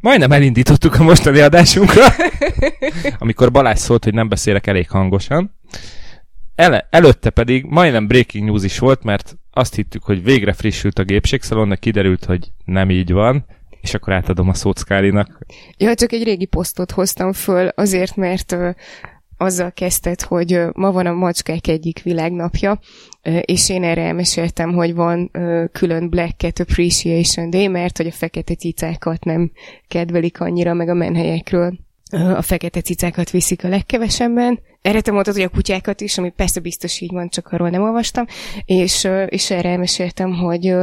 Majdnem 0.00 0.32
elindítottuk 0.32 0.94
a 0.98 1.02
mostani 1.02 1.40
adásunkra, 1.40 2.04
amikor 3.18 3.50
Balázs 3.50 3.78
szólt, 3.78 4.04
hogy 4.04 4.14
nem 4.14 4.28
beszélek 4.28 4.66
elég 4.66 4.90
hangosan. 4.90 5.56
Ele, 6.54 6.86
előtte 6.90 7.30
pedig 7.30 7.64
majdnem 7.64 8.06
breaking 8.06 8.44
news 8.44 8.64
is 8.64 8.78
volt, 8.78 9.02
mert 9.02 9.36
azt 9.50 9.74
hittük, 9.74 10.02
hogy 10.02 10.22
végre 10.22 10.52
frissült 10.52 10.98
a 10.98 11.02
gépségszalon, 11.04 11.68
de 11.68 11.76
kiderült, 11.76 12.24
hogy 12.24 12.52
nem 12.64 12.90
így 12.90 13.12
van, 13.12 13.44
és 13.80 13.94
akkor 13.94 14.12
átadom 14.12 14.48
a 14.48 14.54
szót 14.54 14.78
Skálinak. 14.78 15.38
Ja, 15.76 15.94
csak 15.94 16.12
egy 16.12 16.22
régi 16.22 16.46
posztot 16.46 16.90
hoztam 16.90 17.32
föl, 17.32 17.68
azért, 17.68 18.16
mert 18.16 18.56
azzal 19.38 19.72
kezdett, 19.72 20.22
hogy 20.22 20.60
ma 20.72 20.92
van 20.92 21.06
a 21.06 21.12
macskák 21.12 21.66
egyik 21.66 22.02
világnapja, 22.02 22.80
és 23.40 23.70
én 23.70 23.84
erre 23.84 24.02
elmeséltem, 24.02 24.72
hogy 24.72 24.94
van 24.94 25.30
külön 25.72 26.08
Black 26.08 26.38
Cat 26.38 26.60
Appreciation 26.60 27.50
Day, 27.50 27.68
mert 27.68 27.96
hogy 27.96 28.06
a 28.06 28.12
fekete 28.12 28.54
cicákat 28.54 29.24
nem 29.24 29.50
kedvelik 29.88 30.40
annyira, 30.40 30.74
meg 30.74 30.88
a 30.88 30.94
menhelyekről 30.94 31.78
a 32.10 32.42
fekete 32.42 32.80
cicákat 32.80 33.30
viszik 33.30 33.64
a 33.64 33.68
legkevesebben. 33.68 34.60
Erre 34.82 35.00
te 35.00 35.12
mondtad, 35.12 35.34
hogy 35.34 35.42
a 35.42 35.48
kutyákat 35.48 36.00
is, 36.00 36.18
ami 36.18 36.30
persze 36.30 36.60
biztos 36.60 37.00
így 37.00 37.12
van, 37.12 37.28
csak 37.28 37.48
arról 37.48 37.70
nem 37.70 37.82
olvastam, 37.82 38.24
és, 38.64 39.08
és 39.26 39.50
erre 39.50 39.68
elmeséltem, 39.68 40.32
hogy 40.32 40.74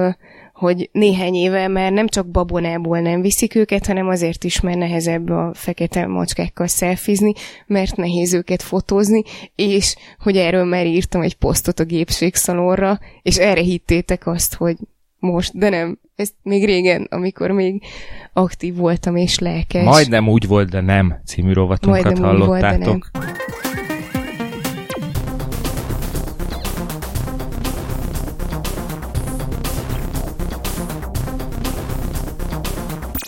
hogy 0.55 0.89
néhány 0.91 1.33
éve 1.33 1.67
már 1.67 1.91
nem 1.91 2.07
csak 2.07 2.27
babonából 2.27 2.99
nem 2.99 3.21
viszik 3.21 3.55
őket, 3.55 3.85
hanem 3.85 4.07
azért 4.07 4.43
is, 4.43 4.59
mert 4.59 4.77
nehezebb 4.77 5.29
a 5.29 5.51
fekete 5.53 6.07
macskákkal 6.07 6.67
szelfizni, 6.67 7.33
mert 7.67 7.95
nehéz 7.95 8.33
őket 8.33 8.61
fotózni, 8.61 9.23
és 9.55 9.95
hogy 10.19 10.37
erről 10.37 10.65
már 10.65 10.85
írtam 10.85 11.21
egy 11.21 11.35
posztot 11.35 11.79
a 11.79 11.83
gépségszalonra, 11.83 12.99
és 13.21 13.37
erre 13.37 13.61
hittétek 13.61 14.27
azt, 14.27 14.55
hogy 14.55 14.77
most, 15.19 15.57
de 15.57 15.69
nem, 15.69 15.99
ez 16.15 16.29
még 16.43 16.65
régen, 16.65 17.07
amikor 17.09 17.51
még 17.51 17.83
aktív 18.33 18.75
voltam 18.75 19.15
és 19.15 19.39
lelkes. 19.39 19.83
Majdnem 19.83 20.27
úgy 20.27 20.47
volt, 20.47 20.69
de 20.69 20.81
nem 20.81 21.21
című 21.25 21.53
rovatunkat 21.53 22.03
Majdnem 22.03 22.35
úgy 22.35 22.45
volt, 22.45 22.61
de 22.61 22.67
hallottátok. 22.67 23.09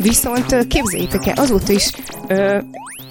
Viszont 0.02 0.68
képzeljétek 0.68 1.26
el, 1.26 1.34
azóta 1.38 1.72
is 1.74 1.92
ö, 2.28 2.60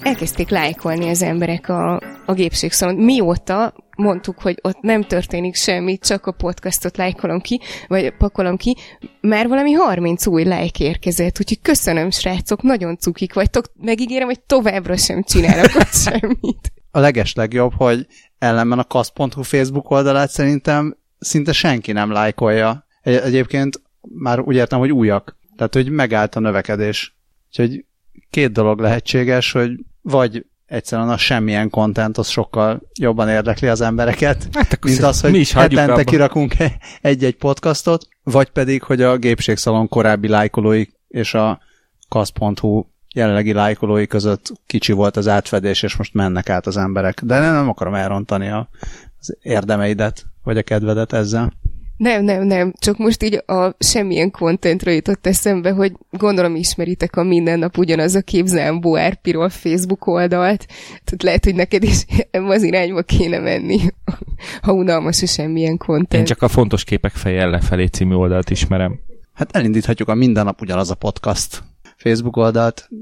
elkezdték 0.01 0.49
lájkolni 0.49 1.09
az 1.09 1.21
emberek 1.21 1.69
a, 1.69 2.01
a 2.25 2.33
gépségszalon. 2.33 2.95
Mióta 2.95 3.73
mondtuk, 3.97 4.39
hogy 4.41 4.59
ott 4.61 4.81
nem 4.81 5.03
történik 5.03 5.55
semmi, 5.55 5.97
csak 5.97 6.25
a 6.25 6.31
podcastot 6.31 6.97
lájkolom 6.97 7.39
ki, 7.41 7.59
vagy 7.87 8.13
pakolom 8.17 8.57
ki, 8.57 8.75
már 9.21 9.47
valami 9.47 9.71
30 9.71 10.25
új 10.25 10.43
lájk 10.43 10.79
érkezett, 10.79 11.39
úgyhogy 11.39 11.61
köszönöm, 11.61 12.09
srácok, 12.09 12.61
nagyon 12.61 12.97
cukik 12.97 13.33
vagytok, 13.33 13.65
megígérem, 13.81 14.27
hogy 14.27 14.39
továbbra 14.41 14.97
sem 14.97 15.23
csinálok 15.23 15.75
ott 15.75 15.93
semmit. 16.05 16.71
A 16.91 16.99
leges 16.99 17.33
legjobb, 17.33 17.73
hogy 17.77 18.07
ellenben 18.37 18.79
a 18.79 18.83
kasz.hu 18.83 19.41
Facebook 19.41 19.89
oldalát 19.89 20.29
szerintem 20.29 20.97
szinte 21.19 21.51
senki 21.51 21.91
nem 21.91 22.11
lájkolja. 22.11 22.85
Egy- 23.01 23.15
Egyébként 23.15 23.81
már 24.01 24.39
úgy 24.39 24.55
értem, 24.55 24.79
hogy 24.79 24.91
újak. 24.91 25.35
Tehát, 25.57 25.73
hogy 25.73 25.89
megállt 25.89 26.35
a 26.35 26.39
növekedés. 26.39 27.15
Úgyhogy 27.47 27.85
két 28.29 28.51
dolog 28.51 28.79
lehetséges, 28.79 29.51
hogy 29.51 29.71
vagy 30.01 30.45
egyszerűen 30.65 31.09
a 31.09 31.17
semmilyen 31.17 31.69
content 31.69 32.17
az 32.17 32.27
sokkal 32.27 32.81
jobban 32.99 33.29
érdekli 33.29 33.67
az 33.67 33.81
embereket, 33.81 34.47
Hát 34.51 34.83
mint 34.83 35.01
az, 35.01 35.21
hogy 35.21 35.31
mi 35.31 35.37
is 35.37 35.53
hetente 35.53 35.91
abba. 35.91 36.03
kirakunk 36.03 36.53
egy-egy 37.01 37.35
podcastot, 37.35 38.07
vagy 38.23 38.49
pedig, 38.49 38.83
hogy 38.83 39.01
a 39.01 39.17
gépségszalon 39.17 39.87
korábbi 39.87 40.27
lájkolói 40.27 40.85
és 41.07 41.33
a 41.33 41.59
kasz.hu 42.09 42.85
jelenlegi 43.13 43.53
lájkolói 43.53 44.07
között 44.07 44.51
kicsi 44.65 44.91
volt 44.91 45.17
az 45.17 45.27
átfedés, 45.27 45.83
és 45.83 45.95
most 45.95 46.13
mennek 46.13 46.49
át 46.49 46.67
az 46.67 46.77
emberek. 46.77 47.21
De 47.23 47.39
nem, 47.39 47.53
nem 47.53 47.69
akarom 47.69 47.93
elrontani 47.93 48.47
a, 48.47 48.69
az 49.19 49.37
érdemeidet, 49.41 50.25
vagy 50.43 50.57
a 50.57 50.61
kedvedet 50.61 51.13
ezzel. 51.13 51.53
Nem, 51.97 52.23
nem, 52.23 52.43
nem, 52.43 52.73
csak 52.79 52.97
most 52.97 53.23
így 53.23 53.43
a 53.45 53.75
semmilyen 53.79 54.31
kontentra 54.31 54.91
jutott 54.91 55.27
eszembe, 55.27 55.71
hogy 55.71 55.91
gondolom 56.09 56.55
ismeritek 56.55 57.15
a 57.15 57.23
minden 57.23 57.59
nap 57.59 57.77
ugyanaz 57.77 58.15
a 58.15 58.21
képzelem 58.21 58.81
Árpiról 58.93 59.49
Facebook 59.49 60.07
oldalt, 60.07 60.65
tehát 61.03 61.23
lehet, 61.23 61.43
hogy 61.43 61.55
neked 61.55 61.83
is 61.83 62.05
az 62.31 62.63
irányba 62.63 63.01
kéne 63.01 63.39
menni, 63.39 63.79
ha 64.61 64.73
unalmas 64.73 65.21
a 65.21 65.25
semmilyen 65.25 65.77
kontent. 65.77 66.13
Én 66.13 66.25
csak 66.25 66.41
a 66.41 66.47
fontos 66.47 66.83
képek 66.83 67.11
fejjel 67.11 67.49
lefelé 67.49 67.85
című 67.85 68.13
oldalt 68.13 68.49
ismerem. 68.49 68.99
Hát 69.33 69.55
elindíthatjuk 69.55 70.07
a 70.07 70.13
minden 70.13 70.45
nap 70.45 70.61
ugyanaz 70.61 70.91
a 70.91 70.95
podcast 70.95 71.63
Facebook 71.97 72.35
oldalt. 72.35 72.87
20 72.89 72.99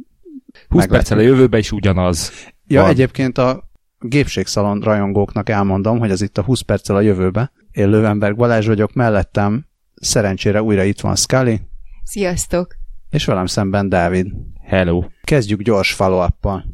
Meglátjuk. 0.69 0.91
perccel 0.91 1.17
a 1.17 1.21
jövőben 1.21 1.59
is 1.59 1.71
ugyanaz. 1.71 2.31
Ja, 2.67 2.81
Van. 2.81 2.89
egyébként 2.89 3.37
a 3.37 3.69
gépségszalon 3.99 4.79
rajongóknak 4.79 5.49
elmondom, 5.49 5.99
hogy 5.99 6.11
ez 6.11 6.21
itt 6.21 6.37
a 6.37 6.43
20 6.43 6.61
perccel 6.61 6.95
a 6.95 7.01
jövőbe. 7.01 7.51
Én 7.75 7.89
Lövenberg 7.89 8.35
Balázs 8.35 8.67
vagyok, 8.67 8.93
mellettem 8.93 9.65
szerencsére 9.93 10.61
újra 10.61 10.83
itt 10.83 10.99
van 10.99 11.15
Scully, 11.15 11.59
Sziasztok! 12.03 12.75
és 13.09 13.25
velem 13.25 13.45
szemben 13.45 13.89
Dávid. 13.89 14.27
Hello. 14.63 15.03
Kezdjük 15.23 15.61
gyors 15.61 15.93
follow 15.93 16.27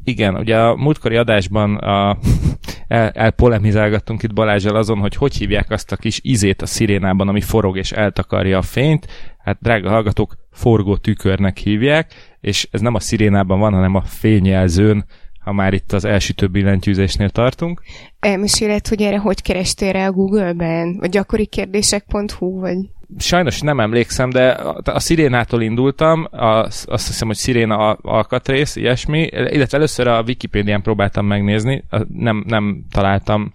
Igen, 0.03 0.35
ugye 0.35 0.59
a 0.59 0.75
múltkori 0.75 1.15
adásban 1.15 1.75
a, 1.75 2.17
el, 2.87 3.09
elpolemizálgattunk 3.09 4.23
itt 4.23 4.33
Balázsjal 4.33 4.75
azon, 4.75 4.99
hogy 4.99 5.15
hogy 5.15 5.35
hívják 5.35 5.69
azt 5.69 5.91
a 5.91 5.95
kis 5.95 6.19
izét 6.23 6.61
a 6.61 6.65
szirénában, 6.65 7.27
ami 7.27 7.41
forog 7.41 7.77
és 7.77 7.91
eltakarja 7.91 8.57
a 8.57 8.61
fényt. 8.61 9.07
Hát, 9.37 9.57
drága 9.61 9.89
hallgatók, 9.89 10.35
forgó 10.51 10.97
tükörnek 10.97 11.57
hívják, 11.57 12.13
és 12.39 12.67
ez 12.71 12.81
nem 12.81 12.95
a 12.95 12.99
szirénában 12.99 13.59
van, 13.59 13.73
hanem 13.73 13.95
a 13.95 14.01
fényjelzőn, 14.01 15.05
ha 15.41 15.51
már 15.51 15.73
itt 15.73 15.91
az 15.91 16.05
elsütő 16.05 16.47
billentyűzésnél 16.47 17.29
tartunk. 17.29 17.81
Elmeséled, 18.19 18.87
hogy 18.87 19.01
erre 19.01 19.17
hogy 19.17 19.41
kerestél 19.41 19.91
rá 19.91 20.07
a 20.07 20.11
Google-ben? 20.11 20.97
Vagy 20.99 21.09
gyakorikérdések.hu, 21.09 22.59
vagy... 22.59 22.77
Sajnos 23.17 23.61
nem 23.61 23.79
emlékszem, 23.79 24.29
de 24.29 24.49
a, 24.83 24.99
szirénától 24.99 25.61
indultam, 25.61 26.27
az, 26.31 26.85
azt 26.89 27.07
hiszem, 27.07 27.27
hogy 27.27 27.35
sziréna 27.35 27.77
al- 27.77 27.99
alkatrész, 28.01 28.75
ilyesmi, 28.75 29.21
illetve 29.31 29.77
először 29.77 30.07
a 30.07 30.23
Wikipédián 30.27 30.81
próbáltam 30.81 31.25
megnézni, 31.25 31.83
nem, 32.07 32.43
nem 32.47 32.85
találtam 32.91 33.51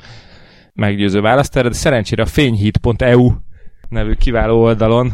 meggyőző 0.75 1.21
választ 1.21 1.57
erre, 1.57 1.69
de 1.69 1.75
szerencsére 1.75 2.23
a 2.23 2.27
fényhit.eu 2.27 3.33
nevű 3.89 4.13
kiváló 4.13 4.63
oldalon 4.63 5.13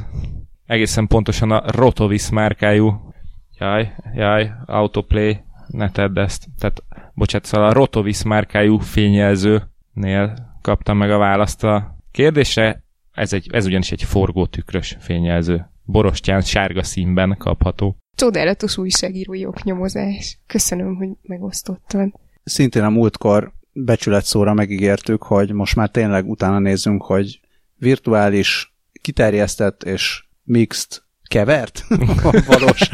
egészen 0.66 1.06
pontosan 1.06 1.50
a 1.50 1.62
Rotovis 1.66 2.30
márkájú 2.30 3.12
jaj, 3.58 3.92
jaj, 4.14 4.52
autoplay, 4.66 5.40
ne 5.72 5.90
tedd 5.90 6.18
ezt. 6.18 6.46
Tehát, 6.58 6.82
bocsánat, 7.14 7.46
szóval 7.46 7.68
a 7.68 7.72
Rotovis 7.72 8.22
márkájú 8.22 8.78
fényjelzőnél 8.78 10.52
kaptam 10.62 10.96
meg 10.96 11.10
a 11.10 11.18
választ 11.18 11.64
a 11.64 11.96
kérdésre. 12.10 12.84
Ez, 13.12 13.32
egy, 13.32 13.48
ez 13.52 13.66
ugyanis 13.66 13.92
egy 13.92 14.02
forgótükrös 14.02 14.96
fényjelző. 15.00 15.70
Borostyán 15.84 16.40
sárga 16.40 16.82
színben 16.82 17.36
kapható. 17.38 17.96
Csodálatos 18.16 18.78
újságírói 18.78 19.46
oknyomozás. 19.46 20.38
Köszönöm, 20.46 20.96
hogy 20.96 21.08
megosztottad. 21.22 22.12
Szintén 22.44 22.82
a 22.82 22.90
múltkor 22.90 23.52
becsületszóra 23.72 24.54
megígértük, 24.54 25.22
hogy 25.22 25.52
most 25.52 25.76
már 25.76 25.90
tényleg 25.90 26.28
utána 26.28 26.58
nézzünk, 26.58 27.02
hogy 27.02 27.40
virtuális, 27.76 28.74
kiterjesztett 29.00 29.82
és 29.82 30.24
mixed 30.42 31.02
kevert 31.22 31.84
a 32.24 32.42
valós, 32.46 32.90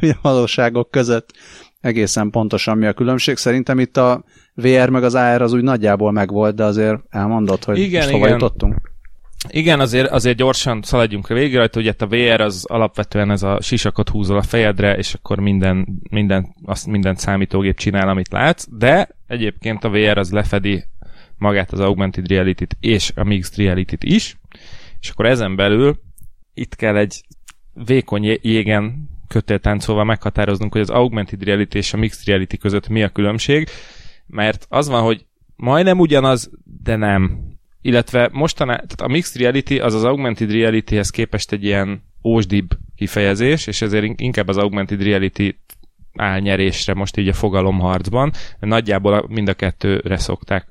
a 0.00 0.18
valóságok 0.22 0.90
között 0.90 1.32
egészen 1.84 2.30
pontosan 2.30 2.78
mi 2.78 2.86
a 2.86 2.92
különbség. 2.92 3.36
Szerintem 3.36 3.78
itt 3.78 3.96
a 3.96 4.24
VR 4.54 4.88
meg 4.88 5.04
az 5.04 5.14
AR 5.14 5.42
az 5.42 5.52
úgy 5.52 5.62
nagyjából 5.62 6.12
megvolt, 6.12 6.54
de 6.54 6.64
azért 6.64 6.98
elmondod, 7.08 7.64
hogy 7.64 7.78
Igen, 7.78 8.00
most 8.00 8.12
hova 8.12 8.26
igen. 8.26 8.38
jutottunk. 8.38 8.92
Igen, 9.48 9.80
azért, 9.80 10.10
azért 10.10 10.36
gyorsan 10.36 10.82
szaladjunk 10.82 11.28
végig 11.28 11.56
rajta, 11.56 11.80
ugye 11.80 11.92
a 11.98 12.06
VR 12.06 12.40
az 12.40 12.64
alapvetően 12.64 13.30
ez 13.30 13.42
a 13.42 13.60
sisakot 13.60 14.08
húzol 14.08 14.36
a 14.36 14.42
fejedre, 14.42 14.96
és 14.96 15.14
akkor 15.14 15.38
minden, 15.38 15.86
minden, 16.10 16.54
azt 16.64 16.86
minden 16.86 17.14
számítógép 17.14 17.76
csinál, 17.76 18.08
amit 18.08 18.32
látsz, 18.32 18.66
de 18.70 19.08
egyébként 19.26 19.84
a 19.84 19.90
VR 19.90 20.18
az 20.18 20.30
lefedi 20.30 20.84
magát 21.38 21.72
az 21.72 21.80
augmented 21.80 22.28
reality-t 22.28 22.76
és 22.80 23.12
a 23.14 23.24
mixed 23.24 23.56
reality-t 23.56 24.04
is, 24.04 24.38
és 25.00 25.10
akkor 25.10 25.26
ezen 25.26 25.56
belül 25.56 26.00
itt 26.54 26.74
kell 26.74 26.96
egy 26.96 27.20
vékony 27.72 28.24
jé- 28.24 28.44
jégen 28.44 29.12
kötéltáncolva 29.28 30.04
meghatároznunk, 30.04 30.72
hogy 30.72 30.80
az 30.80 30.90
augmented 30.90 31.42
reality 31.42 31.74
és 31.74 31.92
a 31.92 31.96
mixed 31.96 32.26
reality 32.26 32.56
között 32.56 32.88
mi 32.88 33.02
a 33.02 33.08
különbség, 33.08 33.68
mert 34.26 34.66
az 34.68 34.88
van, 34.88 35.02
hogy 35.02 35.26
majdnem 35.56 35.98
ugyanaz, 35.98 36.50
de 36.82 36.96
nem. 36.96 37.38
Illetve 37.80 38.28
mostaná, 38.32 38.74
tehát 38.74 39.00
a 39.00 39.08
mixed 39.08 39.40
reality 39.40 39.78
az 39.78 39.94
az 39.94 40.04
augmented 40.04 40.50
realityhez 40.50 41.10
képest 41.10 41.52
egy 41.52 41.64
ilyen 41.64 42.02
ósdibb 42.24 42.68
kifejezés, 42.96 43.66
és 43.66 43.82
ezért 43.82 44.04
in- 44.04 44.20
inkább 44.20 44.48
az 44.48 44.56
augmented 44.56 45.02
reality 45.02 45.54
áll 46.16 46.40
nyerésre 46.40 46.94
most 46.94 47.16
így 47.16 47.28
a 47.28 47.32
fogalomharcban, 47.32 48.32
nagyjából 48.60 49.26
mind 49.28 49.48
a 49.48 49.54
kettőre 49.54 50.16
szokták 50.16 50.68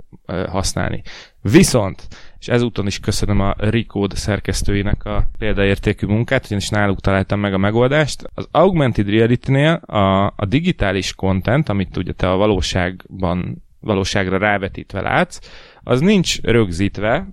használni. 0.47 1.01
Viszont, 1.41 2.07
és 2.43 2.49
ezúton 2.49 2.87
is 2.87 2.99
köszönöm 2.99 3.39
a 3.39 3.53
Recode 3.57 4.15
szerkesztőinek 4.15 5.05
a 5.05 5.29
példaértékű 5.37 6.07
munkát, 6.07 6.45
ugyanis 6.45 6.69
náluk 6.69 6.99
találtam 6.99 7.39
meg 7.39 7.53
a 7.53 7.57
megoldást. 7.57 8.23
Az 8.33 8.47
Augmented 8.51 9.09
Reality-nél 9.09 9.71
a, 9.73 10.25
a 10.25 10.45
digitális 10.47 11.13
content, 11.13 11.69
amit 11.69 11.97
ugye 11.97 12.11
te 12.11 12.31
a 12.31 12.37
valóságban 12.37 13.63
valóságra 13.79 14.37
rávetítve 14.37 15.01
látsz, 15.01 15.39
az 15.83 15.99
nincs 15.99 16.41
rögzítve, 16.41 17.27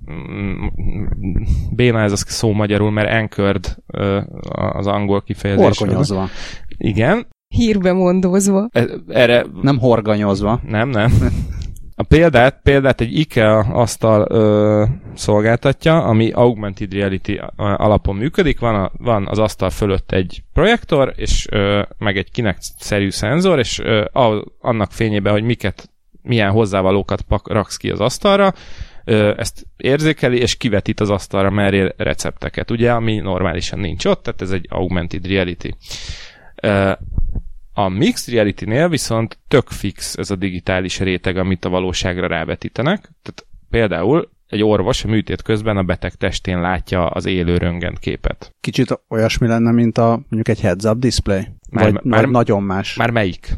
béna 1.71 2.01
ez 2.01 2.13
a 2.13 2.17
szó 2.17 2.53
magyarul, 2.53 2.91
mert 2.91 3.11
anchored 3.11 3.77
az 4.73 4.87
angol 4.87 5.23
kifejezés. 5.23 5.79
Horgonyozva. 5.79 6.29
Igen. 6.77 7.27
Hírbe 7.49 7.93
mondozva. 7.93 8.69
E, 8.73 8.87
erre... 9.09 9.47
Nem 9.63 9.79
horganyozva. 9.79 10.61
Nem, 10.67 10.89
nem. 10.89 11.13
A 12.01 12.03
példát, 12.03 12.61
példát 12.63 13.01
egy 13.01 13.19
IKEA 13.19 13.59
asztal 13.59 14.27
ö, 14.31 14.85
szolgáltatja, 15.15 16.05
ami 16.05 16.31
augmented 16.31 16.93
reality 16.93 17.41
alapon 17.57 18.17
működik. 18.17 18.61
Van, 18.61 18.75
a, 18.75 18.91
van 18.99 19.27
az 19.27 19.39
asztal 19.39 19.71
fölött 19.71 20.13
egy 20.13 20.43
projektor, 20.53 21.13
és 21.17 21.47
ö, 21.51 21.83
meg 21.99 22.17
egy 22.17 22.31
Kinect-szerű 22.31 23.11
szenzor, 23.11 23.59
és 23.59 23.79
ö, 23.79 24.05
a, 24.13 24.45
annak 24.61 24.93
fényében, 24.93 25.33
hogy 25.33 25.43
miket 25.43 25.91
milyen 26.23 26.51
hozzávalókat 26.51 27.23
pak, 27.23 27.53
raksz 27.53 27.77
ki 27.77 27.91
az 27.91 28.01
asztalra, 28.01 28.55
ezt 29.37 29.67
érzékeli, 29.77 30.39
és 30.39 30.57
kivetít 30.57 31.01
az 31.01 31.11
asztalra 31.11 31.51
mellé 31.51 31.93
recepteket, 31.97 32.71
ugye, 32.71 32.93
ami 32.93 33.17
normálisan 33.17 33.79
nincs 33.79 34.05
ott, 34.05 34.23
tehát 34.23 34.43
ez 34.43 34.51
egy 34.51 34.67
augmented 34.71 35.27
reality. 35.27 35.75
A 37.85 37.89
mixed 37.89 38.35
reality-nél 38.35 38.89
viszont 38.89 39.39
tök 39.49 39.69
fix 39.69 40.17
ez 40.17 40.31
a 40.31 40.37
digitális 40.37 40.99
réteg, 40.99 41.37
amit 41.37 41.65
a 41.65 41.69
valóságra 41.69 42.27
rávetítenek. 42.27 43.01
Tehát 43.01 43.47
például 43.71 44.31
egy 44.47 44.63
orvos 44.63 45.05
a 45.05 45.09
műtét 45.09 45.43
közben 45.43 45.77
a 45.77 45.83
beteg 45.83 46.15
testén 46.15 46.61
látja 46.61 47.07
az 47.07 47.27
élő 47.27 47.57
röntgen 47.57 47.97
képet. 48.01 48.55
Kicsit 48.61 49.01
olyasmi 49.09 49.47
lenne, 49.47 49.73
mint 49.73 49.99
a 49.99 50.09
mondjuk 50.09 50.49
egy 50.49 50.61
heads-up 50.61 50.99
display? 50.99 51.47
Már, 51.71 51.93
vagy, 51.93 52.05
már, 52.05 52.29
nagyon 52.29 52.63
más? 52.63 52.97
Már 52.97 53.11
melyik? 53.11 53.57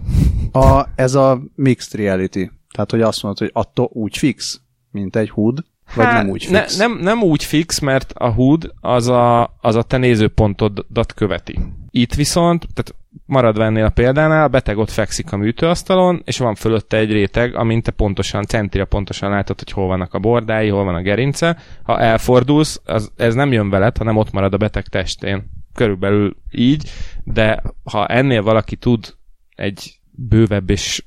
A, 0.53 0.85
ez 0.95 1.15
a 1.15 1.43
mixed 1.55 2.01
reality. 2.01 2.51
Tehát, 2.71 2.91
hogy 2.91 3.01
azt 3.01 3.23
mondod, 3.23 3.41
hogy 3.41 3.51
attól 3.53 3.89
úgy 3.93 4.17
fix, 4.17 4.61
mint 4.91 5.17
egy 5.17 5.31
HUD, 5.31 5.65
vagy 5.95 6.05
hát, 6.05 6.23
nem 6.23 6.31
úgy 6.31 6.45
fix? 6.45 6.77
Ne, 6.77 6.87
nem, 6.87 6.99
nem 6.99 7.23
úgy 7.23 7.45
fix, 7.45 7.79
mert 7.79 8.13
a 8.13 8.33
HUD 8.33 8.73
az 8.81 9.09
a, 9.09 9.55
az 9.61 9.75
a 9.75 9.83
te 9.83 9.97
nézőpontodat 9.97 11.13
követi. 11.15 11.59
Itt 11.91 12.15
viszont, 12.15 12.67
tehát 12.75 13.02
maradva 13.27 13.65
ennél 13.65 13.85
a 13.85 13.91
példánál, 13.91 14.45
a 14.45 14.49
beteg 14.49 14.79
ott 14.79 14.91
fekszik 14.91 15.33
a 15.33 15.37
műtőasztalon, 15.37 16.23
és 16.25 16.39
van 16.39 16.55
fölötte 16.55 16.97
egy 16.97 17.13
réteg, 17.13 17.55
amint 17.55 17.85
te 17.85 17.91
pontosan, 17.91 18.45
centire 18.45 18.85
pontosan 18.85 19.31
látod, 19.31 19.59
hogy 19.59 19.73
hol 19.73 19.87
vannak 19.87 20.15
a 20.15 20.19
bordái, 20.19 20.69
hol 20.69 20.85
van 20.85 20.95
a 20.95 21.03
gerince. 21.03 21.57
Ha 21.83 21.99
elfordulsz, 22.01 22.81
az, 22.85 23.13
ez 23.17 23.35
nem 23.35 23.53
jön 23.53 23.71
veled, 23.71 23.97
hanem 23.97 24.17
ott 24.17 24.33
marad 24.33 24.55
a 24.55 24.57
beteg 24.57 24.87
testén. 24.87 25.51
Körülbelül 25.75 26.37
így, 26.51 26.91
de 27.25 27.63
ha 27.85 28.07
ennél 28.07 28.43
valaki 28.43 28.77
tud 28.77 29.15
egy 29.55 30.01
bővebb 30.11 30.71
és 30.71 31.05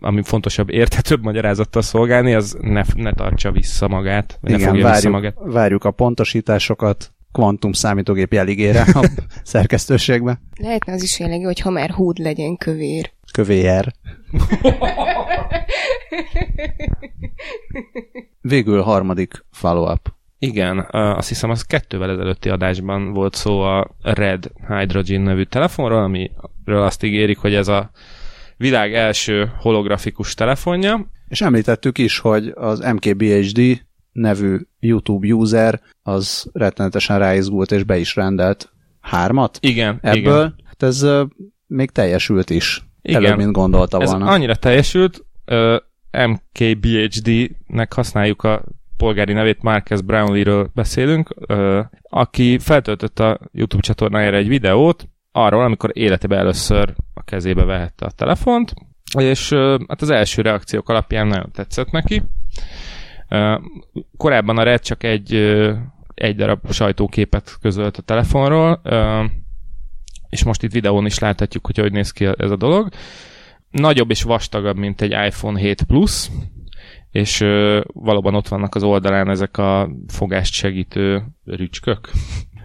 ami 0.00 0.22
fontosabb, 0.22 0.70
érthetőbb 0.70 1.22
magyarázattal 1.22 1.82
szolgálni, 1.82 2.34
az 2.34 2.56
ne, 2.60 2.82
ne 2.94 3.12
tartsa 3.12 3.52
vissza 3.52 3.88
magát, 3.88 4.38
vagy 4.40 4.50
Igen, 4.50 4.62
ne 4.62 4.68
fogja 4.68 4.84
várjuk, 4.84 5.02
vissza 5.02 5.10
magát. 5.10 5.34
várjuk 5.52 5.84
a 5.84 5.90
pontosításokat 5.90 7.12
kvantum 7.32 7.72
számítógép 7.72 8.32
jeligére 8.32 8.80
a 8.80 9.08
szerkesztőségbe. 9.42 10.40
Lehetne 10.60 10.92
az 10.92 11.02
is 11.02 11.18
jellegű, 11.18 11.44
hogy 11.44 11.60
ha 11.60 11.70
már 11.70 11.90
húd 11.90 12.18
legyen 12.18 12.56
kövér. 12.56 13.12
Kövér. 13.32 13.92
Végül 18.40 18.82
harmadik 18.82 19.44
follow-up. 19.50 20.12
Igen, 20.42 20.86
azt 20.90 21.28
hiszem 21.28 21.50
az 21.50 21.62
kettővel 21.62 22.10
ezelőtti 22.10 22.48
adásban 22.48 23.12
volt 23.12 23.34
szó 23.34 23.60
a 23.60 23.96
Red 24.02 24.50
Hydrogen 24.68 25.20
nevű 25.20 25.42
telefonról, 25.42 26.02
amiről 26.02 26.82
azt 26.82 27.02
ígérik, 27.02 27.38
hogy 27.38 27.54
ez 27.54 27.68
a 27.68 27.90
világ 28.56 28.94
első 28.94 29.52
holografikus 29.58 30.34
telefonja. 30.34 31.10
És 31.28 31.40
említettük 31.40 31.98
is, 31.98 32.18
hogy 32.18 32.52
az 32.54 32.80
MKBHD 32.80 33.80
nevű 34.20 34.58
YouTube 34.78 35.34
user 35.34 35.80
az 36.02 36.50
rettenetesen 36.52 37.18
ráizgult 37.18 37.72
és 37.72 37.84
be 37.84 37.98
is 37.98 38.16
rendelt 38.16 38.72
hármat. 39.00 39.58
Igen. 39.60 39.98
Ebből, 40.02 40.38
igen. 40.38 40.54
hát 40.64 40.82
ez 40.82 41.06
még 41.66 41.90
teljesült 41.90 42.50
is. 42.50 42.84
Igen. 43.02 43.24
Előbb, 43.24 43.36
mint 43.36 43.52
gondolta 43.52 44.00
ez 44.00 44.10
volna. 44.10 44.30
annyira 44.30 44.54
teljesült, 44.54 45.24
MKBHD-nek 46.10 47.92
használjuk 47.92 48.42
a 48.42 48.62
polgári 48.96 49.32
nevét, 49.32 49.62
Marcus 49.62 50.02
Brownlee-ről 50.02 50.70
beszélünk, 50.74 51.34
aki 52.02 52.58
feltöltött 52.58 53.18
a 53.18 53.38
YouTube 53.52 53.82
csatornájára 53.82 54.36
egy 54.36 54.48
videót, 54.48 55.08
arról, 55.32 55.64
amikor 55.64 55.90
életében 55.92 56.38
először 56.38 56.94
a 57.14 57.22
kezébe 57.22 57.64
vehette 57.64 58.06
a 58.06 58.10
telefont, 58.10 58.74
és 59.18 59.52
hát 59.88 60.02
az 60.02 60.10
első 60.10 60.42
reakciók 60.42 60.88
alapján 60.88 61.26
nagyon 61.26 61.50
tetszett 61.52 61.90
neki. 61.90 62.22
Korábban 64.16 64.58
a 64.58 64.62
Red 64.62 64.80
csak 64.80 65.02
egy, 65.02 65.34
egy 66.14 66.36
darab 66.36 66.72
sajtóképet 66.72 67.56
közölt 67.60 67.96
a 67.96 68.02
telefonról, 68.02 68.80
és 70.28 70.44
most 70.44 70.62
itt 70.62 70.72
videón 70.72 71.06
is 71.06 71.18
láthatjuk, 71.18 71.66
hogy 71.66 71.78
hogy 71.78 71.92
néz 71.92 72.10
ki 72.10 72.24
ez 72.24 72.50
a 72.50 72.56
dolog. 72.56 72.88
Nagyobb 73.70 74.10
és 74.10 74.22
vastagabb, 74.22 74.76
mint 74.76 75.00
egy 75.00 75.10
iPhone 75.26 75.60
7 75.60 75.82
Plus, 75.82 76.30
és 77.10 77.38
valóban 77.92 78.34
ott 78.34 78.48
vannak 78.48 78.74
az 78.74 78.82
oldalán 78.82 79.28
ezek 79.28 79.58
a 79.58 79.90
fogást 80.08 80.52
segítő 80.52 81.22
rücskök. 81.44 82.10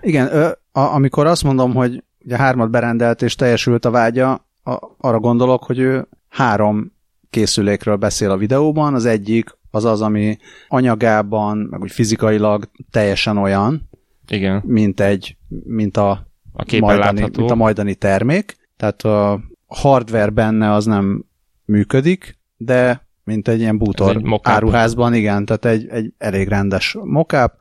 Igen, 0.01 0.27
ö, 0.33 0.45
a, 0.71 0.79
amikor 0.79 1.25
azt 1.25 1.43
mondom, 1.43 1.73
hogy 1.73 2.03
ugye 2.19 2.37
hármat 2.37 2.69
berendelt 2.69 3.21
és 3.21 3.35
teljesült 3.35 3.85
a 3.85 3.91
vágya, 3.91 4.31
a, 4.63 4.77
arra 4.97 5.19
gondolok, 5.19 5.63
hogy 5.63 5.79
ő 5.79 6.07
három 6.29 6.91
készülékről 7.29 7.95
beszél 7.95 8.31
a 8.31 8.37
videóban, 8.37 8.93
az 8.93 9.05
egyik 9.05 9.57
az 9.75 9.85
az, 9.85 10.01
ami 10.01 10.37
anyagában, 10.67 11.57
meg 11.57 11.81
úgy 11.81 11.91
fizikailag 11.91 12.69
teljesen 12.91 13.37
olyan, 13.37 13.89
Igen. 14.27 14.61
mint 14.65 14.99
egy, 14.99 15.37
mint 15.63 15.97
a, 15.97 16.27
a 16.53 16.77
majdani, 16.79 17.21
mint 17.21 17.51
a 17.51 17.55
majdani 17.55 17.95
termék. 17.95 18.57
Tehát 18.77 19.01
a 19.01 19.41
hardware 19.67 20.29
benne 20.29 20.71
az 20.71 20.85
nem 20.85 21.25
működik, 21.65 22.37
de 22.57 23.07
mint 23.23 23.47
egy 23.47 23.59
ilyen 23.59 23.77
bútor 23.77 24.15
egy 24.15 24.39
áruházban, 24.41 25.13
igen, 25.13 25.45
tehát 25.45 25.65
egy, 25.65 25.87
egy 25.87 26.13
elég 26.17 26.47
rendes 26.47 26.97
mockup, 27.03 27.51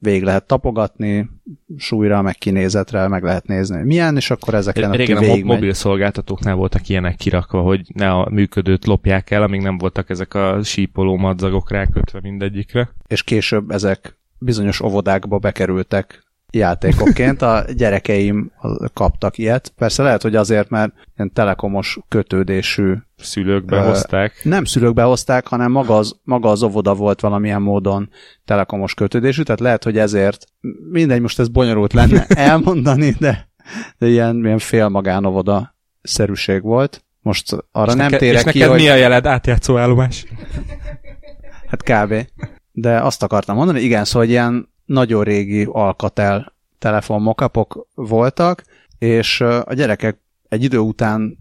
végig 0.00 0.22
lehet 0.22 0.46
tapogatni, 0.46 1.30
súlyra, 1.76 2.22
meg 2.22 2.34
kinézetre, 2.34 3.08
meg 3.08 3.22
lehet 3.22 3.46
nézni, 3.46 3.76
hogy 3.76 3.86
milyen, 3.86 4.16
és 4.16 4.30
akkor 4.30 4.54
ezeken 4.54 4.90
Régen 4.90 5.16
a 5.16 5.26
mo- 5.26 5.44
mobil 5.44 5.72
szolgáltatóknál 5.72 6.54
voltak 6.54 6.88
ilyenek 6.88 7.16
kirakva, 7.16 7.60
hogy 7.60 7.90
ne 7.94 8.10
a 8.10 8.28
működőt 8.30 8.86
lopják 8.86 9.30
el, 9.30 9.42
amíg 9.42 9.60
nem 9.60 9.78
voltak 9.78 10.10
ezek 10.10 10.34
a 10.34 10.62
sípoló 10.62 11.16
madzagok 11.16 11.70
rákötve 11.70 12.20
mindegyikre. 12.22 12.90
És 13.06 13.22
később 13.22 13.70
ezek 13.70 14.18
bizonyos 14.38 14.80
óvodákba 14.80 15.38
bekerültek 15.38 16.23
játékokként. 16.54 17.42
A 17.42 17.64
gyerekeim 17.76 18.52
kaptak 18.92 19.38
ilyet. 19.38 19.72
Persze 19.76 20.02
lehet, 20.02 20.22
hogy 20.22 20.36
azért, 20.36 20.68
mert 20.68 20.92
ilyen 21.16 21.32
telekomos 21.32 21.98
kötődésű 22.08 22.94
szülők 23.16 23.64
behozták. 23.64 24.40
Nem 24.42 24.64
szülők 24.64 24.94
behozták, 24.94 25.46
hanem 25.46 25.70
maga 25.70 25.96
az, 25.96 26.16
maga 26.22 26.50
az 26.50 26.62
óvoda 26.62 26.94
volt 26.94 27.20
valamilyen 27.20 27.62
módon 27.62 28.10
telekomos 28.44 28.94
kötődésű, 28.94 29.42
tehát 29.42 29.60
lehet, 29.60 29.84
hogy 29.84 29.98
ezért 29.98 30.46
mindegy, 30.90 31.20
most 31.20 31.38
ez 31.38 31.48
bonyolult 31.48 31.92
lenne 31.92 32.26
elmondani, 32.50 33.14
de, 33.18 33.48
de 33.98 34.06
ilyen, 34.06 34.44
ilyen 34.44 34.58
fél 34.58 34.88
magánovoda 34.88 35.76
szerűség 36.02 36.62
volt. 36.62 37.04
Most 37.20 37.56
arra 37.72 37.90
és 37.90 37.96
nem 37.96 38.06
neke, 38.06 38.16
térek 38.16 38.44
és 38.44 38.52
ki, 38.52 38.58
neked 38.58 38.72
hogy... 38.72 38.82
mi 38.82 38.88
a 38.88 38.94
jeled 38.94 39.26
átjátszó 39.26 39.76
állomás? 39.76 40.26
Hát 41.66 41.82
kb. 41.82 42.26
De 42.72 43.00
azt 43.00 43.22
akartam 43.22 43.56
mondani, 43.56 43.80
igen, 43.80 44.04
szóval 44.04 44.28
ilyen 44.28 44.73
nagyon 44.84 45.22
régi 45.22 45.68
Alcatel 45.72 46.52
telefonmokapok 46.78 47.86
voltak, 47.94 48.64
és 48.98 49.40
a 49.40 49.74
gyerekek 49.74 50.18
egy 50.48 50.62
idő 50.62 50.78
után 50.78 51.38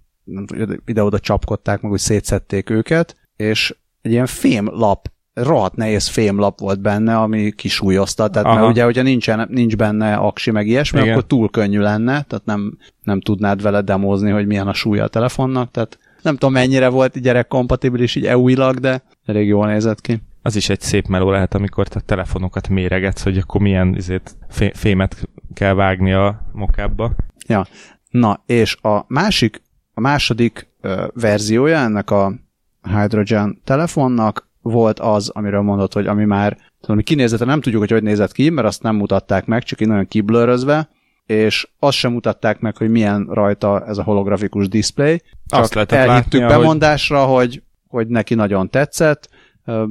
ide-oda 0.85 1.19
csapkodták, 1.19 1.81
meg 1.81 1.91
úgy 1.91 1.99
szétszették 1.99 2.69
őket, 2.69 3.15
és 3.35 3.75
egy 4.01 4.11
ilyen 4.11 4.25
fémlap, 4.25 5.11
rohadt 5.33 5.75
nehéz 5.75 6.07
fémlap 6.07 6.59
volt 6.59 6.81
benne, 6.81 7.17
ami 7.17 7.51
kisúlyozta, 7.51 8.27
tehát 8.27 8.47
Aha. 8.47 8.55
mert 8.55 8.67
ugye, 8.67 8.83
hogyha 8.83 9.01
nincsen, 9.01 9.47
nincs 9.51 9.75
benne 9.75 10.15
aksi, 10.15 10.51
meg 10.51 10.67
ilyesmi, 10.67 10.99
Igen. 10.99 11.11
akkor 11.11 11.25
túl 11.25 11.49
könnyű 11.49 11.79
lenne, 11.79 12.21
tehát 12.21 12.45
nem, 12.45 12.77
nem 13.03 13.21
tudnád 13.21 13.61
vele 13.61 13.81
demozni, 13.81 14.31
hogy 14.31 14.45
milyen 14.45 14.67
a 14.67 14.73
súlya 14.73 15.03
a 15.03 15.07
telefonnak, 15.07 15.71
tehát 15.71 15.99
nem 16.21 16.33
tudom 16.33 16.53
mennyire 16.53 16.87
volt 16.87 17.21
gyerek 17.21 17.47
kompatibilis 17.47 18.15
így 18.15 18.25
EU-ilag, 18.25 18.79
de 18.79 19.03
elég 19.25 19.47
jól 19.47 19.67
nézett 19.67 20.01
ki. 20.01 20.21
Az 20.45 20.55
is 20.55 20.69
egy 20.69 20.81
szép 20.81 21.07
meló 21.07 21.29
lehet, 21.29 21.53
amikor 21.53 21.87
te 21.87 21.99
telefonokat 21.99 22.69
méregetsz, 22.69 23.23
hogy 23.23 23.37
akkor 23.37 23.61
milyen 23.61 23.95
izét, 23.95 24.37
fé- 24.49 24.77
fémet 24.77 25.29
kell 25.53 25.73
vágni 25.73 26.13
a 26.13 26.49
mokába. 26.51 27.11
Ja, 27.47 27.65
na, 28.09 28.43
és 28.45 28.77
a 28.81 29.05
másik, 29.07 29.61
a 29.93 30.01
második 30.01 30.67
ö, 30.81 31.07
verziója 31.13 31.77
ennek 31.77 32.11
a 32.11 32.33
Hydrogen 32.81 33.61
telefonnak 33.63 34.49
volt 34.61 34.99
az, 34.99 35.29
amiről 35.29 35.61
mondott, 35.61 35.93
hogy 35.93 36.07
ami 36.07 36.25
már 36.25 36.57
mi 36.87 37.03
kinézete 37.03 37.45
nem 37.45 37.61
tudjuk, 37.61 37.81
hogy 37.81 37.91
hogy 37.91 38.03
nézett 38.03 38.31
ki, 38.31 38.49
mert 38.49 38.67
azt 38.67 38.81
nem 38.81 38.95
mutatták 38.95 39.45
meg, 39.45 39.63
csak 39.63 39.81
így 39.81 39.87
nagyon 39.87 40.07
kiblőrözve, 40.07 40.89
és 41.25 41.67
azt 41.79 41.97
sem 41.97 42.11
mutatták 42.11 42.59
meg, 42.59 42.77
hogy 42.77 42.89
milyen 42.89 43.27
rajta 43.31 43.85
ez 43.85 43.97
a 43.97 44.03
holografikus 44.03 44.67
display. 44.67 45.21
Azt 45.47 45.73
lehetett 45.73 46.07
elhittük 46.07 46.39
látnia, 46.41 46.57
bemondásra, 46.57 47.25
hogy, 47.25 47.63
hogy 47.87 48.07
neki 48.07 48.35
nagyon 48.35 48.69
tetszett, 48.69 49.29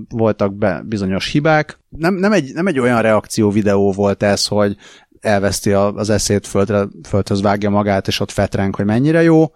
voltak 0.09 0.55
be 0.55 0.83
bizonyos 0.85 1.31
hibák. 1.31 1.79
Nem, 1.89 2.15
nem, 2.15 2.33
egy, 2.33 2.53
nem 2.55 2.67
egy 2.67 2.79
olyan 2.79 3.03
reakció 3.03 3.51
videó 3.51 3.93
volt 3.93 4.23
ez, 4.23 4.47
hogy 4.47 4.77
elveszti 5.21 5.73
az 5.73 6.11
eszét, 6.11 6.47
földre, 6.47 6.85
földhöz 7.09 7.43
vágja 7.43 7.71
magát, 7.71 8.07
és 8.07 8.21
ott 8.21 8.31
fetreng, 8.31 8.75
hogy 8.75 8.85
mennyire 8.85 9.23
jó. 9.23 9.47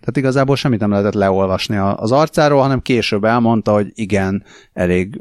Tehát 0.00 0.16
igazából 0.16 0.56
semmit 0.56 0.80
nem 0.80 0.90
lehetett 0.90 1.14
leolvasni 1.14 1.76
az 1.76 2.12
arcáról, 2.12 2.60
hanem 2.60 2.80
később 2.80 3.24
elmondta, 3.24 3.72
hogy 3.72 3.90
igen, 3.94 4.44
elég 4.72 5.20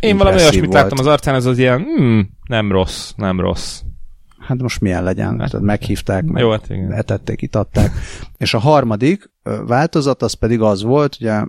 Én 0.00 0.16
valami 0.16 0.36
olyasmit 0.36 0.60
volt. 0.60 0.72
láttam 0.72 0.98
az 0.98 1.06
arcán, 1.06 1.34
ez 1.34 1.44
az 1.44 1.58
ilyen, 1.58 1.82
hmm, 1.82 2.30
nem 2.48 2.72
rossz, 2.72 3.12
nem 3.16 3.40
rossz. 3.40 3.80
Hát 4.52 4.62
most 4.62 4.80
milyen 4.80 5.04
legyen? 5.04 5.40
Hát, 5.40 5.50
Tehát 5.50 5.66
meghívták, 5.66 6.24
meg 6.24 6.42
Jó, 6.42 6.50
hát 6.50 6.70
igen. 6.70 6.92
etették, 6.92 7.42
itatták. 7.42 7.90
És 8.36 8.54
a 8.54 8.58
harmadik 8.58 9.30
változat 9.66 10.22
az 10.22 10.32
pedig 10.32 10.60
az 10.60 10.82
volt, 10.82 11.16
ugye 11.20 11.44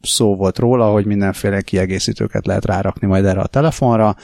szó 0.00 0.36
volt 0.36 0.58
róla, 0.58 0.90
hogy 0.90 1.06
mindenféle 1.06 1.60
kiegészítőket 1.60 2.46
lehet 2.46 2.64
rárakni 2.64 3.06
majd 3.06 3.24
erre 3.24 3.40
a 3.40 3.46
telefonra, 3.46 4.16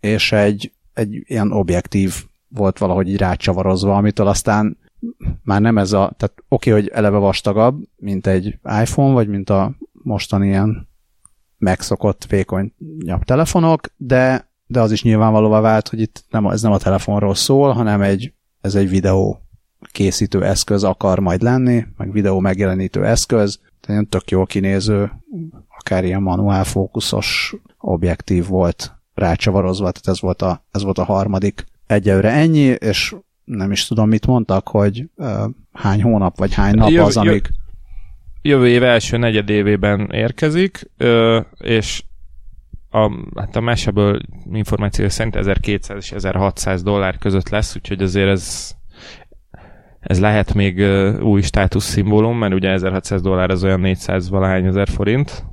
és 0.00 0.32
egy, 0.32 0.72
egy 0.92 1.22
ilyen 1.26 1.52
objektív 1.52 2.14
volt 2.48 2.78
valahogy 2.78 3.08
így 3.08 3.18
rácsavarozva, 3.18 3.96
amitől 3.96 4.26
aztán 4.26 4.78
már 5.42 5.60
nem 5.60 5.78
ez 5.78 5.92
a, 5.92 6.12
tehát 6.16 6.34
oké, 6.48 6.70
okay, 6.70 6.82
hogy 6.82 6.90
eleve 6.94 7.18
vastagabb, 7.18 7.82
mint 7.96 8.26
egy 8.26 8.58
iPhone, 8.80 9.12
vagy 9.12 9.28
mint 9.28 9.50
a 9.50 9.74
mostani 9.92 10.46
ilyen 10.46 10.88
megszokott 11.58 12.26
vékonyabb 12.28 13.24
telefonok, 13.24 13.80
de, 13.96 14.49
de 14.70 14.80
az 14.80 14.92
is 14.92 15.02
nyilvánvalóvá 15.02 15.60
vált, 15.60 15.88
hogy 15.88 16.00
itt 16.00 16.24
nem, 16.30 16.46
ez 16.46 16.62
nem 16.62 16.72
a 16.72 16.78
telefonról 16.78 17.34
szól, 17.34 17.72
hanem 17.72 18.02
egy, 18.02 18.32
ez 18.60 18.74
egy 18.74 18.88
videó 18.88 19.40
készítő 19.92 20.44
eszköz 20.44 20.84
akar 20.84 21.18
majd 21.18 21.42
lenni, 21.42 21.86
meg 21.96 22.12
videó 22.12 22.38
megjelenítő 22.38 23.04
eszköz, 23.04 23.60
tehát 23.80 24.08
tök 24.08 24.30
jól 24.30 24.46
kinéző, 24.46 25.10
akár 25.78 26.04
ilyen 26.04 26.22
manuál 26.22 26.64
fókuszos 26.64 27.54
objektív 27.78 28.46
volt 28.46 28.92
rácsavarozva, 29.14 29.90
tehát 29.90 30.08
ez 30.08 30.20
volt 30.20 30.42
a, 30.42 30.64
ez 30.70 30.82
volt 30.82 30.98
a 30.98 31.04
harmadik. 31.04 31.64
Egyelőre 31.86 32.30
ennyi, 32.30 32.76
és 32.78 33.14
nem 33.44 33.72
is 33.72 33.86
tudom, 33.86 34.08
mit 34.08 34.26
mondtak, 34.26 34.68
hogy 34.68 35.08
uh, 35.16 35.44
hány 35.72 36.02
hónap, 36.02 36.38
vagy 36.38 36.54
hány 36.54 36.74
nap 36.74 36.90
Jö- 36.90 37.06
az, 37.06 37.16
amíg... 37.16 37.50
Jövő 38.42 38.68
év 38.68 38.82
első 38.82 39.16
negyedévében 39.16 40.10
érkezik, 40.10 40.90
és 41.58 42.02
a, 42.90 43.10
hát 43.36 43.56
a 43.56 43.60
meseből 43.60 44.20
információ 44.52 45.08
szerint 45.08 45.36
1200 45.36 45.96
és 45.96 46.12
1600 46.12 46.82
dollár 46.82 47.18
között 47.18 47.48
lesz, 47.48 47.76
úgyhogy 47.76 48.02
azért 48.02 48.28
ez 48.28 48.74
ez 50.00 50.20
lehet 50.20 50.54
még 50.54 50.80
új 51.22 51.40
státuszszimbólum, 51.40 52.38
mert 52.38 52.54
ugye 52.54 52.70
1600 52.70 53.22
dollár 53.22 53.50
az 53.50 53.64
olyan 53.64 53.80
400 53.80 54.28
valahány 54.28 54.64
ezer 54.64 54.88
forint, 54.88 55.44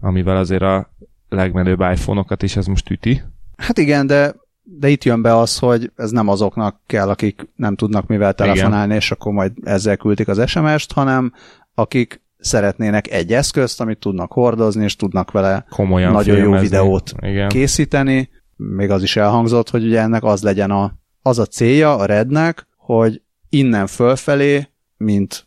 amivel 0.00 0.36
azért 0.36 0.62
a 0.62 0.90
legmenőbb 1.28 1.80
iPhone-okat 1.80 2.42
is 2.42 2.56
ez 2.56 2.66
most 2.66 2.90
üti. 2.90 3.22
Hát 3.56 3.78
igen, 3.78 4.06
de, 4.06 4.34
de 4.62 4.88
itt 4.88 5.04
jön 5.04 5.22
be 5.22 5.36
az, 5.36 5.58
hogy 5.58 5.92
ez 5.96 6.10
nem 6.10 6.28
azoknak 6.28 6.80
kell, 6.86 7.08
akik 7.08 7.48
nem 7.56 7.76
tudnak 7.76 8.06
mivel 8.06 8.34
telefonálni, 8.34 8.94
és 8.94 9.10
akkor 9.10 9.32
majd 9.32 9.52
ezzel 9.62 9.96
küldik 9.96 10.28
az 10.28 10.50
SMS-t, 10.50 10.92
hanem 10.92 11.32
akik 11.74 12.22
szeretnének 12.42 13.10
egy 13.10 13.32
eszközt, 13.32 13.80
amit 13.80 13.98
tudnak 13.98 14.32
hordozni, 14.32 14.84
és 14.84 14.96
tudnak 14.96 15.30
vele 15.30 15.64
Komolyan 15.70 16.12
nagyon 16.12 16.36
jó 16.36 16.42
filmezni. 16.42 16.66
videót 16.66 17.12
Igen. 17.20 17.48
készíteni. 17.48 18.28
Még 18.56 18.90
az 18.90 19.02
is 19.02 19.16
elhangzott, 19.16 19.70
hogy 19.70 19.84
ugye 19.84 20.00
ennek 20.00 20.24
az 20.24 20.42
legyen 20.42 20.70
a, 20.70 20.92
az 21.22 21.38
a 21.38 21.46
célja 21.46 21.96
a 21.96 22.04
rednek, 22.04 22.66
hogy 22.76 23.22
innen 23.48 23.86
fölfelé, 23.86 24.68
mint 24.96 25.46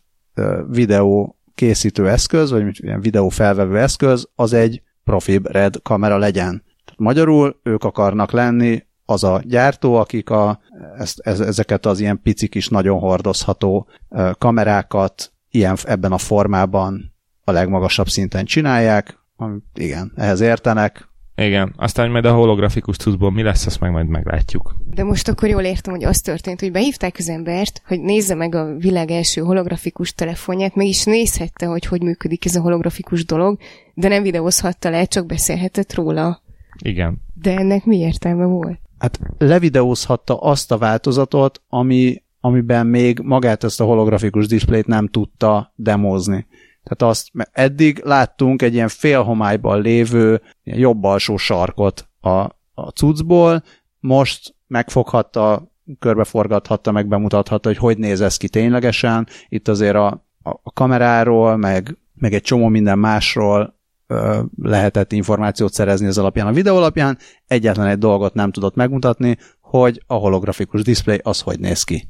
videó 0.68 1.38
készítő 1.54 2.08
eszköz, 2.08 2.50
vagy 2.50 2.62
mint 2.62 2.78
ilyen 2.78 3.00
videó 3.00 3.28
felvevő 3.28 3.78
eszköz, 3.78 4.28
az 4.34 4.52
egy 4.52 4.82
profibb 5.04 5.50
red 5.50 5.82
kamera 5.82 6.18
legyen. 6.18 6.64
Magyarul 6.96 7.60
ők 7.62 7.84
akarnak 7.84 8.32
lenni 8.32 8.86
az 9.04 9.24
a 9.24 9.40
gyártó, 9.44 9.94
akik 9.94 10.30
a, 10.30 10.60
ezt, 10.98 11.20
ez, 11.20 11.40
ezeket 11.40 11.86
az 11.86 12.00
ilyen 12.00 12.20
pici 12.22 12.48
kis, 12.48 12.68
nagyon 12.68 12.98
hordozható 12.98 13.88
kamerákat 14.38 15.32
ilyen, 15.56 15.76
ebben 15.84 16.12
a 16.12 16.18
formában 16.18 17.14
a 17.44 17.50
legmagasabb 17.50 18.08
szinten 18.08 18.44
csinálják. 18.44 19.18
Amit 19.36 19.64
igen, 19.74 20.12
ehhez 20.16 20.40
értenek, 20.40 21.08
Igen. 21.38 21.72
Aztán, 21.76 22.04
hogy 22.04 22.12
majd 22.12 22.24
a 22.24 22.34
holografikus 22.34 22.96
cuccból 22.96 23.30
mi 23.30 23.42
lesz, 23.42 23.66
azt 23.66 23.80
meg 23.80 23.90
majd 23.90 24.08
meglátjuk. 24.08 24.76
De 24.94 25.04
most 25.04 25.28
akkor 25.28 25.48
jól 25.48 25.62
értem, 25.62 25.94
hogy 25.94 26.04
az 26.04 26.20
történt, 26.20 26.60
hogy 26.60 26.72
behívták 26.72 27.14
az 27.18 27.28
embert, 27.28 27.82
hogy 27.86 28.00
nézze 28.00 28.34
meg 28.34 28.54
a 28.54 28.76
világ 28.76 29.10
első 29.10 29.40
holografikus 29.40 30.12
telefonját, 30.12 30.74
meg 30.74 30.86
is 30.86 31.04
nézhette, 31.04 31.66
hogy 31.66 31.86
hogy 31.86 32.02
működik 32.02 32.44
ez 32.44 32.54
a 32.54 32.60
holografikus 32.60 33.24
dolog, 33.24 33.58
de 33.94 34.08
nem 34.08 34.22
videózhatta 34.22 34.90
le, 34.90 35.04
csak 35.04 35.26
beszélhetett 35.26 35.94
róla. 35.94 36.42
Igen. 36.82 37.20
De 37.34 37.56
ennek 37.56 37.84
mi 37.84 37.96
értelme 37.96 38.44
volt? 38.44 38.78
hát 38.98 39.20
levideózhatta 39.38 40.36
azt 40.36 40.72
a 40.72 40.78
változatot, 40.78 41.62
ami, 41.68 42.22
amiben 42.46 42.86
még 42.86 43.18
magát 43.18 43.64
ezt 43.64 43.80
a 43.80 43.84
holografikus 43.84 44.46
displayt 44.46 44.86
nem 44.86 45.08
tudta 45.08 45.72
demozni. 45.74 46.46
Tehát 46.82 47.12
azt, 47.12 47.30
eddig 47.52 48.02
láttunk 48.04 48.62
egy 48.62 48.74
ilyen 48.74 48.88
félhomályban 48.88 49.80
lévő 49.80 50.42
ilyen 50.62 50.78
jobb 50.78 51.04
alsó 51.04 51.36
sarkot 51.36 52.08
a, 52.20 52.30
a 52.74 52.88
cuccból, 52.94 53.62
most 54.00 54.54
megfoghatta, 54.66 55.72
körbeforgathatta, 55.98 56.92
meg 56.92 57.06
bemutathatta, 57.08 57.68
hogy 57.68 57.78
hogy 57.78 57.98
néz 57.98 58.20
ez 58.20 58.36
ki 58.36 58.48
ténylegesen. 58.48 59.26
Itt 59.48 59.68
azért 59.68 59.94
a, 59.94 60.26
a 60.42 60.72
kameráról, 60.72 61.56
meg, 61.56 61.98
meg 62.14 62.32
egy 62.34 62.42
csomó 62.42 62.68
minden 62.68 62.98
másról 62.98 63.78
ö, 64.06 64.40
lehetett 64.62 65.12
információt 65.12 65.72
szerezni 65.72 66.06
az 66.06 66.18
alapján, 66.18 66.46
a 66.46 66.52
videó 66.52 66.76
alapján. 66.76 67.18
Egyetlen 67.46 67.86
egy 67.86 67.98
dolgot 67.98 68.34
nem 68.34 68.50
tudott 68.50 68.74
megmutatni, 68.74 69.36
hogy 69.60 70.02
a 70.06 70.14
holografikus 70.14 70.82
display 70.82 71.20
az 71.22 71.40
hogy 71.40 71.60
néz 71.60 71.82
ki. 71.82 72.08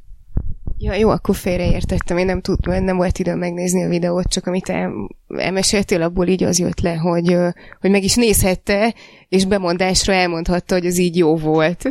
Ja, 0.78 0.94
jó, 0.94 1.08
akkor 1.08 1.34
félreértettem, 1.34 2.16
én 2.16 2.26
nem 2.26 2.40
tudtam, 2.40 2.84
nem 2.84 2.96
volt 2.96 3.18
időm 3.18 3.38
megnézni 3.38 3.84
a 3.84 3.88
videót, 3.88 4.28
csak 4.28 4.46
amit 4.46 4.68
el, 4.68 4.92
elmeséltél, 5.28 6.02
abból 6.02 6.26
így 6.26 6.42
az 6.42 6.58
jött 6.58 6.80
le, 6.80 6.94
hogy, 6.94 7.36
hogy 7.80 7.90
meg 7.90 8.02
is 8.02 8.14
nézhette, 8.14 8.94
és 9.28 9.44
bemondásra 9.44 10.12
elmondhatta, 10.12 10.74
hogy 10.74 10.86
az 10.86 10.98
így 10.98 11.16
jó 11.16 11.36
volt. 11.36 11.88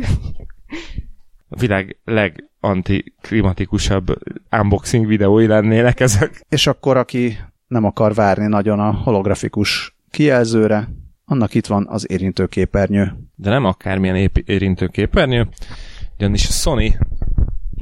A 1.48 1.58
világ 1.58 1.98
legantiklimatikusabb 2.04 4.18
unboxing 4.50 5.06
videói 5.06 5.46
lennének 5.46 6.00
ezek. 6.00 6.44
És 6.48 6.66
akkor, 6.66 6.96
aki 6.96 7.38
nem 7.66 7.84
akar 7.84 8.14
várni 8.14 8.46
nagyon 8.46 8.80
a 8.80 8.92
holografikus 8.92 9.96
kijelzőre, 10.10 10.88
annak 11.24 11.54
itt 11.54 11.66
van 11.66 11.86
az 11.88 12.10
érintőképernyő. 12.10 13.12
De 13.34 13.50
nem 13.50 13.64
akármilyen 13.64 14.16
ép- 14.16 14.48
érintőképernyő, 14.48 15.48
ugyanis 16.18 16.48
a 16.48 16.52
Sony 16.52 16.96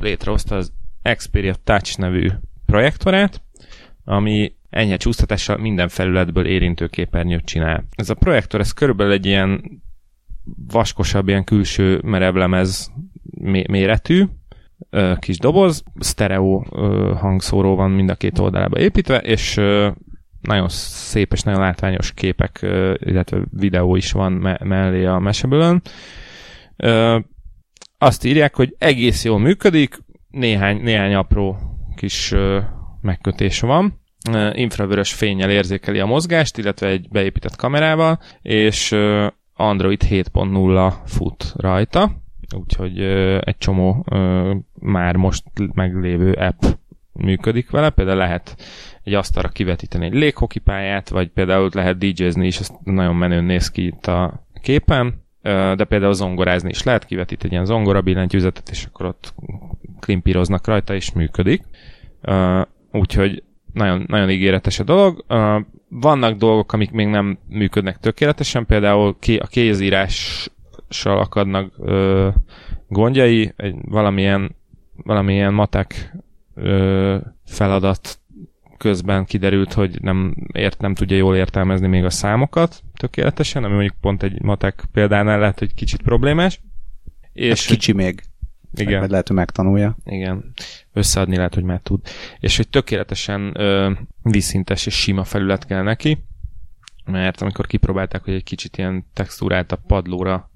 létrehozta 0.01 0.57
az 0.57 0.73
Xperia 1.17 1.55
Touch 1.65 1.99
nevű 1.99 2.29
projektorát, 2.67 3.43
ami 4.05 4.55
enyhe 4.71 4.97
csúsztatással 4.97 5.57
minden 5.57 5.89
felületből 5.89 6.47
érintőképernyőt 6.47 7.45
csinál. 7.45 7.85
Ez 7.91 8.11
a 8.11 8.15
projektor, 8.15 8.61
ez 8.61 8.73
körülbelül 8.73 9.13
egy 9.13 9.27
ilyen 9.27 9.83
vaskosabb, 10.67 11.29
ilyen 11.29 11.45
külső 11.45 12.01
merevlemez 12.05 12.93
mé- 13.23 13.69
méretű, 13.69 14.25
kis 15.19 15.39
doboz, 15.39 15.83
sztereó 15.99 16.67
hangszóró 17.21 17.75
van 17.75 17.91
mind 17.91 18.11
a 18.11 18.15
két 18.15 18.39
oldalába 18.39 18.79
építve, 18.79 19.19
és 19.19 19.55
nagyon 20.41 20.69
szép 20.69 21.33
és 21.33 21.43
nagyon 21.43 21.61
látványos 21.61 22.13
képek, 22.13 22.59
illetve 22.99 23.43
videó 23.51 23.97
is 23.97 24.13
van 24.13 24.33
me- 24.33 24.65
mellé 24.65 25.05
a 25.05 25.19
mesebülön. 25.19 25.83
Ö, 26.77 27.19
azt 27.99 28.25
írják, 28.25 28.55
hogy 28.55 28.75
egész 28.79 29.25
jól 29.25 29.39
működik, 29.39 29.99
néhány, 30.35 30.83
néhány 30.83 31.15
apró 31.15 31.57
kis 31.97 32.33
ö, 32.33 32.61
megkötés 33.01 33.61
van. 33.61 34.01
Ö, 34.31 34.51
infravörös 34.55 35.13
fényjel 35.13 35.51
érzékeli 35.51 35.99
a 35.99 36.07
mozgást, 36.07 36.59
illetve 36.59 36.87
egy 36.87 37.09
beépített 37.09 37.57
kamerával, 37.57 38.19
és 38.43 38.93
ö, 38.93 39.27
Android 39.55 40.03
7.0 40.09 40.93
fut 41.05 41.53
rajta, 41.57 42.11
úgyhogy 42.57 43.01
ö, 43.01 43.39
egy 43.45 43.59
csomó 43.59 44.05
ö, 44.11 44.55
már 44.81 45.17
most 45.17 45.45
meglévő 45.75 46.33
app 46.33 46.63
működik 47.13 47.71
vele, 47.71 47.91
például 47.91 48.19
lehet 48.19 48.57
egy 49.03 49.15
asztalra 49.15 49.49
kivetíteni 49.49 50.05
egy 50.05 50.15
léghokipályát, 50.15 51.09
vagy 51.09 51.29
például 51.29 51.71
lehet 51.73 51.99
DJ-zni 51.99 52.47
is, 52.47 52.59
ez 52.59 52.71
nagyon 52.85 53.17
menőn 53.17 53.45
néz 53.45 53.71
ki 53.71 53.87
itt 53.87 54.07
a 54.07 54.47
képen, 54.63 55.23
de 55.77 55.85
például 55.85 56.13
zongorázni 56.13 56.71
is 56.71 56.83
lehet, 56.83 57.05
kivetít 57.05 57.45
egy 57.45 57.51
ilyen 57.53 57.65
zongora 57.65 58.01
billentyűzetet, 58.01 58.71
és 58.71 58.85
akkor 58.85 59.07
ott 59.07 59.35
klimpíroznak 60.05 60.67
rajta, 60.67 60.95
és 60.95 61.13
működik. 61.13 61.63
Ö, 62.21 62.61
Úgyhogy 62.93 63.43
nagyon, 63.73 64.05
nagyon 64.09 64.31
ígéretes 64.31 64.79
a 64.79 64.85
dolog. 64.85 65.25
Ö, 65.29 65.59
Vannak 65.89 66.39
dolgok, 66.39 66.73
amik 66.73 66.91
még 66.91 67.07
nem 67.07 67.39
működnek 67.49 67.99
tökéletesen, 67.99 68.67
például 68.67 69.17
ké- 69.19 69.41
a 69.41 69.47
kézírás 69.47 70.49
laptopossal 70.95 71.19
akadnak 71.19 71.73
ö, 71.79 72.29
gondjai, 72.89 73.53
egy 73.57 73.75
valamilyen, 73.85 74.55
valamilyen 74.97 75.55
matek 75.55 76.17
ö, 76.55 77.17
feladat 77.45 78.19
közben 78.77 79.25
kiderült, 79.25 79.73
hogy 79.73 80.01
nem, 80.01 80.35
ért, 80.53 80.81
nem 80.81 80.95
tudja 80.95 81.17
jól 81.17 81.37
értelmezni 81.37 81.87
még 81.87 82.05
a 82.05 82.11
számokat 82.11 82.83
tökéletesen, 82.97 83.65
ami 83.65 83.73
mondjuk 83.73 83.97
pont 84.01 84.23
egy 84.23 84.43
matek 84.43 84.85
példánál 84.93 85.39
lehet, 85.39 85.59
hogy 85.59 85.75
kicsit 85.75 86.03
problémás. 86.03 86.61
És 87.33 87.67
hát 87.67 87.77
kicsi 87.77 87.93
még. 87.93 88.23
Igen. 88.77 89.01
Meg 89.01 89.11
lehet, 89.11 89.27
hogy 89.27 89.37
megtanulja. 89.37 89.97
Igen. 90.05 90.53
Összeadni 90.93 91.37
lehet, 91.37 91.55
hogy 91.55 91.63
már 91.63 91.81
tud. 91.83 92.01
És 92.41 92.57
hogy 92.57 92.69
tökéletesen 92.69 93.61
ö, 93.61 93.93
vízszintes 94.23 94.87
és 94.87 94.95
sima 94.95 95.25
felület 95.25 95.67
kell 95.67 95.83
neki, 95.83 96.25
mert 97.05 97.41
amikor 97.41 97.67
kipróbálták, 97.67 98.25
hogy 98.25 98.35
egy 98.35 98.45
kicsit 98.45 98.77
ilyen 98.77 99.07
textúrát 99.13 99.73
a 99.73 99.83
padlóra 99.87 100.51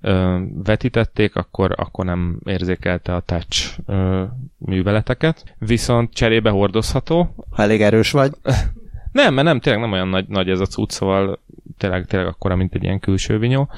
ö, 0.00 0.40
vetítették, 0.64 1.36
akkor, 1.36 1.74
akkor 1.76 2.04
nem 2.04 2.40
érzékelte 2.44 3.14
a 3.14 3.20
touch 3.20 3.78
ö, 3.86 4.24
műveleteket. 4.58 5.54
Viszont 5.58 6.14
cserébe 6.14 6.50
hordozható. 6.50 7.34
Ha 7.50 7.62
elég 7.62 7.82
erős 7.82 8.10
vagy. 8.10 8.32
nem, 9.12 9.34
mert 9.34 9.46
nem, 9.46 9.60
tényleg 9.60 9.82
nem 9.82 9.92
olyan 9.92 10.08
nagy, 10.08 10.28
nagy 10.28 10.48
ez 10.48 10.60
a 10.60 10.66
cucc, 10.66 10.90
szóval 10.90 11.40
tényleg, 11.78 12.06
tényleg 12.06 12.28
akkora, 12.28 12.56
mint 12.56 12.74
egy 12.74 12.82
ilyen 12.82 13.00
külső 13.00 13.38
vinyó. 13.38 13.68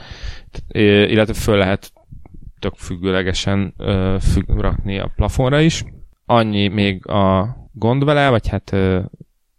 Illetve 0.72 1.34
föl 1.34 1.56
lehet 1.56 1.92
tök 2.62 2.74
függőlegesen 2.76 3.74
ö, 3.76 4.16
függ, 4.20 4.48
rakni 4.48 4.98
a 4.98 5.12
plafonra 5.16 5.60
is. 5.60 5.84
Annyi 6.26 6.68
még 6.68 7.06
a 7.06 7.56
gond 7.72 8.04
vele, 8.04 8.28
vagy 8.28 8.48
hát 8.48 8.72
ö, 8.72 9.00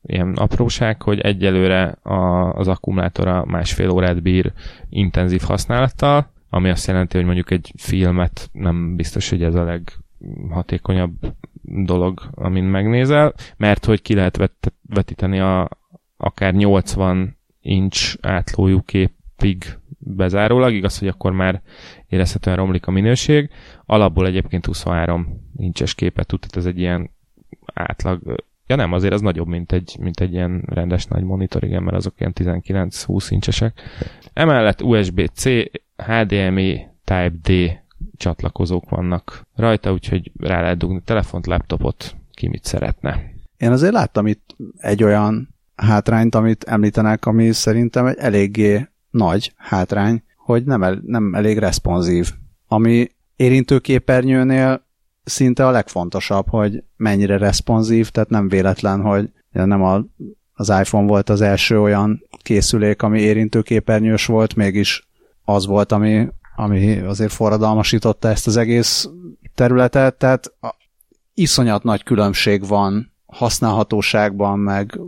ilyen 0.02 0.34
apróság, 0.34 1.02
hogy 1.02 1.20
egyelőre 1.20 1.84
a, 2.02 2.52
az 2.54 2.68
akkumulátora 2.68 3.46
másfél 3.46 3.90
órát 3.90 4.22
bír 4.22 4.52
intenzív 4.90 5.42
használattal, 5.42 6.32
ami 6.50 6.70
azt 6.70 6.88
jelenti, 6.88 7.18
hogy 7.18 7.26
mondjuk 7.26 7.52
egy 7.52 7.74
filmet 7.78 8.50
nem 8.52 8.96
biztos, 8.96 9.30
hogy 9.30 9.44
ez 9.44 9.56
a 9.56 9.64
leghatékonyabb 9.64 11.14
dolog, 11.62 12.22
amin 12.32 12.64
megnézel, 12.64 13.34
mert 13.58 13.86
hogy 13.86 14.02
ki 14.02 14.14
lehet 14.14 14.38
vet- 14.38 14.74
vetíteni 14.90 15.40
a 15.40 15.70
akár 16.18 16.54
80 16.54 17.38
inch 17.62 18.18
átlójú 18.22 18.82
képig 18.82 19.78
bezárólag, 20.06 20.74
igaz, 20.74 21.00
hogy 21.00 21.08
akkor 21.08 21.32
már 21.32 21.62
érezhetően 22.08 22.56
romlik 22.56 22.88
a 22.88 22.92
minőség. 22.92 23.50
Alapból 23.86 24.26
egyébként 24.26 24.66
23 24.66 25.28
incses 25.56 25.96
képet 25.96 26.28
tud, 26.28 26.40
tehát 26.40 26.58
ez 26.58 26.66
egy 26.66 26.80
ilyen 26.80 27.10
átlag 27.74 28.44
Ja 28.68 28.76
nem, 28.76 28.92
azért 28.92 29.14
az 29.14 29.22
nagyobb, 29.22 29.48
mint 29.48 29.72
egy, 29.72 29.96
mint 30.00 30.20
egy 30.20 30.34
ilyen 30.34 30.64
rendes 30.66 31.06
nagy 31.06 31.24
monitor, 31.24 31.64
igen, 31.64 31.84
mert 31.84 31.96
azok 31.96 32.14
ilyen 32.18 32.34
19-20 32.36 33.28
incsesek. 33.30 33.82
Emellett 34.34 34.82
USB-C, 34.82 35.44
HDMI, 35.96 36.88
Type-D 37.04 37.82
csatlakozók 38.18 38.90
vannak 38.90 39.48
rajta, 39.56 39.92
úgyhogy 39.92 40.32
rá 40.40 40.62
lehet 40.62 40.78
dugni 40.78 41.02
telefont, 41.06 41.46
laptopot, 41.46 42.16
ki 42.34 42.48
mit 42.48 42.64
szeretne. 42.64 43.22
Én 43.58 43.72
azért 43.72 43.94
láttam 43.94 44.28
itt 44.28 44.56
egy 44.78 45.04
olyan 45.04 45.56
hátrányt, 45.76 46.36
amit 46.36 46.64
említenek, 46.64 47.26
ami 47.26 47.52
szerintem 47.52 48.06
egy 48.06 48.18
eléggé 48.18 48.88
nagy 49.14 49.54
hátrány, 49.58 50.24
hogy 50.38 50.64
nem, 50.64 50.84
el, 50.84 51.02
nem 51.06 51.34
elég 51.34 51.58
responsív. 51.58 52.32
Ami 52.68 53.12
érintőképernyőnél 53.36 54.86
szinte 55.24 55.68
a 55.68 55.72
legfontosabb, 55.72 56.50
hogy 56.50 56.84
mennyire 56.98 57.38
responsív, 57.38 58.10
tehát 58.10 58.30
nem 58.30 58.48
véletlen, 58.48 59.02
hogy 59.02 59.30
nem 59.52 59.84
a, 59.84 60.06
az 60.54 60.70
iPhone 60.70 61.08
volt 61.08 61.30
az 61.30 61.42
első 61.42 61.82
olyan 61.82 62.24
készülék, 62.42 63.02
ami 63.02 63.20
érintőképernyős 63.20 64.26
volt, 64.26 64.56
mégis 64.56 65.08
az 65.46 65.66
volt, 65.66 65.92
ami, 65.92 66.28
ami 66.56 66.98
azért 66.98 67.32
forradalmasította 67.32 68.28
ezt 68.28 68.48
az 68.48 68.58
egész 68.58 69.10
területet, 69.56 70.16
tehát 70.16 70.54
iszonyat 71.34 71.84
nagy 71.84 72.04
különbség 72.04 72.68
van 72.68 73.13
használhatóságban, 73.34 74.60
meg, 74.60 75.00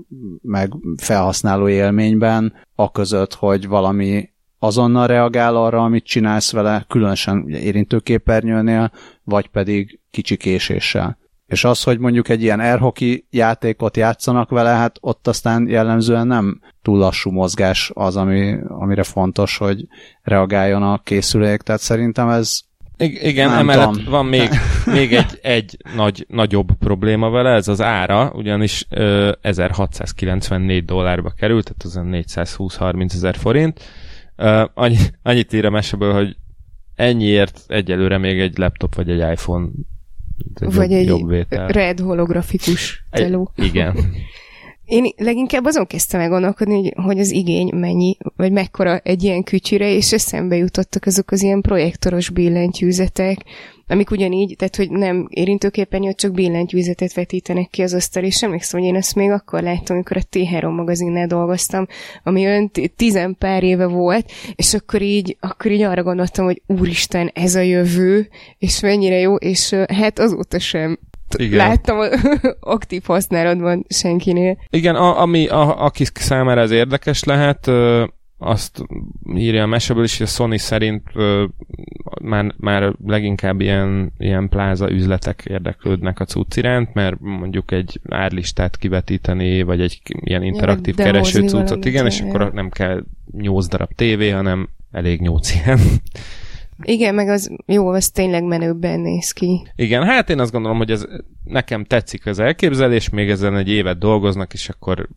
meg 0.42 0.74
felhasználó 0.98 1.68
élményben, 1.68 2.54
a 2.76 2.92
között, 2.92 3.34
hogy 3.34 3.68
valami 3.68 4.30
azonnal 4.60 5.08
reagál 5.08 5.56
arra, 5.56 5.84
amit 5.84 6.06
csinálsz 6.06 6.52
vele, 6.52 6.86
különösen 6.90 7.38
ugye 7.38 7.60
érintőképernyőnél, 7.60 8.92
vagy 9.24 9.48
pedig 9.48 10.00
kicsi 10.12 10.38
késéssel. 10.38 11.18
És 11.46 11.64
az, 11.64 11.84
hogy 11.84 12.00
mondjuk 12.00 12.30
egy 12.30 12.42
ilyen 12.42 12.60
airhockey 12.60 13.28
játékot 13.30 13.98
játszanak 13.98 14.50
vele, 14.50 14.70
hát 14.70 14.98
ott 15.02 15.28
aztán 15.28 15.68
jellemzően 15.68 16.28
nem 16.28 16.62
túl 16.82 16.98
lassú 16.98 17.32
mozgás 17.32 17.92
az, 17.94 18.16
ami, 18.16 18.58
amire 18.68 19.04
fontos, 19.04 19.58
hogy 19.58 19.88
reagáljon 20.22 20.84
a 20.84 20.98
készülék, 20.98 21.62
tehát 21.62 21.82
szerintem 21.82 22.30
ez 22.30 22.60
I- 22.98 23.28
igen, 23.28 23.50
nem 23.50 23.58
emellett 23.60 23.92
tudom. 23.92 24.10
van 24.12 24.26
még, 24.26 24.50
még 24.86 25.14
egy, 25.14 25.40
egy 25.42 25.78
nagy, 25.96 26.26
nagyobb 26.30 26.72
probléma 26.80 27.30
vele, 27.30 27.50
ez 27.54 27.68
az 27.68 27.82
ára, 27.82 28.32
ugyanis 28.36 28.86
ö, 28.90 29.32
1694 29.42 30.86
dollárba 30.86 31.30
került, 31.30 31.74
tehát 31.78 31.98
az 31.98 32.24
420-30 32.36 33.14
ezer 33.14 33.36
forint. 33.36 33.82
Ö, 34.36 34.66
annyi, 34.74 34.98
annyit 35.22 35.54
ír 35.54 35.66
a 35.66 35.70
meseből, 35.70 36.14
hogy 36.14 36.36
ennyiért 36.96 37.64
egyelőre 37.68 38.18
még 38.18 38.40
egy 38.40 38.58
laptop 38.58 38.96
vagy 38.96 39.10
egy 39.10 39.32
iPhone 39.32 39.68
egy 40.60 40.74
vagy 40.74 40.92
jobb, 40.92 41.00
egy 41.00 41.06
jobb 41.08 41.30
vétel. 41.30 41.68
red 41.68 42.00
holografikus 42.00 43.04
teló. 43.12 43.52
igen. 43.56 43.96
Én 44.86 45.14
leginkább 45.18 45.66
azon 45.66 45.88
kezdtem 45.88 46.20
el 46.20 46.30
gondolkodni, 46.30 46.76
hogy, 46.76 46.94
hogy 47.06 47.20
az 47.20 47.32
igény 47.32 47.76
mennyi, 47.76 48.18
vagy 48.36 48.52
mekkora 48.52 48.98
egy 48.98 49.24
ilyen 49.24 49.44
kütyűre, 49.44 49.92
és 49.92 50.14
eszembe 50.14 50.56
jutottak 50.56 51.06
azok 51.06 51.32
az 51.32 51.42
ilyen 51.42 51.62
projektoros 51.62 52.30
billentyűzetek, 52.30 53.38
amik 53.88 54.12
ugyanígy, 54.12 54.56
tehát 54.58 54.76
hogy 54.76 54.90
nem 54.90 55.28
érintőképernyő, 55.30 56.14
csak 56.14 56.32
billentyűzetet 56.32 57.14
vetítenek 57.14 57.70
ki 57.70 57.82
az 57.82 57.94
asztal, 57.94 58.24
és 58.24 58.44
emlékszem, 58.44 58.80
hogy 58.80 58.90
én 58.90 58.96
ezt 58.96 59.16
még 59.16 59.30
akkor 59.30 59.62
láttam, 59.62 59.96
amikor 59.96 60.18
a 60.18 60.28
T3 60.32 60.76
magazinnál 60.76 61.28
dolgoztam, 61.28 61.88
ami 62.24 62.46
olyan 62.46 62.72
tizen 62.96 63.36
pár 63.40 63.64
éve 63.64 63.86
volt, 63.86 64.32
és 64.56 64.74
akkor 64.74 65.02
így, 65.02 65.38
akkor 65.40 65.72
így 65.72 65.82
arra 65.82 66.04
gondoltam, 66.04 66.46
hogy 66.46 66.62
úristen, 66.68 67.32
ez 67.34 67.56
a 67.56 67.62
jövő, 67.62 68.28
és 68.58 68.80
mennyire 68.80 69.20
jó, 69.20 69.36
és 69.36 69.74
hát 69.88 70.20
azóta 70.20 70.60
sem 70.60 71.00
igen. 71.38 71.58
láttam 71.58 71.98
aktív 72.60 73.04
használatban 73.06 73.86
senkinél. 73.90 74.58
Igen, 74.70 74.96
a, 74.96 75.22
ami 75.22 75.48
a, 75.48 75.84
aki 75.84 76.04
számára 76.14 76.62
ez 76.62 76.72
érdekes 76.72 77.24
lehet, 77.24 77.70
azt 78.38 78.84
írja 79.36 79.64
a 79.64 79.68
meseből 79.68 80.04
is, 80.04 80.18
hogy 80.18 80.26
a 80.26 80.30
Sony 80.30 80.58
szerint 80.58 81.04
ö, 81.14 81.46
már, 82.22 82.54
már 82.58 82.94
leginkább 83.06 83.62
ilyen, 83.62 84.14
ilyen 84.18 84.50
pláza 84.50 84.92
üzletek 84.92 85.44
érdeklődnek 85.50 86.20
a 86.20 86.26
cucc 86.26 86.56
iránt, 86.56 86.94
mert 86.94 87.20
mondjuk 87.20 87.72
egy 87.72 88.00
árlistát 88.10 88.78
kivetíteni, 88.78 89.62
vagy 89.62 89.82
egy 89.82 90.02
ilyen 90.20 90.44
interaktív 90.44 90.96
ja, 90.98 91.04
kereső 91.04 91.48
cuccot, 91.48 91.86
igen, 91.86 92.06
és 92.06 92.22
akkor 92.22 92.54
nem 92.54 92.70
kell 92.70 93.04
8 93.32 93.68
darab 93.68 93.90
tévé, 93.96 94.30
hanem 94.30 94.70
elég 94.92 95.22
8 95.22 95.54
ilyen. 95.54 95.80
Igen, 96.82 97.16
meg 97.16 97.30
az 97.30 97.52
jó, 97.66 97.88
az 97.88 98.10
tényleg 98.10 98.44
menőbben 98.44 99.00
néz 99.00 99.32
ki. 99.32 99.68
Igen, 99.76 100.04
hát 100.04 100.30
én 100.30 100.40
azt 100.40 100.52
gondolom, 100.52 100.78
hogy 100.78 100.92
ez 100.92 101.06
nekem 101.44 101.84
tetszik 101.84 102.26
az 102.26 102.40
elképzelés, 102.40 103.10
még 103.10 103.30
ezen 103.30 103.56
egy 103.56 103.70
évet 103.70 103.98
dolgoznak, 103.98 104.54
és 104.54 104.70
akkor 104.70 105.10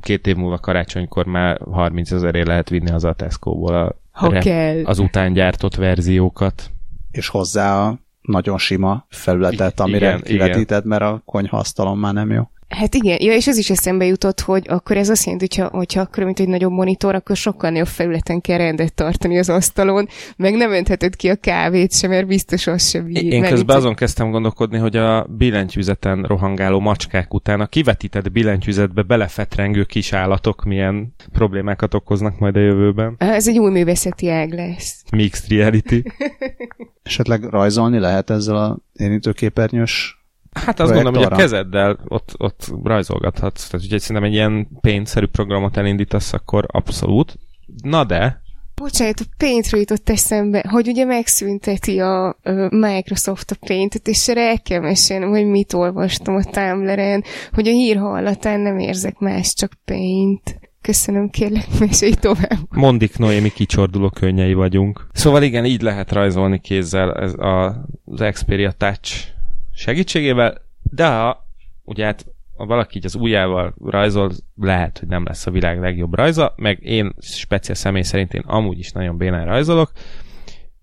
két 0.00 0.26
év 0.26 0.36
múlva 0.36 0.58
karácsonykor 0.58 1.26
már 1.26 1.60
30 1.70 2.10
ezerért 2.10 2.46
lehet 2.46 2.68
vinni 2.68 2.90
az 2.90 3.04
a 3.04 3.12
Tesco-ból 3.12 3.74
a 3.74 3.96
ha 4.10 4.28
rep, 4.28 4.42
kell. 4.42 4.84
az 4.84 4.98
után 4.98 5.32
gyártott 5.32 5.74
verziókat. 5.74 6.70
És 7.10 7.28
hozzá 7.28 7.86
a 7.86 7.98
nagyon 8.20 8.58
sima 8.58 9.06
felületet, 9.08 9.80
amire 9.80 10.06
igen, 10.08 10.20
kivetíted, 10.20 10.84
igen. 10.84 10.98
mert 10.98 11.02
a 11.02 11.22
konyhaasztalon 11.24 11.98
már 11.98 12.12
nem 12.12 12.30
jó. 12.30 12.50
Hát 12.68 12.94
igen, 12.94 13.16
ja, 13.20 13.32
és 13.32 13.46
az 13.46 13.56
is 13.56 13.70
eszembe 13.70 14.04
jutott, 14.04 14.40
hogy 14.40 14.66
akkor 14.68 14.96
ez 14.96 15.08
azt 15.08 15.24
jelenti, 15.24 15.46
hogyha, 15.48 15.76
hogyha 15.76 16.00
akkor, 16.00 16.24
mint 16.24 16.40
egy 16.40 16.48
nagyobb 16.48 16.72
monitor, 16.72 17.14
akkor 17.14 17.36
sokkal 17.36 17.70
nagyobb 17.70 17.86
felületen 17.86 18.40
kell 18.40 18.58
rendet 18.58 18.94
tartani 18.94 19.38
az 19.38 19.48
asztalon, 19.48 20.08
meg 20.36 20.54
nem 20.54 20.72
öntheted 20.72 21.16
ki 21.16 21.28
a 21.28 21.34
kávét 21.34 21.92
sem, 21.92 22.10
mert 22.10 22.26
biztos 22.26 22.66
az 22.66 22.88
sem 22.88 23.04
bír. 23.04 23.32
Én 23.32 23.42
közben 23.42 23.76
azon 23.76 23.94
kezdtem 23.94 24.30
gondolkodni, 24.30 24.78
hogy 24.78 24.96
a 24.96 25.24
billentyűzeten 25.24 26.22
rohangáló 26.22 26.80
macskák 26.80 27.34
után 27.34 27.60
a 27.60 27.66
kivetített 27.66 28.32
billentyűzetbe 28.32 29.02
belefetrengő 29.02 29.84
kis 29.84 30.12
állatok 30.12 30.64
milyen 30.64 31.14
problémákat 31.32 31.94
okoznak 31.94 32.38
majd 32.38 32.56
a 32.56 32.60
jövőben. 32.60 33.14
Ez 33.18 33.48
egy 33.48 33.58
új 33.58 33.70
művészeti 33.70 34.30
ág 34.30 34.52
lesz. 34.52 35.02
Mixed 35.10 35.50
reality. 35.50 36.02
Esetleg 37.02 37.42
rajzolni 37.42 37.98
lehet 37.98 38.30
ezzel 38.30 38.56
a 38.56 38.78
érintőképernyős 38.92 40.15
Hát 40.64 40.80
azt 40.80 40.92
gondolom, 40.92 41.14
hogy 41.14 41.32
a 41.32 41.36
kezeddel 41.36 41.98
ott, 42.08 42.34
ott 42.36 42.72
rajzolgathatsz. 42.84 43.68
Tehát, 43.68 43.86
hogyha 43.86 43.98
szerintem 43.98 44.30
egy 44.30 44.34
ilyen 44.34 44.68
pénzszerű 44.80 45.26
programot 45.26 45.76
elindítasz, 45.76 46.32
akkor 46.32 46.64
abszolút. 46.68 47.38
Na 47.82 48.04
de... 48.04 48.44
Bocsánat, 48.74 49.20
a 49.20 49.24
Paintről 49.36 49.80
jutott 49.80 50.08
eszembe, 50.08 50.64
hogy 50.68 50.88
ugye 50.88 51.04
megszünteti 51.04 51.98
a, 51.98 52.28
a 52.28 52.34
Microsoft 52.70 53.50
a 53.50 53.66
Paintet, 53.66 54.08
és 54.08 54.28
erre 54.28 54.48
el 54.48 54.60
kell 54.62 54.80
mesélnem, 54.80 55.28
hogy 55.28 55.46
mit 55.46 55.72
olvastam 55.72 56.34
a 56.34 56.44
Tumblr-en, 56.44 57.24
hogy 57.52 57.68
a 57.68 57.70
hír 57.70 57.96
hallatán 57.96 58.60
nem 58.60 58.78
érzek 58.78 59.18
más, 59.18 59.54
csak 59.54 59.72
Paint. 59.84 60.58
Köszönöm, 60.80 61.30
kérlek, 61.30 61.66
mesélj 61.78 62.12
tovább. 62.12 62.58
Mondik 62.70 63.18
Noémi 63.18 63.50
kicsorduló 63.50 64.10
könnyei 64.10 64.54
vagyunk. 64.54 65.06
Szóval 65.12 65.42
igen, 65.42 65.64
így 65.64 65.82
lehet 65.82 66.12
rajzolni 66.12 66.60
kézzel 66.60 67.14
ez 67.14 67.32
a, 67.34 67.86
az 68.04 68.24
Xperia 68.32 68.72
Touch 68.72 69.34
segítségével, 69.76 70.60
de 70.82 71.06
ha 71.06 71.48
ugye 71.84 72.04
hát 72.04 72.26
ha 72.56 72.66
valaki 72.66 72.96
így 72.96 73.04
az 73.04 73.14
ujjával 73.14 73.74
rajzol, 73.84 74.30
lehet, 74.54 74.98
hogy 74.98 75.08
nem 75.08 75.24
lesz 75.24 75.46
a 75.46 75.50
világ 75.50 75.80
legjobb 75.80 76.14
rajza, 76.14 76.54
meg 76.56 76.82
én 76.82 77.14
speciál 77.20 77.76
személy 77.76 78.02
szerint 78.02 78.34
én 78.34 78.42
amúgy 78.46 78.78
is 78.78 78.92
nagyon 78.92 79.16
bénán 79.16 79.44
rajzolok, 79.44 79.92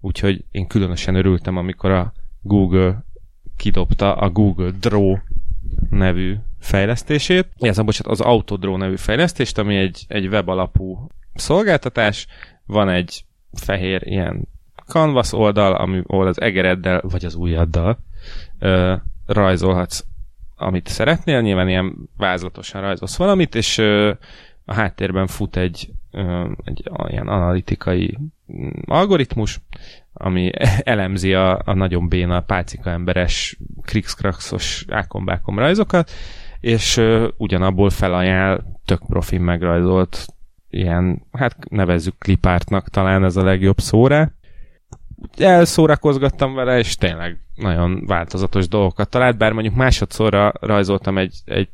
úgyhogy 0.01 0.45
én 0.51 0.67
különösen 0.67 1.15
örültem, 1.15 1.57
amikor 1.57 1.91
a 1.91 2.13
Google 2.41 3.05
kidobta 3.57 4.15
a 4.15 4.29
Google 4.29 4.71
Draw 4.79 5.17
nevű 5.89 6.35
fejlesztését. 6.59 7.47
Ez 7.59 7.77
a 7.77 7.83
bocsánat, 7.83 8.11
az 8.11 8.21
Autodraw 8.21 8.77
nevű 8.77 8.95
fejlesztést, 8.95 9.57
ami 9.57 9.75
egy, 9.75 10.05
egy 10.07 10.27
web 10.27 10.49
alapú 10.49 11.07
szolgáltatás. 11.33 12.27
Van 12.65 12.89
egy 12.89 13.25
fehér 13.53 14.01
ilyen 14.07 14.47
canvas 14.85 15.33
oldal, 15.33 15.73
ami, 15.73 16.01
ahol 16.07 16.27
az 16.27 16.41
egereddel 16.41 17.01
vagy 17.03 17.25
az 17.25 17.35
ujjaddal 17.35 17.97
ö, 18.63 18.95
rajzolhatsz, 19.25 20.03
amit 20.55 20.87
szeretnél. 20.87 21.41
Nyilván 21.41 21.67
ilyen 21.69 22.09
vázlatosan 22.17 22.81
rajzolsz 22.81 23.17
valamit, 23.17 23.55
és 23.55 23.77
ö, 23.77 24.11
a 24.65 24.73
háttérben 24.73 25.27
fut 25.27 25.57
egy, 25.57 25.89
ö, 26.11 26.51
egy 26.63 26.89
ilyen 27.07 27.27
analitikai 27.27 28.17
mm, 28.53 28.69
algoritmus, 28.85 29.61
ami 30.13 30.51
elemzi 30.83 31.33
a, 31.33 31.61
a 31.65 31.73
nagyon 31.73 32.07
béna, 32.07 32.41
pálcika 32.41 32.89
emberes, 32.89 33.57
krikszkrakszos 33.81 34.85
ákombákom 34.89 35.59
rajzokat, 35.59 36.11
és 36.59 36.97
uh, 36.97 37.27
ugyanabból 37.37 37.89
felajánl 37.89 38.79
tök 38.85 39.05
profin 39.07 39.41
megrajzolt 39.41 40.25
ilyen, 40.69 41.25
hát 41.31 41.69
nevezzük 41.69 42.17
klipártnak 42.17 42.89
talán 42.89 43.23
ez 43.23 43.35
a 43.35 43.43
legjobb 43.43 43.79
szóra. 43.79 44.31
Elszórakozgattam 45.37 46.53
vele, 46.53 46.77
és 46.77 46.95
tényleg 46.95 47.42
nagyon 47.55 48.03
változatos 48.05 48.67
dolgokat 48.67 49.09
talált, 49.09 49.37
bár 49.37 49.51
mondjuk 49.51 49.75
másodszorra 49.75 50.53
rajzoltam 50.59 51.17
egy, 51.17 51.35
egy 51.45 51.69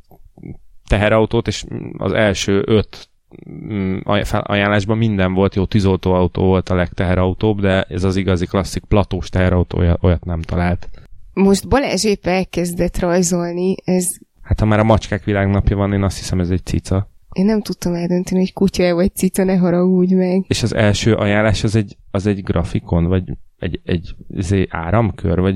teherautót, 0.87 1.47
és 1.47 1.65
az 1.97 2.13
első 2.13 2.63
öt 2.65 3.09
mm, 3.49 3.97
ajánlásban 4.29 4.97
minden 4.97 5.33
volt, 5.33 5.55
jó 5.55 5.65
tűzoltóautó 5.65 6.43
volt 6.43 6.69
a 6.69 6.75
legteherautóbb, 6.75 7.61
de 7.61 7.81
ez 7.83 8.03
az 8.03 8.15
igazi 8.15 8.45
klasszik 8.45 8.83
platós 8.83 9.29
teherautó 9.29 9.83
olyat 10.01 10.25
nem 10.25 10.41
talált. 10.41 10.89
Most 11.33 11.67
Balázs 11.67 12.03
épp 12.03 12.25
elkezdett 12.25 12.99
rajzolni, 12.99 13.75
ez 13.83 14.17
Hát 14.49 14.59
ha 14.59 14.65
már 14.65 14.79
a 14.79 14.83
macskák 14.83 15.23
világnapja 15.23 15.75
van, 15.75 15.93
én 15.93 16.03
azt 16.03 16.17
hiszem 16.17 16.39
ez 16.39 16.49
egy 16.49 16.65
cica. 16.65 17.09
Én 17.31 17.45
nem 17.45 17.61
tudtam 17.61 17.93
eldönteni, 17.93 18.39
hogy 18.39 18.53
kutya 18.53 18.95
vagy 18.95 19.15
cica, 19.15 19.43
ne 19.43 19.57
haragudj 19.57 20.13
meg. 20.13 20.45
És 20.47 20.63
az 20.63 20.73
első 20.73 21.13
ajánlás 21.13 21.63
az 21.63 21.75
egy, 21.75 21.97
az 22.11 22.25
egy 22.25 22.43
grafikon, 22.43 23.05
vagy 23.05 23.23
egy, 23.59 23.79
egy, 23.85 24.15
egy 24.37 24.67
áramkör, 24.69 25.39
vagy... 25.39 25.55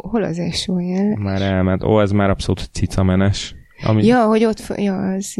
Hol, 0.00 0.22
az 0.22 0.38
első 0.38 0.72
ajánlás? 0.72 1.18
Már 1.18 1.42
elment. 1.42 1.84
Ó, 1.84 2.00
ez 2.00 2.10
már 2.10 2.30
abszolút 2.30 2.68
cicamenes. 2.72 3.54
Ami... 3.86 4.04
Ja, 4.06 4.24
hogy 4.24 4.44
ott... 4.44 4.62
Ja, 4.76 5.12
az 5.12 5.34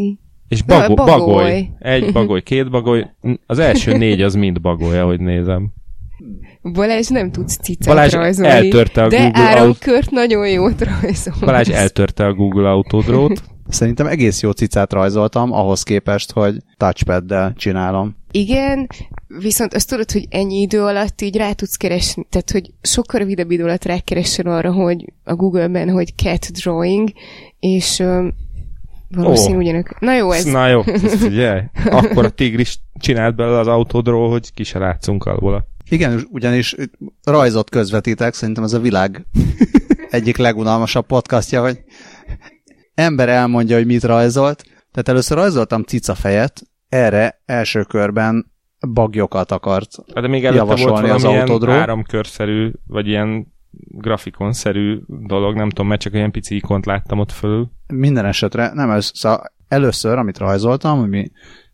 És 0.48 0.62
bago- 0.62 0.96
bagoly. 0.96 1.06
bagoly. 1.18 1.70
Egy 1.78 2.12
bagoly, 2.12 2.42
két 2.42 2.70
bagoly. 2.70 3.10
Az 3.46 3.58
első 3.58 3.96
négy 3.98 4.22
az 4.22 4.34
mind 4.34 4.60
bagoly, 4.60 4.98
ahogy 4.98 5.20
nézem. 5.20 5.72
Balázs 6.72 7.08
nem 7.08 7.30
tudsz 7.30 7.56
cicát 7.56 7.94
Balázs 7.94 8.12
rajzolni. 8.12 8.52
eltörte 8.52 9.02
a 9.02 9.08
de 9.08 9.22
Google 9.22 9.40
áramkört 9.42 10.10
nagyon 10.10 10.48
jót 10.48 10.82
rajzol. 10.82 11.34
Balázs 11.40 11.68
eltörte 11.68 12.26
a 12.26 12.34
Google 12.34 12.70
Autodrót. 12.70 13.42
Szerintem 13.68 14.06
egész 14.06 14.42
jó 14.42 14.50
cicát 14.50 14.92
rajzoltam, 14.92 15.52
ahhoz 15.52 15.82
képest, 15.82 16.32
hogy 16.32 16.56
touchpaddel 16.76 17.52
csinálom. 17.56 18.16
Igen, 18.30 18.88
viszont 19.38 19.74
azt 19.74 19.88
tudod, 19.88 20.10
hogy 20.10 20.26
ennyi 20.30 20.60
idő 20.60 20.82
alatt 20.82 21.20
így 21.20 21.36
rá 21.36 21.52
tudsz 21.52 21.76
keresni, 21.76 22.26
tehát 22.30 22.50
hogy 22.50 22.70
sokkal 22.82 23.20
rövidebb 23.20 23.50
idő 23.50 23.62
alatt 23.62 23.84
rákeresel 23.84 24.46
arra, 24.46 24.72
hogy 24.72 25.12
a 25.24 25.34
Google-ben, 25.34 25.90
hogy 25.90 26.14
cat 26.16 26.52
drawing, 26.52 27.12
és 27.58 27.98
um, 27.98 28.34
valószínű 29.08 29.54
oh. 29.54 29.60
ugyanök. 29.60 30.00
Na 30.00 30.16
jó 30.16 30.32
ez. 30.32 30.44
Na 30.44 30.68
jó, 30.68 30.82
ugye? 31.28 31.62
Akkor 31.84 32.24
a 32.24 32.30
tigris 32.30 32.78
csinált 32.98 33.36
belőle 33.36 33.58
az 33.58 33.66
autodról, 33.66 34.30
hogy 34.30 34.52
ki 34.52 34.62
se 34.62 34.78
látszunk 34.78 35.24
alól. 35.24 35.66
Igen, 35.88 36.26
ugyanis 36.30 36.76
rajzot 37.24 37.70
közvetítek, 37.70 38.34
szerintem 38.34 38.64
ez 38.64 38.72
a 38.72 38.80
világ 38.80 39.26
egyik 40.10 40.36
legunalmasabb 40.36 41.06
podcastja, 41.06 41.60
hogy 41.62 41.82
ember 42.94 43.28
elmondja, 43.28 43.76
hogy 43.76 43.86
mit 43.86 44.04
rajzolt. 44.04 44.62
Tehát 44.62 45.08
először 45.08 45.36
rajzoltam 45.36 45.82
cica 45.82 46.14
fejet, 46.14 46.62
erre 46.88 47.42
első 47.46 47.82
körben 47.82 48.53
bagyokat 48.92 49.52
akart 49.52 49.88
hát 50.14 50.22
De 50.22 50.28
még 50.28 50.44
előtte 50.44 50.84
volt 50.84 51.10
az 51.10 51.24
autodról. 51.24 51.74
áramkörszerű, 51.74 52.70
vagy 52.86 53.06
ilyen 53.06 53.52
grafikonszerű 53.88 55.00
dolog, 55.06 55.54
nem 55.54 55.68
tudom, 55.68 55.86
mert 55.86 56.00
csak 56.00 56.14
olyan 56.14 56.30
pici 56.30 56.56
ikont 56.56 56.86
láttam 56.86 57.18
ott 57.18 57.32
fölül. 57.32 57.70
Minden 57.86 58.24
esetre, 58.24 58.70
nem, 58.74 58.90
ez, 58.90 59.10
szóval 59.14 59.52
először, 59.68 60.18
amit 60.18 60.38
rajzoltam, 60.38 60.98
ami 60.98 61.30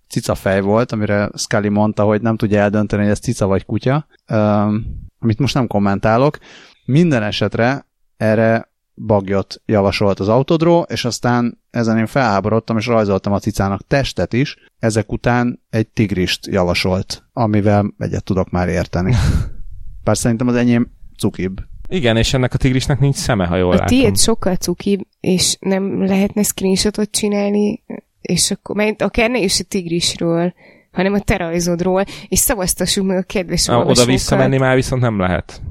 cica 0.08 0.34
fej 0.34 0.60
volt, 0.60 0.92
amire 0.92 1.30
Scully 1.34 1.68
mondta, 1.68 2.04
hogy 2.04 2.22
nem 2.22 2.36
tudja 2.36 2.60
eldönteni, 2.60 3.02
hogy 3.02 3.10
ez 3.10 3.18
cica 3.18 3.46
vagy 3.46 3.64
kutya, 3.64 4.06
um, 4.32 4.84
amit 5.18 5.38
most 5.38 5.54
nem 5.54 5.66
kommentálok. 5.66 6.38
Minden 6.84 7.22
esetre 7.22 7.86
erre 8.16 8.69
bagyot 9.06 9.62
javasolt 9.66 10.20
az 10.20 10.28
autodró, 10.28 10.86
és 10.88 11.04
aztán 11.04 11.60
ezen 11.70 11.98
én 11.98 12.06
felháborodtam, 12.06 12.76
és 12.76 12.86
rajzoltam 12.86 13.32
a 13.32 13.38
cicának 13.38 13.86
testet 13.86 14.32
is, 14.32 14.56
ezek 14.78 15.12
után 15.12 15.62
egy 15.70 15.88
tigrist 15.88 16.46
javasolt, 16.46 17.24
amivel 17.32 17.94
egyet 17.98 18.24
tudok 18.24 18.50
már 18.50 18.68
érteni. 18.68 19.14
Bár 20.04 20.16
szerintem 20.16 20.48
az 20.48 20.54
enyém 20.54 20.90
cukibb. 21.18 21.60
Igen, 21.88 22.16
és 22.16 22.34
ennek 22.34 22.54
a 22.54 22.56
tigrisnek 22.56 23.00
nincs 23.00 23.16
szeme, 23.16 23.46
ha 23.46 23.56
jól 23.56 23.72
a 23.72 23.74
látom. 23.74 23.98
tiéd 23.98 24.18
sokkal 24.18 24.54
cukibb, 24.54 25.00
és 25.20 25.56
nem 25.60 26.04
lehetne 26.04 26.42
screenshotot 26.42 27.10
csinálni 27.10 27.82
és 28.20 28.50
akkor 28.50 28.76
mert 28.76 29.02
akár 29.02 29.30
ne 29.30 29.38
is 29.38 29.60
a 29.60 29.64
tigrisről, 29.68 30.54
hanem 30.92 31.12
a 31.12 31.20
te 31.20 31.36
rajzodról, 31.36 32.04
és 32.28 32.38
szavaztassuk 32.38 33.06
meg 33.06 33.16
a 33.16 33.22
kedves 33.22 33.68
a, 33.68 33.84
Oda 33.84 34.04
visszamenni 34.04 34.58
már 34.58 34.74
viszont 34.74 35.02
nem 35.02 35.18
lehet. 35.18 35.62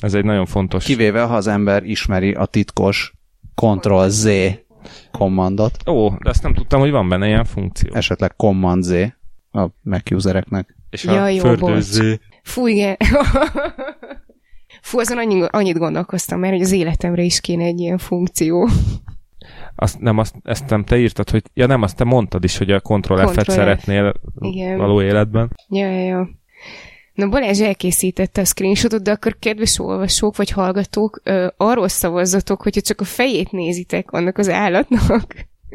Ez 0.00 0.14
egy 0.14 0.24
nagyon 0.24 0.46
fontos. 0.46 0.84
Kivéve, 0.84 1.22
ha 1.22 1.34
az 1.34 1.46
ember 1.46 1.84
ismeri 1.84 2.32
a 2.32 2.46
titkos 2.46 3.14
Ctrl-Z 3.54 4.28
kommandot. 5.10 5.88
Ó, 5.88 6.08
de 6.08 6.30
ezt 6.30 6.42
nem 6.42 6.54
tudtam, 6.54 6.80
hogy 6.80 6.90
van 6.90 7.08
benne 7.08 7.26
ilyen 7.26 7.44
funkció. 7.44 7.94
Esetleg 7.94 8.36
Command-Z 8.36 8.90
a 9.52 9.66
Mac 9.82 10.10
usereknek. 10.10 10.76
És 10.90 11.04
ja, 11.04 11.22
a 11.22 11.28
jó, 11.28 11.78
Z. 11.78 12.00
Fú, 12.42 12.66
igen. 12.66 12.96
Fú, 14.82 14.98
azon 14.98 15.18
annyi, 15.18 15.44
annyit 15.50 15.78
gondolkoztam 15.78 16.38
mert 16.38 16.52
hogy 16.52 16.62
az 16.62 16.72
életemre 16.72 17.22
is 17.22 17.40
kéne 17.40 17.64
egy 17.64 17.80
ilyen 17.80 17.98
funkció 17.98 18.68
azt 19.74 20.00
nem, 20.00 20.18
azt, 20.18 20.34
ezt 20.42 20.68
nem 20.68 20.84
te 20.84 20.98
írtad, 20.98 21.30
hogy 21.30 21.42
ja 21.54 21.66
nem, 21.66 21.82
azt 21.82 21.96
te 21.96 22.04
mondtad 22.04 22.44
is, 22.44 22.58
hogy 22.58 22.70
a 22.70 22.80
Ctrl 22.80 23.26
F-et 23.26 23.50
szeretnél 23.50 24.14
Igen. 24.38 24.76
való 24.76 25.02
életben. 25.02 25.56
Ja, 25.68 25.90
ja, 25.90 26.04
ja. 26.04 26.28
Na 27.20 27.28
Balázs 27.28 27.60
elkészítette 27.60 28.40
a 28.40 28.44
screenshotot, 28.44 29.02
de 29.02 29.10
akkor 29.10 29.36
kedves 29.38 29.78
olvasók 29.78 30.36
vagy 30.36 30.50
hallgatók, 30.50 31.20
ö, 31.24 31.46
arról 31.56 31.88
szavazzatok, 31.88 32.62
hogyha 32.62 32.80
csak 32.80 33.00
a 33.00 33.04
fejét 33.04 33.52
nézitek 33.52 34.10
annak 34.10 34.38
az 34.38 34.48
állatnak, 34.48 35.34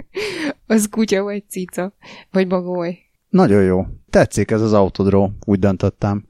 az 0.68 0.88
kutya 0.92 1.24
vagy 1.24 1.44
cica, 1.50 1.94
vagy 2.32 2.48
bagoly. 2.48 2.98
Nagyon 3.30 3.64
jó. 3.64 3.86
Tetszik 4.10 4.52
ez 4.52 4.62
az 4.62 4.74
autodró, 4.74 5.32
úgy 5.46 5.60
döntöttem. 5.60 6.26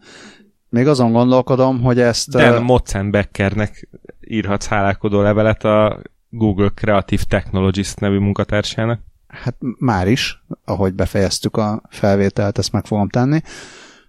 Még 0.69 0.87
azon 0.87 1.11
gondolkodom, 1.11 1.81
hogy 1.81 1.99
ezt... 1.99 2.29
Dan 2.29 2.57
uh... 2.57 2.63
Motzenbeckernek 2.63 3.89
írhatsz 4.27 4.67
hálálkodó 4.67 5.21
levelet 5.21 5.63
a 5.63 6.01
Google 6.29 6.69
Creative 6.75 7.23
Technologies 7.27 7.93
nevű 7.93 8.17
munkatársának? 8.17 8.99
Hát 9.27 9.55
már 9.79 10.07
is, 10.07 10.43
ahogy 10.65 10.93
befejeztük 10.93 11.57
a 11.57 11.81
felvételt, 11.89 12.57
ezt 12.57 12.71
meg 12.71 12.85
fogom 12.85 13.09
tenni. 13.09 13.41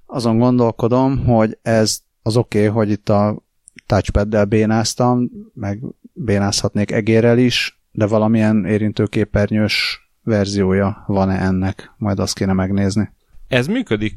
Azon 0.06 0.38
gondolkodom, 0.38 1.24
hogy 1.24 1.58
ez 1.62 2.00
az 2.22 2.36
oké, 2.36 2.58
okay, 2.58 2.70
hogy 2.70 2.90
itt 2.90 3.08
a 3.08 3.42
touchpaddel 3.86 4.44
bénáztam, 4.44 5.30
meg 5.54 5.82
bénázhatnék 6.12 6.90
egérrel 6.90 7.38
is, 7.38 7.80
de 7.92 8.06
valamilyen 8.06 8.64
érintőképernyős 8.64 10.00
verziója 10.22 11.04
van-e 11.06 11.40
ennek? 11.40 11.94
Majd 11.96 12.18
azt 12.18 12.34
kéne 12.34 12.52
megnézni. 12.52 13.14
Ez 13.48 13.66
működik 13.66 14.14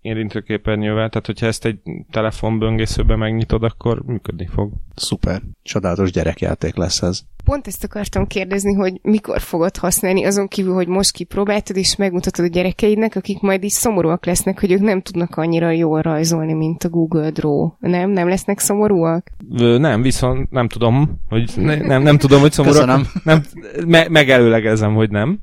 érintőképernyővel, 0.00 1.08
tehát 1.08 1.26
hogyha 1.26 1.46
ezt 1.46 1.64
egy 1.64 1.78
telefonböngészőbe 2.10 3.16
megnyitod, 3.16 3.62
akkor 3.62 4.02
működni 4.02 4.46
fog. 4.46 4.72
Szuper. 4.94 5.42
Csodálatos 5.62 6.10
gyerekjáték 6.10 6.76
lesz 6.76 7.02
ez. 7.02 7.20
Pont 7.44 7.66
ezt 7.66 7.84
akartam 7.84 8.26
kérdezni, 8.26 8.72
hogy 8.72 9.00
mikor 9.02 9.40
fogod 9.40 9.76
használni, 9.76 10.24
azon 10.24 10.48
kívül, 10.48 10.74
hogy 10.74 10.88
most 10.88 11.12
kipróbáltad 11.12 11.76
és 11.76 11.96
megmutatod 11.96 12.44
a 12.44 12.48
gyerekeidnek, 12.48 13.16
akik 13.16 13.40
majd 13.40 13.64
is 13.64 13.72
szomorúak 13.72 14.26
lesznek, 14.26 14.60
hogy 14.60 14.72
ők 14.72 14.80
nem 14.80 15.00
tudnak 15.00 15.36
annyira 15.36 15.70
jól 15.70 16.00
rajzolni, 16.00 16.52
mint 16.52 16.84
a 16.84 16.88
Google 16.88 17.30
Draw. 17.30 17.70
Nem? 17.78 18.10
Nem 18.10 18.28
lesznek 18.28 18.58
szomorúak? 18.58 19.30
Ö, 19.58 19.78
nem, 19.78 20.02
viszont 20.02 20.50
nem 20.50 20.68
tudom, 20.68 21.20
hogy 21.28 21.52
ne, 21.56 21.76
nem, 21.76 22.02
nem 22.02 22.18
tudom, 22.18 22.40
hogy 22.40 22.52
szomorúak. 22.52 22.86
Köszönöm. 22.86 23.06
Nem, 23.24 23.42
me, 23.86 24.08
megelőlegezem, 24.08 24.94
hogy 24.94 25.10
nem 25.10 25.40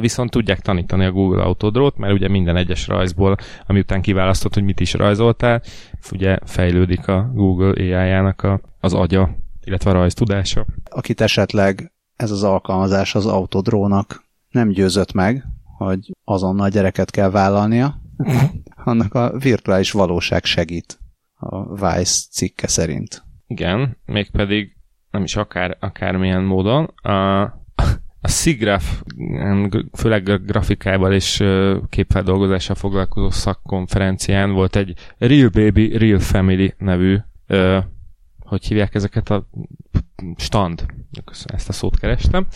viszont 0.00 0.30
tudják 0.30 0.60
tanítani 0.60 1.04
a 1.04 1.12
Google 1.12 1.42
Autodrót, 1.42 1.96
mert 1.96 2.12
ugye 2.12 2.28
minden 2.28 2.56
egyes 2.56 2.86
rajzból, 2.86 3.36
ami 3.66 3.78
után 3.78 4.02
kiválasztott, 4.02 4.54
hogy 4.54 4.62
mit 4.62 4.80
is 4.80 4.92
rajzoltál, 4.92 5.62
ugye 6.12 6.38
fejlődik 6.44 7.08
a 7.08 7.30
Google 7.34 7.68
AI-jának 7.68 8.42
a, 8.42 8.60
az 8.80 8.94
agya, 8.94 9.36
illetve 9.64 9.90
a 9.90 9.92
rajz 9.92 10.14
tudása. 10.14 10.66
Akit 10.90 11.20
esetleg 11.20 11.92
ez 12.16 12.30
az 12.30 12.42
alkalmazás 12.42 13.14
az 13.14 13.26
Autodrónak 13.26 14.24
nem 14.50 14.68
győzött 14.68 15.12
meg, 15.12 15.44
hogy 15.78 16.12
azonnal 16.24 16.68
gyereket 16.68 17.10
kell 17.10 17.30
vállalnia, 17.30 18.00
annak 18.84 19.14
a 19.14 19.38
virtuális 19.38 19.90
valóság 19.90 20.44
segít 20.44 20.98
a 21.34 21.74
Vice 21.74 22.26
cikke 22.30 22.66
szerint. 22.66 23.22
Igen, 23.46 23.96
mégpedig 24.04 24.76
nem 25.10 25.22
is 25.22 25.36
akár, 25.36 25.76
akármilyen 25.80 26.42
módon. 26.42 26.84
A, 26.84 27.42
a 28.24 28.28
SIGGRAPH, 28.28 28.84
főleg 29.92 30.44
grafikával 30.44 31.12
és 31.12 31.44
képfeldolgozással 31.88 32.74
foglalkozó 32.74 33.30
szakkonferencián 33.30 34.52
volt 34.52 34.76
egy 34.76 34.94
Real 35.18 35.48
Baby, 35.48 35.96
Real 35.96 36.18
Family 36.18 36.74
nevű, 36.78 37.18
hogy 38.38 38.66
hívják 38.66 38.94
ezeket 38.94 39.30
a 39.30 39.48
stand, 40.36 40.86
ezt 41.44 41.68
a 41.68 41.72
szót 41.72 41.98
kerestem, 41.98 42.46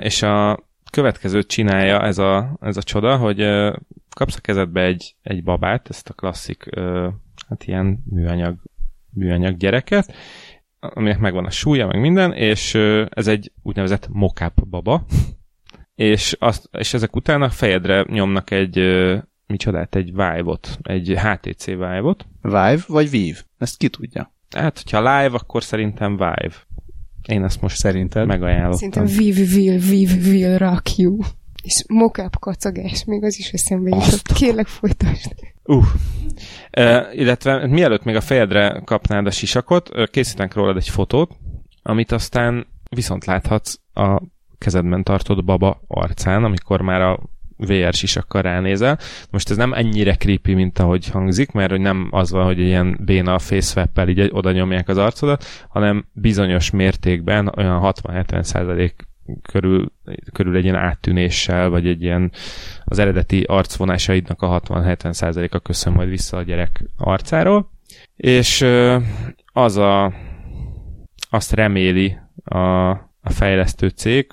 és 0.00 0.22
a 0.22 0.64
következőt 0.90 1.46
csinálja 1.48 2.02
ez 2.02 2.18
a, 2.18 2.56
ez 2.60 2.76
a 2.76 2.82
csoda, 2.82 3.16
hogy 3.16 3.38
kapsz 4.16 4.36
a 4.36 4.40
kezedbe 4.40 4.82
egy, 4.82 5.14
egy 5.22 5.42
babát, 5.42 5.88
ezt 5.88 6.08
a 6.08 6.14
klasszik, 6.14 6.64
hát 7.48 7.64
ilyen 7.64 8.02
műanyag, 8.10 8.56
műanyag 9.10 9.56
gyereket, 9.56 10.14
aminek 10.80 11.18
megvan 11.18 11.44
a 11.44 11.50
súlya, 11.50 11.86
meg 11.86 12.00
minden, 12.00 12.32
és 12.32 12.74
ez 13.08 13.26
egy 13.26 13.52
úgynevezett 13.62 14.08
mockup 14.12 14.68
baba, 14.68 15.04
és, 15.94 16.36
azt, 16.38 16.68
és 16.72 16.94
ezek 16.94 17.16
után 17.16 17.42
a 17.42 17.50
fejedre 17.50 18.04
nyomnak 18.08 18.50
egy, 18.50 18.78
micsodát, 19.46 19.94
egy 19.94 20.06
Vive-ot, 20.06 20.78
egy 20.82 21.14
HTC 21.18 21.64
Vive-ot. 21.64 22.26
Vive 22.42 22.78
vagy 22.86 23.10
Vive? 23.10 23.38
Ezt 23.58 23.76
ki 23.76 23.88
tudja? 23.88 24.32
Hát, 24.56 24.76
hogyha 24.82 24.98
live, 24.98 25.36
akkor 25.36 25.62
szerintem 25.62 26.12
Vive. 26.12 26.54
Én 27.28 27.44
ezt 27.44 27.60
most 27.60 27.76
szerinted 27.76 28.26
megajánlottam. 28.26 28.90
Szerintem 28.90 29.16
Vive 29.16 29.54
will, 29.54 29.78
Vive 29.78 30.28
will 30.28 30.58
rock 30.58 30.96
you. 30.96 31.18
És 31.62 31.84
mockup 31.88 32.38
kacagás, 32.38 33.04
még 33.04 33.24
az 33.24 33.38
is 33.38 33.50
eszembe 33.50 33.88
jutott. 33.88 34.32
Kérlek, 34.32 34.66
folytasd. 34.66 35.32
Uh. 35.64 35.84
Uh, 36.78 37.02
illetve 37.12 37.66
mielőtt 37.66 38.04
még 38.04 38.16
a 38.16 38.20
fejedre 38.20 38.82
kapnád 38.84 39.26
a 39.26 39.30
sisakot, 39.30 40.10
készítenek 40.10 40.54
rólad 40.54 40.76
egy 40.76 40.88
fotót, 40.88 41.36
amit 41.82 42.12
aztán 42.12 42.66
viszont 42.90 43.24
láthatsz 43.24 43.78
a 43.94 44.22
kezedben 44.58 45.04
tartod 45.04 45.44
baba 45.44 45.82
arcán, 45.86 46.44
amikor 46.44 46.80
már 46.80 47.00
a 47.00 47.20
VR 47.56 47.92
sisakkal 47.92 48.42
ránézel. 48.42 48.98
Most 49.30 49.50
ez 49.50 49.56
nem 49.56 49.72
ennyire 49.72 50.14
creepy, 50.14 50.54
mint 50.54 50.78
ahogy 50.78 51.08
hangzik, 51.08 51.52
mert 51.52 51.70
hogy 51.70 51.80
nem 51.80 52.08
az 52.10 52.30
van, 52.30 52.44
hogy 52.44 52.58
ilyen 52.58 52.98
béna 53.04 53.38
facewap 53.38 54.08
így 54.08 54.30
oda 54.32 54.52
nyomják 54.52 54.88
az 54.88 54.96
arcodat, 54.96 55.44
hanem 55.68 56.06
bizonyos 56.12 56.70
mértékben 56.70 57.52
olyan 57.56 57.80
60-70 57.82 58.42
százalék 58.42 59.08
körül, 59.42 59.92
körül 60.32 60.56
egy 60.56 60.64
ilyen 60.64 60.76
áttűnéssel, 60.76 61.68
vagy 61.68 61.86
egy 61.86 62.02
ilyen 62.02 62.32
az 62.84 62.98
eredeti 62.98 63.42
arcvonásaidnak 63.42 64.42
a 64.42 64.60
60-70% 64.60 65.50
a 65.50 65.58
köszön 65.58 65.92
majd 65.92 66.08
vissza 66.08 66.36
a 66.36 66.42
gyerek 66.42 66.84
arcáról. 66.96 67.70
És 68.16 68.66
az 69.52 69.76
a 69.76 70.12
azt 71.30 71.52
reméli 71.52 72.18
a, 72.44 72.88
a 73.20 73.30
fejlesztő 73.30 73.88
cég, 73.88 74.32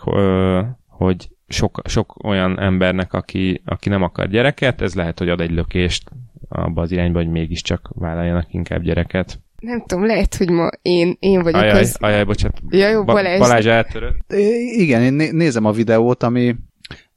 hogy 0.85 1.29
sok, 1.47 1.81
sok 1.85 2.23
olyan 2.23 2.59
embernek, 2.59 3.13
aki, 3.13 3.61
aki 3.65 3.89
nem 3.89 4.01
akar 4.01 4.27
gyereket, 4.27 4.81
ez 4.81 4.95
lehet, 4.95 5.19
hogy 5.19 5.29
ad 5.29 5.41
egy 5.41 5.51
lökést 5.51 6.09
abba 6.49 6.81
az 6.81 6.91
irányba, 6.91 7.17
hogy 7.17 7.29
mégiscsak 7.29 7.89
vállaljanak 7.93 8.53
inkább 8.53 8.81
gyereket. 8.81 9.39
Nem 9.61 9.83
tudom, 9.85 10.05
lehet, 10.05 10.35
hogy 10.35 10.49
ma 10.49 10.69
én, 10.81 11.15
én 11.19 11.43
vagyok 11.43 11.61
ajaj, 11.61 11.79
az... 11.79 11.97
Ajaj, 11.99 12.23
bocsánat. 12.23 12.61
Ja, 12.69 12.89
jó, 12.89 13.03
Balázs. 13.03 13.39
Balázs 13.39 13.65
eltörött. 13.65 14.33
Igen, 14.77 15.01
én 15.01 15.35
nézem 15.35 15.65
a 15.65 15.71
videót, 15.71 16.23
ami 16.23 16.55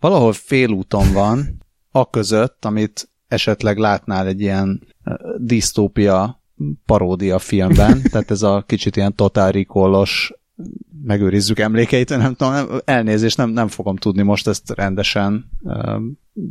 valahol 0.01 0.33
félúton 0.33 1.13
van, 1.13 1.61
a 1.91 2.11
között, 2.11 2.65
amit 2.65 3.09
esetleg 3.29 3.77
látnál 3.77 4.27
egy 4.27 4.41
ilyen 4.41 4.83
disztópia 5.37 6.43
paródia 6.87 7.39
filmben, 7.39 8.03
tehát 8.11 8.31
ez 8.31 8.43
a 8.43 8.65
kicsit 8.67 8.97
ilyen 8.97 9.15
Total 9.15 9.51
Recall-os 9.51 10.33
megőrizzük 11.03 11.59
emlékeit, 11.59 12.09
nem 12.09 12.35
tudom, 12.35 12.53
nem, 12.53 12.69
elnézést 12.85 13.37
nem, 13.37 13.51
nem 13.51 13.69
fogom 13.69 13.97
tudni 13.97 14.23
most 14.23 14.49
ezt 14.49 14.71
rendesen 14.71 15.51
uh, 15.61 16.01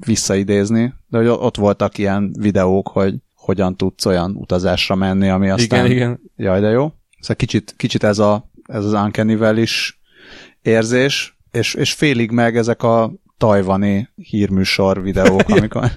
visszaidézni, 0.05 0.93
de 1.07 1.17
hogy 1.17 1.27
ott 1.27 1.57
voltak 1.57 1.97
ilyen 1.97 2.35
videók, 2.39 2.87
hogy 2.87 3.15
hogyan 3.49 3.75
tudsz 3.75 4.05
olyan 4.05 4.35
utazásra 4.35 4.95
menni, 4.95 5.29
ami 5.29 5.49
aztán... 5.49 5.85
Igen, 5.85 5.97
igen. 5.97 6.19
Jaj, 6.35 6.59
de 6.59 6.69
jó. 6.69 6.91
Szóval 7.19 7.35
kicsit, 7.35 7.73
kicsit 7.77 8.03
ez, 8.03 8.19
a, 8.19 8.49
ez 8.63 8.85
az 8.85 8.93
uncanny 8.93 9.57
is 9.57 9.99
érzés, 10.61 11.37
és, 11.51 11.73
és 11.73 11.93
félig 11.93 12.31
meg 12.31 12.57
ezek 12.57 12.83
a 12.83 13.13
tajvani 13.37 14.09
hírműsor 14.15 15.01
videók, 15.01 15.49
amikor... 15.57 15.91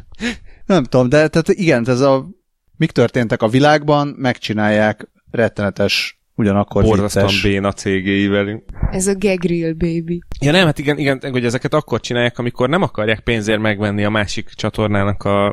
nem 0.66 0.84
tudom, 0.84 1.08
de 1.08 1.28
tehát 1.28 1.48
igen, 1.48 1.88
ez 1.88 2.00
a 2.00 2.28
mik 2.76 2.90
történtek 2.90 3.42
a 3.42 3.48
világban, 3.48 4.08
megcsinálják 4.08 5.08
rettenetes 5.30 6.20
ugyanakkor 6.34 6.82
Borzasztóan 6.82 7.26
vicces. 7.26 7.42
béna 7.42 7.72
cégéivel. 7.72 8.62
Ez 8.90 9.06
a 9.06 9.14
gag 9.18 9.44
real 9.44 9.72
baby. 9.72 10.22
Ja 10.40 10.52
nem, 10.52 10.64
hát 10.64 10.78
igen, 10.78 10.98
igen, 10.98 11.20
hogy 11.30 11.44
ezeket 11.44 11.74
akkor 11.74 12.00
csinálják, 12.00 12.38
amikor 12.38 12.68
nem 12.68 12.82
akarják 12.82 13.20
pénzért 13.20 13.60
megvenni 13.60 14.04
a 14.04 14.10
másik 14.10 14.48
csatornának 14.48 15.24
a, 15.24 15.48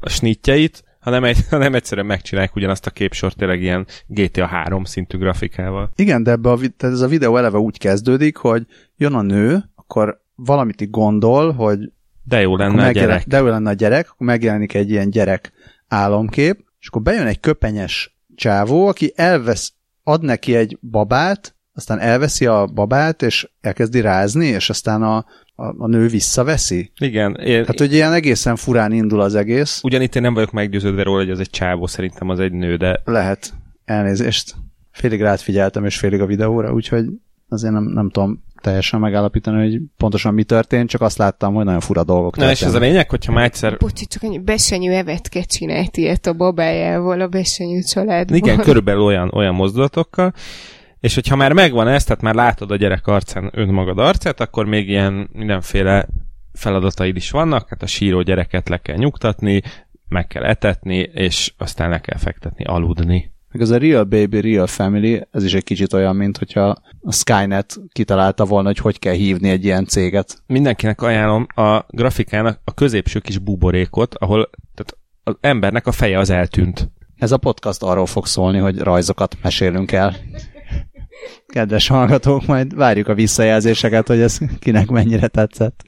a 0.00 0.08
snitjeit, 0.08 0.84
hanem, 1.00 1.24
egy, 1.24 1.38
hanem 1.50 1.74
egyszerűen 1.74 2.06
megcsinálják 2.06 2.56
ugyanazt 2.56 2.86
a 2.86 2.90
képsort 2.90 3.36
tényleg 3.36 3.62
ilyen 3.62 3.86
GTA 4.06 4.46
3 4.46 4.84
szintű 4.84 5.18
grafikával. 5.18 5.90
Igen, 5.94 6.22
de 6.22 6.30
ebbe 6.30 6.50
a, 6.50 6.56
tehát 6.76 6.94
ez 6.94 7.00
a 7.00 7.08
videó 7.08 7.36
eleve 7.36 7.58
úgy 7.58 7.78
kezdődik, 7.78 8.36
hogy 8.36 8.66
jön 8.96 9.14
a 9.14 9.22
nő, 9.22 9.64
akkor 9.74 10.22
valamit 10.34 10.80
így 10.80 10.90
gondol, 10.90 11.52
hogy 11.52 11.78
de 12.24 12.40
jó 12.40 12.56
lenne 12.56 12.86
a 12.86 12.90
gyerek. 12.90 13.26
De 13.26 13.38
jó 13.38 13.46
lenne 13.46 13.70
a 13.70 13.72
gyerek, 13.72 14.10
akkor 14.10 14.26
megjelenik 14.26 14.74
egy 14.74 14.90
ilyen 14.90 15.10
gyerek 15.10 15.52
álomkép, 15.88 16.64
és 16.80 16.88
akkor 16.88 17.02
bejön 17.02 17.26
egy 17.26 17.40
köpenyes 17.40 18.18
csávó, 18.34 18.86
aki 18.86 19.12
elvesz 19.16 19.72
ad 20.02 20.22
neki 20.22 20.54
egy 20.54 20.78
babát, 20.90 21.54
aztán 21.74 21.98
elveszi 21.98 22.46
a 22.46 22.66
babát, 22.66 23.22
és 23.22 23.48
elkezdi 23.60 24.00
rázni, 24.00 24.46
és 24.46 24.70
aztán 24.70 25.02
a, 25.02 25.24
a, 25.60 25.74
a 25.78 25.86
nő 25.86 26.06
visszaveszi. 26.06 26.90
Igen. 27.00 27.34
Én, 27.34 27.60
Tehát, 27.60 27.78
hogy 27.78 27.92
ilyen 27.92 28.12
egészen 28.12 28.56
furán 28.56 28.92
indul 28.92 29.20
az 29.20 29.34
egész. 29.34 29.80
Ugyanitt 29.82 30.16
én 30.16 30.22
nem 30.22 30.34
vagyok 30.34 30.50
meggyőződve 30.50 31.02
róla, 31.02 31.18
hogy 31.18 31.30
az 31.30 31.40
egy 31.40 31.50
csávó, 31.50 31.86
szerintem 31.86 32.28
az 32.28 32.38
egy 32.38 32.52
nő, 32.52 32.76
de... 32.76 33.00
Lehet. 33.04 33.52
Elnézést. 33.84 34.54
Félig 34.90 35.20
rád 35.20 35.38
figyeltem, 35.38 35.84
és 35.84 35.98
félig 35.98 36.20
a 36.20 36.26
videóra, 36.26 36.72
úgyhogy 36.72 37.04
azért 37.48 37.72
nem, 37.72 37.84
nem 37.84 38.10
tudom 38.10 38.42
teljesen 38.60 39.00
megállapítani, 39.00 39.68
hogy 39.68 39.80
pontosan 39.96 40.34
mi 40.34 40.44
történt, 40.44 40.88
csak 40.88 41.00
azt 41.00 41.18
láttam, 41.18 41.54
hogy 41.54 41.64
nagyon 41.64 41.80
fura 41.80 42.04
dolgok 42.04 42.36
Na 42.36 42.50
és 42.50 42.62
ez 42.62 42.74
a 42.74 42.78
lényeg, 42.78 43.10
hogyha 43.10 43.32
már 43.32 43.44
egyszer... 43.44 43.76
Bocsi, 43.76 44.06
csak 44.06 44.22
annyi 44.22 44.38
besenyő 44.38 44.92
evetke 44.92 45.42
csinált 45.42 45.96
ilyet 45.96 46.26
a 46.26 46.32
babájával 46.32 47.20
a 47.20 47.28
besenyő 47.28 47.80
családban. 47.80 48.36
Igen, 48.36 48.58
körülbelül 48.58 49.02
olyan, 49.02 49.30
olyan 49.34 49.54
mozdulatokkal, 49.54 50.32
és 51.00 51.14
hogyha 51.14 51.36
már 51.36 51.52
megvan 51.52 51.88
ez, 51.88 52.04
tehát 52.04 52.22
már 52.22 52.34
látod 52.34 52.70
a 52.70 52.76
gyerek 52.76 53.06
arcán 53.06 53.50
önmagad 53.54 53.98
arcát, 53.98 54.40
akkor 54.40 54.66
még 54.66 54.88
ilyen 54.88 55.28
mindenféle 55.32 56.08
feladataid 56.52 57.16
is 57.16 57.30
vannak, 57.30 57.68
hát 57.68 57.82
a 57.82 57.86
síró 57.86 58.22
gyereket 58.22 58.68
le 58.68 58.78
kell 58.78 58.96
nyugtatni, 58.96 59.62
meg 60.08 60.26
kell 60.26 60.44
etetni, 60.44 60.96
és 60.96 61.52
aztán 61.58 61.90
le 61.90 62.00
kell 62.00 62.18
fektetni, 62.18 62.64
aludni. 62.64 63.32
Meg 63.52 63.62
az 63.62 63.70
a 63.70 63.78
Real 63.78 64.04
Baby, 64.04 64.40
Real 64.40 64.66
Family, 64.66 65.26
ez 65.30 65.44
is 65.44 65.54
egy 65.54 65.64
kicsit 65.64 65.92
olyan, 65.92 66.16
mint 66.16 66.38
hogyha 66.38 66.76
a 67.02 67.12
Skynet 67.12 67.80
kitalálta 67.92 68.44
volna, 68.44 68.66
hogy 68.66 68.78
hogy 68.78 68.98
kell 68.98 69.14
hívni 69.14 69.48
egy 69.48 69.64
ilyen 69.64 69.84
céget. 69.84 70.42
Mindenkinek 70.46 71.02
ajánlom 71.02 71.46
a 71.54 71.84
grafikának 71.88 72.60
a 72.64 72.74
középső 72.74 73.18
kis 73.18 73.38
buborékot, 73.38 74.14
ahol 74.14 74.50
tehát 74.74 74.96
az 75.22 75.36
embernek 75.40 75.86
a 75.86 75.92
feje 75.92 76.18
az 76.18 76.30
eltűnt. 76.30 76.90
Ez 77.16 77.32
a 77.32 77.36
podcast 77.36 77.82
arról 77.82 78.06
fog 78.06 78.26
szólni, 78.26 78.58
hogy 78.58 78.78
rajzokat 78.78 79.36
mesélünk 79.42 79.92
el. 79.92 80.16
Kedves 81.46 81.88
hallgatók, 81.88 82.46
majd 82.46 82.74
várjuk 82.74 83.08
a 83.08 83.14
visszajelzéseket, 83.14 84.06
hogy 84.06 84.20
ez 84.20 84.38
kinek 84.58 84.88
mennyire 84.88 85.26
tetszett. 85.26 85.82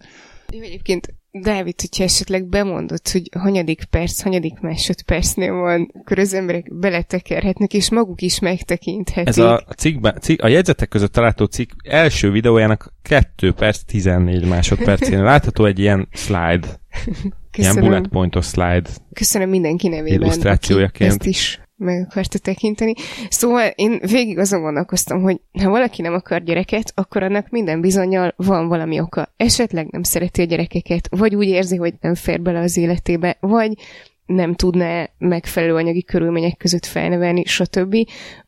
Jó, 0.52 0.60
egyébként 0.60 1.14
Dávid, 1.40 1.80
hogyha 1.80 2.04
esetleg 2.04 2.48
bemondod, 2.48 3.08
hogy 3.08 3.28
hanyadik 3.38 3.84
perc, 3.84 4.22
hanyadik 4.22 4.60
másodpercnél 4.60 5.52
van, 5.52 5.90
akkor 5.94 6.18
az 6.18 6.34
emberek 6.34 6.74
beletekerhetnek, 6.74 7.74
és 7.74 7.90
maguk 7.90 8.20
is 8.22 8.38
megtekinthetik. 8.38 9.28
Ez 9.28 9.38
a, 9.38 9.64
cikkben, 9.76 10.18
cikk, 10.20 10.42
a 10.42 10.48
jegyzetek 10.48 10.88
között 10.88 11.12
található 11.12 11.44
cikk 11.44 11.70
első 11.84 12.30
videójának 12.30 12.92
2 13.02 13.52
perc 13.52 13.82
14 13.84 14.44
másodpercén 14.44 15.22
látható 15.22 15.64
egy 15.64 15.78
ilyen 15.78 16.08
slide. 16.10 16.66
Köszönöm. 17.50 17.76
Ilyen 17.76 17.80
bullet 17.80 18.08
pointos 18.08 18.46
slide. 18.46 18.88
Köszönöm 19.12 19.48
mindenki 19.48 19.88
nevében, 19.88 20.20
illusztrációjaként. 20.20 21.10
ezt 21.10 21.24
is 21.24 21.61
meg 21.82 22.06
akarta 22.10 22.38
tekinteni. 22.38 22.94
Szóval 23.28 23.70
én 23.74 24.00
végig 24.10 24.38
azon 24.38 24.62
gondolkoztam, 24.62 25.22
hogy 25.22 25.40
ha 25.62 25.70
valaki 25.70 26.02
nem 26.02 26.14
akar 26.14 26.42
gyereket, 26.42 26.92
akkor 26.94 27.22
annak 27.22 27.50
minden 27.50 27.80
bizonyal 27.80 28.34
van 28.36 28.68
valami 28.68 29.00
oka. 29.00 29.32
Esetleg 29.36 29.86
nem 29.90 30.02
szereti 30.02 30.40
a 30.40 30.44
gyerekeket, 30.44 31.08
vagy 31.10 31.34
úgy 31.34 31.48
érzi, 31.48 31.76
hogy 31.76 31.94
nem 32.00 32.14
fér 32.14 32.40
bele 32.40 32.60
az 32.60 32.76
életébe, 32.76 33.36
vagy 33.40 33.72
nem 34.26 34.54
tudná 34.54 35.08
megfelelő 35.18 35.74
anyagi 35.74 36.04
körülmények 36.04 36.56
között 36.56 36.86
felnevelni, 36.86 37.44
stb., 37.44 37.96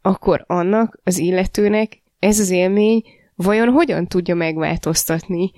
akkor 0.03 0.44
annak, 0.47 1.01
az 1.05 1.18
illetőnek 1.18 2.03
ez 2.18 2.38
az 2.38 2.51
élmény 2.51 3.03
vajon 3.37 3.68
hogyan 3.68 4.07
tudja 4.07 4.35
megváltoztatni 4.35 5.51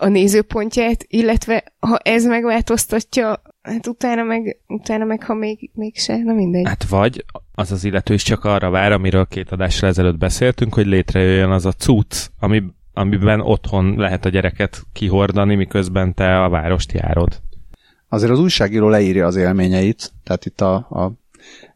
a 0.00 0.08
nézőpontját, 0.08 1.04
illetve 1.08 1.64
ha 1.78 1.96
ez 1.96 2.24
megváltoztatja, 2.24 3.42
hát 3.62 3.86
utána 3.86 4.22
meg, 4.22 4.60
utána 4.66 5.04
meg 5.04 5.24
ha 5.24 5.34
még, 5.34 5.70
mégse, 5.74 6.16
na 6.16 6.32
mindegy. 6.32 6.66
Hát 6.66 6.84
vagy 6.84 7.24
az 7.54 7.72
az 7.72 7.84
illető 7.84 8.14
is 8.14 8.22
csak 8.22 8.44
arra 8.44 8.70
vár, 8.70 8.92
amiről 8.92 9.26
két 9.26 9.50
adásra 9.50 9.86
ezelőtt 9.86 10.18
beszéltünk, 10.18 10.74
hogy 10.74 10.86
létrejöjjön 10.86 11.50
az 11.50 11.66
a 11.66 11.72
cucc, 11.72 12.26
ami, 12.38 12.62
amiben 12.92 13.40
otthon 13.40 13.94
lehet 13.96 14.24
a 14.24 14.28
gyereket 14.28 14.82
kihordani, 14.92 15.54
miközben 15.54 16.14
te 16.14 16.42
a 16.42 16.48
várost 16.48 16.92
járod. 16.92 17.40
Azért 18.08 18.32
az 18.32 18.40
újságíró 18.40 18.88
leírja 18.88 19.26
az 19.26 19.36
élményeit, 19.36 20.12
tehát 20.24 20.46
itt 20.46 20.60
a, 20.60 20.74
a 20.74 21.12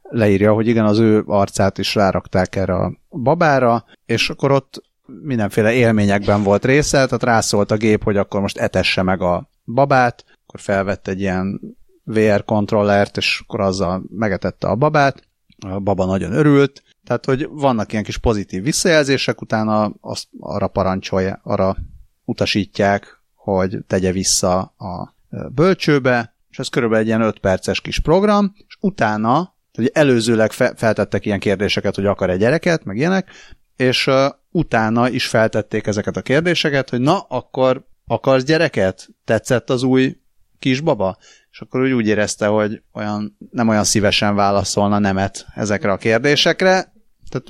leírja, 0.02 0.52
hogy 0.52 0.66
igen, 0.66 0.84
az 0.84 0.98
ő 0.98 1.22
arcát 1.26 1.78
is 1.78 1.94
rárakták 1.94 2.56
erre 2.56 2.74
a 2.74 2.92
babára, 3.10 3.84
és 4.06 4.30
akkor 4.30 4.52
ott 4.52 4.82
mindenféle 5.06 5.72
élményekben 5.72 6.42
volt 6.42 6.64
része, 6.64 7.04
tehát 7.04 7.22
rászólt 7.22 7.70
a 7.70 7.76
gép, 7.76 8.02
hogy 8.02 8.16
akkor 8.16 8.40
most 8.40 8.58
etesse 8.58 9.02
meg 9.02 9.20
a 9.20 9.50
babát, 9.64 10.24
akkor 10.46 10.60
felvett 10.60 11.08
egy 11.08 11.20
ilyen 11.20 11.60
VR 12.04 12.44
kontrollert, 12.44 13.16
és 13.16 13.40
akkor 13.42 13.60
azzal 13.60 14.02
megetette 14.10 14.68
a 14.68 14.74
babát, 14.74 15.22
a 15.66 15.78
baba 15.78 16.04
nagyon 16.04 16.32
örült, 16.32 16.82
tehát, 17.04 17.24
hogy 17.24 17.48
vannak 17.50 17.92
ilyen 17.92 18.04
kis 18.04 18.18
pozitív 18.18 18.62
visszajelzések, 18.62 19.40
utána 19.40 19.92
azt 20.00 20.26
arra 20.40 20.68
parancsolja, 20.68 21.40
arra 21.42 21.76
utasítják, 22.24 23.22
hogy 23.34 23.78
tegye 23.86 24.12
vissza 24.12 24.58
a 24.60 25.14
bölcsőbe, 25.54 26.34
és 26.50 26.58
ez 26.58 26.68
körülbelül 26.68 27.04
egy 27.04 27.08
ilyen 27.08 27.20
5 27.20 27.38
perces 27.38 27.80
kis 27.80 28.00
program, 28.00 28.54
és 28.66 28.76
utána, 28.80 29.54
hogy 29.72 29.90
előzőleg 29.92 30.52
fe, 30.52 30.74
feltettek 30.76 31.26
ilyen 31.26 31.38
kérdéseket, 31.38 31.94
hogy 31.94 32.06
akar 32.06 32.30
egy 32.30 32.38
gyereket, 32.38 32.84
meg 32.84 32.96
ilyenek, 32.96 33.30
és 33.76 34.10
utána 34.50 35.08
is 35.08 35.26
feltették 35.26 35.86
ezeket 35.86 36.16
a 36.16 36.22
kérdéseket, 36.22 36.90
hogy 36.90 37.00
na, 37.00 37.18
akkor 37.18 37.86
akarsz 38.06 38.44
gyereket? 38.44 39.08
Tetszett 39.24 39.70
az 39.70 39.82
új 39.82 40.16
kisbaba? 40.58 41.16
És 41.50 41.60
akkor 41.60 41.82
úgy, 41.82 41.92
úgy 41.92 42.06
érezte, 42.06 42.46
hogy 42.46 42.82
olyan, 42.92 43.36
nem 43.50 43.68
olyan 43.68 43.84
szívesen 43.84 44.34
válaszolna 44.34 44.98
nemet 44.98 45.46
ezekre 45.54 45.92
a 45.92 45.96
kérdésekre, 45.96 46.92
tehát 47.28 47.46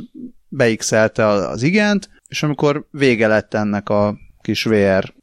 beixelte 0.48 1.26
az 1.26 1.62
igent, 1.62 2.08
és 2.28 2.42
amikor 2.42 2.86
vége 2.90 3.26
lett 3.26 3.54
ennek 3.54 3.88
a 3.88 4.16
kis 4.40 4.64
VR 4.64 5.14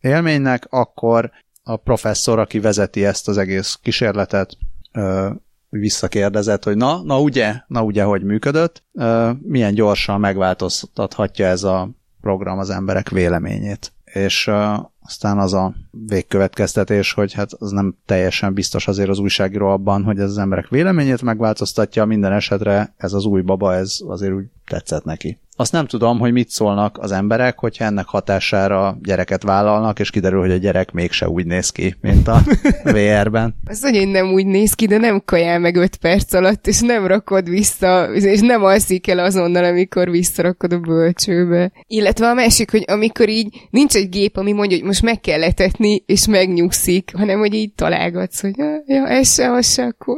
élménynek, 0.00 0.66
akkor 0.70 1.30
a 1.62 1.76
professzor, 1.76 2.38
aki 2.38 2.60
vezeti 2.60 3.04
ezt 3.04 3.28
az 3.28 3.38
egész 3.38 3.78
kísérletet, 3.82 4.56
visszakérdezett, 5.78 6.64
hogy 6.64 6.76
na, 6.76 7.02
na 7.02 7.20
ugye, 7.20 7.54
na 7.66 7.82
ugye, 7.82 8.02
hogy 8.02 8.22
működött, 8.22 8.82
milyen 9.38 9.74
gyorsan 9.74 10.20
megváltoztathatja 10.20 11.46
ez 11.46 11.62
a 11.62 11.90
program 12.20 12.58
az 12.58 12.70
emberek 12.70 13.08
véleményét. 13.08 13.92
És 14.04 14.50
aztán 15.02 15.38
az 15.38 15.54
a 15.54 15.74
végkövetkeztetés, 16.06 17.12
hogy 17.12 17.32
hát 17.32 17.52
az 17.52 17.70
nem 17.70 17.96
teljesen 18.06 18.54
biztos 18.54 18.88
azért 18.88 19.08
az 19.08 19.18
újságíró 19.18 19.68
abban, 19.68 20.04
hogy 20.04 20.18
ez 20.18 20.30
az 20.30 20.38
emberek 20.38 20.68
véleményét 20.68 21.22
megváltoztatja, 21.22 22.04
minden 22.04 22.32
esetre 22.32 22.94
ez 22.96 23.12
az 23.12 23.24
új 23.24 23.40
baba, 23.42 23.74
ez 23.74 23.98
azért 24.06 24.32
úgy 24.32 24.44
tetszett 24.66 25.04
neki. 25.04 25.38
Azt 25.58 25.72
nem 25.72 25.86
tudom, 25.86 26.18
hogy 26.18 26.32
mit 26.32 26.48
szólnak 26.48 26.98
az 26.98 27.12
emberek, 27.12 27.58
hogyha 27.58 27.84
ennek 27.84 28.06
hatására 28.06 28.98
gyereket 29.02 29.42
vállalnak, 29.42 29.98
és 29.98 30.10
kiderül, 30.10 30.40
hogy 30.40 30.50
a 30.50 30.56
gyerek 30.56 30.92
mégse 30.92 31.28
úgy 31.28 31.46
néz 31.46 31.70
ki, 31.70 31.94
mint 32.00 32.28
a 32.28 32.42
VR-ben. 32.94 33.54
Az 33.64 33.82
hogy 33.82 34.08
nem 34.08 34.32
úgy 34.32 34.46
néz 34.46 34.72
ki, 34.72 34.86
de 34.86 34.96
nem 34.96 35.22
kajál 35.24 35.58
meg 35.58 35.76
5 35.76 35.96
perc 35.96 36.32
alatt, 36.32 36.66
és 36.66 36.80
nem 36.80 37.06
rakod 37.06 37.48
vissza, 37.48 38.14
és 38.14 38.40
nem 38.40 38.64
alszik 38.64 39.08
el 39.08 39.18
azonnal, 39.18 39.64
amikor 39.64 40.10
visszarakod 40.10 40.72
a 40.72 40.78
bölcsőbe. 40.78 41.72
Illetve 41.86 42.26
a 42.26 42.34
másik, 42.34 42.70
hogy 42.70 42.84
amikor 42.86 43.28
így 43.28 43.66
nincs 43.70 43.94
egy 43.94 44.08
gép, 44.08 44.36
ami 44.36 44.52
mondja, 44.52 44.76
hogy 44.76 44.86
most 44.86 45.02
meg 45.02 45.20
kell 45.20 45.38
letetni, 45.38 46.02
és 46.06 46.26
megnyugszik, 46.26 47.12
hanem 47.16 47.38
hogy 47.38 47.54
így 47.54 47.72
találgatsz, 47.74 48.40
hogy 48.40 48.56
ja, 48.86 49.08
ez 49.08 49.32
se, 49.32 49.50
az 49.50 49.72
se, 49.72 49.84
akkor... 49.84 50.16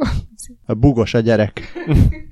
A 0.65 0.73
bugos 0.73 1.13
a 1.13 1.19
gyerek. 1.19 1.61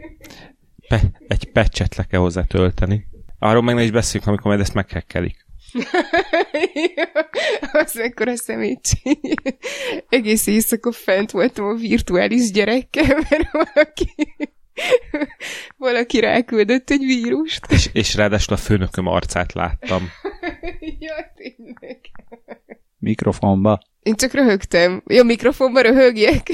pe- 0.88 1.22
egy 1.28 1.52
pecset 1.52 1.96
le 1.96 2.04
kell 2.04 2.20
hozzá 2.20 2.44
tölteni. 2.44 3.08
Arról 3.40 3.62
meg 3.62 3.76
ne 3.76 3.84
is 3.84 3.92
beszéljünk, 3.92 4.28
amikor 4.30 4.48
majd 4.48 4.60
ezt 4.60 4.74
meghekkelik. 4.74 5.46
az 7.72 7.94
mekkora 7.94 8.36
szemétség. 8.36 9.20
Egész 10.10 10.48
éjszaka 10.48 10.92
fent 10.92 11.32
voltam 11.32 11.66
a 11.66 11.74
virtuális 11.74 12.52
gyerekkel, 12.52 13.18
mert 13.30 13.52
valaki 13.52 14.36
valaki 15.78 16.20
ráküldött 16.20 16.90
egy 16.90 17.06
vírust. 17.06 17.66
És, 17.70 17.90
és 17.94 18.16
ráadásul 18.16 18.54
a 18.54 18.58
főnököm 18.58 19.08
arcát 19.08 19.54
láttam. 19.54 20.10
ja, 21.00 21.34
tényleg. 21.36 22.00
Mikrofonba. 23.00 23.80
Én 24.04 24.16
csak 24.16 24.34
röhögtem. 24.34 25.04
Ja, 25.06 25.24
mikrofonba 25.24 25.82
röhögjek. 25.82 26.48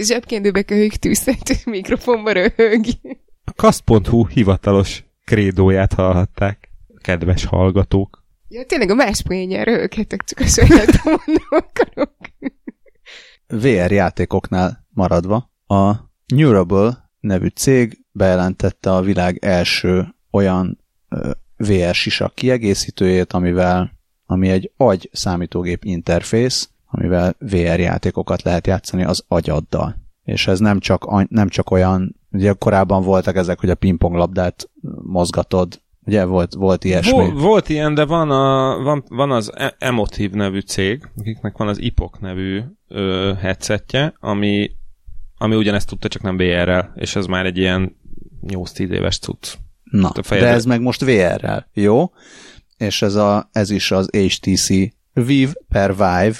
Zsebkendőbe 0.00 0.62
köhög 0.62 0.92
tűzhet, 0.92 1.64
mikrofonba 1.64 2.32
röhög. 2.32 2.84
A 3.44 3.52
kast.hu 3.52 4.26
hivatalos 4.26 5.04
krédóját 5.24 5.92
hallhatták, 5.92 6.70
kedves 7.02 7.44
hallgatók. 7.44 8.24
Ja, 8.48 8.66
tényleg 8.66 8.90
a 8.90 8.94
más 8.94 9.22
poénján 9.22 9.64
röhöghetek, 9.64 10.24
csak 10.24 10.38
a 10.38 10.46
sajátom 10.46 11.00
mondom 11.26 11.46
akarok. 11.48 12.16
VR 13.46 13.92
játékoknál 13.92 14.86
maradva, 14.90 15.50
a 15.66 15.94
Neurable 16.26 17.10
nevű 17.20 17.46
cég 17.46 18.04
bejelentette 18.12 18.92
a 18.92 19.00
világ 19.00 19.44
első 19.44 20.14
olyan 20.30 20.84
VR 21.56 21.94
sisak 21.94 22.34
kiegészítőjét, 22.34 23.32
amivel, 23.32 23.92
ami 24.26 24.48
egy 24.48 24.72
agy 24.76 25.10
számítógép 25.12 25.84
interfész, 25.84 26.68
amivel 26.86 27.36
VR 27.38 27.80
játékokat 27.80 28.42
lehet 28.42 28.66
játszani 28.66 29.04
az 29.04 29.24
agyaddal. 29.28 29.96
És 30.24 30.46
ez 30.46 30.58
nem 30.58 30.80
csak, 30.80 31.28
nem 31.30 31.48
csak 31.48 31.70
olyan 31.70 32.16
Ugye 32.34 32.52
korábban 32.52 33.02
voltak 33.02 33.36
ezek, 33.36 33.60
hogy 33.60 33.70
a 33.70 33.74
pingponglabdát 33.74 34.70
mozgatod, 35.02 35.82
Ugye 36.06 36.24
volt, 36.24 36.54
volt 36.54 36.84
ilyesmi? 36.84 37.12
Vol, 37.12 37.32
volt 37.32 37.68
ilyen, 37.68 37.94
de 37.94 38.04
van, 38.04 38.30
a, 38.30 38.82
van, 38.82 39.04
van 39.08 39.30
az 39.30 39.52
e- 39.54 39.76
Emotive 39.78 40.36
nevű 40.36 40.60
cég, 40.60 41.10
akiknek 41.16 41.56
van 41.56 41.68
az 41.68 41.80
IPOC 41.80 42.18
nevű 42.20 42.60
ö, 42.88 43.32
headsetje, 43.40 44.14
ami, 44.20 44.70
ami 45.36 45.56
ugyanezt 45.56 45.88
tudta, 45.88 46.08
csak 46.08 46.22
nem 46.22 46.36
VR-rel, 46.36 46.92
és 46.94 47.16
ez 47.16 47.26
már 47.26 47.46
egy 47.46 47.58
ilyen 47.58 47.96
8-10 48.46 48.78
éves 48.78 49.18
cucc. 49.18 49.54
Na, 49.84 50.12
de 50.28 50.46
ez 50.46 50.64
meg 50.64 50.80
most 50.80 51.04
VR-rel, 51.04 51.68
jó? 51.72 52.10
És 52.76 53.02
ez, 53.02 53.14
a, 53.14 53.48
ez 53.52 53.70
is 53.70 53.90
az 53.90 54.10
HTC 54.10 54.68
Vive 55.12 55.52
per 55.68 55.90
Vive, 55.90 56.34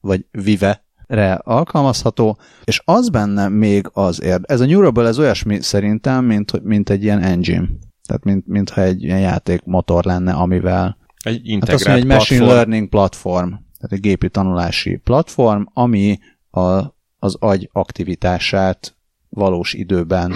vagy 0.00 0.26
Vive 0.30 0.84
re 1.12 1.32
alkalmazható, 1.32 2.38
és 2.64 2.82
az 2.84 3.08
benne 3.08 3.48
még 3.48 3.88
az 3.92 4.22
érd. 4.22 4.44
Ez 4.46 4.60
a 4.60 4.66
Neurable, 4.66 5.06
ez 5.06 5.18
olyasmi 5.18 5.62
szerintem, 5.62 6.24
mint, 6.24 6.62
mint 6.62 6.90
egy 6.90 7.02
ilyen 7.02 7.22
engine. 7.22 7.68
Tehát 8.06 8.24
mint, 8.24 8.46
mintha 8.46 8.80
egy 8.80 9.02
ilyen 9.02 9.20
játékmotor 9.20 10.04
lenne, 10.04 10.32
amivel 10.32 10.96
egy 11.24 11.48
integrált 11.48 11.64
hát 11.64 11.74
azt 11.74 11.86
mondja, 11.86 12.04
egy 12.04 12.18
machine 12.18 12.44
learning 12.44 12.88
platform, 12.88 13.48
tehát 13.48 13.92
egy 13.92 14.00
gépi 14.00 14.28
tanulási 14.28 14.96
platform, 14.96 15.62
ami 15.72 16.18
a, 16.50 16.82
az 17.18 17.36
agy 17.38 17.68
aktivitását 17.72 18.96
valós 19.28 19.72
időben 19.72 20.34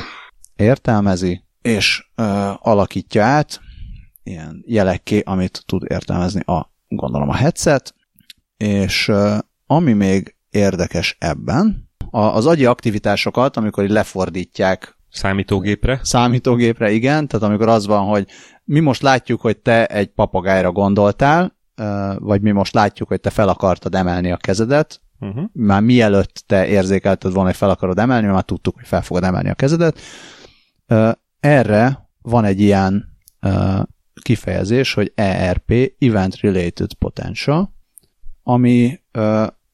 értelmezi, 0.56 1.44
és 1.62 2.10
ö, 2.14 2.50
alakítja 2.58 3.24
át 3.24 3.60
ilyen 4.22 4.62
jelekké, 4.66 5.20
amit 5.24 5.62
tud 5.66 5.82
értelmezni 5.88 6.40
a, 6.40 6.72
gondolom 6.88 7.28
a 7.28 7.34
headset, 7.34 7.94
és 8.56 9.08
ö, 9.08 9.36
ami 9.66 9.92
még 9.92 10.35
érdekes 10.50 11.16
ebben. 11.20 11.90
A, 12.10 12.20
az 12.20 12.46
agyi 12.46 12.64
aktivitásokat, 12.64 13.56
amikor 13.56 13.88
lefordítják 13.88 14.96
Számítógépre? 15.16 16.00
Számítógépre, 16.02 16.90
igen. 16.90 17.28
Tehát 17.28 17.46
amikor 17.46 17.68
az 17.68 17.86
van, 17.86 18.06
hogy 18.06 18.26
mi 18.64 18.80
most 18.80 19.02
látjuk, 19.02 19.40
hogy 19.40 19.56
te 19.56 19.86
egy 19.86 20.06
papagájra 20.06 20.72
gondoltál, 20.72 21.56
vagy 22.18 22.40
mi 22.40 22.50
most 22.50 22.74
látjuk, 22.74 23.08
hogy 23.08 23.20
te 23.20 23.30
fel 23.30 23.48
akartad 23.48 23.94
emelni 23.94 24.30
a 24.30 24.36
kezedet, 24.36 25.00
uh-huh. 25.20 25.44
már 25.52 25.82
mielőtt 25.82 26.44
te 26.46 26.66
érzékelted 26.66 27.32
volna, 27.32 27.48
hogy 27.48 27.56
fel 27.56 27.70
akarod 27.70 27.98
emelni, 27.98 28.26
már 28.26 28.42
tudtuk, 28.42 28.74
hogy 28.74 28.86
fel 28.86 29.02
fogod 29.02 29.24
emelni 29.24 29.48
a 29.48 29.54
kezedet. 29.54 30.00
Erre 31.40 32.08
van 32.22 32.44
egy 32.44 32.60
ilyen 32.60 33.18
kifejezés, 34.22 34.94
hogy 34.94 35.12
ERP, 35.14 35.72
Event 35.98 36.40
Related 36.40 36.92
Potential, 36.94 37.74
ami 38.42 39.00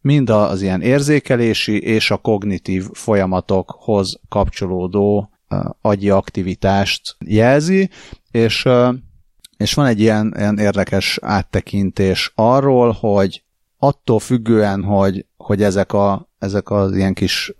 mind 0.02 0.30
az 0.30 0.62
ilyen 0.62 0.80
érzékelési 0.80 1.82
és 1.82 2.10
a 2.10 2.16
kognitív 2.16 2.84
folyamatokhoz 2.92 4.20
kapcsolódó 4.28 5.30
agyi 5.80 6.10
aktivitást 6.10 7.16
jelzi, 7.26 7.90
és, 8.30 8.68
és 9.56 9.74
van 9.74 9.86
egy 9.86 10.00
ilyen, 10.00 10.34
ilyen 10.36 10.58
érdekes 10.58 11.18
áttekintés 11.22 12.32
arról, 12.34 12.90
hogy 13.00 13.44
attól 13.78 14.18
függően, 14.18 14.82
hogy, 14.82 15.26
hogy 15.36 15.62
ezek, 15.62 15.92
a, 15.92 16.28
ezek 16.38 16.70
az 16.70 16.96
ilyen 16.96 17.14
kis 17.14 17.52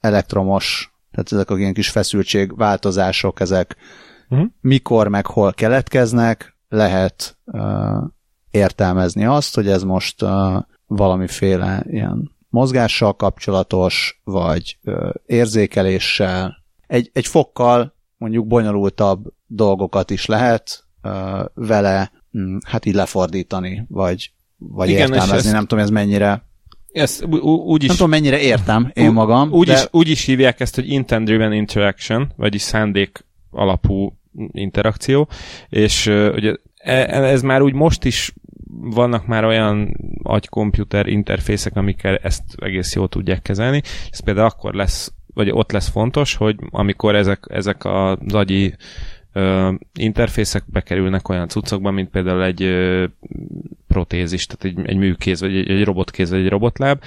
elektromos, 0.00 0.92
tehát 1.10 1.32
ezek 1.32 1.50
a 1.50 1.58
ilyen 1.58 1.74
kis 1.74 1.90
feszültség 1.90 2.56
változások, 2.56 3.40
ezek 3.40 3.76
uh-huh. 4.28 4.48
mikor 4.60 5.08
meg 5.08 5.26
hol 5.26 5.52
keletkeznek, 5.52 6.56
lehet 6.68 7.38
uh, 7.44 8.02
értelmezni 8.50 9.24
azt, 9.24 9.54
hogy 9.54 9.68
ez 9.68 9.82
most 9.82 10.22
uh, 10.22 10.56
valamiféle 10.96 11.84
ilyen 11.90 12.30
mozgással 12.48 13.16
kapcsolatos, 13.16 14.20
vagy 14.24 14.78
uh, 14.84 15.10
érzékeléssel, 15.26 16.56
egy, 16.86 17.10
egy 17.12 17.26
fokkal 17.26 17.94
mondjuk 18.16 18.46
bonyolultabb 18.46 19.26
dolgokat 19.46 20.10
is 20.10 20.26
lehet 20.26 20.84
uh, 21.02 21.12
vele 21.54 22.12
hm, 22.30 22.56
hát 22.66 22.86
így 22.86 22.94
lefordítani, 22.94 23.84
vagy, 23.88 24.32
vagy 24.56 24.88
Igen, 24.88 25.00
értelmezni. 25.00 25.36
Ezt, 25.36 25.52
nem 25.52 25.66
tudom, 25.66 25.84
ez 25.84 25.90
mennyire 25.90 26.48
ezt 26.92 27.24
úgy 27.24 27.82
is, 27.82 27.88
nem 27.88 27.96
tudom, 27.96 28.10
mennyire 28.10 28.40
értem 28.40 28.90
én 28.94 29.12
magam. 29.12 29.52
Úgy, 29.52 29.66
de... 29.66 29.72
is, 29.72 29.86
úgy 29.90 30.08
is 30.08 30.24
hívják 30.24 30.60
ezt, 30.60 30.74
hogy 30.74 30.88
intent-driven 30.88 31.52
interaction, 31.52 32.32
vagyis 32.36 32.62
szándék 32.62 33.24
alapú 33.50 34.18
interakció, 34.52 35.28
és 35.68 36.06
uh, 36.06 36.32
ugye 36.34 36.54
e, 36.76 37.24
ez 37.24 37.42
már 37.42 37.62
úgy 37.62 37.72
most 37.72 38.04
is 38.04 38.34
vannak 38.72 39.26
már 39.26 39.44
olyan 39.44 39.96
agy-komputer 40.22 41.06
interfészek, 41.06 41.76
amikkel 41.76 42.16
ezt 42.16 42.42
egész 42.56 42.94
jól 42.94 43.08
tudják 43.08 43.42
kezelni. 43.42 43.82
Ez 44.10 44.20
például 44.20 44.46
akkor 44.46 44.74
lesz, 44.74 45.12
vagy 45.34 45.50
ott 45.50 45.72
lesz 45.72 45.88
fontos, 45.88 46.34
hogy 46.34 46.56
amikor 46.70 47.14
ezek, 47.14 47.44
ezek 47.48 47.84
az 47.84 48.34
agyi 48.34 48.74
ö, 49.32 49.72
interfészek 49.98 50.62
bekerülnek 50.66 51.28
olyan 51.28 51.48
cuccokba, 51.48 51.90
mint 51.90 52.10
például 52.10 52.44
egy 52.44 52.62
ö, 52.62 53.04
protézis, 53.88 54.46
tehát 54.46 54.78
egy, 54.78 54.86
egy 54.90 54.96
műkéz, 54.96 55.40
vagy 55.40 55.56
egy, 55.56 55.70
egy 55.70 55.84
robotkéz, 55.84 56.30
vagy 56.30 56.40
egy 56.40 56.48
robotláb, 56.48 57.02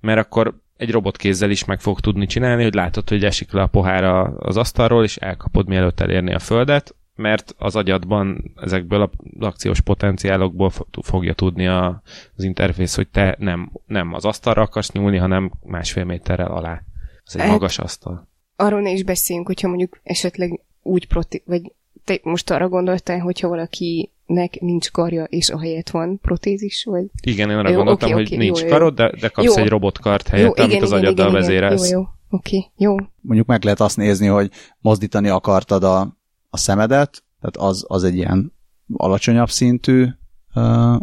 mert 0.00 0.18
akkor 0.18 0.54
egy 0.76 0.90
robotkézzel 0.90 1.50
is 1.50 1.64
meg 1.64 1.80
fog 1.80 2.00
tudni 2.00 2.26
csinálni, 2.26 2.62
hogy 2.62 2.74
látod, 2.74 3.08
hogy 3.08 3.24
esik 3.24 3.52
le 3.52 3.62
a 3.62 3.66
pohára 3.66 4.22
az 4.22 4.56
asztalról, 4.56 5.04
és 5.04 5.16
elkapod, 5.16 5.68
mielőtt 5.68 6.00
elérni 6.00 6.34
a 6.34 6.38
földet, 6.38 6.94
mert 7.18 7.54
az 7.58 7.76
agyadban 7.76 8.52
ezekből 8.56 9.02
az 9.02 9.10
akciós 9.46 9.80
potenciálokból 9.80 10.70
fogja 11.02 11.34
tudni 11.34 11.66
a, 11.66 12.02
az 12.36 12.44
interfész, 12.44 12.94
hogy 12.94 13.08
te 13.08 13.36
nem, 13.38 13.72
nem 13.86 14.12
az 14.14 14.24
asztalra 14.24 14.62
akarsz 14.62 14.92
nyúlni, 14.92 15.16
hanem 15.16 15.52
másfél 15.62 16.04
méterrel 16.04 16.50
alá. 16.50 16.82
Ez 17.24 17.34
egy 17.34 17.40
hát, 17.40 17.50
magas 17.50 17.78
asztal. 17.78 18.28
Arról 18.56 18.80
ne 18.80 18.90
is 18.90 19.04
beszéljünk, 19.04 19.46
hogyha 19.46 19.68
mondjuk 19.68 20.00
esetleg 20.02 20.60
úgy 20.82 21.06
proti- 21.06 21.42
vagy 21.46 21.72
te 22.04 22.18
most 22.22 22.50
arra 22.50 22.68
gondoltál, 22.68 23.18
hogyha 23.18 23.48
valakinek 23.48 24.60
nincs 24.60 24.90
karja, 24.90 25.24
és 25.24 25.50
a 25.50 25.60
helyet 25.60 25.90
van 25.90 26.18
protézis, 26.20 26.84
vagy... 26.84 27.04
Igen, 27.22 27.50
én 27.50 27.56
arra 27.56 27.68
jó, 27.68 27.76
gondoltam, 27.76 28.10
okay, 28.10 28.22
hogy 28.22 28.32
okay, 28.32 28.46
nincs 28.46 28.60
jó, 28.60 28.68
karod, 28.68 28.94
de, 28.94 29.12
de 29.20 29.28
kapsz 29.28 29.56
jó. 29.56 29.62
egy 29.62 29.68
robotkart 29.68 30.28
helyett, 30.28 30.56
jó, 30.56 30.64
amit 30.64 30.70
igen, 30.70 30.82
az 30.82 30.88
igen, 30.88 31.02
agyaddal 31.02 31.28
igen, 31.28 31.40
vezérelsz. 31.40 31.90
Jó, 31.90 31.98
jó, 31.98 32.06
oké, 32.30 32.56
okay, 32.56 32.70
jó. 32.76 32.96
Mondjuk 33.20 33.46
meg 33.46 33.64
lehet 33.64 33.80
azt 33.80 33.96
nézni, 33.96 34.26
hogy 34.26 34.50
mozdítani 34.80 35.28
akartad 35.28 35.84
a, 35.84 36.00
a 36.00 36.16
szemedet, 36.58 37.24
tehát 37.40 37.70
az, 37.70 37.84
az 37.88 38.04
egy 38.04 38.14
ilyen 38.14 38.52
alacsonyabb 38.92 39.50
szintű 39.50 40.06
uh, 40.54 40.96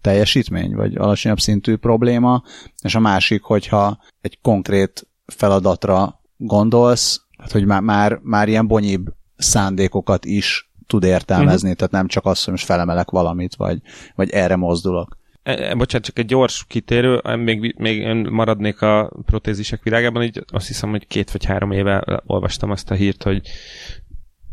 teljesítmény, 0.00 0.74
vagy 0.74 0.96
alacsonyabb 0.96 1.40
szintű 1.40 1.76
probléma, 1.76 2.42
és 2.82 2.94
a 2.94 3.00
másik, 3.00 3.42
hogyha 3.42 3.98
egy 4.20 4.38
konkrét 4.40 5.08
feladatra 5.26 6.20
gondolsz, 6.36 7.26
tehát 7.36 7.52
hogy 7.52 7.64
már, 7.64 7.80
már, 7.80 8.18
már 8.22 8.48
ilyen 8.48 8.66
bonyibb 8.66 9.14
szándékokat 9.36 10.24
is 10.24 10.70
tud 10.86 11.04
értelmezni, 11.04 11.70
uh-huh. 11.70 11.76
tehát 11.76 11.92
nem 11.92 12.06
csak 12.06 12.26
az, 12.26 12.44
hogy 12.44 12.52
most 12.52 12.64
felemelek 12.64 13.10
valamit, 13.10 13.54
vagy, 13.54 13.78
vagy 14.14 14.30
erre 14.30 14.56
mozdulok. 14.56 15.18
E, 15.42 15.52
e, 15.52 15.74
bocsánat, 15.74 16.06
csak 16.06 16.18
egy 16.18 16.26
gyors 16.26 16.64
kitérő, 16.68 17.20
még, 17.36 17.74
még 17.78 18.06
maradnék 18.30 18.82
a 18.82 19.12
protézisek 19.26 19.82
világában, 19.82 20.22
így 20.22 20.44
azt 20.46 20.66
hiszem, 20.66 20.90
hogy 20.90 21.06
két 21.06 21.30
vagy 21.30 21.44
három 21.44 21.70
éve 21.70 22.22
olvastam 22.26 22.70
azt 22.70 22.90
a 22.90 22.94
hírt, 22.94 23.22
hogy 23.22 23.40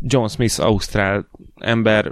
John 0.01 0.27
Smith, 0.27 0.59
ausztrál 0.59 1.27
ember 1.55 2.11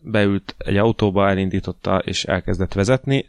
beült 0.00 0.54
egy 0.58 0.76
autóba, 0.76 1.28
elindította 1.28 1.98
és 1.98 2.24
elkezdett 2.24 2.72
vezetni. 2.72 3.28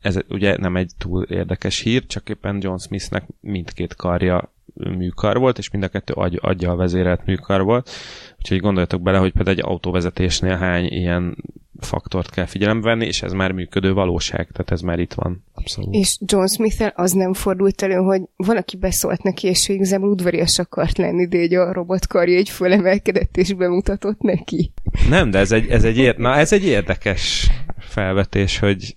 Ez 0.00 0.18
ugye 0.28 0.56
nem 0.56 0.76
egy 0.76 0.90
túl 0.98 1.22
érdekes 1.22 1.80
hír, 1.80 2.06
csak 2.06 2.28
éppen 2.28 2.58
John 2.60 2.76
Smithnek 2.76 3.26
mindkét 3.40 3.94
karja 3.94 4.52
műkar 4.74 5.38
volt, 5.38 5.58
és 5.58 5.70
mind 5.70 5.84
a 5.84 5.88
kettő 5.88 6.12
agy, 6.12 6.38
aggyal 6.42 6.76
vezérelt 6.76 7.26
műkar 7.26 7.62
volt. 7.62 7.90
Úgyhogy 8.38 8.60
gondoljatok 8.60 9.02
bele, 9.02 9.18
hogy 9.18 9.32
például 9.32 9.56
egy 9.56 9.64
autóvezetésnél 9.64 10.56
hány 10.56 10.86
ilyen 10.86 11.36
faktort 11.84 12.30
kell 12.30 12.46
figyelembe 12.46 12.88
venni, 12.88 13.06
és 13.06 13.22
ez 13.22 13.32
már 13.32 13.52
működő 13.52 13.92
valóság, 13.92 14.48
tehát 14.52 14.70
ez 14.70 14.80
már 14.80 14.98
itt 14.98 15.12
van. 15.12 15.44
Abszolút. 15.52 15.94
És 15.94 16.18
John 16.26 16.46
smith 16.46 16.92
az 16.94 17.12
nem 17.12 17.32
fordult 17.32 17.82
elő, 17.82 17.94
hogy 17.94 18.22
valaki 18.36 18.76
beszólt 18.76 19.22
neki, 19.22 19.46
és 19.46 19.68
ő 19.68 19.74
igazából 19.74 20.08
udvarias 20.08 20.58
akart 20.58 20.98
lenni, 20.98 21.26
de 21.26 21.38
egy 21.38 21.54
a 21.54 21.72
robotkarja 21.72 22.38
egy 22.38 22.48
fölemelkedett 22.48 23.36
és 23.36 23.52
bemutatott 23.52 24.20
neki. 24.20 24.72
Nem, 25.08 25.30
de 25.30 25.38
ez 25.38 25.52
egy, 25.52 25.68
ez 25.68 25.84
egy, 25.84 25.98
ér... 25.98 26.16
Na, 26.16 26.34
ez 26.34 26.52
egy 26.52 26.64
érdekes 26.64 27.50
felvetés, 27.78 28.58
hogy 28.58 28.96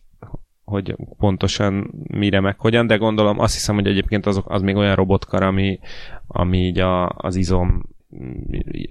hogy 0.63 0.95
pontosan 1.17 1.91
mire 2.07 2.39
meg 2.39 2.59
hogyan, 2.59 2.87
de 2.87 2.95
gondolom 2.95 3.39
azt 3.39 3.53
hiszem, 3.53 3.75
hogy 3.75 3.87
egyébként 3.87 4.25
azok, 4.25 4.49
az 4.49 4.61
még 4.61 4.75
olyan 4.75 4.95
robotkar, 4.95 5.43
ami, 5.43 5.79
ami 6.27 6.57
így 6.57 6.79
a, 6.79 7.09
az 7.09 7.35
izom 7.35 7.83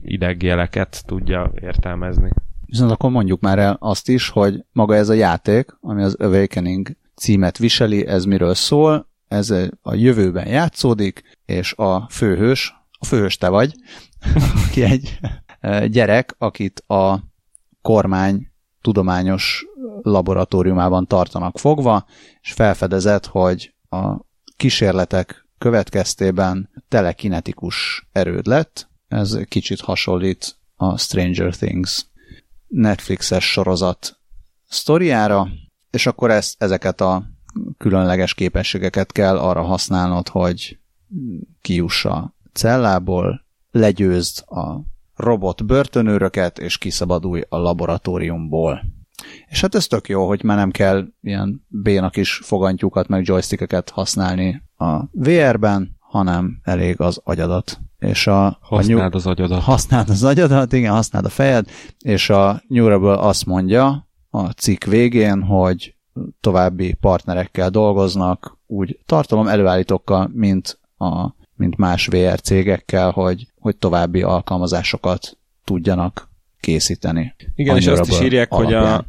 idegjeleket 0.03 1.03
tudja 1.07 1.53
értelmezni. 1.61 2.30
Viszont 2.66 2.90
akkor 2.90 3.10
mondjuk 3.10 3.40
már 3.40 3.58
el 3.58 3.76
azt 3.80 4.08
is, 4.08 4.28
hogy 4.28 4.64
maga 4.72 4.94
ez 4.94 5.08
a 5.08 5.12
játék, 5.12 5.76
ami 5.80 6.02
az 6.02 6.14
Awakening 6.14 6.96
címet 7.14 7.58
viseli, 7.58 8.06
ez 8.06 8.24
miről 8.24 8.54
szól, 8.54 9.08
ez 9.28 9.50
a 9.82 9.94
jövőben 9.94 10.48
játszódik, 10.48 11.22
és 11.44 11.72
a 11.72 12.06
főhős, 12.10 12.74
a 12.98 13.04
főhős 13.04 13.36
te 13.36 13.48
vagy, 13.48 13.74
aki 14.66 14.82
egy 14.82 15.18
gyerek, 15.90 16.34
akit 16.38 16.80
a 16.86 17.18
kormány 17.82 18.50
tudományos 18.80 19.66
laboratóriumában 20.02 21.06
tartanak 21.06 21.58
fogva, 21.58 22.06
és 22.40 22.52
felfedezett, 22.52 23.26
hogy 23.26 23.74
a 23.88 24.16
kísérletek 24.56 25.46
következtében 25.58 26.70
telekinetikus 26.88 28.06
erőd 28.12 28.46
lett. 28.46 28.88
Ez 29.08 29.38
kicsit 29.48 29.80
hasonlít 29.80 30.56
a 30.76 30.98
Stranger 30.98 31.54
Things 31.56 32.06
Netflixes 32.66 33.50
sorozat 33.50 34.18
sztoriára, 34.68 35.48
és 35.90 36.06
akkor 36.06 36.30
ezt, 36.30 36.62
ezeket 36.62 37.00
a 37.00 37.24
különleges 37.78 38.34
képességeket 38.34 39.12
kell 39.12 39.38
arra 39.38 39.62
használnod, 39.62 40.28
hogy 40.28 40.78
kiuss 41.60 42.04
a 42.04 42.34
cellából, 42.52 43.44
legyőzd 43.70 44.44
a 44.46 44.80
robot 45.14 45.66
börtönőröket, 45.66 46.58
és 46.58 46.78
kiszabadulj 46.78 47.42
a 47.48 47.56
laboratóriumból. 47.56 48.84
És 49.48 49.60
hát 49.60 49.74
ez 49.74 49.86
tök 49.86 50.08
jó, 50.08 50.26
hogy 50.26 50.42
már 50.42 50.56
nem 50.56 50.70
kell 50.70 51.06
ilyen 51.22 51.66
bénak 51.68 52.16
is 52.16 52.40
fogantyúkat, 52.42 53.08
meg 53.08 53.26
joystickeket 53.26 53.90
használni 53.90 54.62
a 54.76 55.02
VR-ben, 55.12 55.96
hanem 55.98 56.60
elég 56.62 57.00
az 57.00 57.20
agyadat. 57.24 57.80
És 58.09 58.26
a, 58.26 58.59
használd 58.61 59.14
a 59.14 59.16
az 59.16 59.26
agyadat. 59.26 59.62
Használd 59.62 60.09
az 60.09 60.24
agyadat, 60.24 60.72
igen, 60.72 60.92
használd 60.92 61.24
a 61.24 61.28
fejed, 61.28 61.70
és 61.98 62.30
a 62.30 62.62
Newrable 62.68 63.18
azt 63.18 63.46
mondja 63.46 64.09
a 64.30 64.50
cikk 64.50 64.84
végén, 64.84 65.42
hogy 65.42 65.94
további 66.40 66.92
partnerekkel 66.92 67.70
dolgoznak, 67.70 68.59
úgy 68.66 68.98
tartalom 69.07 69.46
előállítókkal, 69.46 70.30
mint, 70.32 70.78
a, 70.96 71.34
mint 71.54 71.76
más 71.76 72.07
VR 72.07 72.40
cégekkel, 72.40 73.11
hogy, 73.11 73.46
hogy 73.59 73.76
további 73.76 74.22
alkalmazásokat 74.22 75.38
tudjanak 75.64 76.28
készíteni. 76.61 77.34
Igen, 77.54 77.76
és 77.76 77.86
azt 77.86 78.11
is 78.11 78.20
írják, 78.20 78.52
hogy, 78.52 78.74
a, 78.74 79.04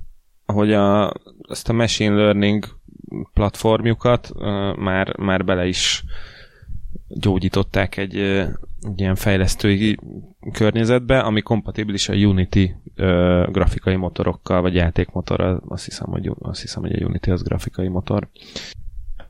hogy 0.45 0.73
a, 0.73 1.13
ezt 1.49 1.69
a 1.69 1.73
machine 1.73 2.15
learning 2.15 2.65
platformjukat 3.33 4.29
uh, 4.33 4.75
már, 4.75 5.17
már 5.17 5.45
bele 5.45 5.67
is 5.67 6.03
gyógyították 7.07 7.97
egy, 7.97 8.17
egy 8.81 8.99
ilyen 8.99 9.15
fejlesztői 9.15 9.97
környezetbe, 10.51 11.19
ami 11.19 11.41
kompatibilis 11.41 12.09
a 12.09 12.13
Unity 12.13 12.69
ö, 12.95 13.47
grafikai 13.51 13.95
motorokkal, 13.95 14.61
vagy 14.61 14.75
játékmotorral. 14.75 15.63
Azt 15.67 15.85
hiszem, 15.85 16.07
hogy, 16.07 16.31
azt 16.39 16.61
hiszem, 16.61 16.81
hogy 16.81 17.01
a 17.01 17.05
Unity 17.05 17.27
az 17.27 17.43
grafikai 17.43 17.87
motor. 17.87 18.29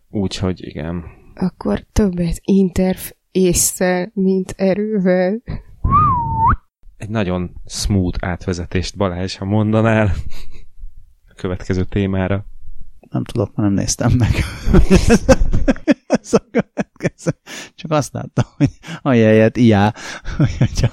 Úgyhogy 0.10 0.66
igen. 0.66 1.04
Akkor 1.36 1.86
többet 1.92 2.40
interf 2.44 3.14
észre, 3.32 4.12
mint 4.14 4.54
erővel. 4.58 5.42
Egy 6.98 7.10
nagyon 7.10 7.62
smooth 7.66 8.28
átvezetést 8.28 8.98
Balázs, 8.98 9.36
ha 9.36 9.46
mondanál 9.46 10.12
a 11.30 11.34
következő 11.36 11.84
témára. 11.84 12.46
Nem 13.10 13.24
tudok, 13.24 13.56
nem 13.56 13.74
néztem 13.74 14.12
meg. 14.18 14.32
Ez 16.08 16.34
a 16.34 16.48
következő. 16.52 17.32
Csak 17.76 17.92
azt 17.92 18.14
látta, 18.14 18.46
hogy 18.58 18.70
a 19.02 19.10
helyet 19.10 19.58
IA, 19.58 19.94
hogyha 20.58 20.90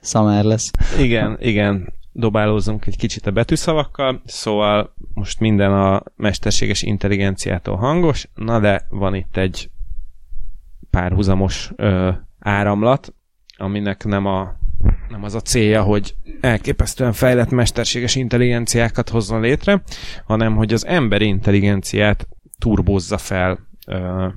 Summer 0.00 0.44
lesz. 0.44 0.70
Igen, 0.98 1.36
igen. 1.40 1.92
Dobálózzunk 2.12 2.86
egy 2.86 2.96
kicsit 2.96 3.26
a 3.26 3.30
betűszavakkal, 3.30 4.22
szóval 4.24 4.94
most 5.14 5.40
minden 5.40 5.72
a 5.72 6.02
mesterséges 6.16 6.82
intelligenciától 6.82 7.76
hangos, 7.76 8.28
na 8.34 8.60
de 8.60 8.86
van 8.88 9.14
itt 9.14 9.36
egy 9.36 9.70
párhuzamos 10.90 11.70
ö, 11.76 12.10
áramlat, 12.38 13.14
aminek 13.56 14.04
nem, 14.04 14.26
a, 14.26 14.54
nem 15.08 15.24
az 15.24 15.34
a 15.34 15.40
célja, 15.40 15.82
hogy 15.82 16.14
elképesztően 16.40 17.12
fejlett 17.12 17.50
mesterséges 17.50 18.14
intelligenciákat 18.14 19.08
hozzon 19.08 19.40
létre, 19.40 19.82
hanem 20.24 20.56
hogy 20.56 20.72
az 20.72 20.86
emberi 20.86 21.26
intelligenciát 21.26 22.28
turbozza 22.58 23.18
fel 23.18 23.58
ö, 23.86 24.28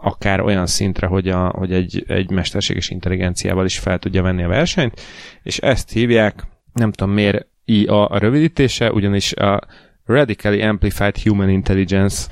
akár 0.00 0.40
olyan 0.40 0.66
szintre, 0.66 1.06
hogy, 1.06 1.28
a, 1.28 1.48
hogy 1.48 1.72
egy, 1.72 2.04
egy 2.06 2.30
mesterséges 2.30 2.90
intelligenciával 2.90 3.64
is 3.64 3.78
fel 3.78 3.98
tudja 3.98 4.22
venni 4.22 4.42
a 4.42 4.48
versenyt, 4.48 5.00
és 5.42 5.58
ezt 5.58 5.90
hívják, 5.90 6.42
nem 6.72 6.92
tudom 6.92 7.14
miért 7.14 7.46
IA 7.64 8.06
a 8.06 8.18
rövidítése, 8.18 8.92
ugyanis 8.92 9.32
a 9.32 9.60
Radically 10.04 10.62
Amplified 10.62 11.18
Human 11.18 11.48
Intelligence 11.48 12.26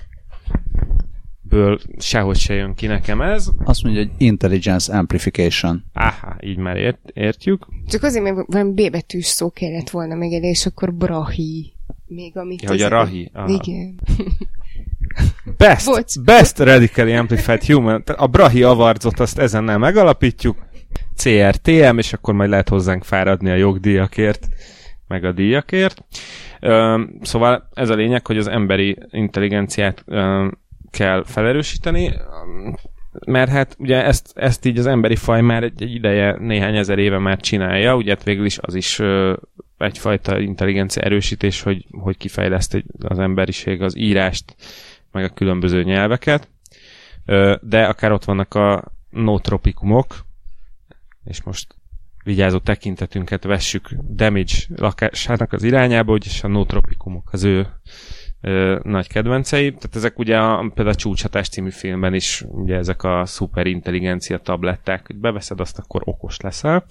ből 1.48 1.78
sehogy 1.98 2.36
se 2.36 2.54
jön 2.54 2.74
ki 2.74 2.86
nekem 2.86 3.20
ez. 3.20 3.48
Azt 3.64 3.82
mondja, 3.82 4.02
hogy 4.02 4.10
Intelligence 4.18 4.96
Amplification. 4.98 5.84
Áhá, 5.92 6.36
így 6.40 6.56
már 6.56 6.76
ért, 6.76 7.10
értjük. 7.14 7.66
Csak 7.88 8.02
azért, 8.02 8.24
mert 8.24 8.46
valami 8.46 8.72
B 8.72 8.90
betűs 8.90 9.26
szó 9.26 9.50
kellett 9.50 9.90
volna 9.90 10.14
meg 10.14 10.32
elé, 10.32 10.48
és 10.48 10.66
akkor 10.66 10.94
brahi. 10.94 11.72
Még 12.06 12.36
amit... 12.36 12.62
Ja, 12.62 12.68
hogy 12.68 12.82
a 12.82 12.88
rahi. 12.88 13.30
Aha. 13.32 13.48
Igen. 13.48 14.00
Best, 15.56 15.86
Bocs. 15.86 16.20
best 16.24 16.58
Radically 16.58 17.14
Amplified 17.14 17.64
Human. 17.64 18.02
A 18.16 18.26
Brahi 18.26 18.62
avarcot 18.62 19.20
azt 19.20 19.38
ezennel 19.38 19.78
megalapítjuk. 19.78 20.56
CRTM, 21.16 21.98
és 21.98 22.12
akkor 22.12 22.34
majd 22.34 22.50
lehet 22.50 22.68
hozzánk 22.68 23.04
fáradni 23.04 23.50
a 23.50 23.54
jogdíjakért, 23.54 24.48
meg 25.06 25.24
a 25.24 25.32
díjakért. 25.32 26.04
Szóval 27.22 27.68
ez 27.74 27.88
a 27.88 27.94
lényeg, 27.94 28.26
hogy 28.26 28.38
az 28.38 28.46
emberi 28.46 28.98
intelligenciát 29.10 30.04
kell 30.90 31.24
felerősíteni, 31.26 32.12
mert 33.26 33.50
hát 33.50 33.76
ugye 33.78 34.04
ezt, 34.04 34.32
ezt 34.34 34.64
így 34.64 34.78
az 34.78 34.86
emberi 34.86 35.16
faj 35.16 35.40
már 35.40 35.62
egy, 35.62 35.82
egy 35.82 35.94
ideje, 35.94 36.36
néhány 36.38 36.76
ezer 36.76 36.98
éve 36.98 37.18
már 37.18 37.40
csinálja, 37.40 37.96
ugye 37.96 38.10
hát 38.10 38.24
végül 38.24 38.44
is 38.44 38.58
az 38.60 38.74
is 38.74 39.00
egyfajta 39.78 40.38
intelligencia 40.38 41.02
erősítés, 41.02 41.62
hogy, 41.62 41.86
hogy 41.90 42.16
kifejleszt 42.16 42.84
az 42.98 43.18
emberiség 43.18 43.82
az 43.82 43.96
írást, 43.96 44.56
meg 45.16 45.30
a 45.30 45.34
különböző 45.34 45.82
nyelveket, 45.82 46.48
de 47.60 47.84
akár 47.84 48.12
ott 48.12 48.24
vannak 48.24 48.54
a 48.54 48.92
notropikumok, 49.10 50.24
és 51.24 51.42
most 51.42 51.74
vigyázó 52.24 52.58
tekintetünket 52.58 53.44
vessük 53.44 53.88
Damage 53.92 54.54
lakásának 54.76 55.52
az 55.52 55.62
irányába, 55.62 56.12
úgyis 56.12 56.44
a 56.44 56.48
notropikumok 56.48 57.28
az 57.32 57.44
ő 57.44 57.66
ö, 58.40 58.78
nagy 58.82 59.08
kedvencei. 59.08 59.68
Tehát 59.70 59.96
ezek 59.96 60.18
ugye 60.18 60.38
a, 60.38 60.58
például 60.58 60.88
a 60.88 60.94
Csúcshatás 60.94 61.48
című 61.48 61.70
filmben 61.70 62.14
is 62.14 62.44
ugye 62.48 62.76
ezek 62.76 63.02
a 63.02 63.26
szuperintelligencia 63.26 64.38
tabletták, 64.38 65.06
hogy 65.06 65.16
beveszed 65.16 65.60
azt, 65.60 65.78
akkor 65.78 66.02
okos 66.04 66.40
leszel. 66.40 66.84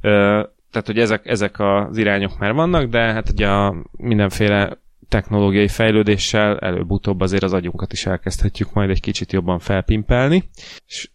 Ö, 0.00 0.42
tehát, 0.70 0.86
hogy 0.86 0.98
ezek, 0.98 1.26
ezek 1.26 1.58
az 1.58 1.96
irányok 1.96 2.38
már 2.38 2.52
vannak, 2.52 2.84
de 2.90 2.98
hát 2.98 3.30
ugye 3.30 3.48
a 3.48 3.74
mindenféle 3.90 4.78
technológiai 5.10 5.68
fejlődéssel 5.68 6.58
előbb-utóbb 6.58 7.20
azért 7.20 7.42
az 7.42 7.52
agyunkat 7.52 7.92
is 7.92 8.06
elkezdhetjük 8.06 8.72
majd 8.72 8.90
egy 8.90 9.00
kicsit 9.00 9.32
jobban 9.32 9.58
felpimpelni. 9.58 10.48
És 10.86 11.10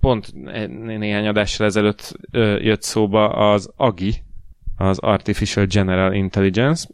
pont 0.00 0.32
néhány 0.68 1.26
adással 1.26 1.66
ezelőtt 1.66 2.16
jött 2.60 2.82
szóba 2.82 3.28
az 3.28 3.72
AGI, 3.76 4.14
az 4.76 4.98
Artificial 4.98 5.66
General 5.66 6.12
Intelligence, 6.12 6.88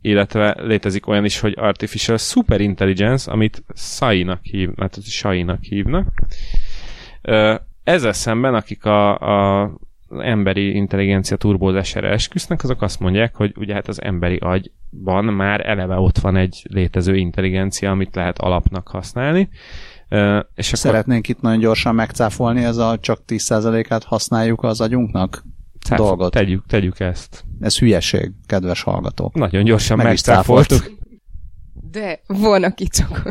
illetve 0.00 0.56
létezik 0.58 1.06
olyan 1.06 1.24
is, 1.24 1.40
hogy 1.40 1.54
Artificial 1.56 2.18
Superintelligence, 2.18 3.30
amit 3.30 3.64
SAI-nak 3.74 4.42
hív, 4.42 4.70
hát 4.76 5.02
SAI-nak 5.02 5.62
hívnak. 5.62 6.08
Ezzel 7.84 8.12
szemben, 8.12 8.54
akik 8.54 8.84
a, 8.84 9.18
a 9.62 9.70
emberi 10.20 10.74
intelligencia 10.74 11.36
turbózására 11.36 12.08
esküsznek, 12.08 12.62
azok 12.62 12.82
azt 12.82 13.00
mondják, 13.00 13.34
hogy 13.34 13.52
ugye 13.56 13.74
hát 13.74 13.88
az 13.88 14.02
emberi 14.02 14.36
agyban 14.36 15.24
már 15.24 15.68
eleve 15.68 15.96
ott 15.96 16.18
van 16.18 16.36
egy 16.36 16.66
létező 16.68 17.16
intelligencia, 17.16 17.90
amit 17.90 18.14
lehet 18.14 18.38
alapnak 18.38 18.88
használni. 18.88 19.48
És 20.54 20.66
akkor 20.66 20.78
Szeretnénk 20.78 21.28
itt 21.28 21.40
nagyon 21.40 21.58
gyorsan 21.58 21.94
megcáfolni, 21.94 22.64
ez 22.64 22.76
a 22.76 22.98
csak 23.00 23.20
10%-át 23.26 24.04
használjuk 24.04 24.62
az 24.62 24.80
agyunknak 24.80 25.44
cáf- 25.84 26.00
dolgot. 26.00 26.32
Tegyük, 26.32 26.66
tegyük 26.66 27.00
ezt. 27.00 27.44
Ez 27.60 27.78
hülyeség, 27.78 28.32
kedves 28.46 28.82
hallgatók. 28.82 29.34
Nagyon 29.34 29.64
gyorsan 29.64 29.96
Meg 29.96 30.06
megcáfoltuk. 30.06 30.92
De 31.90 32.20
van, 32.26 32.62
aki 32.62 32.86
csak... 32.86 33.22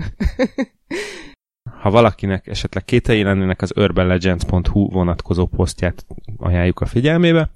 Ha 1.83 1.89
valakinek 1.89 2.47
esetleg 2.47 2.85
kételji 2.85 3.23
lennének, 3.23 3.61
az 3.61 3.73
urbanlegends.hu 3.75 4.89
vonatkozó 4.89 5.45
posztját 5.45 6.05
ajánljuk 6.37 6.79
a 6.79 6.85
figyelmébe. 6.85 7.49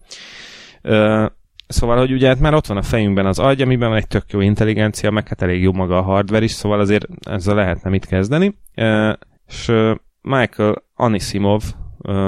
Szóval, 1.67 1.97
hogy 1.97 2.11
ugye 2.11 2.27
hát 2.27 2.39
már 2.39 2.53
ott 2.53 2.65
van 2.65 2.77
a 2.77 2.81
fejünkben 2.81 3.25
az 3.25 3.39
agy, 3.39 3.61
amiben 3.61 3.89
van 3.89 3.97
egy 3.97 4.07
tök 4.07 4.23
jó 4.31 4.39
intelligencia, 4.39 5.11
meg 5.11 5.27
hát 5.27 5.41
elég 5.41 5.61
jó 5.61 5.73
maga 5.73 5.97
a 5.97 6.01
hardware 6.01 6.43
is, 6.43 6.51
szóval 6.51 6.79
azért 6.79 7.07
ezzel 7.21 7.55
lehetne 7.55 7.89
mit 7.89 8.05
kezdeni. 8.05 8.57
És 9.47 9.71
Michael 10.21 10.83
Anisimov, 10.95 11.63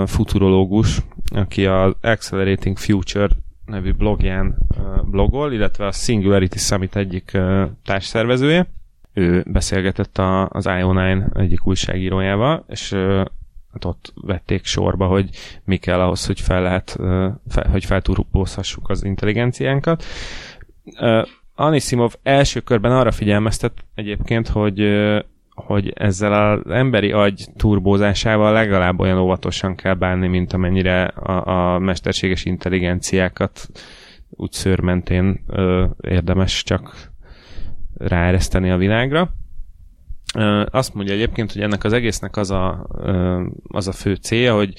futurológus, 0.05 0.99
aki 1.35 1.65
az 1.65 1.93
Accelerating 2.01 2.77
Future 2.77 3.27
nevű 3.65 3.91
blogján 3.91 4.57
blogol, 5.03 5.53
illetve 5.53 5.85
a 5.85 5.91
Singularity 5.91 6.57
Summit 6.57 6.95
egyik 6.95 7.37
társszervezője. 7.83 8.73
Ő 9.13 9.43
beszélgetett 9.47 10.17
a, 10.17 10.49
az 10.49 10.65
IO9 10.67 11.37
egyik 11.37 11.67
újságírójával, 11.67 12.65
és 12.67 12.93
hát 13.73 13.85
ott 13.85 14.13
vették 14.21 14.65
sorba, 14.65 15.05
hogy 15.05 15.29
mi 15.63 15.77
kell 15.77 15.99
ahhoz, 15.99 16.25
hogy 16.25 16.39
fel 16.39 16.61
lehet, 16.61 16.89
fel, 17.47 17.69
hogy 17.71 17.85
felturbózhassuk 17.85 18.89
az 18.89 19.03
intelligenciánkat. 19.03 20.03
Anisimov 21.55 22.13
első 22.23 22.59
körben 22.59 22.91
arra 22.91 23.11
figyelmeztet 23.11 23.73
egyébként, 23.95 24.47
hogy 24.47 24.79
hogy 25.65 25.93
ezzel 25.95 26.51
az 26.51 26.71
emberi 26.71 27.11
agy 27.11 27.47
turbózásával 27.57 28.53
legalább 28.53 28.99
olyan 28.99 29.17
óvatosan 29.17 29.75
kell 29.75 29.93
bánni, 29.93 30.27
mint 30.27 30.53
amennyire 30.53 31.03
a, 31.03 31.73
a 31.73 31.79
mesterséges 31.79 32.45
intelligenciákat 32.45 33.69
úgy 34.29 34.51
szőrmentén 34.51 35.43
ö, 35.47 35.85
érdemes 36.01 36.63
csak 36.63 37.08
ráereszteni 37.97 38.69
a 38.69 38.77
világra. 38.77 39.33
Azt 40.65 40.93
mondja 40.93 41.13
egyébként, 41.13 41.51
hogy 41.51 41.61
ennek 41.61 41.83
az 41.83 41.93
egésznek 41.93 42.37
az 42.37 42.51
a, 42.51 42.87
az 43.67 43.87
a 43.87 43.91
fő 43.91 44.15
célja, 44.15 44.55
hogy, 44.55 44.73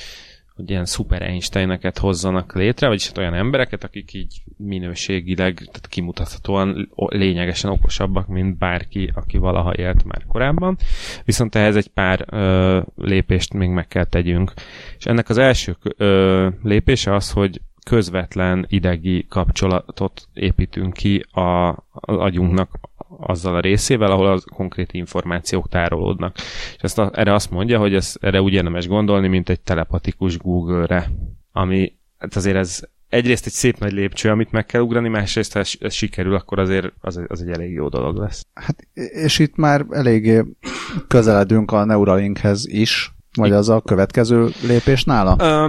hogy 0.54 0.70
ilyen 0.70 0.84
szuper 0.84 1.22
Einsteineket 1.22 1.98
hozzanak 1.98 2.54
létre, 2.54 2.86
vagyis 2.86 3.06
hát 3.06 3.18
olyan 3.18 3.34
embereket, 3.34 3.84
akik 3.84 4.12
így 4.12 4.42
minőségileg, 4.56 5.54
tehát 5.54 5.86
kimutathatóan 5.88 6.90
lényegesen 6.96 7.70
okosabbak, 7.70 8.26
mint 8.26 8.58
bárki, 8.58 9.10
aki 9.14 9.38
valaha 9.38 9.74
élt 9.74 10.04
már 10.04 10.24
korábban. 10.28 10.76
Viszont 11.24 11.54
ehhez 11.54 11.76
egy 11.76 11.88
pár 11.88 12.24
ö, 12.30 12.80
lépést 12.96 13.52
még 13.52 13.68
meg 13.68 13.88
kell 13.88 14.04
tegyünk. 14.04 14.52
És 14.98 15.04
ennek 15.04 15.28
az 15.28 15.38
első 15.38 15.76
ö, 15.96 16.48
lépése 16.62 17.14
az, 17.14 17.30
hogy 17.30 17.60
közvetlen 17.90 18.66
idegi 18.68 19.26
kapcsolatot 19.28 20.28
építünk 20.32 20.92
ki 20.92 21.26
a, 21.30 21.68
az 21.90 22.16
agyunknak 22.16 22.78
azzal 23.18 23.54
a 23.54 23.60
részével, 23.60 24.10
ahol 24.10 24.26
az 24.26 24.44
konkrét 24.54 24.92
információk 24.92 25.68
tárolódnak. 25.68 26.36
És 26.76 26.80
ezt 26.80 26.98
a, 26.98 27.10
erre 27.14 27.34
azt 27.34 27.50
mondja, 27.50 27.78
hogy 27.78 27.94
ez, 27.94 28.14
erre 28.20 28.42
úgy 28.42 28.52
érdemes 28.52 28.86
gondolni, 28.86 29.28
mint 29.28 29.48
egy 29.48 29.60
telepatikus 29.60 30.38
Google-re, 30.38 31.10
ami 31.52 31.92
hát 32.18 32.36
azért 32.36 32.56
ez 32.56 32.80
egyrészt 33.08 33.46
egy 33.46 33.52
szép 33.52 33.78
nagy 33.78 33.92
lépcső, 33.92 34.30
amit 34.30 34.52
meg 34.52 34.66
kell 34.66 34.80
ugrani, 34.80 35.08
másrészt 35.08 35.52
ha 35.52 35.58
ez, 35.58 35.70
ez 35.80 35.92
sikerül, 35.92 36.34
akkor 36.34 36.58
azért 36.58 36.92
az, 37.00 37.20
az 37.26 37.42
egy 37.42 37.50
elég 37.50 37.72
jó 37.72 37.88
dolog 37.88 38.16
lesz. 38.16 38.46
Hát, 38.54 38.86
és 38.94 39.38
itt 39.38 39.56
már 39.56 39.86
eléggé 39.90 40.44
közeledünk 41.08 41.72
a 41.72 41.84
Neuralinkhez 41.84 42.66
is, 42.66 43.14
vagy 43.36 43.52
az 43.52 43.68
a 43.68 43.80
következő 43.80 44.48
lépés 44.66 45.04
nála? 45.04 45.36
Ö, 45.38 45.68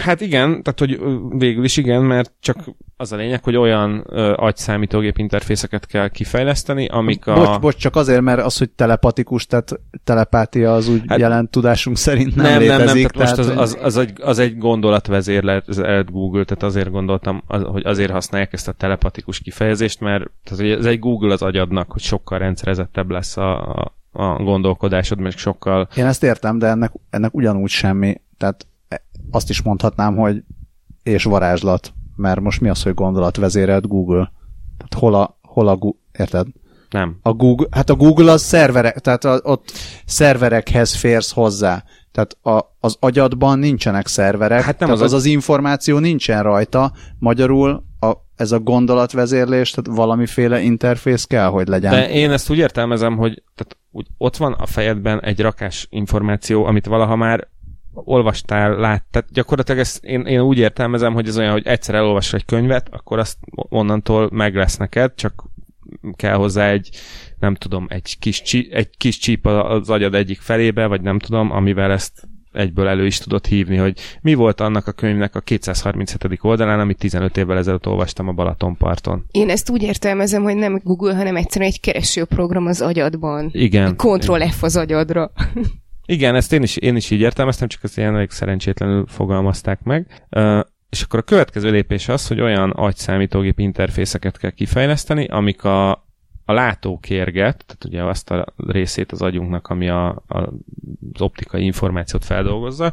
hát 0.00 0.20
igen, 0.20 0.62
tehát 0.62 0.78
hogy 0.78 1.00
végül 1.38 1.64
is 1.64 1.76
igen, 1.76 2.02
mert 2.02 2.32
csak 2.40 2.56
az 2.96 3.12
a 3.12 3.16
lényeg, 3.16 3.44
hogy 3.44 3.56
olyan 3.56 4.04
ö, 4.08 4.32
agyszámítógép 4.36 5.18
interfészeket 5.18 5.86
kell 5.86 6.08
kifejleszteni, 6.08 6.86
amik 6.86 7.26
a... 7.26 7.34
Bocs, 7.34 7.60
bocs, 7.60 7.76
csak 7.76 7.96
azért, 7.96 8.20
mert 8.20 8.40
az, 8.40 8.58
hogy 8.58 8.70
telepatikus, 8.70 9.46
tehát 9.46 9.80
telepátia 10.04 10.74
az 10.74 10.88
úgy 10.88 11.02
Hát- 11.06 11.18
jelent 11.18 11.50
tudásunk 11.50 11.96
szerint 11.96 12.36
nem, 12.36 12.44
nem, 12.44 12.58
nem, 12.58 12.66
nem, 12.66 12.78
létezik. 12.78 13.08
tehát 13.08 13.36
most 13.36 13.50
az, 13.50 13.56
az, 13.56 13.78
az, 13.82 13.96
egy, 13.96 14.12
az 14.22 14.38
egy 14.38 14.58
gondolatvezérlet 14.58 16.10
Google, 16.10 16.44
tehát 16.44 16.62
azért 16.62 16.90
gondoltam, 16.90 17.42
az, 17.46 17.62
hogy 17.62 17.86
azért 17.86 18.10
használják 18.10 18.52
ezt 18.52 18.68
a 18.68 18.72
telepatikus 18.72 19.40
kifejezést, 19.40 20.00
mert 20.00 20.30
tehát, 20.44 20.60
hogy 20.60 20.70
ez 20.70 20.84
egy 20.84 20.98
Google 20.98 21.32
az 21.32 21.42
agyadnak, 21.42 21.92
hogy 21.92 22.02
sokkal 22.02 22.38
rendszerezettebb 22.38 23.10
lesz 23.10 23.36
a, 23.36 23.74
a, 23.74 23.94
a 24.12 24.42
gondolkodásod, 24.42 25.20
meg 25.20 25.32
sokkal... 25.32 25.88
Én 25.96 26.06
ezt 26.06 26.22
értem, 26.22 26.58
de 26.58 26.66
ennek, 26.66 26.92
ennek 27.10 27.34
ugyanúgy 27.34 27.70
semmi. 27.70 28.20
Tehát 28.38 28.66
azt 29.30 29.50
is 29.50 29.62
mondhatnám, 29.62 30.16
hogy 30.16 30.42
és 31.02 31.24
varázslat, 31.24 31.92
mert 32.16 32.40
most 32.40 32.60
mi 32.60 32.68
az, 32.68 32.82
hogy 32.82 32.94
gondolatvezérelt 32.94 33.88
Google? 33.88 34.32
Tehát 34.76 34.94
hol 34.94 35.14
a, 35.14 35.38
hol 35.42 35.68
a 35.68 35.76
Google, 35.76 36.00
érted? 36.18 36.46
Nem. 36.90 37.18
A 37.22 37.32
Google, 37.32 37.66
hát 37.70 37.90
a 37.90 37.94
Google 37.94 38.32
az 38.32 38.42
szerverek, 38.42 38.98
tehát 38.98 39.24
a, 39.24 39.40
ott 39.42 39.72
szerverekhez 40.04 40.94
férsz 40.94 41.32
hozzá. 41.32 41.84
Tehát 42.12 42.36
a, 42.42 42.76
az 42.80 42.96
agyadban 43.00 43.58
nincsenek 43.58 44.06
szerverek, 44.06 44.62
hát 44.62 44.78
nem 44.78 44.90
az, 44.90 45.00
az 45.00 45.12
az 45.12 45.24
információ 45.24 45.98
nincsen 45.98 46.42
rajta, 46.42 46.92
magyarul 47.18 47.84
a, 48.00 48.12
ez 48.36 48.52
a 48.52 48.58
gondolatvezérlés, 48.58 49.70
tehát 49.70 49.98
valamiféle 49.98 50.60
interfész 50.60 51.24
kell, 51.24 51.46
hogy 51.46 51.68
legyen. 51.68 51.90
De 51.90 52.10
én 52.10 52.30
ezt 52.30 52.50
úgy 52.50 52.58
értelmezem, 52.58 53.16
hogy 53.16 53.42
tehát 53.54 53.76
úgy 53.90 54.06
ott 54.18 54.36
van 54.36 54.52
a 54.52 54.66
fejedben 54.66 55.20
egy 55.20 55.40
rakás 55.40 55.86
információ, 55.90 56.64
amit 56.64 56.86
valaha 56.86 57.16
már 57.16 57.48
olvastál, 57.92 58.76
lát, 58.76 59.04
tehát 59.10 59.32
gyakorlatilag 59.32 59.80
ezt 59.80 60.04
én, 60.04 60.20
én 60.20 60.40
úgy 60.40 60.58
értelmezem, 60.58 61.12
hogy 61.12 61.28
ez 61.28 61.38
olyan, 61.38 61.52
hogy 61.52 61.66
egyszer 61.66 61.94
elolvasol 61.94 62.38
egy 62.38 62.44
könyvet, 62.44 62.88
akkor 62.90 63.18
azt 63.18 63.36
onnantól 63.52 64.28
meg 64.32 64.54
lesz 64.54 64.76
neked, 64.76 65.14
csak 65.14 65.44
kell 66.16 66.34
hozzá 66.34 66.70
egy, 66.70 66.90
nem 67.38 67.54
tudom, 67.54 67.86
egy 67.88 68.18
kis, 68.18 68.42
csí, 68.42 68.68
egy 68.72 68.90
kis 68.96 69.18
csíp 69.18 69.46
az 69.46 69.90
agyad 69.90 70.14
egyik 70.14 70.40
felébe, 70.40 70.86
vagy 70.86 71.00
nem 71.00 71.18
tudom, 71.18 71.50
amivel 71.50 71.90
ezt 71.90 72.28
egyből 72.52 72.88
elő 72.88 73.06
is 73.06 73.18
tudott 73.18 73.46
hívni, 73.46 73.76
hogy 73.76 73.98
mi 74.20 74.34
volt 74.34 74.60
annak 74.60 74.86
a 74.86 74.92
könyvnek 74.92 75.34
a 75.34 75.40
237. 75.40 76.38
oldalán, 76.42 76.80
amit 76.80 76.98
15 76.98 77.36
évvel 77.36 77.56
ezelőtt 77.56 77.86
olvastam 77.86 78.28
a 78.28 78.32
Balatonparton. 78.32 79.24
Én 79.30 79.50
ezt 79.50 79.70
úgy 79.70 79.82
értelmezem, 79.82 80.42
hogy 80.42 80.56
nem 80.56 80.80
Google, 80.84 81.14
hanem 81.14 81.36
egyszerűen 81.36 81.70
egy 81.70 81.80
keresőprogram 81.80 82.66
az 82.66 82.80
agyadban. 82.80 83.50
Igen. 83.52 83.96
Ctrl 83.96 84.42
F 84.42 84.62
az 84.62 84.76
agyadra. 84.76 85.32
Igen, 86.10 86.34
ezt 86.34 86.52
én 86.52 86.62
is, 86.62 86.76
én 86.76 86.96
is 86.96 87.10
így 87.10 87.20
értelmeztem, 87.20 87.68
csak 87.68 87.82
ezt 87.82 87.98
ilyen 87.98 88.14
elég 88.14 88.30
szerencsétlenül 88.30 89.06
fogalmazták 89.06 89.82
meg. 89.82 90.26
Uh, 90.30 90.60
és 90.88 91.02
akkor 91.02 91.18
a 91.18 91.22
következő 91.22 91.70
lépés 91.70 92.08
az, 92.08 92.26
hogy 92.26 92.40
olyan 92.40 92.70
agyszámítógép 92.70 93.58
interfészeket 93.58 94.38
kell 94.38 94.50
kifejleszteni, 94.50 95.26
amik 95.26 95.64
a, 95.64 95.90
a 96.44 96.52
látókérget, 96.52 97.64
tehát 97.66 97.84
ugye 97.84 98.02
azt 98.04 98.30
a 98.30 98.44
részét 98.56 99.12
az 99.12 99.22
agyunknak, 99.22 99.68
ami 99.68 99.88
a, 99.88 100.08
a, 100.08 100.38
az 101.12 101.20
optikai 101.20 101.64
információt 101.64 102.24
feldolgozza, 102.24 102.92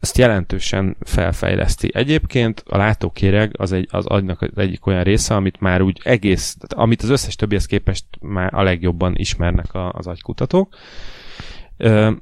ezt 0.00 0.18
jelentősen 0.18 0.96
felfejleszti. 1.00 1.90
Egyébként 1.94 2.62
a 2.66 2.76
látókéreg 2.76 3.54
az, 3.58 3.72
egy, 3.72 3.88
az 3.90 4.06
agynak 4.06 4.42
az 4.42 4.48
egyik 4.54 4.86
olyan 4.86 5.02
része, 5.02 5.34
amit 5.34 5.60
már 5.60 5.82
úgy 5.82 6.00
egész, 6.04 6.56
tehát 6.56 6.84
amit 6.84 7.02
az 7.02 7.08
összes 7.08 7.36
többihez 7.36 7.66
képest 7.66 8.04
már 8.20 8.54
a 8.54 8.62
legjobban 8.62 9.16
ismernek 9.16 9.74
a, 9.74 9.92
az 9.92 10.06
agykutatók. 10.06 10.76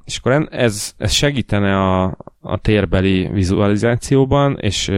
És 0.05 0.19
akkor 0.19 0.49
ez, 0.51 0.95
ez 0.97 1.13
segítene 1.13 1.77
a, 1.77 2.17
a 2.41 2.59
térbeli 2.59 3.29
vizualizációban, 3.33 4.59
és 4.61 4.91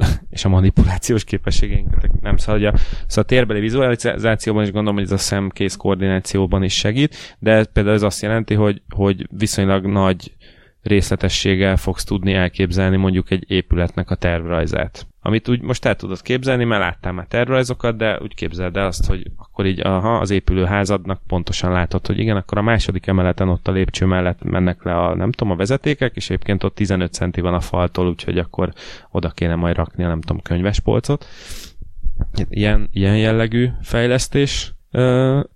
és 0.30 0.44
a 0.44 0.48
manipulációs 0.48 1.24
képességeinket 1.24 2.20
nem 2.20 2.36
szaladja. 2.36 2.72
Szóval 3.06 3.24
a 3.24 3.26
térbeli 3.26 3.60
vizualizációban 3.60 4.62
is 4.62 4.70
gondolom, 4.70 4.94
hogy 4.94 5.04
ez 5.04 5.12
a 5.12 5.18
szemkész 5.18 5.76
koordinációban 5.76 6.62
is 6.62 6.74
segít, 6.74 7.36
de 7.38 7.64
például 7.64 7.94
ez 7.94 8.02
azt 8.02 8.22
jelenti, 8.22 8.54
hogy, 8.54 8.82
hogy 8.94 9.26
viszonylag 9.30 9.86
nagy 9.86 10.32
részletességgel 10.82 11.76
fogsz 11.76 12.04
tudni 12.04 12.32
elképzelni 12.32 12.96
mondjuk 12.96 13.30
egy 13.30 13.44
épületnek 13.50 14.10
a 14.10 14.14
tervrajzát. 14.14 15.06
Amit 15.22 15.48
úgy 15.48 15.60
most 15.60 15.84
el 15.84 15.96
tudod 15.96 16.22
képzelni, 16.22 16.64
mert 16.64 16.82
láttál 16.82 17.12
már 17.12 17.26
tervrajzokat, 17.26 17.96
de 17.96 18.18
úgy 18.22 18.34
képzeld 18.34 18.76
el 18.76 18.86
azt, 18.86 19.06
hogy 19.06 19.30
akkor 19.36 19.66
így 19.66 19.80
aha, 19.80 20.18
az 20.18 20.30
épülő 20.30 20.64
házadnak 20.64 21.20
pontosan 21.26 21.72
látod, 21.72 22.06
hogy 22.06 22.18
igen, 22.18 22.36
akkor 22.36 22.58
a 22.58 22.62
második 22.62 23.06
emeleten 23.06 23.48
ott 23.48 23.68
a 23.68 23.72
lépcső 23.72 24.06
mellett 24.06 24.42
mennek 24.42 24.84
le 24.84 24.96
a, 24.96 25.14
nem 25.14 25.32
tudom, 25.32 25.52
a 25.52 25.56
vezetékek, 25.56 26.16
és 26.16 26.30
egyébként 26.30 26.64
ott 26.64 26.74
15 26.74 27.12
centi 27.12 27.40
van 27.40 27.54
a 27.54 27.60
faltól, 27.60 28.08
úgyhogy 28.08 28.38
akkor 28.38 28.72
oda 29.10 29.30
kéne 29.30 29.54
majd 29.54 29.76
rakni 29.76 30.04
a, 30.04 30.08
nem 30.08 30.20
tudom, 30.20 30.42
könyvespolcot. 30.42 31.26
Ilyen, 32.48 32.88
ilyen 32.92 33.16
jellegű 33.16 33.68
fejlesztés 33.82 34.72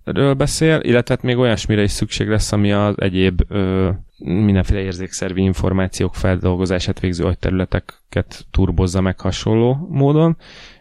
ről 0.03 0.33
beszél, 0.33 0.79
illetve 0.83 1.15
hát 1.15 1.23
még 1.23 1.37
olyasmire 1.37 1.81
is 1.83 1.91
szükség 1.91 2.27
lesz, 2.27 2.51
ami 2.51 2.71
az 2.71 2.95
egyéb 2.97 3.41
ö, 3.47 3.89
mindenféle 4.17 4.79
érzékszervi 4.79 5.41
információk 5.41 6.15
feldolgozását 6.15 6.99
végző 6.99 7.23
agyterületeket 7.23 8.45
turbozza 8.51 9.01
meg 9.01 9.19
hasonló 9.19 9.87
módon. 9.89 10.37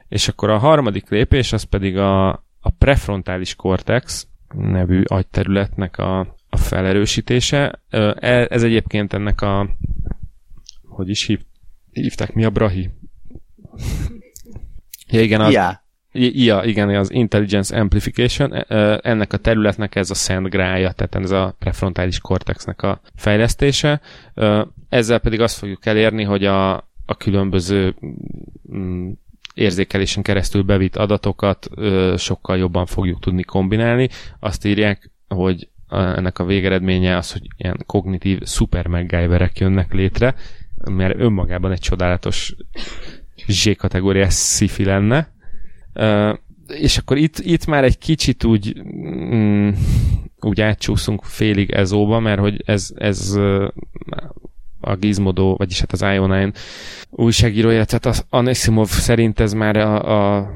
És 0.09 0.29
akkor 0.29 0.51
a 0.51 0.59
harmadik 0.59 1.09
lépés 1.09 1.53
az 1.53 1.63
pedig 1.63 1.97
a, 1.97 2.29
a 2.61 2.71
prefrontális 2.79 3.55
cortex 3.55 4.27
nevű 4.55 5.03
agyterületnek 5.05 5.99
a, 5.99 6.19
a 6.49 6.57
felerősítése. 6.57 7.81
E, 7.91 8.47
ez 8.51 8.63
egyébként 8.63 9.13
ennek 9.13 9.41
a 9.41 9.69
hogy 10.89 11.09
is 11.09 11.27
hív, 11.27 11.41
hívták, 11.91 12.33
mi 12.33 12.45
a 12.45 12.51
Brahi? 12.51 12.91
Ja, 15.09 15.21
igen, 15.21 15.41
az, 15.41 15.53
yeah. 15.53 15.75
IA, 16.15 16.65
igen, 16.65 16.89
az 16.89 17.13
Intelligence 17.13 17.81
Amplification, 17.81 18.53
e, 18.55 18.65
e, 18.69 19.01
ennek 19.03 19.33
a 19.33 19.37
területnek 19.37 19.95
ez 19.95 20.11
a 20.11 20.15
szent 20.15 20.49
grája, 20.49 20.93
tehát 20.93 21.15
ez 21.15 21.31
a 21.31 21.55
prefrontális 21.59 22.19
kortexnek 22.19 22.83
a 22.83 23.01
fejlesztése. 23.15 24.01
Ezzel 24.89 25.19
pedig 25.19 25.41
azt 25.41 25.59
fogjuk 25.59 25.87
elérni, 25.87 26.23
hogy 26.23 26.45
a, 26.45 26.75
a 27.07 27.17
különböző 27.19 27.95
mm, 28.75 29.11
érzékelésen 29.55 30.23
keresztül 30.23 30.63
bevitt 30.63 30.97
adatokat 30.97 31.69
sokkal 32.17 32.57
jobban 32.59 32.87
fogjuk 32.87 33.21
tudni 33.21 33.43
kombinálni. 33.43 34.09
Azt 34.41 34.65
írják, 34.65 35.11
hogy 35.29 35.69
ennek 35.89 36.39
a 36.39 36.45
végeredménye 36.45 37.17
az, 37.17 37.33
hogy 37.33 37.43
ilyen 37.57 37.83
kognitív 37.87 38.43
szuper 38.43 38.87
jönnek 39.55 39.93
létre, 39.93 40.35
mert 40.91 41.19
önmagában 41.19 41.73
egy 41.73 41.81
csodálatos 41.81 42.55
Z-kategóriás 43.47 44.35
sci 44.35 44.85
lenne, 44.85 45.34
és 46.67 46.99
akkor 46.99 47.17
itt, 47.17 47.39
itt 47.39 47.67
már 47.67 47.85
egy 47.85 47.99
kicsit 47.99 48.45
úgy 48.45 48.83
mm, 49.35 49.71
úgy 50.41 50.61
átcsúszunk 50.61 51.23
félig 51.25 51.71
ezóba, 51.71 52.19
mert 52.19 52.41
hogy 52.41 52.63
ez, 52.67 52.91
ez 52.95 53.37
a 54.81 54.95
Gizmodo, 54.97 55.55
vagyis 55.57 55.81
hát 55.81 55.93
az 55.93 56.01
IO9 56.05 56.55
újságírója, 57.11 57.85
tehát 57.85 58.07
az 58.07 58.27
Anisimov 58.31 58.89
szerint 58.89 59.41
ez 59.41 59.53
már 59.53 59.77
a, 59.77 60.37
a 60.37 60.51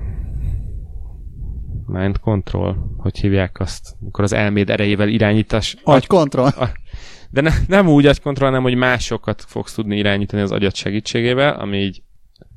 mind 1.86 2.18
control, 2.18 2.94
hogy 2.96 3.18
hívják 3.18 3.60
azt, 3.60 3.96
amikor 4.00 4.24
az 4.24 4.32
elméd 4.32 4.70
erejével 4.70 5.08
irányítás. 5.08 5.76
Agy 5.82 6.06
control. 6.06 6.52
De 7.30 7.40
ne, 7.40 7.50
nem 7.68 7.88
úgy 7.88 8.06
agy 8.06 8.20
control, 8.20 8.48
hanem 8.48 8.62
hogy 8.62 8.74
másokat 8.74 9.44
fogsz 9.46 9.74
tudni 9.74 9.96
irányítani 9.96 10.42
az 10.42 10.52
agyat 10.52 10.74
segítségével, 10.74 11.54
ami 11.54 11.78
így 11.78 12.02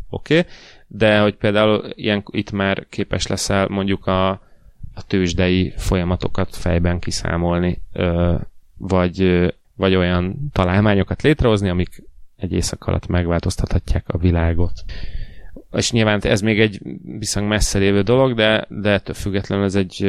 oké, 0.09 0.37
okay 0.37 0.51
de 0.93 1.19
hogy 1.19 1.35
például 1.35 1.89
ilyen, 1.95 2.23
itt 2.31 2.51
már 2.51 2.85
képes 2.89 3.27
leszel 3.27 3.67
mondjuk 3.67 4.07
a, 4.07 4.29
a 4.93 5.05
tőzsdei 5.07 5.73
folyamatokat 5.77 6.55
fejben 6.55 6.99
kiszámolni, 6.99 7.81
ö, 7.93 8.35
vagy, 8.77 9.47
vagy 9.75 9.95
olyan 9.95 10.49
találmányokat 10.53 11.21
létrehozni, 11.21 11.69
amik 11.69 12.03
egy 12.37 12.53
éjszak 12.53 12.87
alatt 12.87 13.07
megváltoztathatják 13.07 14.09
a 14.09 14.17
világot. 14.17 14.83
És 15.71 15.91
nyilván 15.91 16.19
ez 16.21 16.41
még 16.41 16.59
egy 16.59 16.81
viszonylag 17.19 17.51
messze 17.51 17.79
lévő 17.79 18.01
dolog, 18.01 18.33
de, 18.33 18.65
de 18.69 18.89
ettől 18.89 19.15
függetlenül 19.15 19.65
ez 19.65 19.75
egy, 19.75 20.03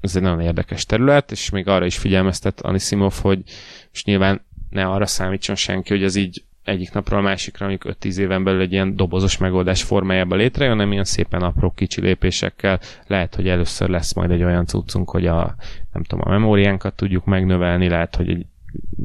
ez 0.00 0.16
egy 0.16 0.22
nagyon 0.22 0.40
érdekes 0.40 0.86
terület, 0.86 1.30
és 1.30 1.50
még 1.50 1.68
arra 1.68 1.86
is 1.86 1.98
figyelmeztet 1.98 2.60
Anisimov, 2.60 3.14
hogy 3.20 3.42
most 3.90 4.06
nyilván 4.06 4.40
ne 4.70 4.84
arra 4.86 5.06
számítson 5.06 5.56
senki, 5.56 5.92
hogy 5.92 6.02
ez 6.02 6.14
így 6.14 6.44
egyik 6.68 6.92
napról 6.92 7.18
a 7.18 7.22
másikra, 7.22 7.66
amikor 7.66 7.96
5-10 8.00 8.16
éven 8.16 8.44
belül 8.44 8.60
egy 8.60 8.72
ilyen 8.72 8.96
dobozos 8.96 9.38
megoldás 9.38 9.82
formájában 9.82 10.38
létrejön, 10.38 10.76
hanem 10.76 10.92
ilyen 10.92 11.04
szépen 11.04 11.42
apró 11.42 11.70
kicsi 11.70 12.00
lépésekkel 12.00 12.80
lehet, 13.06 13.34
hogy 13.34 13.48
először 13.48 13.88
lesz 13.88 14.14
majd 14.14 14.30
egy 14.30 14.42
olyan 14.42 14.66
cuccunk, 14.66 15.10
hogy 15.10 15.26
a, 15.26 15.54
nem 15.92 16.02
tudom, 16.02 16.24
a 16.26 16.30
memóriánkat 16.30 16.94
tudjuk 16.94 17.24
megnövelni, 17.24 17.88
lehet, 17.88 18.16
hogy 18.16 18.28
egy 18.28 18.46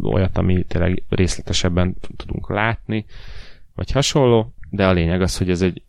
olyat, 0.01 0.38
ami 0.38 0.64
tényleg 0.64 1.03
részletesebben 1.09 1.95
tudunk 2.16 2.49
látni, 2.49 3.05
vagy 3.76 3.91
hasonló, 3.91 4.53
de 4.70 4.88
a 4.88 4.91
lényeg 4.91 5.22
az, 5.22 5.38
hogy 5.38 5.49
ez 5.49 5.61
egy 5.61 5.82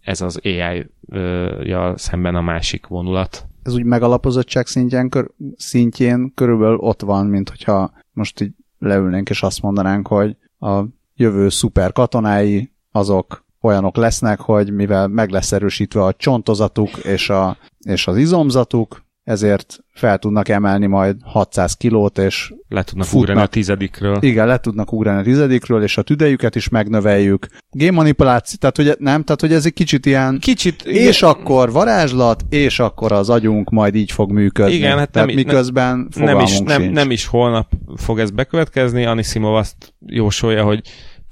ez 0.00 0.20
az 0.20 0.40
AI-ja 0.42 1.94
szemben 1.96 2.34
a 2.34 2.40
másik 2.40 2.86
vonulat. 2.86 3.46
Ez 3.62 3.74
úgy 3.74 3.84
megalapozottság 3.84 4.66
szintjén, 4.66 5.08
kör, 5.08 5.30
szintjén 5.56 6.32
körülbelül 6.34 6.76
ott 6.76 7.02
van, 7.02 7.26
mint 7.26 7.48
hogyha 7.48 7.92
most 8.12 8.40
így 8.40 8.52
leülnénk 8.78 9.30
és 9.30 9.42
azt 9.42 9.62
mondanánk, 9.62 10.06
hogy 10.06 10.36
a 10.58 10.84
jövő 11.20 11.48
szuper 11.48 11.92
katonái, 11.92 12.72
azok 12.92 13.44
olyanok 13.62 13.96
lesznek, 13.96 14.40
hogy 14.40 14.72
mivel 14.72 15.08
meg 15.08 15.30
lesz 15.30 15.52
erősítve 15.52 16.02
a 16.04 16.12
csontozatuk 16.12 16.96
és, 16.96 17.30
a, 17.30 17.56
és 17.78 18.06
az 18.06 18.16
izomzatuk, 18.16 19.02
ezért 19.24 19.78
fel 19.94 20.18
tudnak 20.18 20.48
emelni 20.48 20.86
majd 20.86 21.16
600 21.24 21.74
kilót, 21.74 22.18
és 22.18 22.52
Le 22.68 22.82
tudnak 22.82 23.06
Futnak. 23.06 23.22
ugrani 23.22 23.40
a 23.40 23.46
tizedikről. 23.46 24.18
igen, 24.20 24.46
le 24.46 24.58
tudnak 24.58 24.92
ugrani 24.92 25.20
a 25.20 25.22
tizedikről, 25.22 25.82
és 25.82 25.96
a 25.98 26.02
tüdejüket 26.02 26.54
is 26.56 26.68
megnöveljük. 26.68 27.46
Game 27.70 27.90
manipuláció, 27.90 28.56
tehát 28.60 28.76
hogy 28.76 28.96
nem, 28.98 29.22
tehát 29.22 29.40
hogy 29.40 29.52
ez 29.52 29.66
egy 29.66 29.72
kicsit 29.72 30.06
ilyen 30.06 30.38
Kicsit, 30.38 30.82
és 30.82 31.22
akkor 31.22 31.72
varázslat, 31.72 32.44
és 32.48 32.78
akkor 32.78 33.12
az 33.12 33.30
agyunk 33.30 33.70
majd 33.70 33.94
így 33.94 34.12
fog 34.12 34.30
működni. 34.32 34.74
Igen, 34.74 34.98
hát 34.98 35.10
Tehát 35.10 35.28
nem- 35.28 35.36
miközben 35.36 36.08
nem 36.16 36.38
is, 36.40 36.58
nem, 36.58 36.80
sincs. 36.80 36.94
nem 36.94 37.10
is 37.10 37.26
holnap 37.26 37.72
fog 37.96 38.18
ez 38.18 38.30
bekövetkezni. 38.30 39.04
Anisimov 39.04 39.54
azt 39.54 39.94
jósolja, 40.06 40.64
hogy 40.64 40.82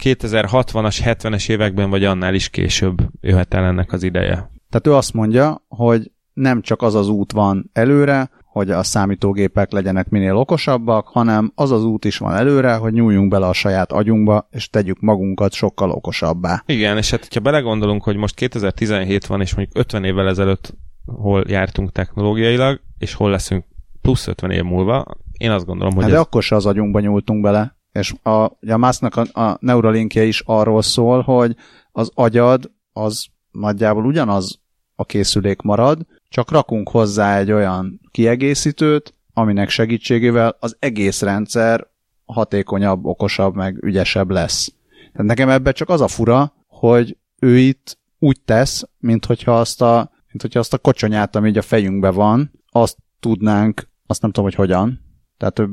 2060-as, 0.05 0.99
70-es 1.05 1.51
években, 1.51 1.91
vagy 1.91 2.05
annál 2.05 2.35
is 2.35 2.49
később 2.49 2.97
jöhet 3.21 3.55
el 3.55 3.65
ennek 3.65 3.93
az 3.93 4.03
ideje. 4.03 4.51
Tehát 4.71 4.87
ő 4.87 4.95
azt 4.95 5.13
mondja, 5.13 5.65
hogy 5.69 6.11
nem 6.33 6.63
csak 6.63 6.83
az 6.83 6.95
az 6.95 7.09
út 7.09 7.33
van 7.33 7.71
előre, 7.73 8.31
hogy 8.59 8.71
a 8.71 8.83
számítógépek 8.83 9.73
legyenek 9.73 10.09
minél 10.09 10.37
okosabbak, 10.37 11.09
hanem 11.09 11.53
az 11.55 11.71
az 11.71 11.85
út 11.85 12.05
is 12.05 12.19
van 12.19 12.35
előre, 12.35 12.75
hogy 12.75 12.93
nyúljunk 12.93 13.31
bele 13.31 13.47
a 13.47 13.53
saját 13.53 13.93
agyunkba, 13.93 14.49
és 14.51 14.71
tegyük 14.71 15.01
magunkat 15.01 15.53
sokkal 15.53 15.91
okosabbá. 15.91 16.63
Igen, 16.67 16.97
és 16.97 17.11
hát 17.11 17.35
ha 17.35 17.41
belegondolunk, 17.41 18.03
hogy 18.03 18.17
most 18.17 18.35
2017 18.35 19.27
van, 19.27 19.41
és 19.41 19.55
mondjuk 19.55 19.79
50 19.79 20.05
évvel 20.05 20.29
ezelőtt 20.29 20.75
hol 21.07 21.45
jártunk 21.49 21.93
technológiailag, 21.93 22.81
és 22.99 23.15
hol 23.15 23.31
leszünk 23.31 23.65
plusz 24.03 24.27
50 24.27 24.51
év 24.51 24.63
múlva, 24.63 25.05
én 25.39 25.51
azt 25.51 25.67
gondolom, 25.67 25.95
hogy 25.95 26.03
Hát 26.03 26.13
ez... 26.13 26.19
de 26.19 26.23
akkor 26.23 26.43
se 26.43 26.55
az 26.55 26.67
agyunkba 26.67 27.01
nyúltunk 27.01 27.43
bele. 27.43 27.78
És 27.99 28.15
a, 28.23 28.31
a 28.45 28.77
Musknak 28.77 29.17
a, 29.17 29.41
a 29.41 29.57
Neuralinkje 29.61 30.25
is 30.25 30.43
arról 30.47 30.83
szól, 30.83 31.21
hogy 31.21 31.57
az 31.93 32.11
agyad 32.15 32.71
az 32.93 33.27
nagyjából 33.51 34.05
ugyanaz 34.05 34.59
a 34.95 35.05
készülék 35.05 35.61
marad, 35.61 36.07
csak 36.29 36.51
rakunk 36.51 36.89
hozzá 36.89 37.39
egy 37.39 37.53
olyan 37.53 38.01
kiegészítőt, 38.11 39.15
aminek 39.33 39.69
segítségével 39.69 40.57
az 40.61 40.77
egész 40.79 41.23
rendszer 41.23 41.87
hatékonyabb, 42.25 43.05
okosabb, 43.05 43.55
meg 43.55 43.83
ügyesebb 43.83 44.31
lesz. 44.31 44.73
Tehát 45.13 45.29
nekem 45.29 45.49
ebben 45.49 45.73
csak 45.73 45.89
az 45.89 46.01
a 46.01 46.09
fura, 46.09 46.53
hogy 46.67 47.17
ő 47.39 47.59
itt 47.59 47.99
úgy 48.19 48.41
tesz, 48.45 48.89
mint 48.99 49.25
hogyha 49.25 49.59
azt 49.59 49.83
a, 49.83 50.11
mint 50.29 50.43
hogyha 50.43 50.59
azt 50.59 50.73
a 50.73 50.79
kocsonyát, 50.79 51.37
ami 51.37 51.49
így 51.49 51.59
a 51.59 51.63
fejünkben 51.63 52.15
van, 52.15 52.51
azt 52.71 52.97
tudnánk, 53.21 53.89
azt 54.07 54.23
nem 54.23 54.31
tudom, 54.31 54.49
hogy 54.49 54.59
hogyan, 54.59 55.01
tehát 55.39 55.59
ő 55.59 55.69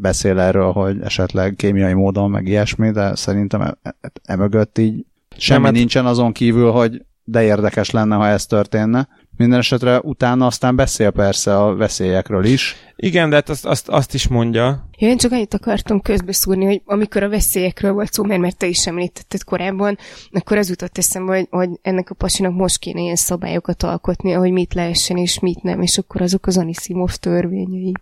beszél 0.00 0.38
erről, 0.38 0.72
hogy 0.72 1.00
esetleg 1.00 1.54
kémiai 1.56 1.92
módon, 1.92 2.30
meg 2.30 2.46
ilyesmi, 2.46 2.90
de 2.90 3.14
szerintem 3.14 3.60
e- 3.60 3.76
e- 3.82 4.12
emögött 4.24 4.78
így 4.78 5.04
semmi 5.36 5.64
hát- 5.64 5.72
nincsen 5.72 6.06
azon 6.06 6.32
kívül, 6.32 6.70
hogy 6.70 7.02
de 7.24 7.42
érdekes 7.42 7.90
lenne, 7.90 8.16
ha 8.16 8.26
ez 8.26 8.46
történne. 8.46 9.08
Minden 9.36 9.58
esetre 9.58 10.00
utána 10.00 10.46
aztán 10.46 10.76
beszél 10.76 11.10
persze 11.10 11.58
a 11.58 11.74
veszélyekről 11.74 12.44
is. 12.44 12.76
Igen, 12.96 13.28
de 13.28 13.34
hát 13.34 13.48
azt, 13.48 13.66
azt, 13.66 13.88
azt 13.88 14.14
is 14.14 14.28
mondja, 14.28 14.88
Ja, 14.98 15.08
én 15.08 15.16
csak 15.16 15.32
annyit 15.32 15.54
akartam 15.54 16.00
közbeszúrni, 16.00 16.64
hogy 16.64 16.82
amikor 16.84 17.22
a 17.22 17.28
veszélyekről 17.28 17.92
volt 17.92 18.12
szó, 18.12 18.24
mert, 18.24 18.40
mert 18.40 18.56
te 18.56 18.66
is 18.66 18.86
említetted 18.86 19.44
korábban, 19.44 19.98
akkor 20.30 20.56
az 20.56 20.68
jutott 20.68 20.98
eszembe, 20.98 21.36
hogy, 21.36 21.46
hogy 21.50 21.70
ennek 21.82 22.10
a 22.10 22.14
pasinak 22.14 22.52
most 22.54 22.78
kéne 22.78 23.00
ilyen 23.00 23.16
szabályokat 23.16 23.82
alkotni, 23.82 24.32
hogy 24.32 24.50
mit 24.50 24.74
lehessen 24.74 25.16
és 25.16 25.38
mit 25.38 25.62
nem, 25.62 25.82
és 25.82 25.98
akkor 25.98 26.22
azok 26.22 26.46
az 26.46 26.58
Anisimov 26.58 27.14
törvényei. 27.14 27.92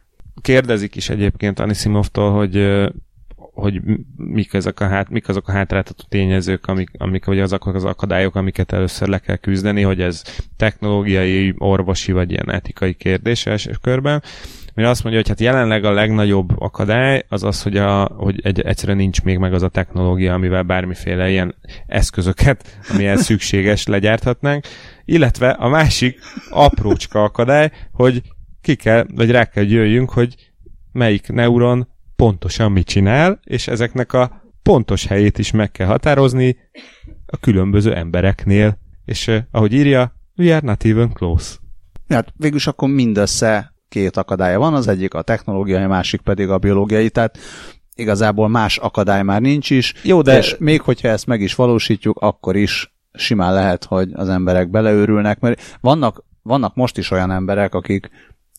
Kérdezik 0.40 0.96
is 0.96 1.08
egyébként 1.08 1.58
Anisimovtól, 1.60 2.32
hogy 2.32 2.84
hogy 3.56 3.80
mik, 4.16 4.54
ezek 4.54 4.80
a 4.80 4.88
hát, 4.88 5.10
mik 5.10 5.28
azok 5.28 5.48
a 5.48 5.52
hátráltató 5.52 6.04
tényezők, 6.08 6.66
amik, 6.66 6.90
amik, 6.98 7.24
vagy 7.24 7.40
azok 7.40 7.66
az 7.66 7.84
akadályok, 7.84 8.34
amiket 8.34 8.72
először 8.72 9.08
le 9.08 9.18
kell 9.18 9.36
küzdeni, 9.36 9.82
hogy 9.82 10.00
ez 10.00 10.22
technológiai, 10.56 11.54
orvosi 11.58 12.12
vagy 12.12 12.30
ilyen 12.30 12.50
etikai 12.50 12.94
kérdés 12.94 13.46
első 13.46 13.74
körben. 13.80 14.22
Mire 14.74 14.88
azt 14.88 15.02
mondja, 15.02 15.20
hogy 15.20 15.30
hát 15.30 15.40
jelenleg 15.40 15.84
a 15.84 15.92
legnagyobb 15.92 16.60
akadály 16.60 17.24
az 17.28 17.42
az, 17.42 17.62
hogy, 17.62 17.76
a, 17.76 18.04
hogy 18.04 18.40
egy, 18.42 18.60
egyszerűen 18.60 18.96
nincs 18.96 19.22
még 19.22 19.38
meg 19.38 19.54
az 19.54 19.62
a 19.62 19.68
technológia, 19.68 20.34
amivel 20.34 20.62
bármiféle 20.62 21.30
ilyen 21.30 21.54
eszközöket, 21.86 22.78
amihez 22.92 23.24
szükséges, 23.26 23.86
legyárthatnánk. 23.86 24.64
Illetve 25.04 25.50
a 25.50 25.68
másik 25.68 26.18
aprócska 26.50 27.22
akadály, 27.22 27.70
hogy 27.92 28.22
ki 28.66 28.74
kell, 28.74 29.06
vagy 29.14 29.30
rá 29.30 29.44
kell 29.44 29.64
jöjjünk, 29.64 30.10
hogy 30.10 30.34
melyik 30.92 31.28
neuron 31.28 31.88
pontosan 32.16 32.72
mit 32.72 32.86
csinál, 32.86 33.40
és 33.44 33.68
ezeknek 33.68 34.12
a 34.12 34.42
pontos 34.62 35.06
helyét 35.06 35.38
is 35.38 35.50
meg 35.50 35.70
kell 35.70 35.86
határozni 35.86 36.56
a 37.26 37.36
különböző 37.36 37.94
embereknél. 37.94 38.78
És 39.04 39.30
ahogy 39.50 39.72
írja, 39.72 40.12
we 40.36 40.56
are 40.56 40.66
not 40.66 40.84
even 40.84 41.12
close. 41.12 41.54
Hát 42.08 42.32
végülis 42.36 42.66
akkor 42.66 42.88
mindössze 42.88 43.74
két 43.88 44.16
akadálya 44.16 44.58
van, 44.58 44.74
az 44.74 44.88
egyik 44.88 45.14
a 45.14 45.22
technológiai, 45.22 45.82
a 45.82 45.88
másik 45.88 46.20
pedig 46.20 46.50
a 46.50 46.58
biológiai, 46.58 47.10
tehát 47.10 47.38
igazából 47.94 48.48
más 48.48 48.78
akadály 48.78 49.22
már 49.22 49.40
nincs 49.40 49.70
is, 49.70 49.94
Jó, 50.02 50.22
de- 50.22 50.38
és 50.38 50.56
még 50.58 50.80
hogyha 50.80 51.08
ezt 51.08 51.26
meg 51.26 51.40
is 51.40 51.54
valósítjuk, 51.54 52.18
akkor 52.18 52.56
is 52.56 52.94
simán 53.12 53.54
lehet, 53.54 53.84
hogy 53.84 54.10
az 54.12 54.28
emberek 54.28 54.70
beleőrülnek, 54.70 55.40
mert 55.40 55.76
vannak, 55.80 56.24
vannak 56.42 56.74
most 56.74 56.98
is 56.98 57.10
olyan 57.10 57.30
emberek, 57.30 57.74
akik 57.74 58.10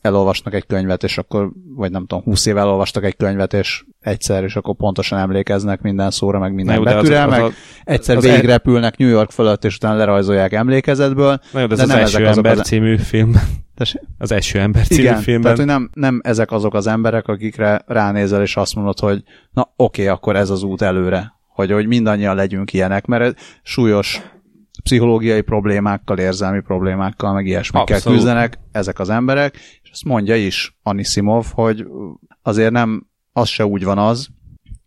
elolvasnak 0.02 0.54
egy 0.54 0.66
könyvet, 0.66 1.04
és 1.04 1.18
akkor, 1.18 1.52
vagy 1.76 1.91
nem 1.91 2.06
tudom, 2.06 2.24
20 2.24 2.45
éve 2.45 2.60
elolvastak 2.60 3.04
egy 3.04 3.16
könyvet, 3.16 3.54
és 3.54 3.84
egyszer, 4.00 4.43
és 4.43 4.56
akkor 4.56 4.76
pontosan 4.76 5.20
emlékeznek 5.20 5.82
minden 5.82 6.12
szóra, 6.12 6.39
meg 6.39 6.54
minden 6.54 6.76
jó, 6.76 6.82
az- 6.86 6.93
betűre, 6.93 7.24
az 7.24 7.30
meg 7.30 7.41
a- 7.43 7.52
egyszer 7.84 8.18
az 8.18 8.24
végigrepülnek 8.24 8.98
New 8.98 9.10
York 9.10 9.32
fölött, 9.32 9.66
és 9.66 9.76
utána 9.76 9.95
lerajzolják 9.98 10.54
emlékezetből. 10.54 11.39
Na 11.52 11.60
jó, 11.60 11.66
de 11.66 11.72
ez 11.74 11.78
De 11.78 11.84
az 11.84 11.89
nem 11.89 11.98
első 11.98 12.16
ezek 12.18 12.30
azok 12.30 12.45
ember 12.45 12.60
az- 12.60 12.68
című 12.68 12.98
film. 12.98 13.32
Az 14.18 14.32
első 14.32 14.60
ember 14.60 14.86
című 14.88 15.02
Igen, 15.02 15.18
filmben. 15.20 15.41
tehát 15.41 15.58
hogy 15.58 15.68
nem, 15.68 15.89
nem 15.93 16.20
ezek 16.24 16.52
azok 16.52 16.74
az 16.74 16.88
emberek, 16.88 17.28
akikre 17.28 17.82
ránézel, 17.86 18.41
és 18.41 18.56
azt 18.58 18.76
mondod, 18.76 19.00
hogy 19.00 19.24
na 19.52 19.74
oké, 19.76 20.08
akkor 20.08 20.36
ez 20.36 20.50
az 20.50 20.64
út 20.64 20.82
előre. 20.82 21.34
Hogy, 21.48 21.72
hogy 21.72 21.88
mindannyian 21.88 22.36
legyünk 22.36 22.74
ilyenek, 22.74 23.06
mert 23.06 23.24
ez 23.24 23.34
súlyos 23.64 24.22
pszichológiai 24.84 25.41
problémákkal, 25.41 26.18
érzelmi 26.18 26.62
problémákkal, 26.62 27.34
meg 27.34 27.45
ilyesmikkel 27.45 27.95
Abszolút. 27.95 28.18
küzdenek 28.18 28.60
ezek 28.72 29.00
az 29.00 29.10
emberek, 29.10 29.58
azt 29.98 30.06
mondja 30.06 30.36
is 30.36 30.78
Anisimov, 30.84 31.45
hogy 31.52 31.86
azért 32.41 32.72
nem, 32.72 33.08
az 33.34 33.48
se 33.48 33.66
úgy 33.66 33.84
van 33.84 33.98
az, 33.98 34.28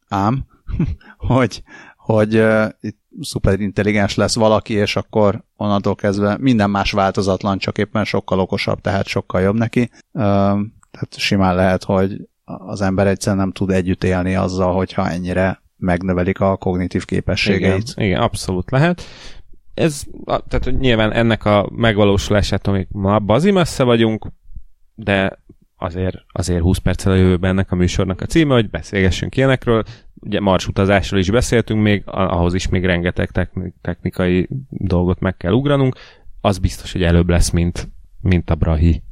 ám, 0.09 0.45
hogy, 1.17 1.63
hogy 1.97 2.37
uh, 2.37 2.69
itt 2.81 2.99
szuperintelligens 3.21 4.15
lesz 4.15 4.35
valaki, 4.35 4.73
és 4.75 4.97
akkor 4.97 5.45
onnantól 5.57 5.95
kezdve 5.95 6.37
minden 6.39 6.71
más 6.71 6.93
változatlan, 6.93 7.59
csak 7.59 7.79
éppen 7.79 8.05
sokkal 8.05 8.39
okosabb, 8.41 8.81
tehát 8.81 9.07
sokkal 9.07 9.41
jobb 9.41 9.57
neki. 9.57 9.81
Uh, 9.81 10.23
tehát 10.91 11.17
simán 11.17 11.55
lehet, 11.55 11.85
hogy 11.85 12.29
az 12.45 12.81
ember 12.81 13.07
egyszerűen 13.07 13.43
nem 13.43 13.53
tud 13.53 13.71
együtt 13.71 14.05
élni 14.05 14.35
azzal, 14.35 14.75
hogyha 14.75 15.09
ennyire 15.09 15.63
megnövelik 15.77 16.41
a 16.41 16.57
kognitív 16.57 17.05
igen, 17.07 17.19
képességeit. 17.19 17.93
igen, 17.97 18.21
abszolút 18.21 18.71
lehet. 18.71 19.03
Ez, 19.75 20.03
tehát 20.25 20.71
nyilván 20.79 21.13
ennek 21.13 21.45
a 21.45 21.69
megvalósulásától 21.75 22.75
még 22.75 22.87
ma 22.91 23.19
bazi 23.19 23.51
messze 23.51 23.83
vagyunk, 23.83 24.27
de 25.05 25.38
azért, 25.76 26.16
azért 26.32 26.62
20 26.62 26.78
perccel 26.78 27.12
a 27.12 27.16
jövőben 27.16 27.51
ennek 27.51 27.72
a 27.72 27.76
műsornak 27.76 28.20
a 28.20 28.26
címe, 28.26 28.55
hogy 28.55 28.70
beszélgessünk 28.70 29.36
ilyenekről. 29.36 29.84
Ugye 30.14 30.40
Mars 30.40 30.66
utazásról 30.66 31.20
is 31.20 31.30
beszéltünk 31.30 31.82
még, 31.82 32.03
ahhoz 32.07 32.55
is 32.55 32.68
még 32.68 32.84
rengeteg 32.84 33.30
techni- 33.30 33.74
technikai 33.80 34.48
dolgot 34.68 35.20
meg 35.20 35.36
kell 35.36 35.53
ugranunk. 35.53 35.96
Az 36.40 36.59
biztos, 36.59 36.92
hogy 36.92 37.03
előbb 37.03 37.28
lesz, 37.28 37.51
mint, 37.51 37.88
mint 38.20 38.51
a 38.51 38.55
Brahi. 38.55 39.03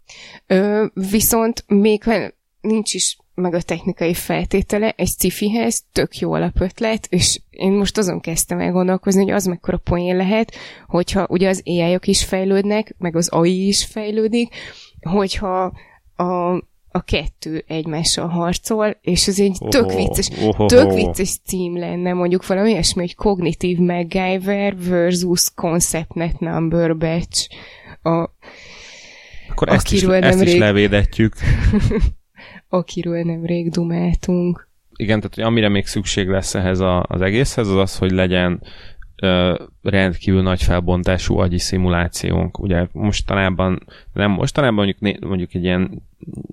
Ö, 0.47 0.87
viszont 1.11 1.65
még 1.67 2.03
ha 2.03 2.33
nincs 2.61 2.95
is 2.95 3.17
meg 3.35 3.55
a 3.55 3.63
technikai 3.63 4.15
feltétele, 4.15 4.95
egy 4.97 5.09
sci-fihez 5.09 5.85
tök 5.93 6.19
jó 6.19 6.33
alapötlet, 6.33 7.07
és 7.11 7.41
én 7.51 7.73
most 7.73 7.99
azon 7.99 8.21
kezdtem 8.21 8.61
el 8.61 8.73
gondolkozni, 8.73 9.23
hogy 9.23 9.33
az 9.33 9.45
mekkora 9.45 9.77
poén 9.77 10.17
lehet, 10.17 10.55
hogyha 10.87 11.27
ugye 11.29 11.49
az 11.49 11.63
AI-ok 11.65 12.07
is 12.07 12.25
fejlődnek, 12.25 12.95
meg 12.99 13.17
az 13.17 13.29
AI 13.29 13.67
is 13.67 13.85
fejlődik, 13.85 14.55
hogyha 15.03 15.73
a, 16.17 16.53
a 16.91 17.01
kettő 17.05 17.65
egymással 17.67 18.29
harcol, 18.29 18.97
és 19.01 19.29
ez 19.29 19.41
egy 19.41 19.59
tök 19.69 19.87
Oho, 19.87 19.97
vicces, 19.97 20.31
ohoho. 20.41 20.67
tök 20.67 20.93
vicces 20.93 21.39
cím 21.45 21.79
lenne, 21.79 22.13
mondjuk 22.13 22.47
valami 22.47 22.71
ilyesmi, 22.71 23.01
hogy 23.01 23.15
Cognitive 23.15 23.83
MacGyver 23.83 24.77
versus 24.79 25.51
ConceptNet 25.55 26.39
Number 26.41 26.97
Batch. 26.97 27.49
A, 28.03 28.11
Akkor 29.51 29.69
ezt 29.69 29.93
is, 29.93 30.03
Akiről 30.03 30.25
ezt 30.25 30.33
is 30.33 30.45
nemrég- 30.45 30.59
levédetjük. 30.61 31.35
akiről 32.69 33.23
nemrég 33.23 33.71
dumáltunk. 33.71 34.69
igen, 34.97 35.21
tehát 35.21 35.49
amire 35.51 35.69
még 35.69 35.87
szükség 35.87 36.29
lesz 36.29 36.55
ehhez 36.55 36.81
a, 36.81 37.05
az 37.09 37.21
egészhez, 37.21 37.69
az 37.69 37.77
az, 37.77 37.97
hogy 37.99 38.11
legyen 38.11 38.63
rendkívül 39.83 40.43
nagy 40.43 40.63
felbontású 40.63 41.39
agyi 41.39 41.59
szimulációnk. 41.59 42.59
Ugye 42.59 42.87
mostanában, 42.93 43.83
nem 44.13 44.31
mostanában, 44.31 44.75
mondjuk, 44.75 45.01
né- 45.01 45.25
mondjuk 45.25 45.55
egy 45.55 45.63
ilyen 45.63 46.03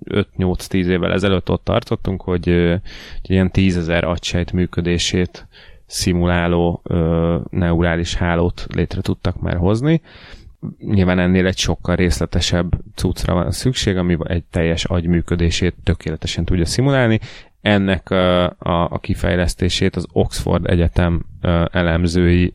5-8-10 0.04 0.72
évvel 0.72 1.12
ezelőtt 1.12 1.50
ott 1.50 1.64
tartottunk, 1.64 2.22
hogy 2.22 2.48
egy 2.48 3.30
ilyen 3.30 3.50
10 3.50 3.76
ezer 3.76 4.04
agysejt 4.04 4.52
működését 4.52 5.46
szimuláló 5.86 6.80
ö, 6.84 7.38
neurális 7.50 8.14
hálót 8.14 8.66
létre 8.74 9.00
tudtak 9.00 9.40
már 9.40 9.56
hozni. 9.56 10.00
nyilván 10.78 11.18
ennél 11.18 11.46
egy 11.46 11.58
sokkal 11.58 11.96
részletesebb 11.96 12.78
cuccra 12.94 13.34
van 13.34 13.50
szükség, 13.50 13.96
ami 13.96 14.16
egy 14.24 14.44
teljes 14.50 14.84
agy 14.84 15.06
működését 15.06 15.74
tökéletesen 15.82 16.44
tudja 16.44 16.64
szimulálni. 16.64 17.20
Ennek 17.60 18.10
a, 18.10 18.44
a, 18.44 18.88
a 18.90 18.98
kifejlesztését 18.98 19.96
az 19.96 20.06
Oxford 20.12 20.70
Egyetem 20.70 21.24
elemzői 21.70 22.54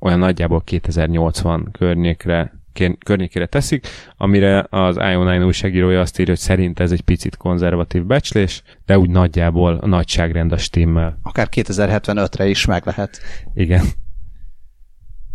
olyan 0.00 0.18
nagyjából 0.18 0.60
2080 0.64 1.68
környékre 1.72 2.58
környékére 3.04 3.46
teszik, 3.46 3.86
amire 4.16 4.66
az 4.70 4.96
IO9 4.98 5.44
újságírója 5.44 6.00
azt 6.00 6.18
írja, 6.18 6.32
hogy 6.32 6.42
szerint 6.42 6.80
ez 6.80 6.92
egy 6.92 7.00
picit 7.00 7.36
konzervatív 7.36 8.04
becslés, 8.04 8.62
de 8.86 8.98
úgy 8.98 9.10
nagyjából 9.10 9.76
a 9.76 9.86
nagyságrend 9.86 10.52
a 10.52 10.56
stimmel. 10.56 11.18
Akár 11.22 11.48
2075-re 11.50 12.46
is 12.46 12.66
meg 12.66 12.86
lehet. 12.86 13.20
Igen. 13.54 13.84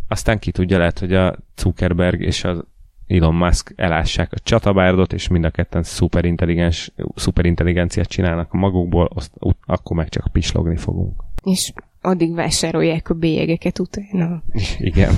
Aztán 0.08 0.40
ki 0.40 0.52
tudja, 0.52 0.78
lehet, 0.78 1.00
hogy 1.00 1.14
a 1.14 1.36
Zuckerberg 1.56 2.22
és 2.22 2.44
az 2.44 2.64
Elon 3.08 3.36
Musk 3.36 3.74
elássák 3.76 4.32
a 4.34 4.40
csatabárdot, 4.40 5.14
és 5.14 5.28
mind 5.28 5.44
a 5.44 5.50
ketten 5.50 5.84
szuperintelligens, 5.84 6.92
szuperintelligenciát 7.16 8.08
csinálnak 8.08 8.52
magukból, 8.52 9.10
azt, 9.14 9.32
akkor 9.66 9.98
meg 9.98 10.10
csak 10.10 10.28
pislogni 10.32 10.78
fogunk. 10.78 11.24
És 11.44 11.74
addig 12.06 12.34
vásárolják 12.34 13.10
a 13.10 13.14
bélyegeket 13.14 13.80
utána. 13.80 14.44
Igen. 14.80 15.14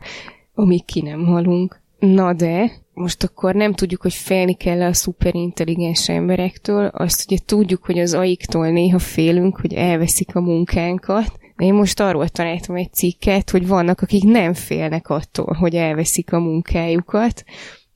Amíg 0.54 0.84
ki 0.84 1.00
nem 1.02 1.24
halunk. 1.24 1.80
Na 1.98 2.32
de, 2.32 2.70
most 2.94 3.22
akkor 3.22 3.54
nem 3.54 3.72
tudjuk, 3.72 4.02
hogy 4.02 4.14
félni 4.14 4.54
kell 4.54 4.82
a 4.82 4.92
szuperintelligens 4.92 6.08
emberektől, 6.08 6.86
azt 6.86 7.30
ugye 7.30 7.40
tudjuk, 7.46 7.84
hogy 7.84 7.98
az 7.98 8.14
aiktól 8.14 8.68
néha 8.68 8.98
félünk, 8.98 9.60
hogy 9.60 9.72
elveszik 9.74 10.34
a 10.34 10.40
munkánkat, 10.40 11.40
én 11.56 11.74
most 11.74 12.00
arról 12.00 12.28
találtam 12.28 12.76
egy 12.76 12.92
cikket, 12.92 13.50
hogy 13.50 13.66
vannak, 13.66 14.00
akik 14.00 14.22
nem 14.22 14.54
félnek 14.54 15.08
attól, 15.08 15.56
hogy 15.58 15.74
elveszik 15.74 16.32
a 16.32 16.38
munkájukat. 16.38 17.44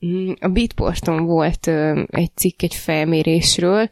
Mm, 0.06 0.32
a 0.40 0.48
Bitporton 0.48 1.24
volt 1.24 1.66
egy 2.06 2.30
cikk 2.34 2.62
egy 2.62 2.74
felmérésről, 2.74 3.88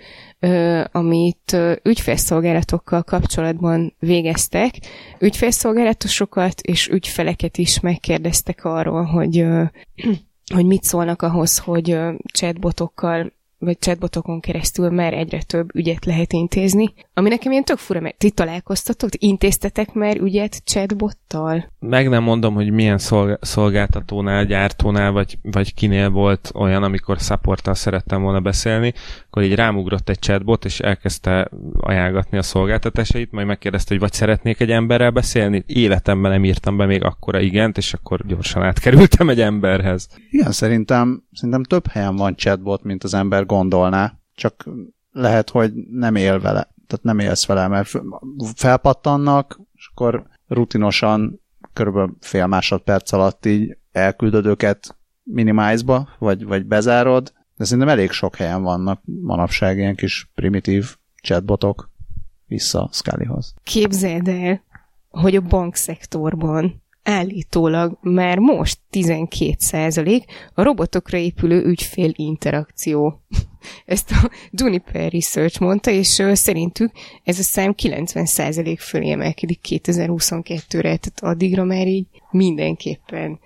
amit 0.92 1.56
ügyfélszolgálatokkal 1.82 3.02
kapcsolatban 3.02 3.94
végeztek. 3.98 4.74
Ügyfélszolgálatosokat 5.18 6.60
és 6.60 6.88
ügyfeleket 6.88 7.58
is 7.58 7.80
megkérdeztek 7.80 8.64
arról, 8.64 9.04
hogy, 9.04 9.46
hogy 10.54 10.66
mit 10.66 10.82
szólnak 10.82 11.22
ahhoz, 11.22 11.58
hogy 11.58 11.98
chatbotokkal 12.32 13.32
vagy 13.64 13.78
chatbotokon 13.78 14.40
keresztül 14.40 14.90
már 14.90 15.14
egyre 15.14 15.42
több 15.42 15.74
ügyet 15.74 16.04
lehet 16.04 16.32
intézni, 16.32 16.92
ami 17.14 17.28
nekem 17.28 17.50
ilyen 17.50 17.64
tök 17.64 17.78
fura, 17.78 18.00
mert 18.00 18.18
ti 18.18 18.30
találkoztatok, 18.30 19.10
intéztetek 19.18 19.92
már 19.92 20.16
ügyet 20.16 20.62
chatbottal? 20.64 21.72
Meg 21.78 22.08
nem 22.08 22.22
mondom, 22.22 22.54
hogy 22.54 22.70
milyen 22.70 22.98
szolgáltatónál, 23.40 24.44
gyártónál, 24.44 25.12
vagy, 25.12 25.38
vagy 25.42 25.74
kinél 25.74 26.10
volt 26.10 26.50
olyan, 26.54 26.82
amikor 26.82 27.18
supporttal 27.18 27.74
szerettem 27.74 28.22
volna 28.22 28.40
beszélni, 28.40 28.92
akkor 29.34 29.46
így 29.46 29.54
rámugrott 29.54 30.08
egy 30.08 30.18
chatbot, 30.18 30.64
és 30.64 30.80
elkezdte 30.80 31.50
ajánlgatni 31.80 32.38
a 32.38 32.42
szolgáltatásait, 32.42 33.32
majd 33.32 33.46
megkérdezte, 33.46 33.88
hogy 33.88 34.02
vagy 34.02 34.12
szeretnék 34.12 34.60
egy 34.60 34.70
emberrel 34.70 35.10
beszélni. 35.10 35.64
Életemben 35.66 36.30
nem 36.30 36.44
írtam 36.44 36.76
be 36.76 36.86
még 36.86 37.02
akkora 37.04 37.40
igent, 37.40 37.76
és 37.76 37.94
akkor 37.94 38.26
gyorsan 38.26 38.62
átkerültem 38.62 39.28
egy 39.28 39.40
emberhez. 39.40 40.08
Igen, 40.30 40.52
szerintem, 40.52 41.24
szerintem 41.32 41.62
több 41.62 41.86
helyen 41.86 42.16
van 42.16 42.34
chatbot, 42.34 42.82
mint 42.82 43.04
az 43.04 43.14
ember 43.14 43.46
gondolná, 43.46 44.18
csak 44.34 44.64
lehet, 45.10 45.50
hogy 45.50 45.72
nem 45.90 46.14
él 46.14 46.40
vele. 46.40 46.74
Tehát 46.86 47.04
nem 47.04 47.18
élsz 47.18 47.46
vele, 47.46 47.68
mert 47.68 47.90
felpattannak, 48.54 49.60
és 49.72 49.90
akkor 49.94 50.26
rutinosan 50.46 51.40
körülbelül 51.72 52.16
fél 52.20 52.46
másodperc 52.46 53.12
alatt 53.12 53.46
így 53.46 53.76
elküldöd 53.92 54.46
őket 54.46 54.96
minimize-ba, 55.22 56.08
vagy, 56.18 56.44
vagy 56.44 56.66
bezárod, 56.66 57.32
de 57.56 57.64
szerintem 57.64 57.88
elég 57.88 58.10
sok 58.10 58.36
helyen 58.36 58.62
vannak 58.62 59.00
manapság 59.04 59.78
ilyen 59.78 59.94
kis 59.94 60.30
primitív 60.34 60.96
chatbotok 61.22 61.90
vissza 62.46 62.88
Scullyhoz. 62.92 63.54
Képzeld 63.62 64.28
el, 64.28 64.62
hogy 65.08 65.36
a 65.36 65.40
bankszektorban 65.40 66.82
állítólag 67.02 67.98
már 68.00 68.38
most 68.38 68.78
12% 68.90 70.22
a 70.54 70.62
robotokra 70.62 71.18
épülő 71.18 71.64
ügyfél 71.64 72.12
interakció. 72.14 73.20
Ezt 73.84 74.10
a 74.10 74.30
Juniper 74.50 75.12
Research 75.12 75.60
mondta, 75.60 75.90
és 75.90 76.22
szerintük 76.32 76.90
ez 77.24 77.38
a 77.38 77.42
szám 77.42 77.74
90% 77.76 78.76
fölé 78.78 79.10
emelkedik 79.10 79.60
2022-re, 79.68 80.80
tehát 80.80 81.20
addigra 81.20 81.64
már 81.64 81.86
így 81.86 82.06
mindenképpen 82.30 83.38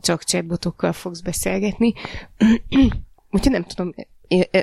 csak 0.00 0.22
chatbotokkal 0.22 0.92
fogsz 0.92 1.20
beszélgetni. 1.20 1.92
Úgyhogy 3.32 3.52
nem 3.52 3.64
tudom, 3.64 3.94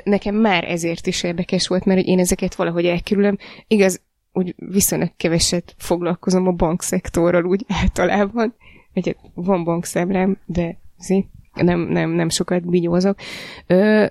nekem 0.04 0.34
már 0.34 0.64
ezért 0.64 1.06
is 1.06 1.22
érdekes 1.22 1.68
volt, 1.68 1.84
mert 1.84 1.98
hogy 2.00 2.08
én 2.08 2.18
ezeket 2.18 2.54
valahogy 2.54 2.86
elkerülöm. 2.86 3.36
Igaz, 3.66 4.00
úgy 4.32 4.54
viszonylag 4.56 5.10
keveset 5.16 5.74
foglalkozom 5.78 6.46
a 6.46 6.52
bankszektorral 6.52 7.44
úgy 7.44 7.64
általában. 7.82 8.54
Egyet 8.92 9.16
van 9.34 9.64
bankszámlám, 9.64 10.38
de 10.46 10.78
zi, 10.98 11.26
nem, 11.54 11.80
nem, 11.80 12.10
nem 12.10 12.28
sokat 12.28 12.68
bigyózok. 12.68 13.18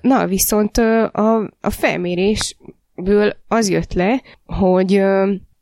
Na, 0.02 0.28
viszont 0.28 0.78
a, 0.78 1.38
a 1.62 1.70
felmérésből 1.70 3.36
az 3.48 3.70
jött 3.70 3.94
le, 3.94 4.22
hogy 4.46 5.02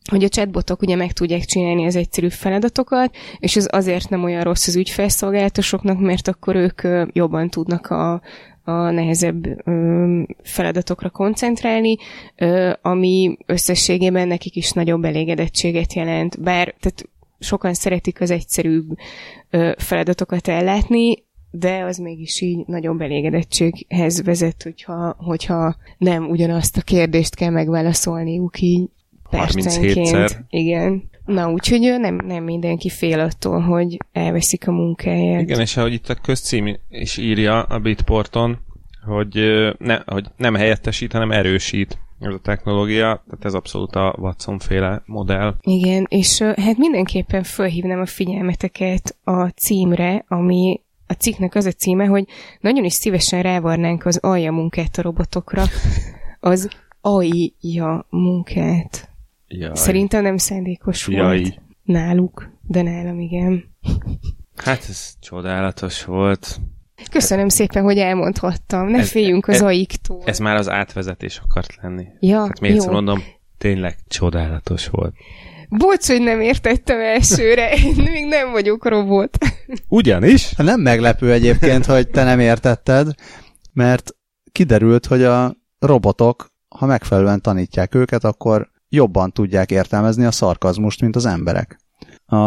hogy 0.09 0.23
a 0.23 0.29
chatbotok 0.29 0.81
ugye 0.81 0.95
meg 0.95 1.11
tudják 1.11 1.45
csinálni 1.45 1.85
az 1.85 1.95
egyszerű 1.95 2.29
feladatokat, 2.29 3.15
és 3.39 3.55
ez 3.55 3.67
azért 3.71 4.09
nem 4.09 4.23
olyan 4.23 4.43
rossz 4.43 4.67
az 4.67 4.75
ügyfelszolgálatosoknak, 4.75 5.99
mert 5.99 6.27
akkor 6.27 6.55
ők 6.55 6.81
jobban 7.13 7.49
tudnak 7.49 7.87
a, 7.87 8.21
a 8.67 8.91
nehezebb 8.91 9.67
ö, 9.67 10.21
feladatokra 10.43 11.09
koncentrálni, 11.09 11.95
ö, 12.35 12.71
ami 12.81 13.37
összességében 13.45 14.27
nekik 14.27 14.55
is 14.55 14.71
nagyobb 14.71 15.03
elégedettséget 15.03 15.93
jelent. 15.93 16.41
Bár 16.41 16.75
tehát 16.79 17.09
sokan 17.39 17.73
szeretik 17.73 18.21
az 18.21 18.31
egyszerűbb 18.31 18.97
ö, 19.49 19.71
feladatokat 19.77 20.47
ellátni, 20.47 21.25
de 21.51 21.83
az 21.83 21.97
mégis 21.97 22.41
így 22.41 22.63
nagyobb 22.65 23.01
elégedettséghez 23.01 24.23
vezet, 24.23 24.63
hogyha, 24.63 25.15
hogyha 25.17 25.75
nem 25.97 26.29
ugyanazt 26.29 26.77
a 26.77 26.81
kérdést 26.81 27.35
kell 27.35 27.49
megválaszolniuk 27.49 28.61
így 28.61 28.89
percenként. 29.29 30.43
Igen. 30.49 31.09
Na, 31.27 31.51
úgyhogy 31.51 31.99
nem, 31.99 32.15
nem 32.25 32.43
mindenki 32.43 32.89
fél 32.89 33.19
attól, 33.19 33.59
hogy 33.59 33.97
elveszik 34.11 34.67
a 34.67 34.71
munkáját. 34.71 35.41
Igen, 35.41 35.59
és 35.59 35.77
ahogy 35.77 35.93
itt 35.93 36.09
a 36.09 36.15
közcím 36.15 36.77
is 36.89 37.17
írja 37.17 37.61
a 37.61 37.79
Bitporton, 37.79 38.57
hogy, 39.05 39.33
ne, 39.77 39.99
hogy 40.05 40.25
nem 40.37 40.55
helyettesít, 40.55 41.11
hanem 41.11 41.31
erősít 41.31 41.97
ez 42.19 42.33
a 42.33 42.39
technológia, 42.39 43.23
tehát 43.25 43.45
ez 43.45 43.53
abszolút 43.53 43.95
a 43.95 44.15
Watson 44.19 44.59
féle 44.59 45.01
modell. 45.05 45.55
Igen, 45.61 46.05
és 46.09 46.41
hát 46.41 46.77
mindenképpen 46.77 47.43
felhívnám 47.43 47.99
a 47.99 48.05
figyelmeteket 48.05 49.17
a 49.23 49.47
címre, 49.47 50.25
ami 50.27 50.81
a 51.07 51.13
cikknek 51.13 51.55
az 51.55 51.65
a 51.65 51.71
címe, 51.71 52.05
hogy 52.05 52.25
nagyon 52.59 52.83
is 52.83 52.93
szívesen 52.93 53.41
rávarnánk 53.41 54.05
az 54.05 54.17
alja 54.17 54.51
munkát 54.51 54.97
a 54.97 55.01
robotokra. 55.01 55.63
Az 56.39 56.69
alja 57.01 58.05
munkát. 58.09 59.09
Jaj. 59.47 59.75
Szerintem 59.75 60.23
nem 60.23 60.37
szándékos 60.37 61.07
Jaj. 61.07 61.39
volt 61.39 61.61
náluk, 61.83 62.49
de 62.61 62.81
nálam 62.81 63.19
igen. 63.19 63.75
Hát 64.55 64.85
ez 64.89 65.13
csodálatos 65.19 66.05
volt. 66.05 66.59
Köszönöm 67.11 67.49
szépen, 67.49 67.83
hogy 67.83 67.97
elmondhattam. 67.97 68.87
Ne 68.87 68.97
ez, 68.97 69.09
féljünk 69.09 69.47
az 69.47 69.55
ez, 69.55 69.61
aiktól. 69.61 70.21
Ez 70.25 70.39
már 70.39 70.55
az 70.55 70.69
átvezetés 70.69 71.41
akart 71.43 71.75
lenni. 71.81 72.05
Ja, 72.19 72.39
hát 72.39 72.59
még 72.59 72.71
egyszer 72.71 72.91
mondom, 72.91 73.23
tényleg 73.57 73.97
csodálatos 74.07 74.87
volt. 74.87 75.13
Bocs, 75.69 76.07
hogy 76.07 76.21
nem 76.21 76.41
értettem 76.41 76.99
elsőre, 76.99 77.73
én 77.73 77.95
még 77.95 78.25
nem 78.25 78.51
vagyok 78.51 78.87
robot. 78.87 79.37
Ugyanis? 79.87 80.51
Nem 80.51 80.81
meglepő 80.81 81.31
egyébként, 81.31 81.85
hogy 81.85 82.09
te 82.09 82.23
nem 82.23 82.39
értetted, 82.39 83.07
mert 83.73 84.15
kiderült, 84.51 85.05
hogy 85.05 85.23
a 85.23 85.55
robotok, 85.79 86.51
ha 86.67 86.85
megfelelően 86.85 87.41
tanítják 87.41 87.95
őket, 87.95 88.23
akkor 88.23 88.71
jobban 88.89 89.31
tudják 89.31 89.71
értelmezni 89.71 90.25
a 90.25 90.31
szarkazmust, 90.31 91.01
mint 91.01 91.15
az 91.15 91.25
emberek. 91.25 91.79
A, 92.25 92.37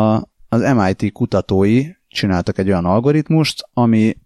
az 0.48 0.74
MIT 0.74 1.12
kutatói 1.12 1.84
csináltak 2.08 2.58
egy 2.58 2.68
olyan 2.68 2.84
algoritmust, 2.84 3.68
ami 3.72 4.16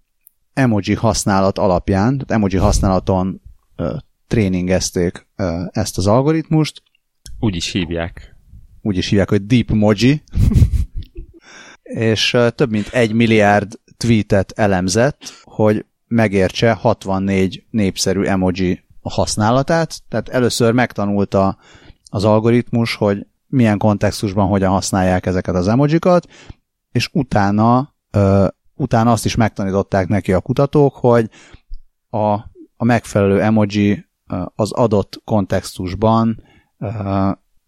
emoji 0.52 0.94
használat 0.94 1.58
alapján, 1.58 2.12
tehát 2.12 2.30
emoji 2.30 2.56
használaton 2.56 3.40
ö, 3.76 3.96
tréningezték 4.26 5.26
ö, 5.36 5.62
ezt 5.70 5.98
az 5.98 6.06
algoritmust. 6.06 6.82
Úgy 7.38 7.56
is 7.56 7.72
hívják. 7.72 8.36
Úgy 8.82 8.96
is 8.96 9.08
hívják, 9.08 9.28
hogy 9.28 9.46
Deep 9.46 9.70
Moji. 9.70 10.22
és 11.82 12.32
ö, 12.32 12.50
több 12.50 12.70
mint 12.70 12.88
egy 12.88 13.12
milliárd 13.12 13.78
tweetet 13.96 14.52
elemzett, 14.56 15.42
hogy 15.42 15.84
megértse 16.06 16.72
64 16.72 17.64
népszerű 17.70 18.22
emoji 18.22 18.84
használatát. 19.02 20.02
Tehát 20.08 20.28
először 20.28 20.72
megtanulta 20.72 21.58
az 22.14 22.24
algoritmus, 22.24 22.94
hogy 22.94 23.26
milyen 23.46 23.78
kontextusban 23.78 24.48
hogyan 24.48 24.70
használják 24.70 25.26
ezeket 25.26 25.54
az 25.54 25.68
emojikat, 25.68 26.26
és 26.92 27.10
utána 27.12 27.94
ö, 28.10 28.46
utána 28.74 29.12
azt 29.12 29.24
is 29.24 29.34
megtanították 29.34 30.08
neki 30.08 30.32
a 30.32 30.40
kutatók, 30.40 30.94
hogy 30.94 31.30
a, 32.10 32.32
a 32.76 32.84
megfelelő 32.84 33.40
emoji 33.40 34.06
az 34.54 34.72
adott 34.72 35.20
kontextusban 35.24 36.42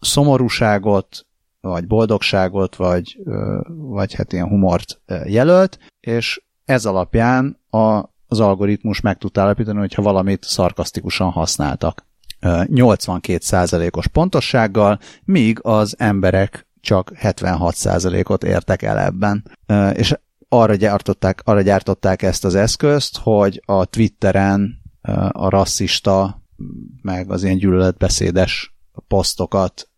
szomorúságot, 0.00 1.26
vagy 1.60 1.86
boldogságot, 1.86 2.76
vagy, 2.76 3.18
vagy 3.66 4.14
hát 4.14 4.32
ilyen 4.32 4.48
humort 4.48 5.00
jelölt, 5.24 5.78
és 6.00 6.42
ez 6.64 6.86
alapján 6.86 7.60
a, 7.70 8.02
az 8.26 8.40
algoritmus 8.40 9.00
meg 9.00 9.18
tud 9.18 9.38
állapítani, 9.38 9.78
hogyha 9.78 10.02
valamit 10.02 10.44
szarkasztikusan 10.44 11.30
használtak. 11.30 12.06
82%-os 12.46 14.06
pontossággal, 14.06 14.98
míg 15.24 15.58
az 15.62 15.94
emberek 15.98 16.66
csak 16.80 17.12
76%-ot 17.22 18.44
értek 18.44 18.82
el 18.82 18.98
ebben. 18.98 19.50
És 19.92 20.14
arra 20.48 20.74
gyártották, 20.74 21.40
arra 21.44 21.60
gyártották 21.60 22.22
ezt 22.22 22.44
az 22.44 22.54
eszközt, 22.54 23.18
hogy 23.18 23.62
a 23.64 23.84
Twitteren 23.84 24.82
a 25.30 25.48
rasszista, 25.48 26.42
meg 27.02 27.30
az 27.30 27.42
ilyen 27.42 27.56
gyűlöletbeszédes 27.56 28.74
posztokat 29.08 29.88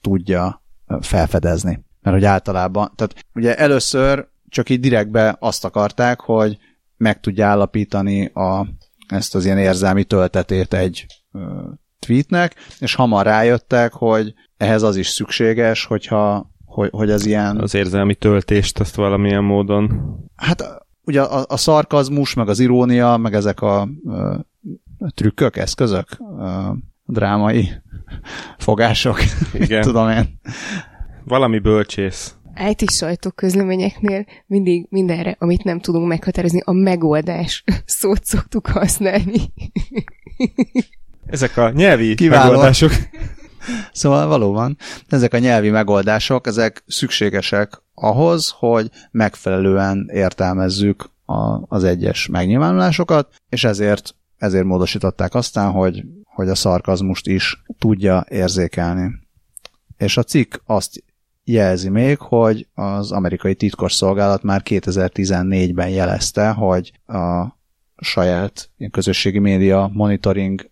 tudja 0.00 0.62
felfedezni. 1.00 1.84
Mert 2.00 2.16
hogy 2.16 2.24
általában, 2.24 2.92
tehát 2.94 3.24
ugye 3.34 3.56
először 3.56 4.28
csak 4.48 4.70
így 4.70 4.80
direktbe 4.80 5.36
azt 5.40 5.64
akarták, 5.64 6.20
hogy 6.20 6.58
meg 6.96 7.20
tudja 7.20 7.46
állapítani 7.46 8.24
a, 8.26 8.66
ezt 9.08 9.34
az 9.34 9.44
ilyen 9.44 9.58
érzelmi 9.58 10.04
töltetét 10.04 10.74
egy 10.74 11.06
tweetnek, 11.98 12.54
és 12.78 12.94
hamar 12.94 13.26
rájöttek, 13.26 13.92
hogy 13.92 14.34
ehhez 14.56 14.82
az 14.82 14.96
is 14.96 15.08
szükséges, 15.08 15.84
hogyha 15.84 16.50
hogy, 16.64 16.90
hogy 16.92 17.10
az 17.10 17.26
ilyen... 17.26 17.58
Az 17.60 17.74
érzelmi 17.74 18.14
töltést 18.14 18.80
azt 18.80 18.94
valamilyen 18.94 19.44
módon... 19.44 20.14
Hát 20.36 20.64
ugye 21.04 21.22
a, 21.22 21.44
a 21.48 21.56
szarkazmus, 21.56 22.34
meg 22.34 22.48
az 22.48 22.58
irónia, 22.58 23.16
meg 23.16 23.34
ezek 23.34 23.60
a, 23.60 23.80
a 24.98 25.10
trükkök, 25.14 25.56
eszközök, 25.56 26.08
a 26.20 26.76
drámai 27.04 27.68
fogások, 28.58 29.18
Igen. 29.52 29.82
tudom 29.82 30.08
én. 30.08 30.40
Valami 31.24 31.58
bölcsész. 31.58 32.36
IT 32.68 33.32
közleményeknél 33.34 34.24
mindig 34.46 34.86
mindenre, 34.90 35.36
amit 35.38 35.64
nem 35.64 35.80
tudunk 35.80 36.08
meghatározni, 36.08 36.60
a 36.64 36.72
megoldás 36.72 37.64
szót 37.84 38.24
szoktuk 38.24 38.66
használni. 38.66 39.40
Ezek 41.30 41.56
a 41.56 41.70
nyelvi 41.70 42.14
Kiváló. 42.14 42.50
megoldások. 42.50 42.92
Szóval 43.92 44.26
valóban 44.26 44.76
ezek 45.08 45.34
a 45.34 45.38
nyelvi 45.38 45.70
megoldások, 45.70 46.46
ezek 46.46 46.82
szükségesek 46.86 47.82
ahhoz, 47.94 48.54
hogy 48.58 48.90
megfelelően 49.10 50.08
értelmezzük 50.12 51.10
a, 51.24 51.74
az 51.74 51.84
egyes 51.84 52.26
megnyilvánulásokat, 52.26 53.34
és 53.48 53.64
ezért 53.64 54.14
ezért 54.38 54.64
módosították 54.64 55.34
aztán, 55.34 55.70
hogy, 55.70 56.04
hogy 56.24 56.48
a 56.48 56.54
szarkazmust 56.54 57.26
is 57.26 57.62
tudja 57.78 58.24
érzékelni. 58.28 59.10
És 59.96 60.16
a 60.16 60.22
cikk 60.22 60.54
azt 60.64 61.04
jelzi 61.44 61.88
még, 61.88 62.18
hogy 62.18 62.68
az 62.74 63.12
amerikai 63.12 63.54
titkosszolgálat 63.54 64.42
már 64.42 64.62
2014-ben 64.64 65.88
jelezte, 65.88 66.50
hogy 66.50 66.92
a 67.06 67.46
saját 67.96 68.70
közösségi 68.90 69.38
média 69.38 69.90
monitoring 69.92 70.70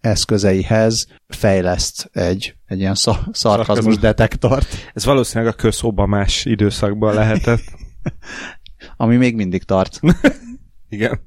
eszközeihez 0.00 1.06
fejleszt 1.28 2.08
egy, 2.12 2.56
egy 2.66 2.78
ilyen 2.78 2.94
szarkazmus 3.32 3.98
detektort. 3.98 4.66
Ez 4.94 5.04
valószínűleg 5.04 5.52
a 5.52 5.56
közobamás 5.56 6.44
időszakban 6.44 7.14
lehetett. 7.14 7.62
Ami 8.96 9.16
még 9.16 9.34
mindig 9.34 9.62
tart. 9.62 10.00
Igen. 10.88 11.20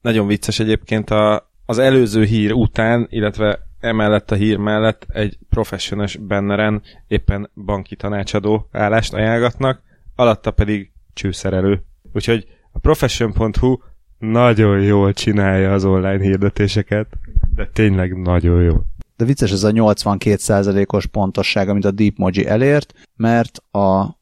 Nagyon 0.00 0.26
vicces 0.26 0.58
egyébként 0.58 1.10
a, 1.10 1.50
az 1.66 1.78
előző 1.78 2.24
hír 2.24 2.52
után, 2.52 3.06
illetve 3.10 3.58
emellett 3.80 4.30
a 4.30 4.34
hír 4.34 4.56
mellett 4.56 5.06
egy 5.08 5.38
professionális 5.48 6.16
benneren 6.16 6.82
éppen 7.06 7.50
banki 7.64 7.96
tanácsadó 7.96 8.68
állást 8.72 9.14
ajánlgatnak, 9.14 9.82
alatta 10.14 10.50
pedig 10.50 10.92
csőszerelő. 11.12 11.84
Úgyhogy 12.12 12.46
a 12.72 12.78
profession.hu 12.78 13.76
nagyon 14.18 14.80
jól 14.80 15.12
csinálja 15.12 15.72
az 15.72 15.84
online 15.84 16.22
hirdetéseket, 16.22 17.06
de 17.54 17.68
tényleg 17.72 18.22
nagyon 18.22 18.62
jó. 18.62 18.74
De 19.16 19.24
vicces 19.24 19.52
ez 19.52 19.62
a 19.62 19.70
82%-os 19.70 21.06
pontosság, 21.06 21.68
amit 21.68 21.84
a 21.84 21.90
Deepmoji 21.90 22.46
elért, 22.46 22.94
mert 23.16 23.58
a, 23.70 24.18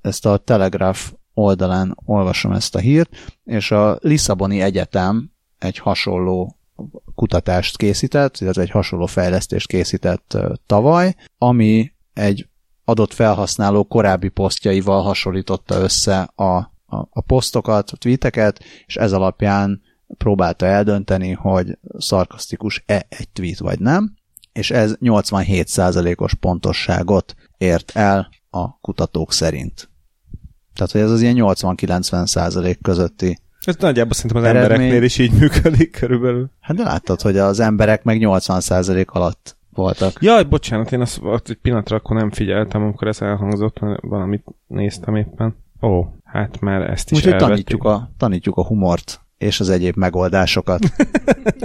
ezt 0.00 0.26
a 0.26 0.36
Telegraph 0.36 1.00
oldalán 1.34 1.96
olvasom 2.04 2.52
ezt 2.52 2.74
a 2.74 2.78
hírt, 2.78 3.34
és 3.44 3.70
a 3.70 3.98
Lisszaboni 4.00 4.60
Egyetem 4.60 5.30
egy 5.58 5.78
hasonló 5.78 6.56
kutatást 7.14 7.76
készített, 7.76 8.36
illetve 8.40 8.62
egy 8.62 8.70
hasonló 8.70 9.06
fejlesztést 9.06 9.66
készített 9.66 10.38
tavaly, 10.66 11.14
ami 11.38 11.92
egy 12.12 12.48
adott 12.84 13.12
felhasználó 13.12 13.84
korábbi 13.84 14.28
posztjaival 14.28 15.02
hasonlította 15.02 15.74
össze 15.74 16.20
a, 16.20 16.73
a, 16.94 17.08
a 17.10 17.20
posztokat, 17.20 17.90
a 17.90 17.96
tweeteket, 17.96 18.60
és 18.86 18.96
ez 18.96 19.12
alapján 19.12 19.82
próbálta 20.18 20.66
eldönteni, 20.66 21.32
hogy 21.32 21.78
szarkasztikus-e 21.98 23.06
egy 23.08 23.28
tweet 23.28 23.58
vagy 23.58 23.78
nem, 23.78 24.14
és 24.52 24.70
ez 24.70 24.96
87%-os 25.00 26.34
pontosságot 26.34 27.34
ért 27.58 27.90
el 27.94 28.28
a 28.50 28.78
kutatók 28.80 29.32
szerint. 29.32 29.88
Tehát, 30.74 30.92
hogy 30.92 31.00
ez 31.00 31.10
az 31.10 31.20
ilyen 31.20 31.36
80-90% 31.38 32.76
közötti 32.82 33.38
ez 33.66 33.76
nagyjából 33.76 34.12
szerintem 34.12 34.42
az 34.42 34.48
eredmény... 34.48 34.70
embereknél 34.72 35.02
is 35.02 35.18
így 35.18 35.32
működik 35.38 35.90
körülbelül. 35.90 36.50
Hát 36.60 36.76
de 36.76 36.82
láttad, 36.82 37.20
hogy 37.20 37.38
az 37.38 37.60
emberek 37.60 38.04
meg 38.04 38.18
80% 38.20 39.06
alatt 39.06 39.56
voltak. 39.74 40.12
Jaj, 40.20 40.44
bocsánat, 40.44 40.92
én 40.92 41.00
azt, 41.00 41.20
egy 41.44 41.58
pillanatra 41.62 41.96
akkor 41.96 42.16
nem 42.16 42.30
figyeltem, 42.30 42.82
amikor 42.82 43.08
ez 43.08 43.20
elhangzott, 43.20 43.78
valamit 44.00 44.44
néztem 44.66 45.16
éppen. 45.16 45.56
Ó, 45.82 46.06
hát 46.34 46.60
már 46.60 46.90
ezt 46.90 47.10
is 47.10 47.18
Úgyhogy 47.18 47.36
tanítjuk 47.36 47.84
a, 47.84 48.10
tanítjuk 48.16 48.56
a 48.56 48.64
humort 48.64 49.20
és 49.38 49.60
az 49.60 49.68
egyéb 49.68 49.96
megoldásokat. 49.96 50.92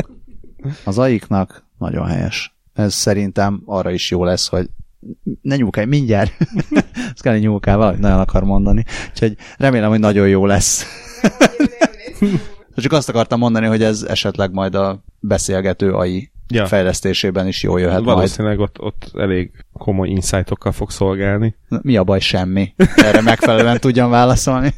az 0.85 0.97
aiknak 0.97 1.65
nagyon 1.77 2.05
helyes. 2.05 2.55
Ez 2.73 2.93
szerintem 2.93 3.61
arra 3.65 3.91
is 3.91 4.11
jó 4.11 4.23
lesz, 4.23 4.47
hogy 4.47 4.69
ne 5.41 5.55
nyúlkálj, 5.55 5.87
mindjárt. 5.87 6.31
Ezt 7.13 7.21
kell 7.21 7.37
nyúlkál, 7.37 7.77
valahogy 7.77 7.99
nagyon 7.99 8.19
akar 8.19 8.43
mondani. 8.43 8.85
Úgyhogy 9.09 9.37
remélem, 9.57 9.89
hogy 9.89 9.99
nagyon 9.99 10.27
jó 10.27 10.45
lesz. 10.45 10.85
Csak 12.79 12.91
azt 12.91 13.09
akartam 13.09 13.39
mondani, 13.39 13.65
hogy 13.65 13.83
ez 13.83 14.01
esetleg 14.01 14.51
majd 14.51 14.75
a 14.75 15.03
beszélgető 15.19 15.91
AI 15.91 16.31
ja. 16.47 16.65
fejlesztésében 16.65 17.47
is 17.47 17.63
jól 17.63 17.79
jöhet 17.79 18.03
Valószínűleg 18.03 18.57
majd. 18.57 18.69
Ott, 18.69 18.81
ott 18.81 19.21
elég 19.21 19.51
komoly 19.73 20.09
insightokkal 20.09 20.71
fog 20.71 20.91
szolgálni. 20.91 21.55
Mi 21.81 21.97
a 21.97 22.03
baj? 22.03 22.19
Semmi. 22.19 22.73
Erre 22.95 23.21
megfelelően 23.21 23.79
tudjam 23.85 24.09
válaszolni. 24.09 24.73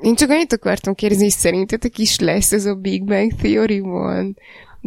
Én 0.00 0.14
csak 0.14 0.30
annyit 0.30 0.52
akartam 0.52 0.94
kérdezni, 0.94 1.24
hogy 1.24 1.32
szerintetek 1.32 1.98
is 1.98 2.18
lesz 2.18 2.52
ez 2.52 2.64
a 2.64 2.74
Big 2.74 3.04
Bang 3.04 3.32
Theory 3.32 3.80
van 3.80 4.36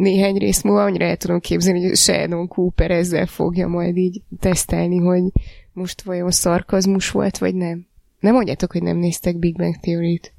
néhány 0.00 0.36
rész 0.36 0.62
múlva, 0.62 0.82
annyira 0.82 1.04
el 1.04 1.16
tudom 1.16 1.40
képzelni, 1.40 1.86
hogy 1.86 1.96
Sheldon 1.96 2.48
Cooper 2.48 2.90
ezzel 2.90 3.26
fogja 3.26 3.68
majd 3.68 3.96
így 3.96 4.22
tesztelni, 4.40 4.98
hogy 4.98 5.22
most 5.72 6.02
vajon 6.02 6.30
szarkazmus 6.30 7.10
volt, 7.10 7.38
vagy 7.38 7.54
nem. 7.54 7.86
Nem 8.20 8.34
mondjátok, 8.34 8.72
hogy 8.72 8.82
nem 8.82 8.96
néztek 8.96 9.38
Big 9.38 9.56
Bang 9.56 9.76
Theory-t. 9.80 10.32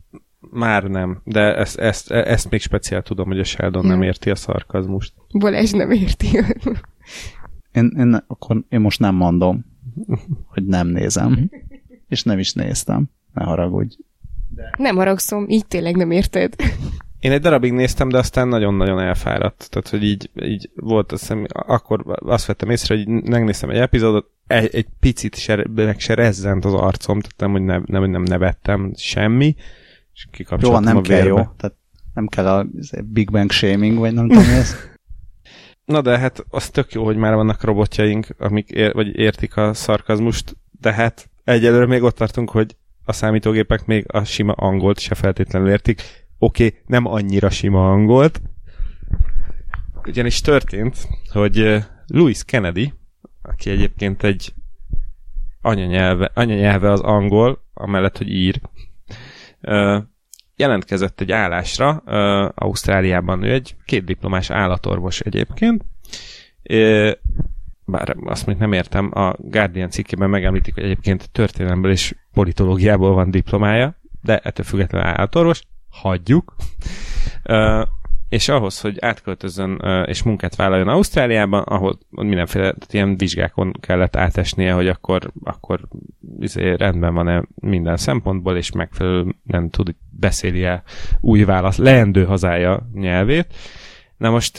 Már 0.49 0.83
nem, 0.83 1.21
de 1.23 1.55
ezt, 1.55 1.79
ezt, 1.79 2.11
ezt 2.11 2.49
még 2.49 2.61
speciál 2.61 3.01
tudom, 3.01 3.27
hogy 3.27 3.39
a 3.39 3.43
Sheldon 3.43 3.83
ja. 3.83 3.89
nem 3.89 4.01
érti 4.01 4.29
a 4.29 4.35
szarkazmust. 4.35 5.13
Balázs 5.39 5.71
nem 5.71 5.91
érti. 5.91 6.27
én, 7.71 7.93
én, 7.97 8.23
akkor 8.27 8.63
én 8.69 8.79
most 8.79 8.99
nem 8.99 9.15
mondom, 9.15 9.65
hogy 10.45 10.65
nem 10.65 10.87
nézem. 10.87 11.49
És 12.07 12.23
nem 12.23 12.39
is 12.39 12.53
néztem. 12.53 13.09
Ne 13.33 13.43
haragudj. 13.43 13.95
De... 14.49 14.73
Nem 14.77 14.95
haragszom, 14.95 15.45
így 15.49 15.65
tényleg 15.65 15.95
nem 15.95 16.11
érted. 16.11 16.55
Én 17.19 17.31
egy 17.31 17.41
darabig 17.41 17.71
néztem, 17.71 18.09
de 18.09 18.17
aztán 18.17 18.47
nagyon-nagyon 18.47 18.99
elfáradt. 18.99 19.69
Tehát, 19.69 19.89
hogy 19.89 20.03
így, 20.03 20.29
így 20.41 20.69
volt, 20.75 21.11
azt 21.11 21.21
hiszem, 21.21 21.45
akkor 21.49 22.03
azt 22.25 22.45
vettem 22.45 22.69
észre, 22.69 22.95
hogy 22.95 23.07
megnéztem 23.07 23.69
egy 23.69 23.77
epizódot, 23.77 24.29
egy, 24.47 24.75
egy 24.75 24.87
picit 24.99 25.35
se, 25.35 25.65
meg 25.75 25.99
se 25.99 26.13
rezzent 26.13 26.65
az 26.65 26.73
arcom, 26.73 27.19
tehát 27.19 27.37
nem, 27.37 27.51
hogy 27.51 27.61
ne, 27.61 27.99
nem, 27.99 28.09
nem 28.09 28.21
nevettem 28.21 28.91
semmi, 28.95 29.55
és 30.21 30.37
kikapcsoltam 30.37 30.83
jó, 30.83 30.87
nem 30.87 30.97
a 30.97 31.01
kell 31.01 31.25
jó, 31.25 31.35
tehát 31.35 31.75
nem 32.13 32.27
kell 32.27 32.47
a 32.47 32.67
Big 33.05 33.31
Bang 33.31 33.51
shaming, 33.51 33.97
vagy 33.97 34.13
nem 34.13 34.27
tudom 34.27 34.43
ez. 34.43 34.75
Na 35.85 36.01
de 36.01 36.17
hát 36.17 36.45
az 36.49 36.69
tök 36.69 36.93
jó, 36.93 37.03
hogy 37.03 37.15
már 37.15 37.35
vannak 37.35 37.63
robotjaink, 37.63 38.27
amik 38.37 38.69
ér, 38.69 38.93
vagy 38.93 39.17
értik 39.17 39.57
a 39.57 39.73
szarkazmust, 39.73 40.57
de 40.79 40.93
hát 40.93 41.29
egyelőre 41.43 41.85
még 41.85 42.03
ott 42.03 42.15
tartunk, 42.15 42.49
hogy 42.49 42.75
a 43.05 43.13
számítógépek 43.13 43.85
még 43.85 44.05
a 44.07 44.23
sima 44.23 44.53
angolt 44.53 44.99
se 44.99 45.15
feltétlenül 45.15 45.69
értik. 45.69 46.01
Oké, 46.37 46.65
okay, 46.65 46.79
nem 46.85 47.05
annyira 47.05 47.49
sima 47.49 47.91
angolt. 47.91 48.41
Ugyanis 50.05 50.41
történt, 50.41 51.07
hogy 51.31 51.83
Louis 52.07 52.43
Kennedy, 52.43 52.93
aki 53.41 53.69
egyébként 53.69 54.23
egy 54.23 54.53
anyanyelve, 55.61 56.31
anyanyelve 56.33 56.91
az 56.91 56.99
angol, 56.99 57.63
amellett, 57.73 58.17
hogy 58.17 58.29
ír, 58.29 58.61
jelentkezett 60.61 61.21
egy 61.21 61.31
állásra, 61.31 61.89
Ausztráliában. 62.55 63.43
Ő 63.43 63.51
egy 63.51 63.75
két 63.85 64.03
diplomás 64.03 64.49
állatorvos 64.49 65.19
egyébként, 65.19 65.85
bár 67.85 68.15
azt 68.25 68.45
még 68.45 68.57
nem 68.57 68.73
értem, 68.73 69.11
a 69.13 69.33
Guardian 69.37 69.89
cikkében 69.89 70.29
megemlítik, 70.29 70.73
hogy 70.73 70.83
egyébként 70.83 71.29
történelemből 71.31 71.91
és 71.91 72.15
politológiából 72.33 73.13
van 73.13 73.31
diplomája, 73.31 73.95
de 74.21 74.37
ettől 74.37 74.65
függetlenül 74.65 75.07
állatorvos, 75.07 75.61
hagyjuk. 75.89 76.55
És 78.31 78.49
ahhoz, 78.49 78.81
hogy 78.81 78.97
átköltözön 78.99 79.81
és 80.05 80.23
munkát 80.23 80.55
vállaljon 80.55 80.87
Ausztráliában, 80.87 81.61
ahol 81.61 81.97
mindenféle 82.09 82.75
ilyen 82.89 83.17
vizsgákon 83.17 83.73
kellett 83.79 84.15
átesnie, 84.15 84.73
hogy 84.73 84.87
akkor, 84.87 85.31
akkor 85.43 85.79
izé, 86.39 86.73
rendben 86.73 87.13
van-e 87.13 87.43
minden 87.55 87.97
szempontból, 87.97 88.57
és 88.57 88.71
megfelelően 88.71 89.35
nem 89.43 89.69
tud 89.69 89.95
beszéli 90.09 90.63
el 90.63 90.83
új 91.19 91.43
válasz, 91.43 91.77
leendő 91.77 92.25
hazája 92.25 92.89
nyelvét. 92.93 93.53
Na 94.17 94.29
most 94.29 94.57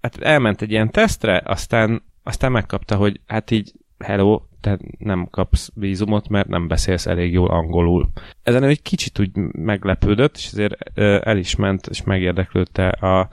hát 0.00 0.16
elment 0.20 0.62
egy 0.62 0.70
ilyen 0.70 0.90
tesztre, 0.90 1.42
aztán, 1.44 2.02
aztán 2.22 2.52
megkapta, 2.52 2.96
hogy 2.96 3.20
hát 3.26 3.50
így 3.50 3.72
hello, 3.98 4.40
te 4.64 4.78
nem 4.98 5.28
kapsz 5.30 5.70
vízumot, 5.74 6.28
mert 6.28 6.48
nem 6.48 6.68
beszélsz 6.68 7.06
elég 7.06 7.32
jól 7.32 7.50
angolul. 7.50 8.08
Ezen 8.42 8.62
egy 8.62 8.82
kicsit 8.82 9.18
úgy 9.18 9.30
meglepődött, 9.52 10.36
és 10.36 10.46
ezért 10.46 10.98
el 11.26 11.36
is 11.36 11.56
ment, 11.56 11.86
és 11.86 12.02
megérdeklődte 12.02 12.88
a 12.88 13.28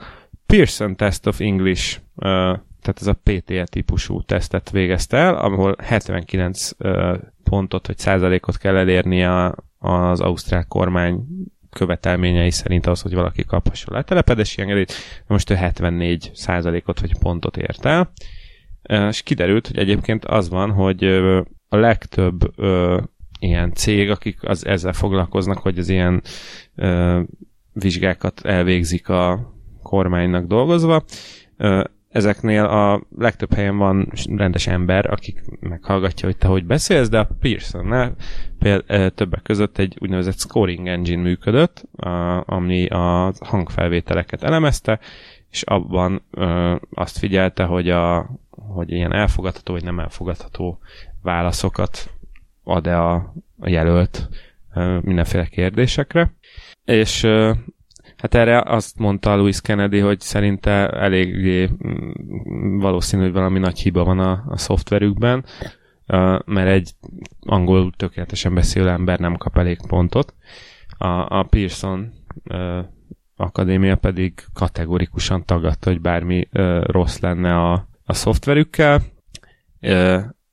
Pearson 0.46 0.96
Test 0.96 1.26
of 1.26 1.40
English, 1.40 2.00
tehát 2.80 3.00
ez 3.00 3.06
a 3.06 3.18
PTE 3.22 3.64
típusú 3.64 4.22
tesztet 4.22 4.70
végezte 4.70 5.16
el, 5.16 5.34
ahol 5.34 5.76
79 5.78 6.70
pontot 7.42 7.86
vagy 7.86 7.98
százalékot 7.98 8.56
kell 8.56 8.76
elérni 8.76 9.24
az 9.78 10.20
ausztrál 10.20 10.64
kormány 10.68 11.24
követelményei 11.70 12.50
szerint 12.50 12.86
ahhoz, 12.86 13.02
hogy 13.02 13.14
valaki 13.14 13.44
kaphasson 13.44 13.94
letelepedési 13.94 14.60
engedélyt. 14.60 14.92
Most 15.26 15.50
ő 15.50 15.54
74 15.54 16.30
százalékot 16.34 17.00
vagy 17.00 17.18
pontot 17.18 17.56
ért 17.56 17.84
el 17.84 18.12
és 18.82 19.22
kiderült, 19.22 19.66
hogy 19.66 19.78
egyébként 19.78 20.24
az 20.24 20.48
van, 20.48 20.70
hogy 20.70 21.04
a 21.68 21.76
legtöbb 21.76 22.54
ilyen 23.38 23.72
cég, 23.72 24.10
akik 24.10 24.38
az, 24.42 24.66
ezzel 24.66 24.92
foglalkoznak, 24.92 25.58
hogy 25.58 25.78
az 25.78 25.88
ilyen 25.88 26.22
vizsgákat 27.72 28.40
elvégzik 28.44 29.08
a 29.08 29.54
kormánynak 29.82 30.46
dolgozva, 30.46 31.04
ezeknél 32.12 32.64
a 32.64 33.02
legtöbb 33.18 33.54
helyen 33.54 33.76
van 33.76 34.12
rendes 34.36 34.66
ember, 34.66 35.10
akik 35.10 35.42
meghallgatja, 35.60 36.28
hogy 36.28 36.36
te 36.36 36.46
hogy 36.46 36.64
beszélsz, 36.64 37.08
de 37.08 37.18
a 37.18 37.28
Pearsonnál 37.40 38.14
például 38.58 39.10
többek 39.10 39.42
között 39.42 39.78
egy 39.78 39.96
úgynevezett 40.00 40.38
scoring 40.38 40.88
engine 40.88 41.22
működött, 41.22 41.88
ami 42.44 42.86
a 42.86 43.32
hangfelvételeket 43.40 44.42
elemezte, 44.42 44.98
és 45.50 45.62
abban 45.62 46.22
azt 46.94 47.18
figyelte, 47.18 47.64
hogy 47.64 47.90
a, 47.90 48.30
hogy 48.72 48.90
ilyen 48.90 49.12
elfogadható 49.12 49.72
vagy 49.72 49.84
nem 49.84 49.98
elfogadható 49.98 50.78
válaszokat 51.22 52.10
ad-e 52.64 53.00
a, 53.00 53.34
a 53.58 53.68
jelölt 53.68 54.28
mindenféle 55.00 55.46
kérdésekre. 55.46 56.34
És 56.84 57.22
hát 58.16 58.34
erre 58.34 58.62
azt 58.66 58.98
mondta 58.98 59.36
Louis 59.36 59.60
Kennedy, 59.60 59.98
hogy 59.98 60.20
szerinte 60.20 60.88
eléggé 60.88 61.70
mm, 61.86 62.78
valószínű, 62.78 63.22
hogy 63.22 63.32
valami 63.32 63.58
nagy 63.58 63.78
hiba 63.78 64.04
van 64.04 64.18
a, 64.18 64.44
a 64.48 64.56
szoftverükben, 64.56 65.44
mert 66.44 66.68
egy 66.68 66.90
angol 67.40 67.92
tökéletesen 67.96 68.54
beszélő 68.54 68.88
ember 68.88 69.18
nem 69.18 69.36
kap 69.36 69.58
elég 69.58 69.78
pontot. 69.86 70.34
A, 70.98 71.38
a 71.38 71.46
Pearson 71.50 72.12
akadémia 73.36 73.96
pedig 73.96 74.32
kategorikusan 74.52 75.44
tagadta, 75.44 75.90
hogy 75.90 76.00
bármi 76.00 76.48
rossz 76.82 77.18
lenne 77.18 77.54
a, 77.54 77.86
a 78.04 78.12
szoftverükkel. 78.12 79.02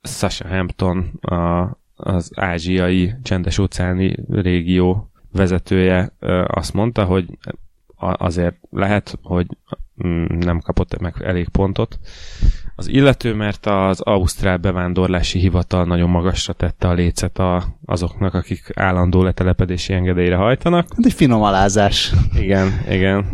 Sasha 0.02 0.48
Hampton, 0.48 1.10
a, 1.20 1.68
az 1.94 2.30
ázsiai 2.34 3.14
csendes 3.22 3.58
óceáni 3.58 4.16
régió 4.30 5.10
vezetője 5.32 6.12
azt 6.46 6.72
mondta, 6.72 7.04
hogy 7.04 7.38
azért 8.00 8.56
lehet, 8.70 9.18
hogy 9.22 9.46
mm, 10.06 10.24
nem 10.38 10.60
kapott 10.60 11.00
meg 11.00 11.14
elég 11.24 11.48
pontot. 11.48 11.98
Az 12.76 12.88
illető, 12.88 13.34
mert 13.34 13.66
az 13.66 14.00
Ausztrál 14.00 14.56
bevándorlási 14.56 15.38
hivatal 15.38 15.84
nagyon 15.84 16.10
magasra 16.10 16.52
tette 16.52 16.88
a 16.88 16.92
lécet 16.92 17.38
a, 17.38 17.64
azoknak, 17.84 18.34
akik 18.34 18.70
állandó 18.74 19.22
letelepedési 19.22 19.92
engedélyre 19.92 20.36
hajtanak. 20.36 20.86
Hát 20.96 21.06
egy 21.06 21.12
finom 21.12 21.42
alázás. 21.42 22.12
Igen, 22.34 22.72
igen. 22.88 23.24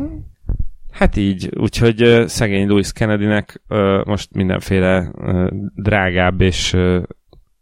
Hát 0.97 1.17
így, 1.17 1.51
úgyhogy 1.59 2.03
uh, 2.03 2.27
szegény 2.27 2.69
Louis 2.69 2.93
Kennedynek 2.93 3.63
uh, 3.69 4.05
most 4.05 4.35
mindenféle 4.35 5.11
uh, 5.15 5.49
drágább 5.75 6.41
és 6.41 6.77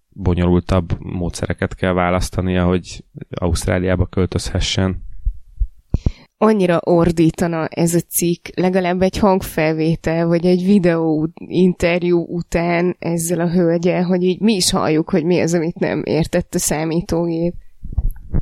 bonyolultabb 0.08 0.96
módszereket 0.98 1.74
kell 1.74 1.92
választania, 1.92 2.64
hogy 2.64 3.04
Ausztráliába 3.30 4.06
költözhessen. 4.06 5.02
Annyira 6.36 6.80
ordítana 6.84 7.66
ez 7.66 7.94
a 7.94 8.00
cikk, 8.00 8.46
legalább 8.54 9.02
egy 9.02 9.18
hangfelvétel, 9.18 10.26
vagy 10.26 10.46
egy 10.46 10.64
videó 10.64 11.28
interjú 11.46 12.26
után 12.28 12.96
ezzel 12.98 13.40
a 13.40 13.50
hölgyel, 13.50 14.02
hogy 14.02 14.22
így 14.22 14.40
mi 14.40 14.54
is 14.54 14.70
halljuk, 14.70 15.10
hogy 15.10 15.24
mi 15.24 15.40
az, 15.40 15.54
amit 15.54 15.78
nem 15.78 16.02
értett 16.04 16.54
a 16.54 16.58
számítógép. 16.58 17.54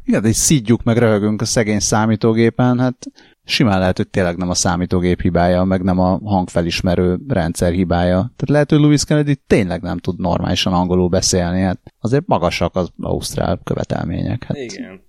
Igen, 0.05 0.25
és 0.25 0.37
szídjuk 0.37 0.83
meg 0.83 0.97
röhögünk 0.97 1.41
a 1.41 1.45
szegény 1.45 1.79
számítógépen, 1.79 2.79
hát 2.79 3.07
simán 3.45 3.79
lehet, 3.79 3.97
hogy 3.97 4.09
tényleg 4.09 4.37
nem 4.37 4.51
a 4.51 4.55
számítógép 4.55 5.21
hibája, 5.21 5.65
meg 5.65 5.83
nem 5.83 5.99
a 5.99 6.21
hangfelismerő 6.25 7.19
rendszer 7.29 7.73
hibája. 7.73 8.17
Tehát 8.17 8.49
lehet, 8.49 8.71
hogy 8.71 8.81
Louis 8.81 9.05
Kennedy 9.05 9.37
tényleg 9.47 9.83
nem 9.83 9.99
tud 9.99 10.21
normálisan 10.21 10.73
angolul 10.73 11.09
beszélni, 11.09 11.61
hát 11.61 11.81
azért 12.01 12.27
magasak 12.27 12.77
az 12.77 12.93
ausztrál 13.01 13.61
követelmények. 13.65 14.45
Hát. 14.45 14.57
Igen. 14.57 15.01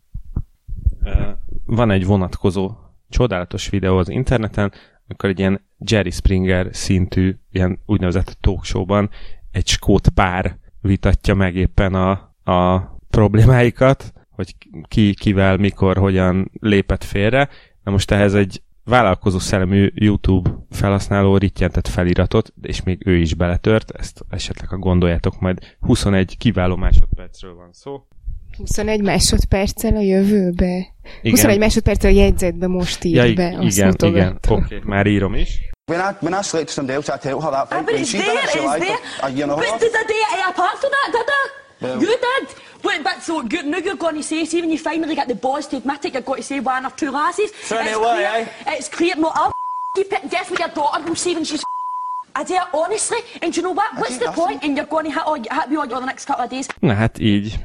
Van 1.66 1.92
egy 1.92 2.06
vonatkozó 2.06 2.72
csodálatos 3.10 3.70
videó 3.70 3.98
az 3.98 4.10
interneten, 4.10 4.72
amikor 5.08 5.30
egy 5.30 5.40
ilyen 5.40 5.62
Jerry 5.78 6.12
Springer 6.12 6.68
szintű, 6.72 7.36
ilyen 7.52 7.80
úgynevezett 7.86 8.38
talkshowban 8.42 9.10
egy 9.52 9.68
skót 9.68 10.10
pár 10.10 10.58
vitatja 10.82 11.34
meg 11.34 11.56
éppen 11.56 11.94
a, 11.94 12.12
a 12.52 12.80
problémáikat, 13.10 14.14
hogy 14.30 14.56
ki, 14.88 15.14
kivel, 15.14 15.58
mikor, 15.58 15.98
hogyan 15.98 16.52
lépett 16.60 17.04
félre, 17.04 17.50
Na 17.84 17.92
most 17.92 18.12
ehhez 18.12 18.34
egy 18.34 18.62
vállalkozó 18.84 19.40
szellemű 19.40 19.92
YouTube 19.96 20.50
felhasználó 20.70 21.38
rittyentett 21.38 21.88
feliratot, 21.88 22.54
és 22.62 22.84
még 22.84 23.02
ő 23.06 23.18
is 23.18 23.34
beletört, 23.34 23.92
ezt 23.92 24.26
esetleg 24.30 24.70
ha 24.70 24.78
gondoljátok 24.78 25.40
majd, 25.40 25.76
21 25.80 26.38
kiváló 26.38 26.76
másodpercről 26.76 27.56
van 27.56 27.70
szó. 27.72 28.08
21 28.58 29.02
másodperccel 29.02 29.96
a 29.96 30.02
jövőbe? 30.02 30.94
Igen. 31.22 31.32
21 31.32 31.58
másodperccel 31.58 32.12
a 32.12 32.14
jegyzetbe 32.14 32.68
most 32.68 33.04
ír 33.04 33.16
ja, 33.16 33.34
be, 33.34 33.58
azt 33.60 33.78
Igen, 33.78 33.96
igen, 34.00 34.40
oké, 34.48 34.54
okay, 34.54 34.80
már 34.84 35.06
írom 35.06 35.34
is. 35.34 35.60
When 35.92 36.00
I, 36.00 36.26
when 36.26 36.40
I 36.40 36.44
slept 36.44 36.70
some 36.70 36.88
deals, 36.88 37.08
I 37.08 37.18
tell 37.20 37.40
her 37.42 37.52
that. 37.52 37.72
Ah, 37.72 37.84
but 37.84 38.00
it's 38.00 38.12
there, 38.12 38.24
it's 38.44 38.78
there. 38.80 39.00
Uh, 39.22 39.38
you 39.38 39.46
know 39.46 39.56
but 39.56 39.80
did 39.80 39.92
I 39.92 40.04
do 40.08 40.16
it 40.16 40.44
apart 40.50 40.78
from 40.80 40.92
that, 40.92 41.12
did 41.12 41.28
I? 41.28 41.63
Well, 41.84 42.02
you 42.02 42.08
did. 42.08 42.56
But, 42.82 43.04
but 43.04 43.22
so 43.22 43.42
good, 43.44 43.66
now 43.66 43.78
you're 43.78 43.96
going 43.96 44.16
to 44.16 44.24
say, 44.24 44.46
see 44.46 44.62
when 44.62 44.72
you 44.72 44.78
finally 44.78 45.16
get 45.16 45.28
the 45.28 45.36
balls 45.36 45.68
to 45.68 45.78
admit 45.78 46.06
it, 46.06 46.14
you're 46.14 46.22
going 46.22 46.42
to 46.42 46.44
say 46.44 46.60
one 46.60 46.86
or 46.86 46.92
two 46.92 47.12
lasses. 47.12 47.52
So 47.64 47.78
it's 47.80 47.96
clear, 47.96 48.28
eh? 48.28 48.48
It's 48.68 48.90
clear, 48.90 49.16
no, 49.16 49.32
I'll 49.34 49.54
keep 49.96 50.12
it, 50.12 50.30
definitely 50.30 50.66
your 50.66 50.74
daughter 50.74 51.04
will 51.08 51.16
see 51.16 51.34
when 51.34 51.46
she's 51.46 51.64
I 52.36 52.44
do 52.44 52.58
honestly, 52.74 53.20
and 53.42 53.56
you 53.56 53.62
know 53.62 53.74
what? 53.74 53.96
What's 53.96 54.18
the 54.18 54.32
point? 54.32 54.64
And 54.64 54.76
you're 54.76 54.88
going 54.88 55.06
to 55.06 55.12
hit, 55.12 55.24
all, 55.26 55.36
hit 55.36 55.70
me 55.70 55.78
on 55.78 55.88
the 55.88 56.06
next 56.06 56.26
couple 56.26 56.44
of 56.44 56.50
days. 56.50 56.68
Na 56.80 56.94
hát 56.94 57.20
így. 57.20 57.60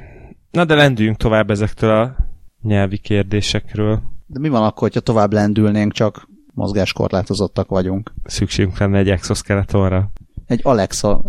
Na 0.51 0.65
de 0.65 0.74
lendüljünk 0.74 1.16
tovább 1.16 1.51
ezektől 1.51 1.90
a 1.90 2.16
nyelvi 2.62 2.99
kérdésekről. 2.99 4.03
De 4.27 4.39
mi 4.39 4.49
van 4.49 4.62
akkor, 4.62 4.82
hogyha 4.82 5.01
tovább 5.01 5.32
lendülnénk, 5.32 5.93
csak 5.93 6.28
mozgáskorlátozottak 6.55 7.69
vagyunk? 7.69 8.12
Szükségünk 8.24 8.78
lenne 8.78 8.99
egy 8.99 9.11
exoskeletonra. 9.11 10.11
Egy 10.47 10.61
Alexa 10.62 11.24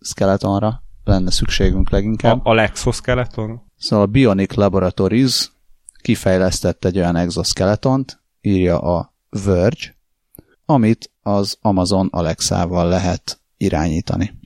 skeletonra 0.00 0.82
lenne 1.04 1.30
szükségünk 1.30 1.90
leginkább. 1.90 2.44
A, 2.44 2.50
a 2.50 2.54
Lexoskeleton? 2.54 3.62
Szóval 3.76 4.04
a 4.04 4.08
Bionic 4.08 4.54
Laboratories 4.54 5.52
kifejlesztett 6.02 6.84
egy 6.84 6.96
olyan 6.96 7.16
exoskeletont, 7.16 8.22
írja 8.40 8.78
a 8.78 9.14
Verge, 9.44 9.96
amit 10.64 11.10
az 11.22 11.58
Amazon 11.60 12.08
Alexa-val 12.10 12.88
lehet 12.88 13.40
irányítani. 13.56 14.38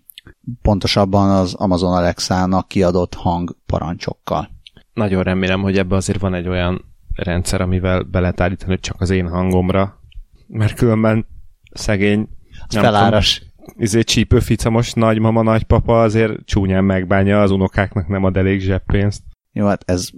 Pontosabban 0.62 1.30
az 1.30 1.54
Amazon 1.54 1.92
Alexa-nak 1.92 2.68
kiadott 2.68 3.14
hangparancsokkal. 3.14 4.50
Nagyon 4.92 5.22
remélem, 5.22 5.60
hogy 5.60 5.78
ebbe 5.78 5.96
azért 5.96 6.20
van 6.20 6.34
egy 6.34 6.48
olyan 6.48 6.84
rendszer, 7.14 7.60
amivel 7.60 8.02
be 8.02 8.20
lehet 8.20 8.40
állítani, 8.40 8.70
hogy 8.70 8.80
csak 8.80 9.00
az 9.00 9.10
én 9.10 9.28
hangomra, 9.28 10.00
mert 10.46 10.74
különben 10.74 11.26
szegény 11.72 12.28
nem 12.68 12.82
feláras. 12.82 13.42
Izé, 13.76 14.02
csípőficamos 14.02 14.92
nagymama, 14.92 15.42
nagypapa 15.42 16.02
azért 16.02 16.44
csúnyán 16.44 16.84
megbánja 16.84 17.42
az 17.42 17.50
unokáknak 17.50 18.08
nem 18.08 18.24
ad 18.24 18.36
elég 18.36 18.60
zseppénzt. 18.60 19.22
Jó, 19.52 19.66
hát 19.66 19.82
ez 19.86 20.10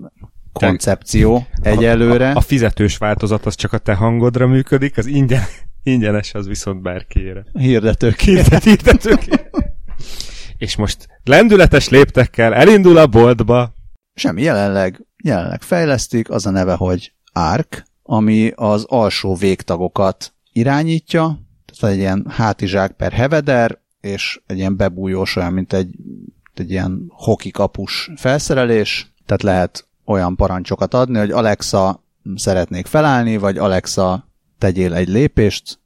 koncepció 0.52 1.46
egyelőre. 1.62 2.30
A, 2.30 2.36
a 2.36 2.40
fizetős 2.40 2.96
változat 2.96 3.46
az 3.46 3.54
csak 3.54 3.72
a 3.72 3.78
te 3.78 3.94
hangodra 3.94 4.46
működik, 4.46 4.98
az 4.98 5.06
ingyen, 5.06 5.42
ingyenes 5.82 6.34
az 6.34 6.46
viszont 6.46 6.82
bárkiére. 6.82 7.44
Hirdetők. 7.52 8.20
Hirdet, 8.20 8.64
hirdetők. 8.64 9.28
És 10.56 10.76
most 10.76 11.08
lendületes 11.24 11.88
léptekkel 11.88 12.54
elindul 12.54 12.96
a 12.96 13.06
boltba. 13.06 13.74
Semmi, 14.14 14.42
jelenleg, 14.42 15.06
jelenleg 15.24 15.62
fejlesztik, 15.62 16.30
az 16.30 16.46
a 16.46 16.50
neve, 16.50 16.74
hogy 16.74 17.12
ARC, 17.32 17.82
ami 18.02 18.52
az 18.54 18.84
alsó 18.88 19.34
végtagokat 19.34 20.34
irányítja, 20.52 21.38
tehát 21.80 21.94
egy 21.94 22.00
ilyen 22.00 22.26
hátizsák 22.28 22.92
per 22.92 23.12
heveder, 23.12 23.78
és 24.00 24.40
egy 24.46 24.58
ilyen 24.58 24.76
bebújós, 24.76 25.36
olyan, 25.36 25.52
mint 25.52 25.72
egy, 25.72 25.94
egy 26.54 26.70
ilyen 26.70 27.04
hoki 27.08 27.50
kapus 27.50 28.10
felszerelés, 28.16 29.12
tehát 29.26 29.42
lehet 29.42 29.88
olyan 30.04 30.36
parancsokat 30.36 30.94
adni, 30.94 31.18
hogy 31.18 31.30
Alexa 31.30 32.04
szeretnék 32.34 32.86
felállni, 32.86 33.36
vagy 33.36 33.58
Alexa 33.58 34.28
tegyél 34.58 34.94
egy 34.94 35.08
lépést, 35.08 35.78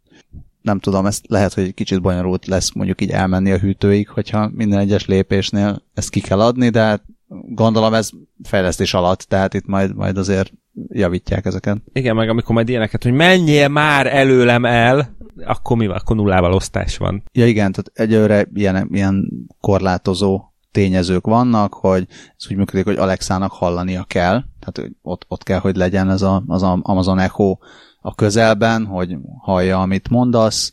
nem 0.63 0.79
tudom, 0.79 1.07
ezt 1.07 1.25
lehet, 1.29 1.55
hogy 1.55 1.65
egy 1.65 1.75
kicsit 1.75 2.01
bonyolult 2.01 2.47
lesz 2.47 2.73
mondjuk 2.73 3.01
így 3.01 3.11
elmenni 3.11 3.53
a 3.53 3.59
hűtőig, 3.59 4.09
hogyha 4.09 4.51
minden 4.55 4.79
egyes 4.79 5.07
lépésnél 5.07 5.83
ezt 5.95 6.11
ki 6.11 6.21
kell 6.21 6.41
adni, 6.41 6.69
de 6.69 6.81
hát 6.81 7.03
gondolom 7.49 7.95
ez 7.95 8.11
fejlesztés 8.43 8.95
alatt, 8.95 9.21
tehát 9.21 9.55
itt 9.55 9.67
majd, 9.67 9.95
majd 9.95 10.19
azért 10.19 10.53
javítják 10.89 11.47
ezeket. 11.47 11.79
Igen, 11.93 12.17
meg 12.17 12.29
amikor 12.29 12.55
majd 12.55 12.69
ilyeneket, 12.69 13.03
hogy 13.03 13.13
menjél 13.13 13.69
már 13.69 14.07
előlem 14.07 14.65
el, 14.65 15.17
akkor 15.45 15.77
mi 15.77 15.87
van? 15.87 15.97
Akkor 15.97 16.17
nullával 16.17 16.53
osztás 16.53 16.97
van. 16.97 17.23
Ja 17.33 17.47
igen, 17.47 17.73
tehát 17.73 18.11
egyőre 18.11 18.47
ilyen, 18.55 18.89
ilyen 18.93 19.31
korlátozó 19.61 20.43
tényezők 20.71 21.27
vannak, 21.27 21.75
hogy 21.75 22.07
ez 22.37 22.51
úgy 22.51 22.57
működik, 22.57 22.85
hogy 22.85 22.97
Alexának 22.97 23.53
hallania 23.53 24.05
kell, 24.05 24.43
tehát 24.61 24.93
ott, 25.03 25.25
ott 25.29 25.43
kell, 25.43 25.59
hogy 25.59 25.77
legyen 25.77 26.11
ez 26.11 26.23
a, 26.23 26.43
az 26.47 26.63
Amazon 26.63 27.19
Echo 27.19 27.57
a 28.01 28.15
közelben, 28.15 28.85
hogy 28.85 29.17
hallja, 29.39 29.81
amit 29.81 30.09
mondasz. 30.09 30.73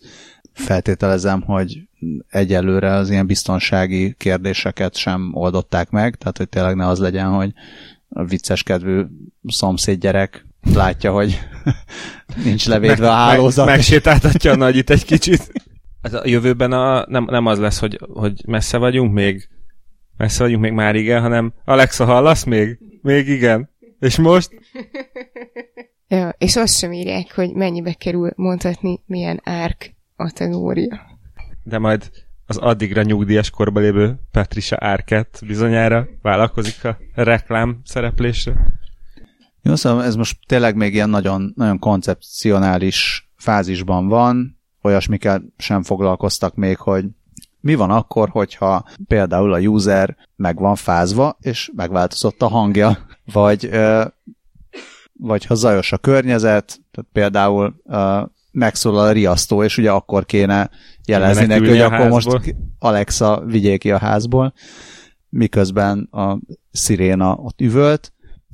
Feltételezem, 0.53 1.41
hogy 1.41 1.87
egyelőre 2.27 2.93
az 2.93 3.09
ilyen 3.09 3.25
biztonsági 3.25 4.15
kérdéseket 4.17 4.95
sem 4.95 5.31
oldották 5.33 5.89
meg, 5.89 6.15
tehát 6.15 6.37
hogy 6.37 6.49
tényleg 6.49 6.75
ne 6.75 6.87
az 6.87 6.99
legyen, 6.99 7.29
hogy 7.29 7.53
a 8.13 8.25
vicces 8.25 8.63
kedvű 8.63 9.03
szomszéd 9.47 9.99
gyerek 9.99 10.45
látja, 10.73 11.11
hogy 11.11 11.39
nincs 12.45 12.67
levédve 12.67 13.09
a 13.09 13.13
hálózat. 13.13 13.65
Meg, 13.65 13.75
megsétáltatja 13.75 14.51
a 14.51 14.55
nagyit 14.55 14.89
egy 14.89 15.05
kicsit. 15.05 15.51
Ez 16.01 16.13
a 16.13 16.21
jövőben 16.27 16.71
a, 16.71 17.05
nem, 17.07 17.23
nem 17.23 17.45
az 17.45 17.59
lesz, 17.59 17.79
hogy, 17.79 17.99
hogy 18.13 18.41
messze 18.45 18.77
vagyunk 18.77 19.13
még, 19.13 19.49
messze 20.17 20.43
vagyunk 20.43 20.61
még 20.61 20.71
már 20.71 20.95
igen, 20.95 21.21
hanem 21.21 21.53
Alexa 21.65 22.05
hallasz 22.05 22.43
még? 22.43 22.79
Még 23.01 23.27
igen. 23.27 23.69
És 23.99 24.17
most? 24.17 24.49
Ja, 26.07 26.35
és 26.37 26.55
azt 26.55 26.77
sem 26.77 26.91
írják, 26.91 27.35
hogy 27.35 27.53
mennyibe 27.53 27.93
kerül 27.93 28.31
mondhatni, 28.35 29.01
milyen 29.05 29.39
árk 29.43 29.95
a 30.15 30.31
tenória. 30.31 31.01
De 31.63 31.77
majd 31.77 32.11
az 32.51 32.57
addigra 32.57 33.01
nyugdíjas 33.01 33.49
korba 33.49 33.79
lévő 33.79 34.19
Patricia 34.31 34.77
Arquette 34.77 35.45
bizonyára 35.45 36.07
vállalkozik 36.21 36.83
a 36.83 36.97
reklám 37.13 37.81
szereplésre. 37.83 38.79
Jó, 39.61 39.75
szóval 39.75 40.03
ez 40.03 40.15
most 40.15 40.37
tényleg 40.47 40.75
még 40.75 40.93
ilyen 40.93 41.09
nagyon, 41.09 41.53
nagyon 41.55 41.79
koncepcionális 41.79 43.29
fázisban 43.35 44.07
van, 44.07 44.59
olyasmikkel 44.81 45.41
sem 45.57 45.83
foglalkoztak 45.83 46.55
még, 46.55 46.77
hogy 46.77 47.05
mi 47.59 47.75
van 47.75 47.89
akkor, 47.89 48.29
hogyha 48.29 48.85
például 49.07 49.53
a 49.53 49.59
user 49.59 50.17
meg 50.35 50.59
van 50.59 50.75
fázva, 50.75 51.37
és 51.39 51.71
megváltozott 51.75 52.41
a 52.41 52.47
hangja, 52.47 52.97
vagy 53.33 53.69
vagy 55.13 55.45
ha 55.45 55.55
zajos 55.55 55.91
a 55.91 55.97
környezet, 55.97 56.79
tehát 56.91 57.09
például 57.11 57.75
megszólal 58.51 59.07
a 59.07 59.11
riasztó, 59.11 59.63
és 59.63 59.77
ugye 59.77 59.91
akkor 59.91 60.25
kéne 60.25 60.69
jelezni 61.05 61.45
neki, 61.45 61.67
hogy 61.67 61.79
akkor 61.79 62.09
most 62.09 62.55
Alexa 62.79 63.43
vigyék 63.45 63.79
ki 63.79 63.91
a 63.91 63.97
házból, 63.97 64.53
miközben 65.29 66.07
a 66.11 66.37
sziréna 66.71 67.33
ott 67.33 67.61
üvölt, 67.61 68.13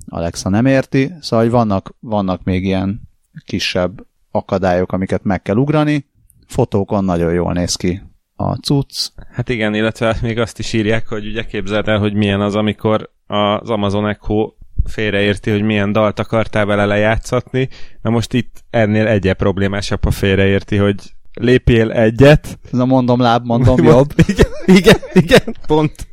Alexa 0.09 0.49
nem 0.49 0.65
érti, 0.65 1.13
szóval 1.21 1.45
hogy 1.45 1.53
vannak, 1.53 1.95
vannak 1.99 2.43
még 2.43 2.63
ilyen 2.63 3.01
kisebb 3.45 4.05
akadályok, 4.31 4.91
amiket 4.91 5.23
meg 5.23 5.41
kell 5.41 5.55
ugrani. 5.55 6.05
Fotókon 6.47 7.03
nagyon 7.03 7.33
jól 7.33 7.53
néz 7.53 7.75
ki 7.75 8.01
a 8.35 8.55
cucc. 8.55 9.07
Hát 9.31 9.49
igen, 9.49 9.73
illetve 9.73 10.17
még 10.21 10.39
azt 10.39 10.59
is 10.59 10.73
írják, 10.73 11.07
hogy 11.07 11.27
ugye 11.27 11.45
képzeld 11.45 11.87
el, 11.87 11.99
hogy 11.99 12.13
milyen 12.13 12.41
az, 12.41 12.55
amikor 12.55 13.11
az 13.27 13.69
Amazon 13.69 14.07
Echo 14.07 14.53
félreérti, 14.87 15.49
hogy 15.49 15.61
milyen 15.61 15.91
dalt 15.91 16.19
akartál 16.19 16.65
vele 16.65 16.85
lejátszatni. 16.85 17.69
Na 18.01 18.09
most 18.09 18.33
itt 18.33 18.63
ennél 18.69 19.07
egyet 19.07 19.37
problémásabb, 19.37 20.03
ha 20.03 20.11
félreérti, 20.11 20.75
hogy 20.75 20.95
lépjél 21.33 21.91
egyet. 21.91 22.59
Ez 22.71 22.79
a 22.79 22.85
mondom 22.85 23.19
láb, 23.19 23.45
mondom 23.45 23.83
jobb. 23.93 24.13
Igen, 24.27 24.51
igen, 24.65 24.99
igen, 25.13 25.55
pont, 25.67 26.07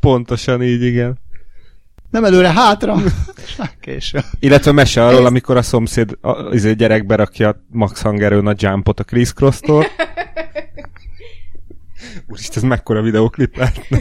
pontosan 0.00 0.62
így, 0.62 0.82
igen. 0.82 1.18
Nem 2.10 2.24
előre, 2.24 2.52
hátra! 2.52 2.96
Késő. 3.80 4.20
Illetve 4.40 4.72
mese 4.72 5.06
arról, 5.06 5.26
amikor 5.26 5.56
a 5.56 5.62
szomszéd 5.62 6.18
a, 6.20 6.28
a 6.28 6.52
izé 6.52 6.72
gyerek 6.72 7.06
berakja 7.06 7.64
Max 7.68 8.02
Hangerőn 8.02 8.46
a 8.46 8.54
jumpot 8.56 9.00
a 9.00 9.04
Chris 9.04 9.32
Cross-tól. 9.32 9.86
Úristen, 12.28 12.62
ez 12.62 12.68
mekkora 12.68 13.02
videóklip 13.02 13.56
lehetne. 13.56 13.98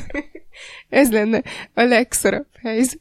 Ez 0.90 1.12
lenne 1.12 1.42
a 1.74 1.82
legszarabb 1.82 2.48
helyzet. 2.62 3.00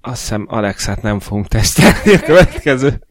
Azt 0.00 0.20
hiszem 0.20 0.46
Alexát 0.48 1.02
nem 1.02 1.20
fogunk 1.20 1.48
tesztelni 1.48 2.14
a 2.14 2.20
következő 2.20 3.06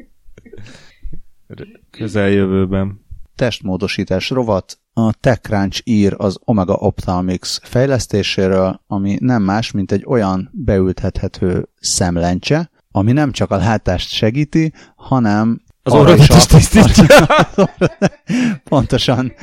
közeljövőben. 1.91 3.05
Testmódosítás 3.35 4.29
rovat. 4.29 4.79
A 4.93 5.13
TechCrunch 5.13 5.81
ír 5.83 6.13
az 6.17 6.37
Omega 6.43 6.73
Ophthalmics 6.73 7.59
fejlesztéséről, 7.61 8.81
ami 8.87 9.17
nem 9.19 9.43
más, 9.43 9.71
mint 9.71 9.91
egy 9.91 10.03
olyan 10.07 10.49
beültethető 10.53 11.69
szemlencse, 11.79 12.69
ami 12.91 13.11
nem 13.11 13.31
csak 13.31 13.51
a 13.51 13.57
látást 13.57 14.09
segíti, 14.09 14.73
hanem 14.95 15.61
az 15.83 15.93
orrodat 15.93 16.33
is 16.33 16.45
tisztítja. 16.45 17.27
Pontosan 18.69 19.33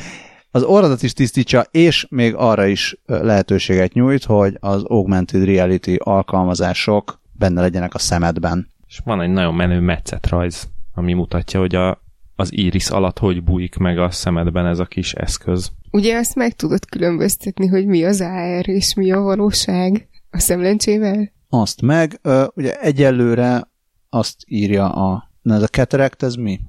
az 0.55 0.63
orradat 0.63 1.03
is 1.03 1.13
tisztítsa, 1.13 1.65
és 1.71 2.07
még 2.11 2.35
arra 2.35 2.67
is 2.67 2.97
lehetőséget 3.07 3.93
nyújt, 3.93 4.25
hogy 4.25 4.57
az 4.61 4.83
augmented 4.85 5.45
reality 5.45 5.95
alkalmazások 5.99 7.21
benne 7.33 7.61
legyenek 7.61 7.95
a 7.95 7.99
szemedben. 7.99 8.69
És 8.87 9.01
van 9.05 9.21
egy 9.21 9.31
nagyon 9.31 9.55
menő 9.55 9.81
metszet 9.81 10.29
rajz, 10.29 10.69
ami 10.95 11.13
mutatja, 11.13 11.61
hogy 11.61 11.75
a, 11.75 12.03
az 12.37 12.53
iris 12.53 12.91
alatt 12.91 13.19
hogy 13.19 13.45
bújik 13.45 13.77
meg 13.77 13.99
a 13.99 14.11
szemedben 14.11 14.67
ez 14.67 14.79
a 14.79 14.85
kis 14.85 15.13
eszköz. 15.13 15.73
Ugye 15.91 16.17
ezt 16.17 16.35
meg 16.35 16.53
tudod 16.57 16.85
különböztetni, 16.85 17.67
hogy 17.67 17.87
mi 17.87 18.05
az 18.05 18.21
AR 18.21 18.69
és 18.69 18.95
mi 18.95 19.13
a 19.13 19.21
valóság 19.21 20.09
a 20.31 20.39
szemlencsével? 20.39 21.33
Azt 21.49 21.83
meg, 21.83 22.21
ugye 22.55 22.81
egyelőre 22.81 23.71
azt 24.09 24.37
írja 24.47 24.93
a... 24.93 25.31
Na 25.43 25.55
ez 25.55 25.63
a 25.63 25.67
cataract, 25.67 26.23
ez 26.23 26.35
mi? 26.35 26.61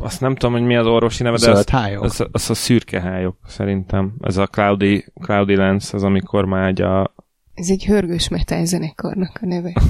Azt 0.00 0.20
nem 0.20 0.34
tudom, 0.34 0.54
hogy 0.54 0.66
mi 0.66 0.76
az 0.76 0.86
orvosi 0.86 1.22
neve, 1.22 1.38
de 1.38 1.50
az, 1.50 1.66
az, 2.00 2.26
az, 2.32 2.50
a 2.50 2.54
szürke 2.54 3.00
hályok 3.00 3.36
szerintem. 3.46 4.14
Ez 4.20 4.36
a 4.36 4.46
Cloudy, 4.46 5.04
Cloudy 5.20 5.56
Lens, 5.56 5.92
az 5.92 6.02
amikor 6.02 6.44
már 6.44 6.80
a... 6.80 7.14
Ez 7.54 7.70
egy 7.70 7.84
hörgős 7.84 8.28
metal 8.28 8.64
zenekarnak 8.64 9.38
a 9.42 9.46
neve. 9.46 9.72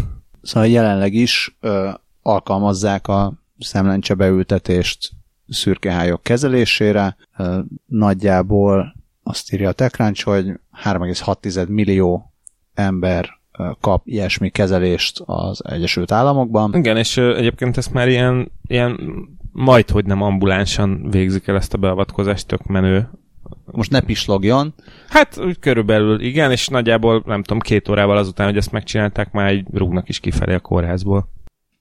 Szóval 0.43 0.69
jelenleg 0.69 1.13
is 1.13 1.57
ö, 1.61 1.91
alkalmazzák 2.23 3.09
a 3.09 3.33
szemlencse 3.59 4.15
beültetést 4.15 5.11
szürkehályok 5.49 6.23
kezelésére. 6.23 7.17
Ö, 7.37 7.59
nagyjából 7.87 8.95
azt 9.23 9.53
írja 9.53 9.69
a 9.69 9.73
TechCrunch, 9.73 10.25
hogy 10.25 10.47
3,6 10.85 11.69
millió 11.69 12.33
ember 12.75 13.39
kap 13.81 14.07
ilyesmi 14.07 14.51
kezelést 14.51 15.23
az 15.25 15.65
Egyesült 15.65 16.13
Államokban. 16.13 16.75
Igen, 16.75 16.97
és 16.97 17.17
egyébként 17.17 17.77
ezt 17.77 17.93
már 17.93 18.09
ilyen, 18.09 18.53
ilyen 18.67 18.99
majd, 19.59 19.91
hogy 19.91 20.05
nem 20.05 20.23
ambulánsan 20.23 21.11
végzik 21.11 21.47
el 21.47 21.57
ezt 21.57 21.75
a 21.75 21.79
beavatkozást, 21.79 22.47
tök 22.47 22.67
menő. 22.67 23.11
Most 23.65 23.91
ne 23.91 24.01
pislogjon. 24.01 24.75
Hát 25.09 25.39
úgy 25.41 25.59
körülbelül 25.59 26.21
igen, 26.21 26.51
és 26.51 26.69
nagyjából 26.69 27.23
nem 27.27 27.43
tudom, 27.43 27.61
két 27.61 27.89
órával 27.89 28.17
azután, 28.17 28.47
hogy 28.47 28.57
ezt 28.57 28.73
megcsinálták, 28.73 29.33
már 29.33 29.47
egy 29.47 29.67
rúgnak 29.73 30.09
is 30.09 30.21
kifelé 30.21 30.55
a 30.55 30.61
kórházból. 30.61 31.29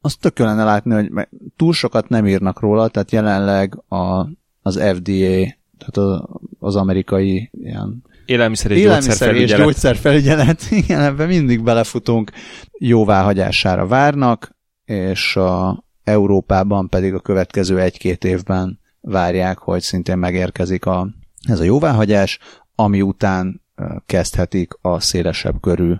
Azt 0.02 0.20
tök 0.20 0.38
lenne 0.38 0.64
látni, 0.64 0.94
hogy 0.94 1.28
túl 1.56 1.74
sokat 1.74 2.10
nem 2.10 2.28
írnak 2.28 2.60
róla, 2.60 2.88
tehát 2.88 3.12
jelenleg 3.12 3.84
a, 3.88 4.28
az 4.62 4.76
FDA, 4.76 5.56
tehát 5.78 5.98
az, 5.98 6.22
az 6.60 6.76
amerikai 6.76 7.50
ilyen 7.54 8.04
Élelmiszer 8.26 8.72
és 8.72 8.80
Élelmiszer 8.80 9.36
és 9.36 9.56
gyógyszerfelügyelet, 9.56 10.62
igen, 10.84 11.02
ebben 11.02 11.28
mindig 11.28 11.64
belefutunk, 11.64 12.32
jóváhagyására 12.78 13.88
várnak, 13.88 14.56
és 14.86 15.36
a 15.36 15.84
Európában 16.08 16.90
pedig 16.90 17.14
a 17.14 17.20
következő 17.20 17.80
egy-két 17.80 18.24
évben 18.24 18.80
várják, 19.02 19.58
hogy 19.58 19.82
szintén 19.82 20.18
megérkezik 20.18 20.86
a, 20.86 21.08
ez 21.48 21.60
a 21.60 21.64
jóváhagyás, 21.64 22.40
ami 22.76 23.02
után 23.02 23.62
kezdhetik 24.06 24.74
a 24.82 25.00
szélesebb 25.00 25.60
körű 25.62 25.94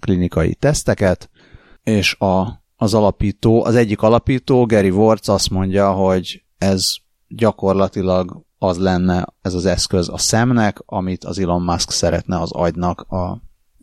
klinikai 0.00 0.54
teszteket, 0.54 1.30
és 1.82 2.14
a, 2.14 2.62
az 2.76 2.94
alapító, 2.94 3.64
az 3.64 3.74
egyik 3.74 4.02
alapító, 4.02 4.66
Gary 4.66 4.90
Worts 4.90 5.28
azt 5.28 5.50
mondja, 5.50 5.92
hogy 5.92 6.44
ez 6.58 6.94
gyakorlatilag 7.28 8.42
az 8.58 8.78
lenne 8.78 9.26
ez 9.42 9.54
az 9.54 9.66
eszköz 9.66 10.08
a 10.08 10.18
szemnek, 10.18 10.82
amit 10.86 11.24
az 11.24 11.38
Elon 11.38 11.62
Musk 11.62 11.90
szeretne 11.90 12.40
az 12.40 12.52
agynak 12.52 13.00
a, 13.00 13.42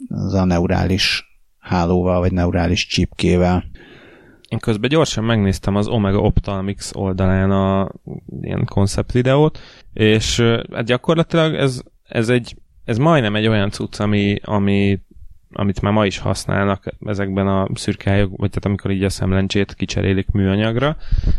az 0.10 0.34
a 0.34 0.46
neurális 0.46 1.26
hálóval, 1.60 2.20
vagy 2.20 2.32
neurális 2.32 2.88
csipkével. 2.88 3.64
Én 4.52 4.60
közben 4.60 4.90
gyorsan 4.90 5.24
megnéztem 5.24 5.76
az 5.76 5.88
Omega 5.88 6.20
Ophthalmics 6.20 6.90
oldalán 6.94 7.52
a 7.52 7.92
ilyen 8.42 8.66
koncept 8.66 9.12
videót, 9.12 9.60
és 9.94 10.40
hát 10.72 10.86
gyakorlatilag 10.86 11.54
ez, 11.54 11.82
ez, 12.04 12.30
egy, 12.30 12.56
ez 12.84 12.98
majdnem 12.98 13.36
egy 13.36 13.48
olyan 13.48 13.70
cucc, 13.70 14.00
ami, 14.00 14.40
ami 14.44 15.00
amit 15.54 15.82
már 15.82 15.94
ma 15.94 16.06
is 16.06 16.18
használnak 16.18 16.96
ezekben 17.06 17.48
a 17.48 17.68
szürkályok, 17.74 18.30
vagy 18.38 18.50
tehát 18.50 18.66
amikor 18.66 18.92
így 18.92 19.04
a 19.04 19.10
szemlencsét 19.10 19.74
kicserélik 19.74 20.28
műanyagra, 20.32 20.98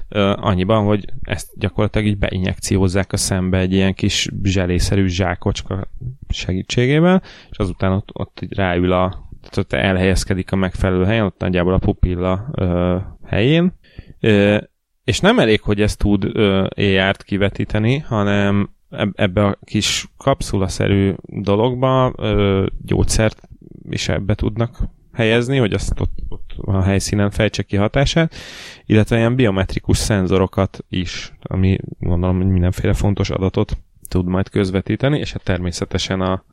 ö, 0.08 0.34
annyiban, 0.36 0.84
hogy 0.84 1.04
ezt 1.22 1.48
gyakorlatilag 1.58 2.06
így 2.06 2.18
beinjekciózzák 2.18 3.12
a 3.12 3.16
szembe 3.16 3.58
egy 3.58 3.72
ilyen 3.72 3.94
kis 3.94 4.28
zselészerű 4.42 5.06
zsákocska 5.06 5.88
segítségével, 6.28 7.22
és 7.50 7.56
azután 7.56 7.92
ott, 7.92 8.08
ott 8.12 8.40
ráül 8.48 8.92
a, 8.92 9.30
tehát 9.50 9.86
elhelyezkedik 9.86 10.52
a 10.52 10.56
megfelelő 10.56 11.04
helyen, 11.04 11.24
ott 11.24 11.38
nagyjából 11.38 11.72
a 11.72 11.78
pupilla 11.78 12.48
ö, 12.52 12.96
helyén, 13.24 13.72
ö, 14.20 14.58
és 15.04 15.20
nem 15.20 15.38
elég, 15.38 15.60
hogy 15.60 15.80
ezt 15.80 15.98
tud 15.98 16.24
AR-t 16.74 17.22
kivetíteni, 17.22 17.98
hanem 17.98 18.74
eb- 18.90 19.20
ebbe 19.20 19.44
a 19.44 19.58
kis 19.64 20.08
kapszulaszerű 20.16 21.14
dologba 21.22 22.12
ö, 22.16 22.66
gyógyszert 22.84 23.48
is 23.88 24.08
ebbe 24.08 24.34
tudnak 24.34 24.78
helyezni, 25.12 25.56
hogy 25.56 25.72
azt 25.72 26.00
ott, 26.00 26.12
ott 26.28 26.52
a 26.56 26.82
helyszínen 26.82 27.30
fejtse 27.30 27.62
ki 27.62 27.76
hatását, 27.76 28.34
illetve 28.86 29.16
ilyen 29.16 29.34
biometrikus 29.34 29.96
szenzorokat 29.96 30.84
is, 30.88 31.32
ami 31.42 31.78
gondolom, 31.98 32.36
hogy 32.36 32.46
mindenféle 32.46 32.92
fontos 32.92 33.30
adatot 33.30 33.76
tud 34.08 34.26
majd 34.26 34.48
közvetíteni, 34.48 35.18
és 35.18 35.32
hát 35.32 35.42
természetesen 35.42 36.20
a, 36.20 36.44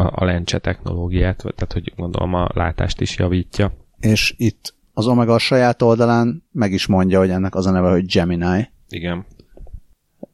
a, 0.00 0.12
a 0.14 0.24
lencse 0.24 0.58
technológiát, 0.58 1.36
tehát 1.36 1.72
hogy 1.72 1.92
gondolom 1.96 2.34
a 2.34 2.48
látást 2.54 3.00
is 3.00 3.16
javítja. 3.16 3.72
És 3.98 4.34
itt 4.36 4.74
az 4.92 5.06
Omega 5.06 5.34
a 5.34 5.38
saját 5.38 5.82
oldalán 5.82 6.44
meg 6.52 6.72
is 6.72 6.86
mondja, 6.86 7.18
hogy 7.18 7.30
ennek 7.30 7.54
az 7.54 7.66
a 7.66 7.70
neve, 7.70 7.90
hogy 7.90 8.06
Gemini 8.06 8.68
Igen. 8.88 9.26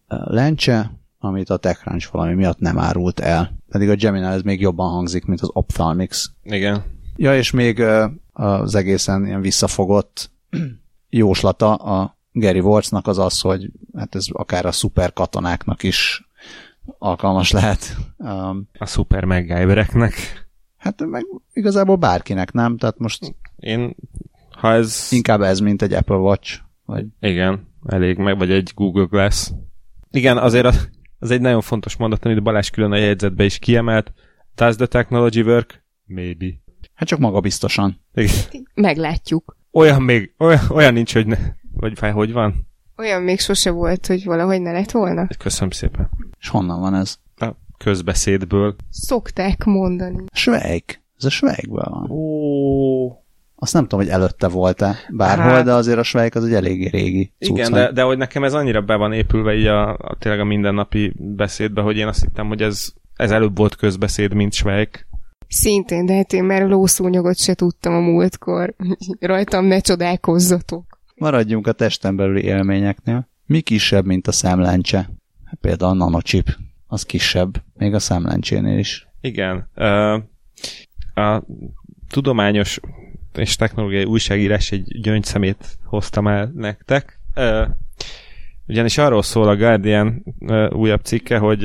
lencse, 0.09 0.93
amit 1.19 1.51
a 1.51 1.57
TechCrunch 1.57 2.13
valami 2.13 2.35
miatt 2.35 2.59
nem 2.59 2.79
árult 2.79 3.21
el. 3.21 3.59
Pedig 3.69 3.89
a 3.89 3.95
Gemini 3.95 4.27
ez 4.27 4.43
még 4.43 4.61
jobban 4.61 4.91
hangzik, 4.91 5.25
mint 5.25 5.41
az 5.41 5.51
Ophthalmics. 5.53 6.25
Igen. 6.43 6.83
Ja, 7.17 7.37
és 7.37 7.51
még 7.51 7.83
az 8.33 8.75
egészen 8.75 9.27
ilyen 9.27 9.41
visszafogott 9.41 10.31
jóslata 11.09 11.75
a 11.75 12.19
Gary 12.33 12.61
Wortsnak 12.61 13.07
az 13.07 13.19
az, 13.19 13.41
hogy 13.41 13.71
hát 13.97 14.15
ez 14.15 14.27
akár 14.33 14.67
a 14.67 14.73
szuper 14.73 15.13
katonáknak 15.13 15.83
is 15.83 16.26
alkalmas 16.99 17.51
lehet. 17.51 17.97
Um, 18.17 18.69
A 18.79 18.87
szuper 18.87 19.25
MacGyvereknek. 19.25 20.15
hát 20.77 21.07
meg 21.07 21.25
igazából 21.53 21.97
bárkinek, 21.97 22.53
nem? 22.53 22.77
Tehát 22.77 22.99
most 22.99 23.35
Én, 23.57 23.97
ha 24.51 24.73
ez... 24.73 25.09
inkább 25.11 25.41
ez, 25.41 25.59
mint 25.61 25.83
egy 25.83 25.93
Apple 25.93 26.17
Watch. 26.17 26.61
Vagy 26.85 27.07
Igen, 27.21 27.69
elég 27.87 28.17
meg, 28.19 28.39
vagy 28.39 28.51
egy 28.51 28.71
Google 28.75 29.05
Glass. 29.05 29.51
Igen, 30.11 30.39
azért 30.39 30.67
az, 30.67 30.89
az 31.19 31.31
egy 31.31 31.41
nagyon 31.41 31.61
fontos 31.61 31.97
mondat, 31.97 32.25
amit 32.25 32.43
Balázs 32.43 32.71
külön 32.71 32.93
a 32.93 32.97
jegyzetbe 32.97 33.45
is 33.45 33.59
kiemelt. 33.59 34.13
Does 34.55 34.77
the 34.77 34.87
technology 34.87 35.43
work? 35.43 35.85
Maybe. 36.05 36.47
hát 36.95 37.09
csak 37.09 37.19
magabiztosan. 37.19 38.01
Igen. 38.15 38.35
Meglátjuk. 38.75 39.57
Olyan 39.73 40.03
még, 40.03 40.35
olyan, 40.39 40.61
olyan 40.71 40.93
nincs, 40.93 41.13
hogy 41.13 41.27
ne, 41.27 41.39
vagy 41.73 41.99
fáj, 41.99 42.11
hogy 42.11 42.33
van? 42.33 42.66
Olyan 42.97 43.23
még 43.23 43.41
sose 43.41 43.71
volt, 43.71 44.07
hogy 44.07 44.25
valahogy 44.25 44.61
ne 44.61 44.73
lett 44.73 44.91
volna. 44.91 45.27
Köszönöm 45.39 45.71
szépen. 45.71 46.11
És 46.41 46.49
honnan 46.49 46.81
van 46.81 46.95
ez? 46.95 47.17
A 47.37 47.49
közbeszédből. 47.79 48.77
Szokták 48.91 49.65
mondani. 49.65 50.25
Schweig. 50.33 51.01
Ez 51.19 51.25
a 51.25 51.31
Schweigből 51.31 51.87
van. 51.91 52.11
Ó. 52.11 53.25
Azt 53.59 53.73
nem 53.73 53.83
tudom, 53.83 54.01
hogy 54.01 54.09
előtte 54.09 54.49
volt-e 54.49 54.97
bárhol, 55.11 55.53
Hát- 55.53 55.65
de 55.65 55.73
azért 55.73 55.99
a 55.99 56.03
Schweig 56.03 56.37
az 56.37 56.45
egy 56.45 56.55
eléggé 56.55 56.89
régi 56.89 57.33
cucc. 57.39 57.49
Igen, 57.51 57.73
de, 57.73 57.93
de 57.93 58.03
hogy 58.03 58.17
nekem 58.19 58.45
ez 58.45 58.55
annyira 58.55 58.81
be 58.81 58.97
van 58.97 59.13
épülve 59.13 59.55
így 59.55 59.67
a, 59.67 59.89
a 59.89 60.17
tényleg 60.19 60.41
a 60.41 60.45
mindennapi 60.45 61.13
beszédbe, 61.19 61.81
hogy 61.81 61.97
én 61.97 62.07
azt 62.07 62.21
hittem, 62.21 62.47
hogy 62.49 62.63
ez, 62.63 62.89
ez 63.15 63.31
előbb 63.31 63.57
volt 63.57 63.77
közbeszéd, 63.77 64.35
mint 64.35 64.53
Schweik. 64.53 65.07
Szintén, 65.49 66.07
de 66.07 66.15
hát 66.15 66.33
én 66.33 66.45
már 66.45 66.63
lószúnyogot 66.63 67.37
se 67.39 67.55
tudtam 67.55 67.95
a 67.95 68.01
múltkor. 68.01 68.75
Rajtam 69.21 69.65
ne 69.65 69.81
csodálkozzatok. 69.81 70.96
Maradjunk 71.19 71.67
a 71.67 71.73
testen 71.73 72.17
belüli 72.17 72.43
élményeknél. 72.43 73.29
Mi 73.47 73.61
kisebb, 73.61 74.05
mint 74.05 74.27
a 74.27 74.33
szemlencse? 74.33 74.99
Hát 75.45 75.59
például 75.61 75.91
a 75.91 75.95
nanochip. 75.95 76.57
Az 76.87 77.03
kisebb, 77.03 77.63
még 77.75 77.95
a 77.95 77.99
szemlencsénél 77.99 78.79
is. 78.79 79.09
Igen. 79.21 79.69
A 81.15 81.43
tudományos 82.09 82.81
és 83.35 83.57
technológiai 83.57 84.05
újságírás 84.05 84.73
egy 84.73 85.01
gyöngyszemét 85.01 85.79
hoztam 85.85 86.27
el 86.27 86.53
nektek. 86.55 87.21
Ugyanis 88.67 88.99
arról 88.99 89.23
szól 89.23 89.49
a 89.49 89.57
Guardian 89.57 90.25
újabb 90.71 91.05
cikke, 91.05 91.39
hogy 91.39 91.65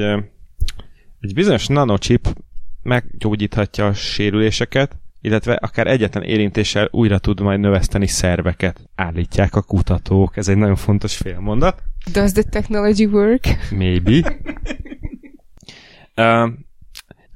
egy 1.19 1.33
bizonyos 1.33 1.67
nanochip 1.67 2.35
meggyógyíthatja 2.81 3.87
a 3.87 3.93
sérüléseket, 3.93 4.99
illetve 5.21 5.53
akár 5.53 5.87
egyetlen 5.87 6.23
érintéssel 6.23 6.87
újra 6.91 7.19
tud 7.19 7.39
majd 7.39 7.59
növeszteni 7.59 8.07
szerveket. 8.07 8.89
Állítják 8.95 9.55
a 9.55 9.61
kutatók. 9.61 10.37
Ez 10.37 10.47
egy 10.47 10.57
nagyon 10.57 10.75
fontos 10.75 11.17
félmondat. 11.17 11.83
Does 12.11 12.31
the 12.31 12.43
technology 12.43 13.05
work? 13.05 13.57
Maybe. 13.71 14.39
uh, 16.15 16.49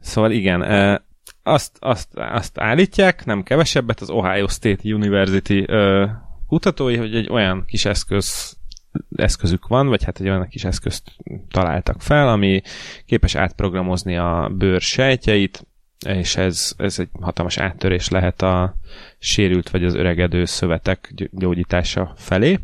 szóval 0.02 0.32
igen, 0.32 0.62
uh, 0.62 0.99
azt, 1.44 1.78
azt, 1.80 2.07
azt 2.14 2.60
állítják, 2.60 3.26
nem 3.26 3.44
kevesebbet, 3.44 4.02
az 4.02 4.10
Ohio 4.10 4.48
State 4.48 4.94
University 4.94 5.60
uh, 5.68 6.10
kutatói, 6.48 6.95
hogy 6.95 7.16
egy 7.16 7.30
olyan 7.30 7.64
kis 7.68 7.86
eszköz 7.86 8.57
eszközük 9.16 9.68
van, 9.68 9.88
vagy 9.88 10.03
hát 10.03 10.20
egy 10.20 10.30
olyan 10.30 10.48
kis 10.48 10.64
eszközt 10.64 11.12
találtak 11.49 12.02
fel, 12.02 12.28
ami 12.28 12.62
képes 13.06 13.36
átprogramozni 13.36 14.18
a 14.18 14.52
bőr 14.57 14.82
sejtjeit, 14.82 15.68
és 16.08 16.36
ez, 16.36 16.74
ez 16.78 17.00
egy 17.00 17.10
hatalmas 17.22 17.58
áttörés 17.58 18.10
lehet 18.10 18.42
a 18.42 18.76
sérült 19.18 19.70
vagy 19.70 19.84
az 19.84 19.94
öregedő 19.94 20.46
szövetek 20.46 21.12
gy- 21.16 21.30
gyógyítása 21.32 22.14
felé. 22.18 22.60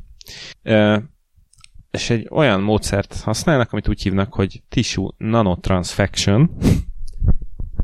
És 1.91 2.10
egy 2.10 2.28
olyan 2.30 2.62
módszert 2.62 3.22
használnak, 3.22 3.72
amit 3.72 3.88
úgy 3.88 4.02
hívnak, 4.02 4.34
hogy 4.34 4.62
tissue 4.70 5.12
nanotransfection. 5.18 6.58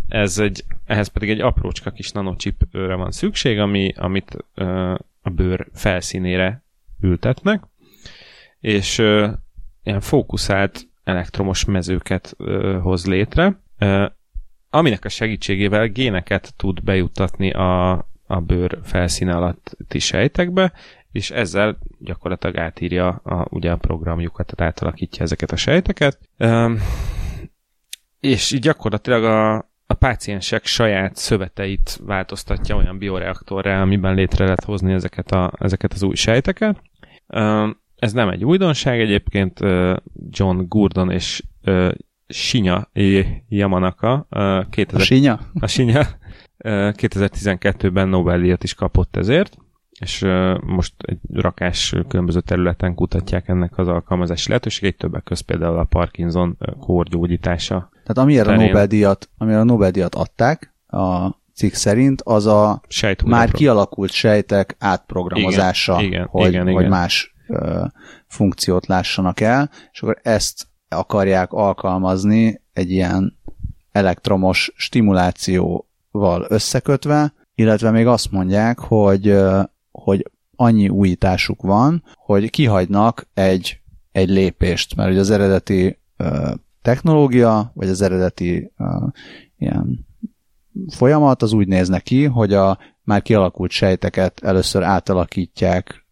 Ez 0.07 0.37
egy, 0.37 0.63
ehhez 0.85 1.07
pedig 1.07 1.29
egy 1.29 1.41
aprócska 1.41 1.91
kis 1.91 2.11
nanochipre 2.11 2.95
van 2.95 3.11
szükség, 3.11 3.59
ami, 3.59 3.93
amit 3.95 4.37
a 5.21 5.29
bőr 5.29 5.67
felszínére 5.73 6.63
ültetnek, 7.01 7.63
és 8.59 8.97
ilyen 9.83 10.01
fókuszált 10.01 10.87
elektromos 11.03 11.65
mezőket 11.65 12.35
hoz 12.81 13.05
létre, 13.05 13.61
aminek 14.77 15.05
a 15.05 15.09
segítségével 15.09 15.87
géneket 15.87 16.53
tud 16.55 16.83
bejuttatni 16.83 17.51
a, 17.51 17.91
a 18.27 18.39
bőr 18.39 18.79
felszíne 18.83 19.35
alatti 19.35 19.99
sejtekbe, 19.99 20.73
és 21.11 21.31
ezzel 21.31 21.77
gyakorlatilag 21.99 22.57
átírja 22.57 23.07
a, 23.07 23.47
ugye 23.49 23.71
a 23.71 23.77
programjukat, 23.77 24.55
tehát 24.55 24.73
átalakítja 24.73 25.23
ezeket 25.23 25.51
a 25.51 25.55
sejteket. 25.55 26.19
Um, 26.37 26.79
és 28.19 28.51
így 28.51 28.61
gyakorlatilag 28.61 29.23
a, 29.23 29.55
a 29.87 29.93
páciensek 29.93 30.65
saját 30.65 31.15
szöveteit 31.15 31.99
változtatja 32.05 32.75
olyan 32.75 32.97
bioreaktorrá, 32.97 33.81
amiben 33.81 34.15
létre 34.15 34.43
lehet 34.43 34.63
hozni 34.63 34.93
ezeket, 34.93 35.31
a, 35.31 35.51
ezeket 35.59 35.93
az 35.93 36.03
új 36.03 36.15
sejteket. 36.15 36.81
Um, 37.27 37.81
ez 37.95 38.13
nem 38.13 38.29
egy 38.29 38.45
újdonság, 38.45 38.99
egyébként 38.99 39.59
John 40.29 40.63
Gurdon 40.67 41.11
és 41.11 41.43
Shinya 42.27 42.89
Yamanaka 43.49 44.27
2000 44.69 45.01
A 45.01 45.03
sinya? 45.03 45.39
a 45.59 45.67
Sinya 45.67 46.07
2012-ben 46.63 48.07
Nobel-díjat 48.07 48.63
is 48.63 48.73
kapott 48.73 49.15
ezért, 49.15 49.57
és 49.99 50.25
most 50.65 50.93
egy 50.97 51.17
rakás 51.33 51.95
különböző 52.07 52.41
területen 52.41 52.95
kutatják 52.95 53.47
ennek 53.47 53.77
az 53.77 53.87
alkalmazási 53.87 54.47
lehetőségeit, 54.47 54.97
többek 54.97 55.23
között 55.23 55.45
például 55.45 55.77
a 55.77 55.83
Parkinson 55.83 56.57
uh, 56.59 56.75
kór 56.79 57.07
gyógyítása. 57.07 57.89
Tehát 57.91 58.17
amire 58.17 58.53
a. 58.53 58.55
Nobel-díjat, 58.55 59.29
amire 59.37 59.59
a 59.59 59.63
Nobel-díjat 59.63 60.15
adták, 60.15 60.73
a 60.87 61.29
cikk 61.53 61.73
szerint, 61.73 62.21
az 62.21 62.45
a 62.45 62.81
már 63.25 63.51
kialakult 63.51 64.11
sejtek 64.11 64.75
átprogramozása, 64.79 65.93
Igen, 65.93 66.11
igen, 66.11 66.25
hogy, 66.25 66.49
igen, 66.49 66.63
hogy 66.63 66.71
igen. 66.71 66.89
más 66.89 67.35
ö, 67.47 67.85
funkciót 68.27 68.87
lássanak 68.87 69.39
el, 69.39 69.69
és 69.91 70.01
akkor 70.01 70.19
ezt 70.21 70.67
akarják 70.89 71.51
alkalmazni 71.51 72.61
egy 72.73 72.91
ilyen 72.91 73.37
elektromos 73.91 74.73
stimulációval 74.75 76.45
összekötve, 76.47 77.33
illetve 77.55 77.91
még 77.91 78.07
azt 78.07 78.31
mondják, 78.31 78.79
hogy, 78.79 79.37
hogy 79.91 80.31
annyi 80.55 80.89
újításuk 80.89 81.61
van, 81.61 82.03
hogy 82.15 82.49
kihagynak 82.49 83.27
egy, 83.33 83.81
egy 84.11 84.29
lépést, 84.29 84.95
mert 84.95 85.09
ugye 85.09 85.19
az 85.19 85.29
eredeti 85.29 85.99
technológia, 86.81 87.71
vagy 87.73 87.89
az 87.89 88.01
eredeti 88.01 88.71
ilyen 89.57 90.05
folyamat 90.89 91.41
az 91.41 91.53
úgy 91.53 91.67
néz 91.67 91.87
neki, 91.87 92.23
hogy 92.23 92.53
a 92.53 92.77
már 93.03 93.21
kialakult 93.21 93.71
sejteket 93.71 94.39
először 94.43 94.83
átalakítják 94.83 96.05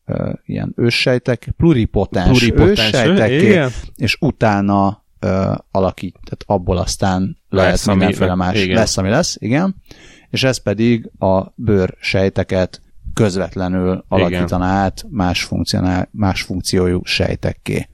ilyen 0.46 0.74
őssejtek, 0.76 1.50
pluripotens, 1.58 2.28
Pluripotens, 2.40 2.80
őssejtekké, 2.80 3.46
igen. 3.46 3.70
és 3.96 4.18
utána 4.20 5.04
ö, 5.20 5.52
alakít, 5.72 6.14
tehát 6.24 6.44
abból 6.46 6.78
aztán 6.78 7.38
lehet 7.50 7.72
Lesz, 7.72 7.88
ami- 7.88 7.98
mindenféle 7.98 8.36
más, 8.36 8.62
igen. 8.64 8.76
lesz, 8.76 8.98
ami 8.98 9.10
lesz, 9.10 9.36
igen, 9.40 9.76
és 10.30 10.44
ez 10.44 10.58
pedig 10.58 11.10
a 11.20 11.54
bőr 11.56 11.96
sejteket 12.00 12.82
közvetlenül 13.14 14.06
alakítaná 14.08 14.66
át 14.84 15.06
más, 15.10 15.44
funkcionál, 15.44 16.10
más 16.12 16.42
funkciójú 16.42 17.02
sejtekké. 17.04 17.88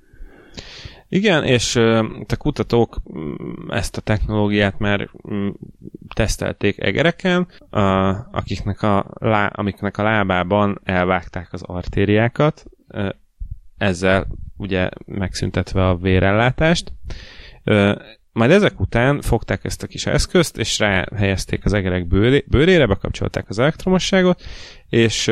Igen, 1.14 1.44
és 1.44 1.76
a 1.76 2.38
kutatók 2.38 3.02
mm, 3.18 3.70
ezt 3.70 3.98
a 3.98 4.02
technológiát 4.02 4.80
már 4.80 5.10
mm, 5.32 5.50
tesztelték 6.16 6.80
egereken, 6.80 7.48
akiknek, 8.32 8.82
a, 8.82 9.06
lá, 9.20 9.46
amiknek 9.48 9.98
a 9.98 10.04
lábában 10.04 10.80
elvágták 10.84 11.54
az 11.54 11.62
artériákat, 11.62 12.64
ezzel 13.78 14.28
ugye 14.58 14.90
megszüntetve 15.06 15.88
a 15.88 15.96
vérellátást. 15.96 16.94
Majd 18.32 18.52
ezek 18.52 18.80
után 18.80 19.22
fogták 19.22 19.64
ezt 19.64 19.84
a 19.84 19.88
kis 19.88 20.06
eszközt, 20.06 20.58
és 20.58 20.80
ráhelyezték 20.80 21.66
az 21.66 21.74
egerek 21.74 22.08
bőré, 22.08 22.44
bőrére, 22.48 22.88
bekapcsolták 22.88 23.50
az 23.50 23.60
elektromosságot, 23.60 24.42
és 24.90 25.32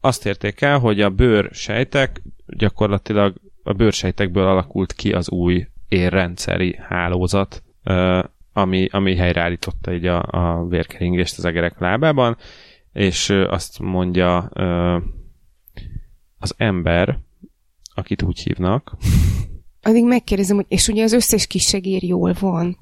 azt 0.00 0.26
érték 0.26 0.60
el, 0.60 0.78
hogy 0.78 1.00
a 1.00 1.10
bőr 1.10 1.48
sejtek 1.52 2.22
gyakorlatilag 2.46 3.34
a 3.62 3.72
bőrsejtekből 3.72 4.46
alakult 4.46 4.92
ki 4.92 5.12
az 5.12 5.30
új 5.30 5.66
érrendszeri 5.88 6.76
hálózat, 6.78 7.62
ami, 8.52 8.88
ami 8.90 9.16
helyreállította 9.16 9.92
így 9.92 10.06
a, 10.06 10.22
a 10.22 10.66
vérkeringést 10.68 11.38
az 11.38 11.44
egerek 11.44 11.78
lábában, 11.78 12.36
és 12.92 13.30
azt 13.30 13.78
mondja 13.78 14.38
az 16.38 16.54
ember, 16.56 17.18
akit 17.94 18.22
úgy 18.22 18.38
hívnak, 18.38 18.92
Addig 19.84 20.04
megkérdezem, 20.04 20.56
hogy 20.56 20.66
és 20.68 20.88
ugye 20.88 21.02
az 21.02 21.12
összes 21.12 21.46
kis 21.46 21.62
segér 21.62 22.02
jól 22.02 22.34
van. 22.40 22.78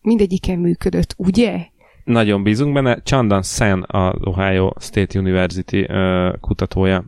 Mindegyiken 0.00 0.58
működött, 0.58 1.14
ugye? 1.16 1.66
nagyon 2.04 2.42
bízunk 2.42 2.74
benne. 2.74 3.00
Chandan 3.02 3.42
Sen, 3.42 3.82
a 3.82 4.14
Ohio 4.20 4.72
State 4.80 5.18
University 5.18 5.86
kutatója 6.40 7.04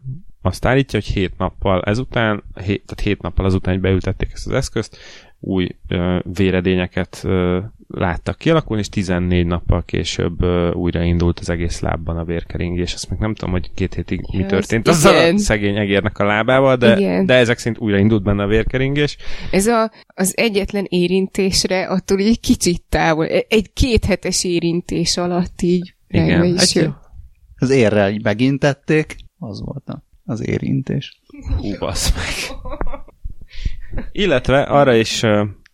azt 0.46 0.64
állítja, 0.64 0.98
hogy 0.98 1.08
hét 1.14 1.38
nappal 1.38 1.82
ezután, 1.82 2.42
hét, 2.54 2.82
tehát 2.86 3.00
hét 3.02 3.22
nappal 3.22 3.44
azután, 3.44 3.72
hogy 3.72 3.82
beültették 3.82 4.30
ezt 4.32 4.46
az 4.46 4.52
eszközt, 4.52 4.96
új 5.40 5.68
ö, 5.88 6.18
véredényeket 6.36 7.20
ö, 7.24 7.58
láttak 7.88 8.38
kialakulni, 8.38 8.82
és 8.82 8.88
14 8.88 9.46
nappal 9.46 9.82
később 9.84 10.42
ö, 10.42 10.70
újraindult 10.72 11.38
az 11.38 11.48
egész 11.50 11.80
lábban 11.80 12.16
a 12.16 12.24
vérkeringés. 12.24 12.94
Azt 12.94 13.10
meg 13.10 13.18
nem 13.18 13.34
tudom, 13.34 13.50
hogy 13.50 13.70
két 13.74 13.94
hétig 13.94 14.20
mi 14.32 14.38
Ja, 14.38 14.46
történt 14.46 14.88
az- 14.88 15.04
a 15.04 15.38
szegény 15.38 15.76
egérnek 15.76 16.18
a 16.18 16.24
lábával, 16.24 16.76
de, 16.76 16.96
Igen. 16.98 17.26
de 17.26 17.34
ezek 17.34 17.58
szerint 17.58 17.78
újraindult 17.82 18.22
benne 18.22 18.42
a 18.42 18.46
vérkeringés. 18.46 19.16
Ez 19.50 19.66
a, 19.66 19.90
az 20.06 20.36
egyetlen 20.36 20.86
érintésre 20.88 21.86
attól 21.86 22.18
így 22.18 22.40
kicsit 22.40 22.82
távol. 22.88 23.26
E- 23.26 23.44
Egy 23.48 23.72
kéthetes 23.72 24.44
érintés 24.44 25.16
alatt 25.16 25.62
így. 25.62 25.94
Igen. 26.08 26.56
Hát. 26.56 27.04
Az 27.58 27.70
érrel 27.70 28.10
így 28.10 28.22
megintették, 28.22 29.16
az 29.38 29.60
volt 29.64 29.88
a- 29.88 30.04
az 30.26 30.46
érintés. 30.46 31.20
Hú, 31.56 31.78
bassz 31.78 32.12
meg. 32.14 32.58
Illetve 34.12 34.62
arra 34.62 34.94
is 34.94 35.22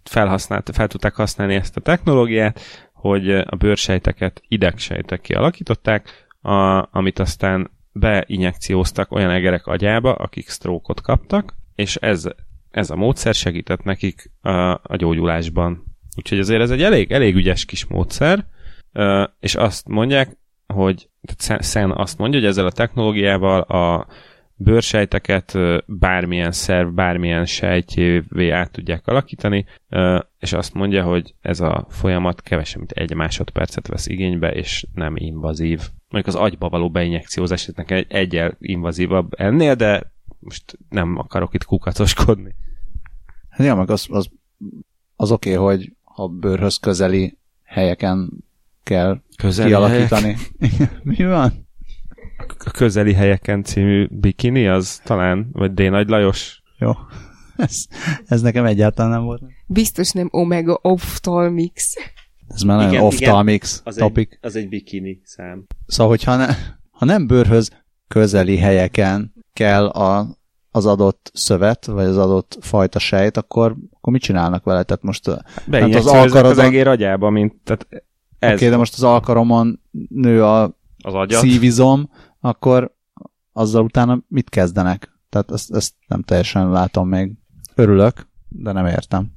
felhasznált, 0.04 0.70
fel 0.72 0.88
tudták 0.88 1.14
használni 1.14 1.54
ezt 1.54 1.76
a 1.76 1.80
technológiát, 1.80 2.60
hogy 2.92 3.30
a 3.30 3.56
bőrsejteket 3.58 4.42
idegsejtek 4.48 5.20
kialakították, 5.20 6.26
a, 6.40 6.88
amit 6.96 7.18
aztán 7.18 7.70
beinjekcióztak 7.92 9.12
olyan 9.12 9.30
egerek 9.30 9.66
agyába, 9.66 10.14
akik 10.14 10.48
sztrókot 10.48 11.00
kaptak, 11.00 11.54
és 11.74 11.96
ez, 11.96 12.24
ez 12.70 12.90
a 12.90 12.96
módszer 12.96 13.34
segített 13.34 13.82
nekik 13.82 14.30
a, 14.40 14.50
a 14.72 14.96
gyógyulásban. 14.96 15.84
Úgyhogy 16.16 16.38
azért 16.38 16.60
ez 16.60 16.70
egy 16.70 16.82
elég, 16.82 17.12
elég 17.12 17.34
ügyes 17.34 17.64
kis 17.64 17.86
módszer, 17.86 18.46
és 19.40 19.54
azt 19.54 19.88
mondják, 19.88 20.36
hogy 20.66 21.08
Sen 21.60 21.90
azt 21.90 22.18
mondja, 22.18 22.40
hogy 22.40 22.48
ezzel 22.48 22.66
a 22.66 22.72
technológiával 22.72 23.60
a 23.60 24.06
bőrsejteket 24.62 25.58
bármilyen 25.86 26.52
szerv, 26.52 26.88
bármilyen 26.88 27.46
sejtjévé 27.46 28.50
át 28.50 28.70
tudják 28.70 29.06
alakítani, 29.06 29.66
és 30.38 30.52
azt 30.52 30.74
mondja, 30.74 31.02
hogy 31.02 31.34
ez 31.40 31.60
a 31.60 31.86
folyamat 31.88 32.42
kevesebb, 32.42 32.78
mint 32.78 32.90
egy 32.90 33.14
másodpercet 33.14 33.86
vesz 33.86 34.06
igénybe, 34.06 34.52
és 34.54 34.86
nem 34.94 35.16
invazív. 35.16 35.80
Mondjuk 36.08 36.34
az 36.34 36.40
agyba 36.40 36.68
való 36.68 36.90
beinjekciózás 36.90 37.70
egy 37.86 38.06
egyel 38.08 38.56
invazívabb 38.58 39.32
ennél, 39.36 39.74
de 39.74 40.12
most 40.38 40.78
nem 40.88 41.18
akarok 41.18 41.54
itt 41.54 41.64
kukacoskodni. 41.64 42.54
Hát 43.48 43.66
ja, 43.66 43.74
meg 43.74 43.90
az, 43.90 44.06
az, 44.10 44.30
az 45.16 45.30
oké, 45.30 45.56
okay, 45.56 45.64
hogy 45.64 45.92
ha 46.02 46.28
bőrhöz 46.28 46.76
közeli 46.76 47.38
helyeken 47.64 48.30
kell 48.82 49.20
Közeli 49.36 49.68
kialakítani. 49.68 50.36
Mi 51.02 51.24
van? 51.24 51.68
A 52.64 52.70
közeli 52.70 53.12
helyeken 53.12 53.62
című 53.62 54.06
bikini, 54.10 54.68
az 54.68 55.00
talán, 55.04 55.48
vagy 55.52 55.72
D. 55.72 55.90
Nagy 55.90 56.08
Lajos 56.08 56.62
Jó. 56.78 56.92
Ez, 57.56 57.86
ez 58.26 58.40
nekem 58.40 58.64
egyáltalán 58.64 59.10
nem 59.10 59.22
volt. 59.24 59.42
Biztos 59.66 60.10
nem 60.10 60.28
Omega 60.30 60.78
Ophthalmics. 60.82 61.82
Ez 62.48 62.62
már 62.62 62.76
nagyon 62.76 62.92
Igen, 62.92 63.04
off-talmix 63.04 63.82
topic. 63.84 64.32
Egy, 64.32 64.38
az 64.40 64.56
egy 64.56 64.68
bikini 64.68 65.20
szám. 65.24 65.66
Szóval, 65.86 66.12
hogyha 66.12 66.36
ne, 66.36 66.46
ha 66.90 67.04
nem 67.04 67.26
bőrhöz 67.26 67.70
közeli 68.08 68.56
helyeken 68.56 69.34
kell 69.52 69.86
a, 69.86 70.38
az 70.70 70.86
adott 70.86 71.30
szövet, 71.34 71.86
vagy 71.86 72.04
az 72.04 72.16
adott 72.16 72.58
fajta 72.60 72.98
sejt, 72.98 73.36
akkor, 73.36 73.76
akkor 73.92 74.12
mit 74.12 74.22
csinálnak 74.22 74.64
vele? 74.64 74.82
Tehát 74.82 75.02
most 75.02 75.26
hát 75.26 75.36
az 75.36 75.62
Beinjekcióznak 75.66 76.24
az, 76.24 76.24
az 76.24 76.34
alkarodon, 76.34 76.64
egér 76.64 76.88
agyába, 76.88 77.30
mint 77.30 77.54
tehát 77.64 77.86
ez 78.38 78.52
oké, 78.52 78.68
de 78.68 78.76
most 78.76 78.94
az 78.94 79.02
alkaromon 79.02 79.80
nő 80.08 80.44
a 80.44 80.76
az 81.02 81.14
agyat. 81.14 81.40
szívizom, 81.40 82.10
akkor 82.44 82.94
azzal 83.52 83.82
utána 83.84 84.22
mit 84.28 84.48
kezdenek? 84.48 85.20
Tehát 85.28 85.50
ezt, 85.50 85.74
ezt 85.74 85.94
nem 86.06 86.22
teljesen 86.22 86.70
látom 86.70 87.08
még. 87.08 87.32
Örülök, 87.74 88.26
de 88.48 88.72
nem 88.72 88.86
értem. 88.86 89.32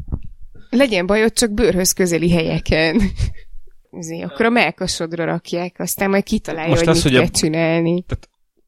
Legyen 0.69 1.05
bajod 1.05 1.33
csak 1.33 1.51
bőrhöz 1.51 1.91
közeli 1.91 2.31
helyeken. 2.31 3.01
Azért, 3.89 4.23
akkor 4.31 4.45
a 4.45 4.49
melkasodra 4.49 5.25
rakják, 5.25 5.79
aztán 5.79 6.09
majd 6.09 6.23
kitalálja, 6.23 6.69
Most 6.69 6.79
hogy 6.79 6.89
az, 6.89 7.03
mit 7.03 7.03
hogy 7.03 7.15
a- 7.15 7.19
kell 7.19 7.29
csinálni. 7.29 8.05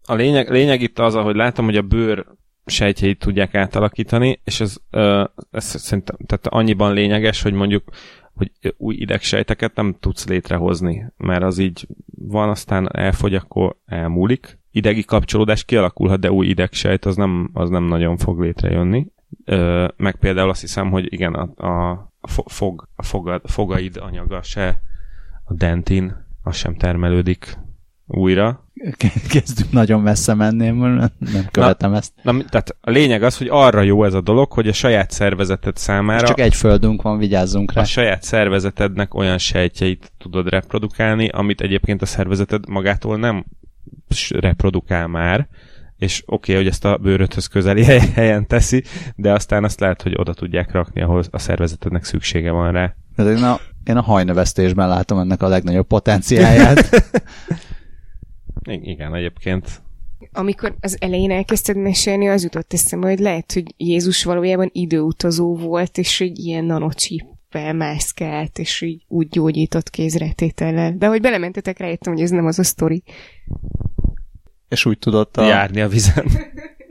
A 0.04 0.14
lényeg, 0.14 0.50
lényeg 0.50 0.82
itt 0.82 1.00
az, 1.00 1.16
ahogy 1.16 1.36
látom, 1.36 1.66
hogy 1.66 1.78
a 1.78 1.82
bőr 1.82 2.26
sejtjeit 2.66 3.20
tudják 3.20 3.56
átalakítani, 3.56 4.42
és 4.44 4.60
ez, 4.60 4.76
ez 5.52 5.64
szerintem 5.64 6.16
tehát 6.26 6.48
annyiban 6.48 6.94
lényeges, 6.94 7.42
hogy 7.42 7.54
mondjuk 7.54 7.84
hogy 8.38 8.76
új 8.78 8.96
idegsejteket 8.96 9.76
nem 9.76 9.96
tudsz 10.00 10.28
létrehozni, 10.28 11.14
mert 11.18 11.44
az 11.44 11.58
így 11.58 11.88
van, 12.18 12.50
aztán 12.50 12.90
elfogy, 12.96 13.36
akkor 13.36 13.76
elmúlik. 13.86 14.60
Idegi 14.72 15.04
kapcsolódás 15.04 15.64
kialakulhat, 15.64 16.20
de 16.20 16.32
új 16.32 16.48
idegsejt 16.48 17.06
az 17.06 17.16
nem, 17.16 17.50
az 17.54 17.70
nem 17.70 17.84
nagyon 17.84 18.18
fog 18.18 18.40
létrejönni. 18.40 19.08
Ö, 19.46 19.88
meg 19.98 20.16
például 20.16 20.50
azt 20.50 20.62
hiszem, 20.62 20.90
hogy 20.90 21.14
igen, 21.14 21.34
a, 21.34 21.66
a, 21.68 21.92
a 22.20 22.28
fo- 22.28 22.52
fog, 22.52 22.88
a 22.96 23.04
fogad, 23.04 23.42
fogaid 23.46 23.98
anyaga 23.98 24.42
se, 24.42 24.82
a 25.44 25.54
dentin, 25.54 26.26
az 26.44 26.56
sem 26.56 26.76
termelődik 26.76 27.58
újra, 28.06 28.67
Kezdünk 29.30 29.72
nagyon 29.72 30.02
messze 30.02 30.34
menni, 30.34 30.70
nem 30.70 31.12
követem 31.52 31.94
ezt. 31.94 32.14
Na, 32.22 32.32
tehát 32.50 32.76
a 32.82 32.90
lényeg 32.90 33.24
az, 33.24 33.38
hogy 33.38 33.48
arra 33.52 33.82
jó 33.82 34.04
ez 34.04 34.14
a 34.14 34.22
dolog, 34.22 34.52
hogy 34.52 34.68
a 34.68 34.74
saját 34.74 35.12
szervezeted 35.12 35.78
számára 35.78 36.28
Csak 36.28 36.40
egy 36.40 36.56
földünk 36.56 37.02
van, 37.02 37.18
vigyázzunk 37.18 37.74
rá. 37.74 37.82
a 37.82 37.86
saját 37.86 38.24
szervezetednek 38.24 39.14
olyan 39.14 39.38
sejtjeit 39.38 40.12
tudod 40.18 40.50
reprodukálni, 40.50 41.28
amit 41.28 41.62
egyébként 41.62 42.02
a 42.02 42.06
szervezeted 42.06 42.68
magától 42.70 43.18
nem 43.18 43.46
reprodukál 44.30 45.08
már, 45.08 45.48
és 45.98 46.24
oké, 46.26 46.52
okay, 46.52 46.64
hogy 46.64 46.72
ezt 46.72 46.86
a 46.86 46.98
bőröthöz 46.98 47.48
közeli 47.48 47.84
hely- 47.84 48.12
helyen 48.14 48.48
teszi, 48.48 48.84
de 49.16 49.34
aztán 49.34 49.64
azt 49.64 49.80
lehet, 49.80 50.02
hogy 50.02 50.14
oda 50.16 50.34
tudják 50.34 50.72
rakni, 50.72 51.02
ahol 51.02 51.24
a 51.32 51.40
szervezetednek 51.40 52.04
szüksége 52.04 52.52
van 52.52 52.72
rá. 52.72 52.96
De 53.16 53.24
én 53.24 53.44
a, 53.44 53.60
én 53.84 53.98
a 53.98 54.02
hajnövesztésben 54.02 54.88
látom 54.88 55.20
ennek 55.20 55.42
a 55.42 55.48
legnagyobb 55.48 55.88
potenciáját. 55.88 56.90
Igen, 58.68 59.16
egyébként. 59.16 59.82
Amikor 60.32 60.76
az 60.80 60.98
elején 61.00 61.32
elkezdted 61.32 61.78
mesélni, 61.78 62.30
az 62.30 62.44
jutott 62.44 62.74
eszembe, 62.74 63.08
hogy 63.08 63.20
lehet, 63.20 63.52
hogy 63.54 63.74
Jézus 63.78 64.24
valójában 64.24 64.70
időutazó 64.74 65.56
volt, 65.56 65.98
és 65.98 66.18
hogy 66.18 66.40
ilyen 66.40 66.66
nanocsíppel 66.66 67.74
mászkált, 67.74 68.60
és 68.60 68.82
így 68.82 69.06
úgy 69.08 69.28
gyógyított 69.28 69.90
kézretétellel. 69.90 70.98
De 70.98 71.08
hogy 71.08 71.22
belementetek, 71.22 71.78
rájöttem, 71.78 72.14
hogy 72.14 72.22
ez 72.22 72.30
nem 72.30 72.46
az 72.46 72.60
a 72.60 72.64
sztori. 72.64 73.04
És 74.70 74.86
úgy 74.86 75.00
tudott 75.00 75.38
a... 75.38 75.46
Járni 75.48 75.82
a 75.82 75.88
vizen. 75.88 76.26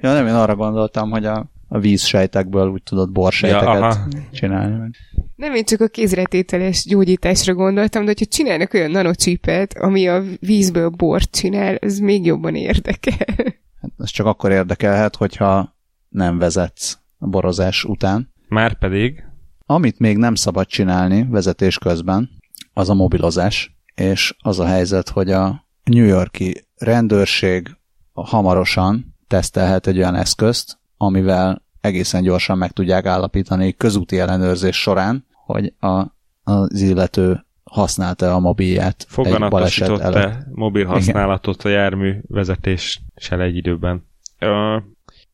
Ja, 0.01 0.13
nem, 0.13 0.27
én 0.27 0.35
arra 0.35 0.57
gondoltam, 0.57 1.11
hogy 1.11 1.25
a, 1.25 1.51
a 1.77 1.81
vízsejtekből 1.81 2.69
úgy 2.69 2.83
tudott 2.83 3.13
borsejteket 3.13 3.65
Ja, 3.65 3.87
aha. 3.87 4.09
csinálni. 4.33 4.91
Nem 5.37 5.55
én 5.55 5.65
csak 5.65 5.81
a 5.81 5.87
kézretételes 5.87 6.85
gyógyításra 6.85 7.55
gondoltam, 7.55 8.01
de 8.01 8.07
hogyha 8.07 8.25
csinálnak 8.25 8.75
olyan 8.75 8.91
nanocsípet, 8.91 9.79
ami 9.79 10.09
a 10.09 10.23
vízből 10.41 10.89
bort 10.89 11.31
csinál, 11.31 11.75
az 11.75 11.99
még 11.99 12.25
jobban 12.25 12.55
érdekel. 12.55 13.35
Hát 13.81 13.91
ez 13.99 14.11
csak 14.11 14.27
akkor 14.27 14.51
érdekelhet, 14.51 15.17
hogyha 15.17 15.77
nem 16.09 16.39
vezetsz 16.39 16.99
a 17.19 17.27
borozás 17.27 17.85
után. 17.85 18.33
Márpedig, 18.49 19.25
Amit 19.67 19.99
még 19.99 20.17
nem 20.17 20.35
szabad 20.35 20.67
csinálni 20.67 21.27
vezetés 21.31 21.79
közben, 21.79 22.31
az 22.73 22.91
a 22.91 22.95
mobilozás, 22.95 23.77
és 23.95 24.35
az 24.39 24.59
a 24.61 24.67
helyzet, 24.67 25.09
hogy 25.09 25.31
a 25.31 25.69
New 25.85 26.05
Yorki 26.05 26.67
rendőrség 26.77 27.77
hamarosan 28.13 29.15
tesztelhet 29.27 29.87
egy 29.87 29.97
olyan 29.97 30.15
eszközt, 30.15 30.79
amivel 30.97 31.66
egészen 31.87 32.23
gyorsan 32.23 32.59
meg 32.59 32.73
tudják 32.73 33.07
állapítani 33.07 33.77
közúti 33.77 34.19
ellenőrzés 34.19 34.81
során, 34.81 35.27
hogy 35.33 35.73
a, 35.81 36.05
az 36.43 36.81
illető 36.81 37.47
használta 37.65 38.35
a 38.35 38.39
mobilját 38.39 39.07
egy 39.17 39.49
baleset 39.49 40.47
mobil 40.55 40.87
használatot 40.87 41.63
a 41.63 41.69
jármű 41.69 42.15
vezetéssel 42.27 43.41
egy 43.41 43.57
időben. 43.57 44.07
Ö, 44.39 44.77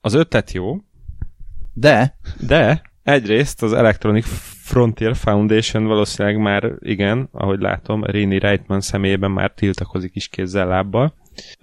Az 0.01 0.15
ötlet 0.15 0.53
jó, 0.53 0.77
De 1.73 2.17
de 2.47 2.83
egyrészt 3.03 3.63
az 3.63 3.73
Electronic 3.73 4.27
Frontier 4.63 5.17
Foundation 5.17 5.85
valószínűleg 5.85 6.39
már 6.39 6.73
igen, 6.79 7.29
ahogy 7.33 7.61
látom, 7.61 8.05
Rini 8.05 8.39
Reitman 8.39 8.81
személyében 8.81 9.31
már 9.31 9.53
tiltakozik 9.55 10.15
is 10.15 10.29
kézzel 10.29 10.67
lábbal. 10.67 11.15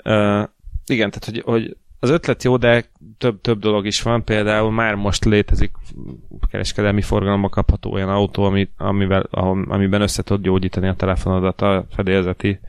Uh, 0.05 0.43
igen, 0.85 1.11
tehát 1.11 1.25
hogy, 1.25 1.41
hogy 1.41 1.77
az 1.99 2.09
ötlet 2.09 2.43
jó, 2.43 2.57
de 2.57 2.85
több, 3.17 3.41
több 3.41 3.59
dolog 3.59 3.85
is 3.85 4.01
van, 4.01 4.23
például 4.23 4.71
már 4.71 4.95
most 4.95 5.25
létezik 5.25 5.71
kereskedelmi 6.51 7.01
forgalomba 7.01 7.49
kapható 7.49 7.91
olyan 7.91 8.09
autó, 8.09 8.43
ami, 8.43 8.69
amivel, 8.77 9.27
ahol- 9.31 9.71
amiben 9.71 10.01
össze 10.01 10.23
tud 10.23 10.41
gyógyítani 10.41 10.87
a 10.87 10.95
telefonodat 10.95 11.61
a 11.61 11.85
fedélzeti 11.95 12.59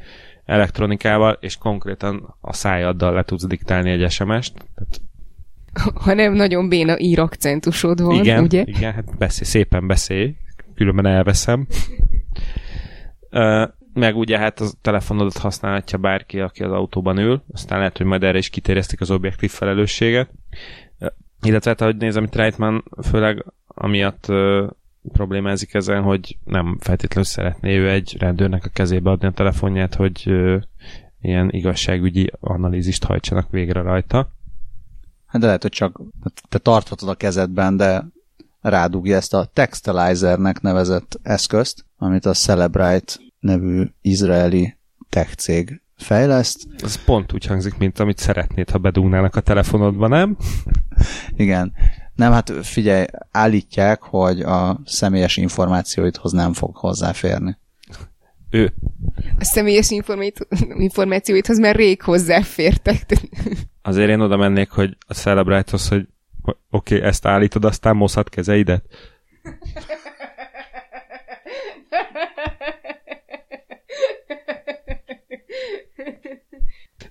elektronikával, 0.44 1.36
és 1.40 1.56
konkrétan 1.56 2.34
a 2.40 2.52
szájaddal 2.52 3.12
le 3.12 3.22
tudsz 3.22 3.46
diktálni 3.46 3.90
egy 3.90 4.10
SMS-t. 4.10 4.54
Tehát 4.74 5.00
Ha 6.04 6.14
nem 6.14 6.32
nagyon 6.32 6.68
béna 6.68 6.98
ír 6.98 7.18
akcentusod 7.18 8.02
van, 8.02 8.14
igen, 8.14 8.42
ugye? 8.42 8.62
igen, 8.66 8.92
hát 8.92 9.18
beszélj, 9.18 9.50
szépen 9.50 9.86
beszélj, 9.86 10.34
különben 10.74 11.06
elveszem. 11.06 11.66
Meg 13.92 14.16
ugye 14.16 14.38
hát 14.38 14.60
a 14.60 14.66
telefonodat 14.80 15.38
használhatja 15.38 15.98
bárki, 15.98 16.40
aki 16.40 16.62
az 16.62 16.72
autóban 16.72 17.18
ül, 17.18 17.42
aztán 17.52 17.78
lehet, 17.78 17.96
hogy 17.96 18.06
majd 18.06 18.22
erre 18.22 18.38
is 18.38 18.48
kiterjesztik 18.48 19.00
az 19.00 19.10
objektív 19.10 19.50
felelősséget. 19.50 20.30
Illetve 21.42 21.70
hát, 21.70 21.80
ahogy 21.80 21.96
nézem, 21.96 22.24
itt 22.24 22.34
Reitman 22.34 22.84
főleg 23.02 23.44
amiatt 23.66 24.28
ö, 24.28 24.66
problémázik 25.12 25.74
ezen, 25.74 26.02
hogy 26.02 26.38
nem 26.44 26.76
feltétlenül 26.80 27.30
szeretné 27.30 27.76
ő 27.76 27.90
egy 27.90 28.16
rendőrnek 28.18 28.64
a 28.64 28.70
kezébe 28.72 29.10
adni 29.10 29.26
a 29.26 29.30
telefonját, 29.30 29.94
hogy 29.94 30.22
ö, 30.26 30.56
ilyen 31.20 31.50
igazságügyi 31.50 32.30
analízist 32.40 33.04
hajtsanak 33.04 33.50
végre 33.50 33.80
rajta. 33.80 34.32
Hát 35.26 35.40
de 35.40 35.46
lehet, 35.46 35.62
hogy 35.62 35.70
csak 35.70 36.00
te 36.48 36.58
tarthatod 36.58 37.08
a 37.08 37.14
kezedben, 37.14 37.76
de 37.76 38.04
rádugja 38.60 39.16
ezt 39.16 39.34
a 39.34 39.50
Textalizernek 39.52 40.60
nevezett 40.60 41.18
eszközt, 41.22 41.84
amit 41.98 42.26
a 42.26 42.32
Celebrite 42.32 43.12
nevű 43.40 43.84
izraeli 44.00 44.76
tech 45.08 45.34
cég 45.34 45.80
fejleszt. 45.96 46.66
Ez 46.82 47.04
pont 47.04 47.32
úgy 47.32 47.46
hangzik, 47.46 47.78
mint 47.78 47.98
amit 47.98 48.18
szeretnéd, 48.18 48.70
ha 48.70 48.78
bedugnának 48.78 49.36
a 49.36 49.40
telefonodba, 49.40 50.08
nem? 50.08 50.36
Igen. 51.36 51.72
Nem, 52.14 52.32
hát 52.32 52.52
figyelj, 52.62 53.04
állítják, 53.30 54.02
hogy 54.02 54.40
a 54.40 54.80
személyes 54.84 55.36
információidhoz 55.36 56.32
nem 56.32 56.52
fog 56.52 56.76
hozzáférni. 56.76 57.58
Ő. 58.50 58.72
A 59.38 59.44
személyes 59.44 59.90
információithoz 60.76 61.58
már 61.58 61.76
rég 61.76 62.02
hozzáfértek. 62.02 63.06
Azért 63.82 64.08
én 64.08 64.20
oda 64.20 64.36
mennék, 64.36 64.70
hogy 64.70 64.96
a 65.06 65.14
Celebrite-hoz, 65.14 65.88
hogy 65.88 66.08
oké, 66.70 66.96
okay, 66.96 67.08
ezt 67.08 67.26
állítod, 67.26 67.64
aztán 67.64 67.96
moszad 67.96 68.28
kezeidet. 68.28 68.84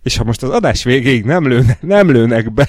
És 0.02 0.18
ha 0.18 0.24
most 0.24 0.44
az 0.44 0.50
adás 0.50 0.84
végéig 0.84 1.26
nem, 1.26 1.48
lőne, 1.48 1.78
nem 1.82 2.12
lőnek 2.12 2.54
be 2.54 2.68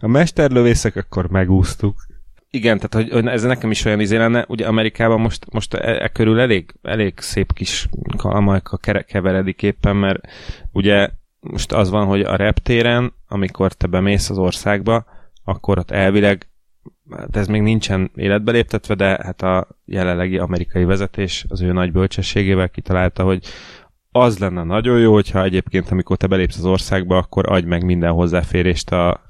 a 0.00 0.06
mesterlövészek, 0.06 0.96
akkor 0.96 1.28
megúsztuk. 1.28 2.06
Igen, 2.50 2.78
tehát 2.78 3.10
hogy, 3.10 3.26
ez 3.26 3.42
nekem 3.42 3.70
is 3.70 3.84
olyan 3.84 4.00
izé 4.00 4.16
lenne, 4.16 4.44
ugye 4.48 4.66
Amerikában 4.66 5.20
most, 5.20 5.52
most 5.52 5.74
e, 5.74 6.02
e 6.02 6.08
körül 6.08 6.40
elég, 6.40 6.74
elég 6.82 7.12
szép 7.16 7.52
kis 7.52 7.88
kalmajka 8.16 8.76
kere- 8.76 9.06
keveredik 9.06 9.62
éppen, 9.62 9.96
mert 9.96 10.20
ugye 10.72 11.08
most 11.40 11.72
az 11.72 11.90
van, 11.90 12.06
hogy 12.06 12.20
a 12.20 12.36
reptéren, 12.36 13.12
amikor 13.28 13.72
te 13.72 13.86
bemész 13.86 14.30
az 14.30 14.38
országba, 14.38 15.04
akkor 15.44 15.78
ott 15.78 15.90
elvileg, 15.90 16.48
hát 17.10 17.36
ez 17.36 17.46
még 17.46 17.62
nincsen 17.62 18.10
életbe 18.14 18.52
léptetve, 18.52 18.94
de 18.94 19.06
hát 19.22 19.42
a 19.42 19.68
jelenlegi 19.84 20.38
amerikai 20.38 20.84
vezetés 20.84 21.44
az 21.48 21.60
ő 21.60 21.72
nagy 21.72 21.92
bölcsességével 21.92 22.68
kitalálta, 22.68 23.22
hogy 23.22 23.46
az 24.16 24.38
lenne 24.38 24.62
nagyon 24.62 24.98
jó, 24.98 25.12
hogyha 25.12 25.42
egyébként, 25.42 25.90
amikor 25.90 26.16
te 26.16 26.26
belépsz 26.26 26.58
az 26.58 26.64
országba, 26.64 27.16
akkor 27.16 27.52
adj 27.52 27.66
meg 27.66 27.84
minden 27.84 28.12
hozzáférést 28.12 28.92
a 28.92 29.20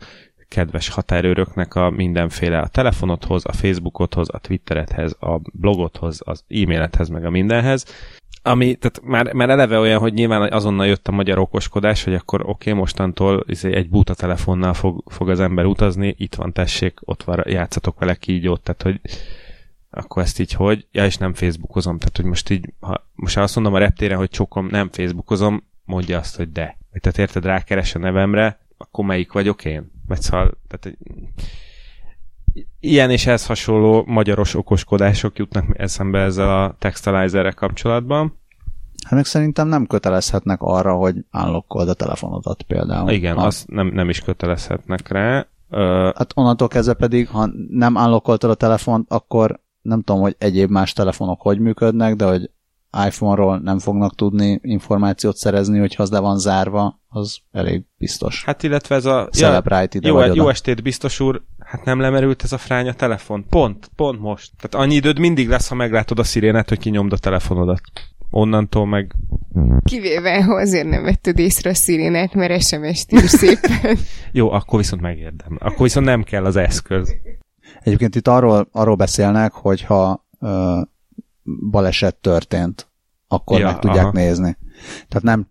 kedves 0.48 0.89
határőröknek 0.89 1.74
a 1.74 1.90
mindenféle 1.90 2.59
a 2.59 2.66
telefonodhoz, 2.66 3.44
a 3.47 3.52
Facebookodhoz, 3.52 4.28
a 4.28 4.39
Twitteredhez, 4.39 5.16
a 5.20 5.40
blogodhoz, 5.52 6.20
az 6.24 6.44
e-mailedhez, 6.48 7.09
meg 7.09 7.24
a 7.24 7.31
mindenhez. 7.31 7.85
Ami, 8.43 8.74
tehát 8.74 9.01
már, 9.05 9.32
már 9.32 9.51
eleve 9.51 9.78
olyan, 9.78 10.01
hogy 10.01 10.12
nyilván 10.12 10.52
azonnal 10.52 10.86
jött 10.86 11.09
a 11.09 11.12
magyar 11.12 11.39
okoskodás, 11.39 12.05
hogy 12.05 12.15
akkor 12.15 12.40
oké, 12.40 12.51
okay, 12.51 12.73
mostantól 12.73 13.44
izé, 13.47 13.74
egy 13.74 13.89
buta 13.89 14.15
telefonnal 14.15 14.74
fog, 14.74 15.02
fog 15.06 15.31
az 15.31 15.40
ember 15.40 15.65
utazni, 15.65 16.15
itt 16.19 16.35
van, 16.35 16.52
tessék, 16.52 16.98
ott 17.05 17.23
van, 17.23 17.43
játszatok 17.47 17.98
vele 17.98 18.15
kígyót, 18.15 18.61
tehát 18.61 18.82
hogy 18.82 19.01
akkor 19.95 20.23
ezt 20.23 20.39
így 20.41 20.53
hogy? 20.53 20.87
Ja, 20.93 21.05
és 21.05 21.16
nem 21.16 21.35
Facebookozom, 21.35 21.99
tehát 21.99 22.16
hogy 22.16 22.25
most 22.25 22.51
így, 22.51 22.73
ha 22.81 23.07
most 23.15 23.35
ha 23.35 23.43
azt 23.43 23.55
mondom 23.55 23.75
a 23.75 23.79
reptéren, 23.79 24.19
hogy 24.19 24.31
csokom, 24.31 24.66
nem 24.66 24.89
Facebookozom, 24.93 25.65
mondja 25.85 26.19
azt, 26.19 26.37
hogy 26.37 26.53
de. 26.53 26.79
Tehát 27.01 27.19
érted, 27.19 27.45
rákeres 27.45 27.95
a 27.95 27.99
nevemre, 27.99 28.59
akkor 28.77 29.05
melyik 29.05 29.33
vagyok 29.33 29.65
én? 29.65 29.93
Vagy 30.07 30.21
szóval, 30.21 30.59
tehát 30.69 30.99
ilyen 32.81 33.11
és 33.11 33.27
ez 33.27 33.47
hasonló 33.47 34.05
magyaros 34.07 34.55
okoskodások 34.55 35.39
jutnak 35.39 35.65
eszembe 35.79 36.19
ezzel 36.19 36.62
a 36.62 36.77
textilizerrel 36.79 37.55
kapcsolatban. 37.55 38.39
Hát 39.05 39.12
meg 39.12 39.25
szerintem 39.25 39.69
nem 39.69 39.87
kötelezhetnek 39.87 40.62
arra, 40.62 40.95
hogy 40.95 41.16
unlockold 41.33 41.89
a 41.89 41.95
telefonodat 41.95 42.62
például. 42.62 43.11
Igen, 43.11 43.37
ha, 43.37 43.47
azt 43.47 43.69
nem, 43.69 43.87
nem 43.87 44.09
is 44.09 44.21
kötelezhetnek 44.21 45.09
rá. 45.09 45.47
Ö, 45.71 46.11
Hát 46.16 46.33
onnantól 46.35 46.69
kezdve 46.69 46.95
pedig, 46.95 47.29
ha 47.29 47.49
nem 47.71 47.97
unlockoltad 47.97 48.51
a 48.51 48.55
telefont, 48.55 49.11
akkor 49.11 49.61
nem 49.85 50.02
tudom, 50.02 50.20
hogy 50.20 50.35
egyéb 50.39 50.70
más 50.70 50.93
telefonok 50.93 51.40
hogy 51.40 51.59
működnek, 51.59 52.16
de 52.16 52.24
hogy 52.24 52.51
iPhone-ról 53.06 53.59
nem 53.59 53.78
fognak 53.78 54.15
tudni 54.15 54.59
információt 54.62 55.36
szerezni, 55.36 55.78
hogyha 55.78 56.02
az 56.02 56.11
le 56.11 56.19
van 56.19 56.39
zárva, 56.39 57.01
az 57.09 57.39
elég 57.52 57.82
biztos. 57.98 58.44
hát 58.44 58.62
illetve 58.62 58.94
ez 58.94 59.05
a... 59.05 59.28
Celebrite 59.32 59.97
ide 59.97 60.09
jó, 60.09 60.15
vagy 60.15 60.31
oda. 60.31 60.43
jó 60.43 60.48
estét, 60.48 60.82
biztos 60.82 61.20
úr. 61.20 61.43
Hát 61.59 61.85
nem 61.85 62.01
lemerült 62.01 62.43
ez 62.43 62.52
a 62.52 62.59
fránya 62.59 62.93
telefon. 62.93 63.44
Pont, 63.48 63.90
pont 63.97 64.20
most. 64.20 64.52
Tehát 64.61 64.86
annyi 64.86 64.94
időd 64.94 65.19
mindig 65.19 65.48
lesz, 65.48 65.69
ha 65.69 65.74
meglátod 65.74 66.19
a 66.19 66.24
szirénet, 66.24 66.69
hogy 66.69 66.78
kinyomd 66.78 67.12
a 67.12 67.19
telefonodat. 67.19 67.81
Onnantól 68.31 68.86
meg... 68.86 69.15
Kivéve, 69.85 70.44
ha 70.44 70.55
azért 70.55 70.89
nem 70.89 71.02
vetted 71.02 71.39
észre 71.39 71.70
a 71.70 71.74
szirénát, 71.74 72.35
mert 72.35 72.62
SMS-t 72.62 73.12
ír 73.12 73.28
szépen. 73.28 73.98
Jó, 74.32 74.51
akkor 74.51 74.78
viszont 74.78 75.02
megérdem. 75.02 75.56
Akkor 75.61 75.82
viszont 75.82 76.06
nem 76.06 76.23
kell 76.23 76.44
az 76.44 76.56
eszköz. 76.56 77.15
Egyébként 77.82 78.14
itt 78.14 78.28
arról, 78.28 78.68
arról 78.72 78.94
beszélnek, 78.96 79.52
hogy 79.52 79.82
ha 79.82 80.26
ö, 80.40 80.80
baleset 81.70 82.16
történt, 82.16 82.88
akkor 83.28 83.59
Ja, 83.60 83.66
meg 83.66 83.78
tudják 83.78 84.05
aha. 84.05 84.12
nézni. 84.12 84.56
Tehát 85.09 85.22
nem, 85.22 85.48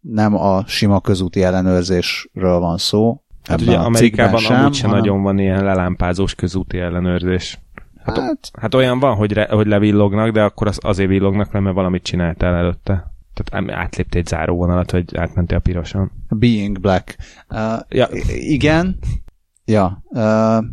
nem 0.00 0.34
a 0.34 0.66
sima 0.66 1.00
közúti 1.00 1.42
ellenőrzésről 1.42 2.58
van 2.58 2.78
szó. 2.78 3.20
Hát 3.44 3.60
ugye 3.60 3.76
Amerikában 3.76 4.40
cikkben 4.40 4.60
amúgy 4.60 4.74
sem 4.74 4.88
hanem- 4.88 5.04
nagyon 5.04 5.22
van 5.22 5.38
ilyen 5.38 5.64
lelámpázós 5.64 6.34
közúti 6.34 6.78
ellenőrzés. 6.78 7.58
Hát, 8.04 8.18
Hát, 8.18 8.50
hát 8.60 8.74
olyan 8.74 8.98
van, 8.98 9.16
hogy, 9.16 9.32
re, 9.32 9.46
hogy 9.50 9.66
levillognak, 9.66 10.30
de 10.30 10.42
akkor 10.42 10.66
az 10.66 10.78
azért 10.82 11.08
villognak 11.08 11.52
le, 11.52 11.60
mert 11.60 11.74
valamit 11.74 12.02
csináltál 12.02 12.54
előtte. 12.54 13.14
Tehát 13.34 13.70
átlépte 13.70 14.18
egy 14.18 14.26
záróvonalat, 14.26 14.90
vagy 14.90 15.16
átmentél 15.16 15.56
a 15.56 15.60
piroson. 15.60 16.10
Being 16.28 16.80
Black. 16.80 17.16
Uh, 17.50 17.80
Ja. 17.88 18.06
igen. 18.28 18.98
Ja. 19.64 20.02
Uh, 20.08 20.64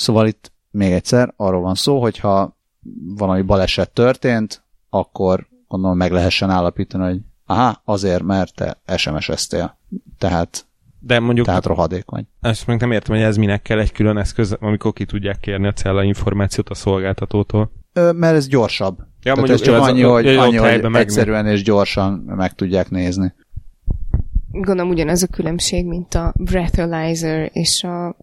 szóval 0.00 0.26
itt 0.26 0.52
még 0.70 0.92
egyszer 0.92 1.32
arról 1.36 1.60
van 1.60 1.74
szó, 1.74 2.00
hogyha 2.00 2.56
valami 3.16 3.42
baleset 3.42 3.90
történt, 3.90 4.62
akkor 4.90 5.46
onnan 5.68 5.96
meg 5.96 6.12
lehessen 6.12 6.50
állapítani, 6.50 7.04
hogy 7.04 7.20
aha, 7.46 7.82
azért, 7.84 8.22
mert 8.22 8.54
te 8.54 8.96
SMS-eztél. 8.96 9.78
Tehát, 10.18 10.66
De 10.98 11.20
mondjuk, 11.20 11.46
tehát 11.46 11.66
rohadék 11.66 12.04
vagy. 12.06 12.24
ezt 12.40 12.66
még 12.66 12.80
nem 12.80 12.92
értem, 12.92 13.14
hogy 13.16 13.24
ez 13.24 13.36
minek 13.36 13.62
kell 13.62 13.78
egy 13.78 13.92
külön 13.92 14.16
eszköz, 14.16 14.56
amikor 14.60 14.92
ki 14.92 15.04
tudják 15.04 15.40
kérni 15.40 15.66
a 15.66 15.72
cella 15.72 16.02
információt 16.02 16.68
a 16.68 16.74
szolgáltatótól. 16.74 17.72
Ö, 17.92 18.12
mert 18.12 18.36
ez 18.36 18.46
gyorsabb. 18.48 18.98
Ja, 18.98 19.04
Tehát 19.22 19.38
mondjuk 19.38 19.58
ez 19.60 19.64
csak 19.66 19.74
ez 19.74 19.88
annyi, 19.88 20.02
a- 20.02 20.10
hogy, 20.10 20.26
annyi, 20.26 20.56
hogy 20.56 20.94
egyszerűen 20.96 21.46
és 21.46 21.62
gyorsan 21.62 22.12
meg 22.12 22.54
tudják 22.54 22.90
nézni. 22.90 23.34
Gondolom 24.52 24.88
ugyanaz 24.90 25.22
a 25.22 25.26
különbség, 25.26 25.86
mint 25.86 26.14
a 26.14 26.34
breathalyzer 26.36 27.50
és 27.52 27.84
a 27.84 28.16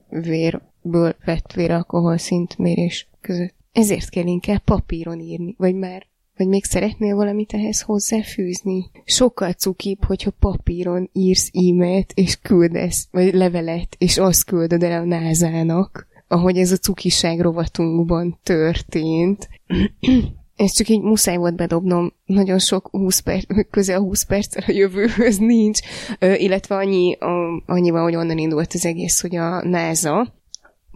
vérből 0.92 1.16
vett 1.26 1.54
véralkohol 1.54 2.18
szintmérés 2.18 3.08
között. 3.22 3.54
Ezért 3.72 4.10
kell 4.10 4.26
inkább 4.26 4.60
papíron 4.60 5.20
írni, 5.20 5.56
vagy 5.58 5.76
már 5.76 6.06
vagy 6.38 6.48
még 6.48 6.64
szeretnél 6.64 7.16
valamit 7.16 7.54
ehhez 7.54 7.82
hozzáfűzni? 7.82 8.90
Sokkal 9.06 9.52
cukibb, 9.52 10.04
hogyha 10.04 10.32
papíron 10.40 11.10
írsz 11.14 11.50
e-mailt, 11.54 12.12
és 12.16 12.40
küldesz, 12.42 13.08
vagy 13.12 13.34
levelet, 13.34 13.96
és 13.98 14.18
azt 14.18 14.44
küldöd 14.44 14.84
el 14.84 15.02
a 15.02 15.06
názának, 15.06 16.08
ahogy 16.28 16.58
ez 16.58 16.72
a 16.72 16.78
cukiság 16.78 17.40
rovatunkban 17.40 18.40
történt. 18.44 19.50
Ez 20.56 20.72
csak 20.72 20.90
így 20.90 21.02
muszáj 21.02 21.38
volt 21.38 21.56
bedobnom, 21.56 22.14
nagyon 22.26 22.60
sok 22.60 22.88
20 22.92 23.20
perc, 23.20 23.70
közel 23.70 24.00
20 24.00 24.24
perccel 24.24 24.64
a 24.68 24.72
jövőhöz 24.72 25.38
nincs, 25.38 25.80
illetve 26.20 26.76
annyi, 26.76 27.18
annyival, 27.66 28.04
hogy 28.04 28.16
onnan 28.16 28.38
indult 28.38 28.74
az 28.74 28.86
egész, 28.86 29.22
hogy 29.22 29.36
a 29.36 29.68
NASA 29.68 30.34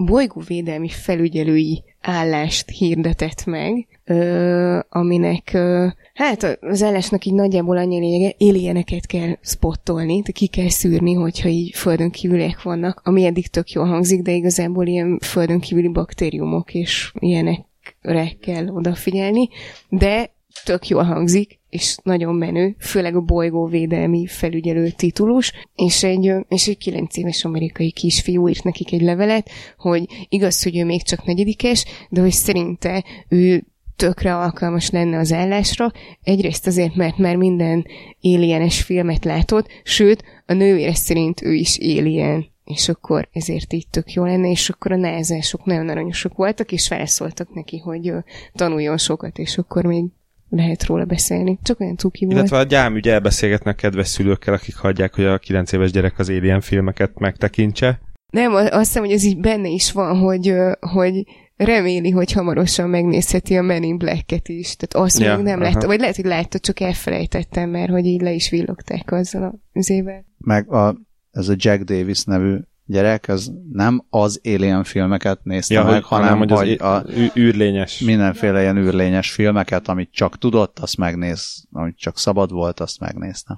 bolygóvédelmi 0.06 0.90
felügyelői 0.90 1.84
állást 2.02 2.70
hirdetett 2.70 3.46
meg, 3.46 3.88
ö, 4.06 4.80
aminek 4.90 5.50
ö, 5.54 5.88
hát 6.14 6.58
az 6.62 6.84
állásnak 6.84 7.26
így 7.26 7.34
nagyjából 7.34 7.78
annyi 7.78 8.00
lényege, 8.00 8.36
alieneket 8.40 9.06
kell 9.06 9.38
spottolni, 9.42 10.22
de 10.22 10.32
ki 10.32 10.48
kell 10.48 10.70
szűrni, 10.70 11.14
hogyha 11.14 11.50
így 11.50 11.76
földön 11.76 12.10
kívüliek 12.10 12.62
vannak, 12.62 13.02
ami 13.04 13.26
eddig 13.26 13.48
tök 13.48 13.72
jól 13.72 13.86
hangzik, 13.86 14.22
de 14.22 14.32
igazából 14.32 14.88
ilyen 14.88 15.20
földön 15.20 15.60
kívüli 15.60 15.88
baktériumok 15.88 16.74
és 16.74 17.12
ilyenekre 17.20 18.32
kell 18.42 18.68
odafigyelni, 18.68 19.50
de 19.90 20.32
tök 20.64 20.88
jól 20.88 21.04
hangzik, 21.04 21.60
és 21.70 21.98
nagyon 22.04 22.36
menő, 22.36 22.76
főleg 22.80 23.16
a 23.16 23.22
bolygóvédelmi 23.22 24.26
felügyelő 24.28 24.90
titulus, 24.90 25.52
és 25.76 26.04
egy, 26.04 26.34
és 26.48 26.68
egy 26.68 26.78
9 26.78 27.18
éves 27.18 27.46
amerikai 27.46 27.92
kisfiú 27.92 28.48
írt 28.48 28.64
nekik 28.64 28.94
egy 28.94 29.02
levelet, 29.02 29.50
hogy 29.78 30.06
igaz, 30.30 30.64
hogy 30.64 30.78
ő 30.78 30.86
még 30.86 31.04
csak 31.04 31.26
negyedikes, 31.26 31.86
de 32.10 32.22
hogy 32.22 32.32
szerinte 32.32 33.04
ő 33.28 33.64
tökre 33.96 34.36
alkalmas 34.36 34.90
lenne 34.90 35.18
az 35.18 35.32
állásra, 35.32 35.92
egyrészt 36.24 36.68
azért, 36.68 36.96
mert 36.96 37.18
már 37.18 37.36
minden 37.36 37.86
alienes 38.22 38.82
filmet 38.82 39.26
látott, 39.26 39.68
sőt, 39.84 40.24
a 40.46 40.54
nővére 40.54 40.96
szerint 40.96 41.42
ő 41.42 41.54
is 41.54 41.78
alien, 41.78 42.46
és 42.66 42.90
akkor 42.90 43.30
ezért 43.32 43.74
így 43.74 43.88
tök 43.88 44.14
jó 44.14 44.24
lenne, 44.24 44.50
és 44.50 44.70
akkor 44.70 44.92
a 44.92 44.96
názások 44.96 45.66
nagyon 45.66 45.90
aranyosak 45.90 46.36
voltak, 46.36 46.72
és 46.72 46.88
felszóltak 46.88 47.54
neki, 47.54 47.78
hogy 47.78 48.14
tanuljon 48.54 48.98
sokat, 48.98 49.38
és 49.38 49.58
akkor 49.58 49.86
még 49.86 50.06
lehet 50.52 50.86
róla 50.86 51.06
beszélni. 51.06 51.60
Csak 51.64 51.80
olyan 51.80 51.98
cuki 51.98 52.26
volt. 52.26 52.38
Illetve 52.38 52.58
a 52.58 52.64
gyám 52.64 52.94
ugye 52.94 53.12
elbeszélgetnek 53.14 53.76
kedves 53.76 54.08
szülőkkel, 54.08 54.54
akik 54.54 54.76
hagyják, 54.76 55.16
hogy 55.16 55.26
a 55.26 55.38
9 55.38 55.72
éves 55.72 55.92
gyerek 55.92 56.20
az 56.20 56.30
Alien 56.30 56.62
filmeket 56.62 57.20
megtekintse. 57.20 58.00
Nem, 58.32 58.54
azt 58.54 58.78
hiszem, 58.78 59.04
hogy 59.04 59.12
ez 59.12 59.24
így 59.24 59.40
benne 59.40 59.68
is 59.68 59.92
van, 59.92 60.18
hogy, 60.20 60.54
hogy 60.80 61.24
reméli, 61.56 62.10
hogy 62.10 62.32
hamarosan 62.32 62.90
megnézheti 62.90 63.58
a 63.58 63.62
Men 63.62 63.84
in 63.84 63.98
Black-et 63.98 64.48
is. 64.48 64.76
Tehát 64.76 65.08
azt 65.08 65.20
Ja, 65.20 65.36
még 65.36 65.46
nem 65.46 65.62
látta, 65.62 65.88
vagy 65.88 66.00
lehet, 66.00 66.16
hogy 66.16 66.26
látta, 66.26 66.60
csak 66.60 66.80
elfelejtettem, 66.80 67.70
mert 67.70 67.92
hogy 67.92 68.06
így 68.06 68.22
le 68.22 68.32
is 68.32 68.50
villogták 68.50 69.12
azzal 69.12 69.62
az 69.74 69.90
évvel. 69.90 70.26
Meg 70.38 70.72
a, 70.72 70.96
ez 71.32 71.50
a 71.50 71.56
Jack 71.58 71.84
Davis 71.84 72.24
nevű 72.24 72.58
gyerek, 72.92 73.28
az 73.28 73.52
nem 73.72 74.06
az 74.10 74.42
Alien 74.44 74.84
filmeket 74.84 75.44
nézte 75.44 75.74
Ja, 75.74 75.84
meg, 75.84 75.94
hogy, 75.94 76.04
hanem, 76.04 76.38
hogy, 76.38 76.52
hogy 76.52 76.72
az 76.72 76.80
a, 76.80 77.04
ű- 77.10 77.36
űrlényes. 77.36 78.00
mindenféle 78.00 78.62
ilyen 78.62 78.78
űrlényes 78.78 79.32
filmeket, 79.32 79.88
amit 79.88 80.12
csak 80.12 80.38
tudott, 80.38 80.80
azt 80.80 80.98
megnéz, 80.98 81.66
amit 81.72 81.98
csak 81.98 82.18
szabad 82.18 82.52
volt, 82.52 82.80
azt 82.80 83.00
megnézte. 83.00 83.58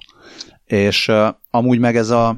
És 0.66 1.08
uh, 1.08 1.28
amúgy 1.50 1.80
meg 1.80 1.96
ez 1.96 2.10
a 2.10 2.38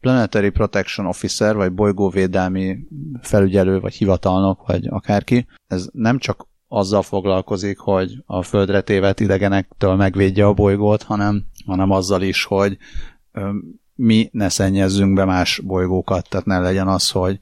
Planetary 0.00 0.50
Protection 0.50 1.06
Officer, 1.06 1.56
vagy 1.56 1.72
bolygóvédelmi 1.72 2.78
felügyelő, 3.20 3.80
vagy 3.80 3.94
hivatalnok, 3.94 4.66
vagy 4.66 4.86
akárki, 4.88 5.46
ez 5.66 5.88
nem 5.92 6.18
csak 6.18 6.46
azzal 6.68 7.02
foglalkozik, 7.02 7.78
hogy 7.78 8.22
a 8.26 8.42
földre 8.42 8.80
tévedt 8.80 9.20
idegenektől 9.20 9.94
megvédje 9.94 10.46
a 10.46 10.52
bolygót, 10.52 11.02
hanem, 11.02 11.44
hanem 11.66 11.90
azzal 11.90 12.22
is, 12.22 12.44
hogy 12.44 12.76
mi 13.96 14.28
ne 14.32 14.48
szennyezzünk 14.48 15.14
be 15.14 15.24
más 15.24 15.60
bolygókat, 15.64 16.28
tehát 16.28 16.46
ne 16.46 16.58
legyen 16.58 16.88
az, 16.88 17.10
hogy 17.10 17.38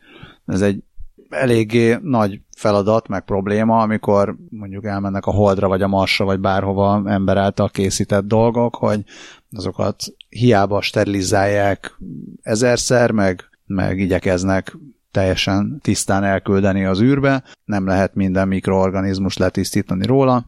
ez 0.46 0.60
egy 0.60 0.82
eléggé 1.28 1.98
nagy 2.02 2.40
feladat, 2.56 3.08
meg 3.08 3.24
probléma, 3.24 3.80
amikor 3.80 4.36
mondjuk 4.50 4.84
elmennek 4.84 5.26
a 5.26 5.30
Holdra, 5.30 5.68
vagy 5.68 5.82
a 5.82 5.88
Marsra, 5.88 6.24
vagy 6.24 6.40
bárhova 6.40 7.02
ember 7.06 7.36
által 7.36 7.68
készített 7.68 8.24
dolgok, 8.24 8.74
hogy 8.74 9.04
azokat 9.52 10.04
hiába 10.28 10.80
sterilizálják 10.80 11.98
ezerszer, 12.42 13.10
meg, 13.10 13.48
meg 13.66 13.98
igyekeznek 13.98 14.76
teljesen 15.10 15.78
tisztán 15.82 16.24
elküldeni 16.24 16.84
az 16.84 17.00
űrbe, 17.00 17.42
nem 17.64 17.86
lehet 17.86 18.14
minden 18.14 18.48
mikroorganizmus 18.48 19.36
letisztítani 19.36 20.06
róla, 20.06 20.46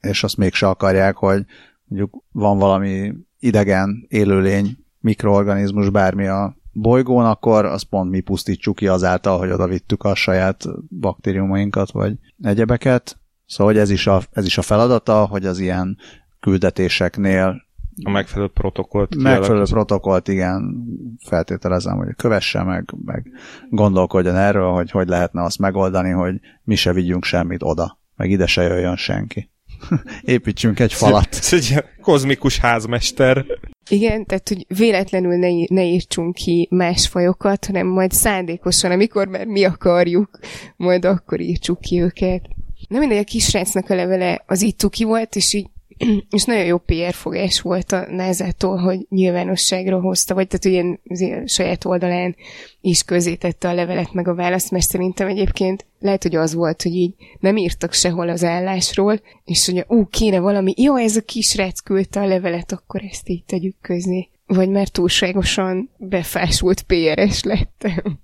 és 0.00 0.24
azt 0.24 0.36
mégse 0.36 0.68
akarják, 0.68 1.16
hogy 1.16 1.44
mondjuk 1.84 2.22
van 2.32 2.58
valami 2.58 3.12
idegen 3.38 4.04
élőlény, 4.08 4.83
mikroorganizmus, 5.04 5.90
bármi 5.90 6.26
a 6.26 6.56
bolygón, 6.72 7.24
akkor 7.24 7.64
azt 7.64 7.84
pont 7.84 8.10
mi 8.10 8.20
pusztítsuk 8.20 8.76
ki 8.76 8.86
azáltal, 8.86 9.38
hogy 9.38 9.50
oda 9.50 9.66
vittük 9.66 10.02
a 10.02 10.14
saját 10.14 10.64
baktériumainkat, 11.00 11.90
vagy 11.90 12.14
egyebeket. 12.42 13.18
Szóval 13.46 13.72
hogy 13.72 13.82
ez 13.82 13.90
is 13.90 14.06
a, 14.06 14.22
ez 14.30 14.44
is 14.44 14.58
a 14.58 14.62
feladata, 14.62 15.26
hogy 15.26 15.46
az 15.46 15.58
ilyen 15.58 15.96
küldetéseknél 16.40 17.62
A 18.02 18.10
megfelelő 18.10 18.50
protokollt 18.50 19.16
megfelelő 19.16 19.64
protokollt, 19.64 20.28
igen, 20.28 20.84
feltételezem, 21.26 21.96
hogy 21.96 22.14
kövesse 22.16 22.62
meg, 22.62 22.94
meg 23.04 23.30
gondolkodjon 23.70 24.36
erről, 24.36 24.72
hogy 24.72 24.90
hogy 24.90 25.08
lehetne 25.08 25.42
azt 25.42 25.58
megoldani, 25.58 26.10
hogy 26.10 26.40
mi 26.62 26.74
se 26.74 26.92
vigyünk 26.92 27.24
semmit 27.24 27.62
oda, 27.62 27.98
meg 28.16 28.30
ide 28.30 28.46
se 28.46 28.62
jöjjön 28.62 28.96
senki. 28.96 29.50
Építsünk 30.22 30.80
egy 30.80 30.92
falat. 30.92 31.28
Ez 31.30 31.52
egy 31.52 31.84
kozmikus 32.00 32.58
házmester. 32.58 33.44
Igen, 33.88 34.26
tehát, 34.26 34.48
hogy 34.48 34.64
véletlenül 34.78 35.36
ne, 35.36 35.48
ne 35.68 35.84
írtsunk 35.84 36.34
ki 36.34 36.68
más 36.70 37.08
fajokat, 37.08 37.64
hanem 37.66 37.86
majd 37.86 38.12
szándékosan, 38.12 38.90
amikor 38.90 39.28
már 39.28 39.46
mi 39.46 39.64
akarjuk, 39.64 40.38
majd 40.76 41.04
akkor 41.04 41.40
írtsuk 41.40 41.80
ki 41.80 42.00
őket. 42.00 42.42
Nem 42.88 43.00
mindegy, 43.00 43.18
a 43.18 43.24
kisrácnak 43.24 43.90
a 43.90 43.94
levele 43.94 44.42
az 44.46 44.62
itt 44.62 44.78
tuki 44.78 45.04
volt, 45.04 45.36
és 45.36 45.52
így 45.52 45.66
és 46.36 46.44
nagyon 46.44 46.64
jó 46.64 46.78
PR 46.78 47.12
fogás 47.12 47.60
volt 47.60 47.92
a 47.92 48.06
názától, 48.10 48.76
hogy 48.76 49.06
nyilvánosságra 49.08 50.00
hozta, 50.00 50.34
vagy 50.34 50.46
tehát 50.46 50.64
ilyen 50.64 51.00
azért 51.08 51.48
saját 51.48 51.84
oldalán 51.84 52.36
is 52.80 53.02
közé 53.02 53.34
tette 53.34 53.68
a 53.68 53.74
levelet 53.74 54.12
meg 54.12 54.28
a 54.28 54.34
választ, 54.34 54.70
mert 54.70 54.84
szerintem 54.84 55.28
egyébként 55.28 55.86
lehet, 55.98 56.22
hogy 56.22 56.34
az 56.34 56.54
volt, 56.54 56.82
hogy 56.82 56.94
így 56.94 57.14
nem 57.40 57.56
írtak 57.56 57.92
sehol 57.92 58.28
az 58.28 58.44
állásról, 58.44 59.20
és 59.44 59.66
hogy 59.66 59.84
ú, 59.88 60.06
kéne 60.06 60.38
valami, 60.38 60.74
jó, 60.76 60.96
ez 60.96 61.16
a 61.16 61.22
kisrác 61.22 61.80
küldte 61.80 62.20
a 62.20 62.26
levelet, 62.26 62.72
akkor 62.72 63.02
ezt 63.10 63.28
így 63.28 63.44
tegyük 63.44 63.76
közé. 63.80 64.28
Vagy 64.46 64.68
már 64.68 64.88
túlságosan 64.88 65.90
befásult 65.96 66.82
PR-es 66.82 67.42
lettem. 67.42 68.18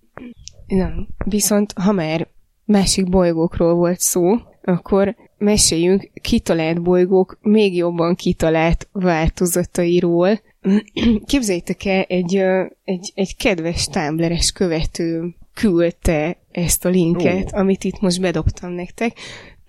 Na, 0.66 0.90
viszont 1.24 1.72
ha 1.72 1.92
már 1.92 2.28
másik 2.64 3.08
bolygókról 3.08 3.74
volt 3.74 4.00
szó, 4.00 4.36
akkor 4.62 5.16
meséljünk 5.40 6.10
kitalált 6.20 6.82
bolygók 6.82 7.38
még 7.40 7.76
jobban 7.76 8.14
kitalált 8.14 8.88
változatairól. 8.92 10.40
Képzeljétek 11.26 11.84
el, 11.84 12.02
egy, 12.02 12.36
egy, 12.84 13.12
egy 13.14 13.36
kedves 13.36 13.86
Tumblr-es 13.86 14.52
követő 14.52 15.34
küldte 15.54 16.36
ezt 16.50 16.84
a 16.84 16.88
linket, 16.88 17.52
amit 17.52 17.84
itt 17.84 18.00
most 18.00 18.20
bedobtam 18.20 18.72
nektek, 18.72 19.18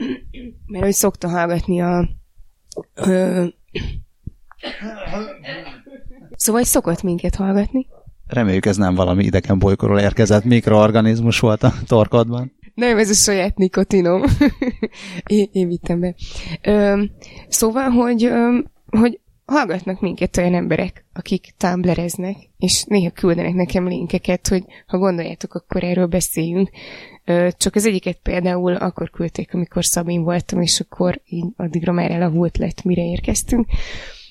mert 0.68 0.84
hogy 0.84 0.93
szokta 0.93 1.27
hallgatni 1.27 1.81
a... 1.81 2.10
Ö, 2.93 3.45
szóval 6.35 6.64
szokott 6.64 7.02
minket 7.02 7.35
hallgatni. 7.35 7.88
Reméljük 8.27 8.65
ez 8.65 8.77
nem 8.77 8.95
valami 8.95 9.23
idegen 9.23 9.60
bolygóról 9.60 9.99
érkezett 9.99 10.43
mikroorganizmus 10.43 11.39
volt 11.39 11.64
a 11.64 11.73
torkodban. 11.85 12.52
Nem, 12.73 12.98
ez 12.98 13.10
a 13.10 13.14
saját 13.14 13.57
nikotinom. 13.57 14.23
én, 15.26 15.48
én 15.52 15.68
vittem 15.68 15.99
be. 15.99 16.15
Ö, 16.61 17.03
szóval, 17.48 17.89
hogy, 17.89 18.23
ö, 18.23 18.60
hogy 18.89 19.19
hallgatnak 19.52 20.02
minket 20.02 20.38
olyan 20.38 20.53
emberek, 20.53 21.06
akik 21.14 21.53
tumblereznek, 21.57 22.35
és 22.57 22.84
néha 22.84 23.11
küldenek 23.11 23.53
nekem 23.53 23.88
linkeket, 23.88 24.48
hogy 24.48 24.64
ha 24.88 24.98
gondoljátok, 24.98 25.53
akkor 25.53 25.84
erről 25.84 26.06
beszéljünk. 26.06 26.69
Csak 27.57 27.76
az 27.76 27.85
egyiket 27.85 28.19
például 28.23 28.76
akkor 28.76 29.10
küldték, 29.10 29.53
amikor 29.53 29.85
Szabin 29.85 30.23
voltam, 30.23 30.61
és 30.61 30.80
akkor 30.80 31.22
így 31.26 31.45
addigra 31.56 31.91
már 31.91 32.11
elavult 32.11 32.57
lett, 32.57 32.84
mire 32.84 33.02
érkeztünk. 33.02 33.68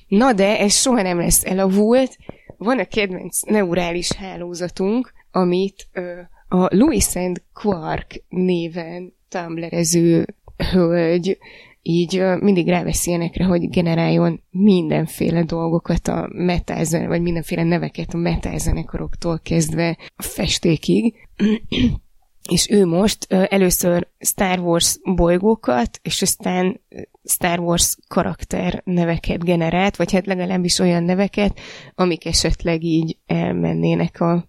Na 0.08 0.32
de 0.32 0.58
ez 0.58 0.72
soha 0.72 1.02
nem 1.02 1.18
lesz 1.18 1.44
elavult. 1.44 2.16
Van 2.56 2.78
a 2.78 2.84
kedvenc 2.84 3.42
neurális 3.42 4.12
hálózatunk, 4.12 5.12
amit 5.30 5.88
ö, 5.92 6.20
a 6.52 6.76
Louis 6.76 7.16
and 7.16 7.42
Quark 7.52 8.22
néven 8.28 9.12
tumblerező 9.28 10.26
hölgy 10.72 11.38
így 11.82 12.22
mindig 12.40 12.68
ráveszi 12.68 13.08
ilyenekre, 13.08 13.44
hogy 13.44 13.68
generáljon 13.68 14.42
mindenféle 14.50 15.42
dolgokat 15.42 16.08
a 16.08 16.28
metal 16.32 17.06
vagy 17.06 17.22
mindenféle 17.22 17.62
neveket 17.62 18.14
a 18.14 18.16
metal 18.16 19.40
kezdve 19.42 19.98
a 20.16 20.22
festékig. 20.22 21.14
és 22.48 22.70
ő 22.70 22.86
most 22.86 23.26
először 23.28 24.08
Star 24.18 24.58
Wars 24.58 24.98
bolygókat, 25.04 26.00
és 26.02 26.22
aztán 26.22 26.80
Star 27.24 27.58
Wars 27.58 27.96
karakter 28.08 28.82
neveket 28.84 29.44
generált, 29.44 29.96
vagy 29.96 30.12
hát 30.12 30.26
legalábbis 30.26 30.78
olyan 30.78 31.02
neveket, 31.02 31.60
amik 31.94 32.26
esetleg 32.26 32.82
így 32.82 33.16
elmennének 33.26 34.20
a, 34.20 34.46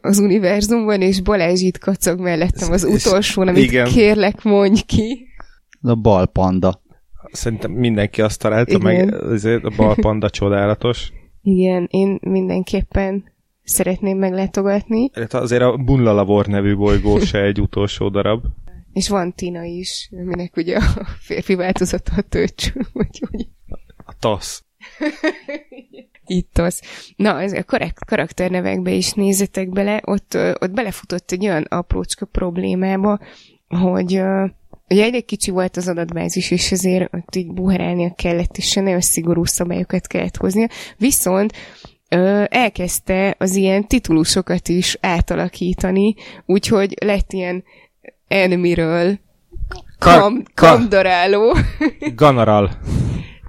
az 0.00 0.18
univerzumban, 0.18 1.00
és 1.00 1.22
Balázs 1.22 1.60
itt 1.60 1.78
kacag 1.78 2.20
mellettem 2.20 2.72
az 2.72 2.84
utolsón, 2.84 3.48
amit 3.48 3.62
igen. 3.64 3.86
kérlek 3.86 4.42
mondj 4.42 4.80
ki. 4.86 5.26
A 5.82 5.94
bal 5.94 6.26
panda. 6.26 6.82
Szerintem 7.32 7.70
mindenki 7.70 8.22
azt 8.22 8.40
találta 8.40 8.74
Igen. 8.74 8.82
meg, 8.82 9.22
azért 9.22 9.64
a 9.64 9.72
bal 9.76 9.94
panda 9.94 10.30
csodálatos. 10.30 11.12
Igen, 11.42 11.88
én 11.90 12.18
mindenképpen 12.20 13.24
szeretném 13.62 14.18
meglátogatni, 14.18 15.10
Illetve 15.14 15.38
Azért 15.38 15.62
a 15.62 15.76
Bunlalavor 15.76 16.46
nevű 16.46 16.76
bolygó 16.76 17.18
se 17.18 17.42
egy 17.42 17.60
utolsó 17.60 18.08
darab. 18.08 18.44
és 18.92 19.08
van 19.08 19.34
Tina 19.34 19.64
is, 19.64 20.10
aminek 20.12 20.56
ugye 20.56 20.76
a 20.76 21.06
férfi 21.18 21.54
változata 21.54 22.12
a 22.16 22.20
tőcs, 22.20 22.72
vagy 22.92 23.22
úgy. 23.30 23.48
A 23.96 24.14
TASZ. 24.18 24.64
Itt 26.26 26.58
az. 26.58 26.82
Na, 27.16 27.34
a 27.36 27.62
korrekt 27.66 28.04
karakternevekbe 28.04 28.90
is 28.90 29.12
nézzetek 29.12 29.68
bele, 29.68 30.00
ott, 30.04 30.34
ott 30.60 30.70
belefutott 30.70 31.30
egy 31.30 31.46
olyan 31.46 31.62
aprócska 31.68 32.26
problémába, 32.26 33.18
hogy 33.68 34.22
ugye 34.88 35.04
elég 35.04 35.24
kicsi 35.24 35.50
volt 35.50 35.76
az 35.76 35.88
adatbázis, 35.88 36.50
és 36.50 36.72
ezért 36.72 37.14
ott 37.14 37.34
így 37.36 37.52
buherálnia 37.52 38.12
kellett, 38.16 38.56
és 38.56 38.74
nagyon 38.74 39.00
szigorú 39.00 39.44
szabályokat 39.44 40.06
kellett 40.06 40.36
hoznia. 40.36 40.68
Viszont 40.96 41.52
ö, 42.08 42.44
elkezdte 42.48 43.34
az 43.38 43.54
ilyen 43.54 43.86
titulusokat 43.86 44.68
is 44.68 44.98
átalakítani, 45.00 46.14
úgyhogy 46.46 46.94
lett 47.04 47.32
ilyen 47.32 47.64
enemiről 48.28 49.18
kam, 49.98 50.42
ka- 50.42 50.52
kamdaráló, 50.54 51.56
Ganaral. 52.14 52.70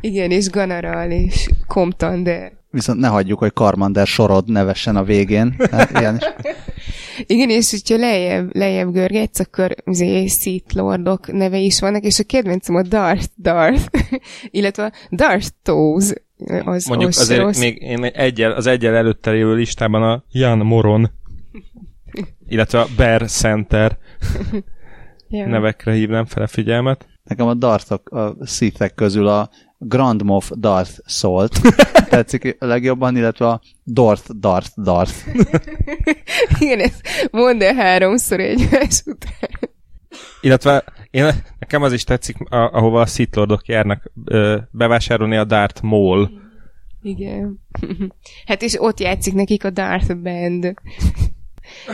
igen, 0.01 0.31
és 0.31 0.49
ganaral, 0.49 1.11
és 1.11 1.49
komtander. 1.67 2.56
Viszont 2.77 2.99
ne 2.99 3.07
hagyjuk, 3.07 3.39
hogy 3.39 3.53
Karmander 3.53 4.07
sorod 4.07 4.49
nevessen 4.49 4.95
a 4.95 5.03
végén. 5.03 5.55
Hát 5.71 5.99
ilyen 5.99 6.15
is. 6.15 6.23
Igen, 7.33 7.49
és 7.49 7.71
hogyha 7.71 7.97
lejjebb, 7.97 8.55
lejjebb 8.55 8.91
görgetsz, 8.91 9.39
akkor 9.39 9.75
azért 9.85 10.41
Sith 10.41 10.75
Lordok 10.75 11.31
neve 11.31 11.57
is 11.57 11.79
vannak, 11.79 12.03
és 12.03 12.19
a 12.19 12.23
kedvencem 12.23 12.75
a 12.75 12.81
Darth 12.81 13.27
Darth, 13.37 13.83
illetve 14.57 14.83
a 14.83 14.91
Darth 15.11 15.47
Toes, 15.63 16.13
az 16.63 16.85
Mondjuk 16.85 17.09
az 17.09 17.17
azért 17.17 17.39
rossz. 17.39 17.59
még 17.59 17.81
én 17.81 18.03
egyel, 18.03 18.51
az 18.51 18.65
egyel 18.67 18.95
előtte 18.95 19.31
lévő 19.31 19.53
listában 19.53 20.03
a 20.03 20.23
Jan 20.31 20.57
Moron, 20.57 21.11
illetve 22.47 22.79
a 22.79 22.87
Bear 22.97 23.29
Center 23.29 23.97
ja. 25.29 25.47
nevekre 25.47 25.93
hívnám 25.93 26.25
fel 26.25 26.43
a 26.43 26.47
figyelmet. 26.47 27.07
Nekem 27.23 27.47
a 27.47 27.53
dartok, 27.53 28.09
a 28.09 28.35
szívek 28.41 28.93
közül 28.93 29.27
a 29.27 29.49
Grand 29.77 30.23
Moff 30.23 30.51
Darth 30.55 30.99
Salt 31.05 31.59
tetszik 32.09 32.55
a 32.59 32.65
legjobban, 32.65 33.15
illetve 33.15 33.47
a 33.47 33.61
Darth 33.83 34.31
Darth 34.31 34.81
Darth. 34.81 35.27
Igen, 36.59 36.79
ezt 36.79 37.29
mondd 37.31 37.63
el 37.63 37.75
háromszor 37.75 38.39
egymás 38.39 39.01
után. 39.05 39.49
Illetve 40.41 40.83
én, 41.11 41.33
nekem 41.59 41.81
az 41.81 41.93
is 41.93 42.03
tetszik, 42.03 42.37
a, 42.49 42.55
ahova 42.55 43.01
a 43.01 43.05
Sith 43.05 43.37
Lordok 43.37 43.67
járnak 43.67 44.11
ö, 44.25 44.57
bevásárolni 44.71 45.37
a 45.37 45.43
Darth 45.43 45.83
Maul. 45.83 46.29
Igen. 47.01 47.59
Hát 48.45 48.61
és 48.61 48.81
ott 48.81 48.99
játszik 48.99 49.33
nekik 49.33 49.63
a 49.63 49.69
Darth 49.69 50.15
Band. 50.15 50.73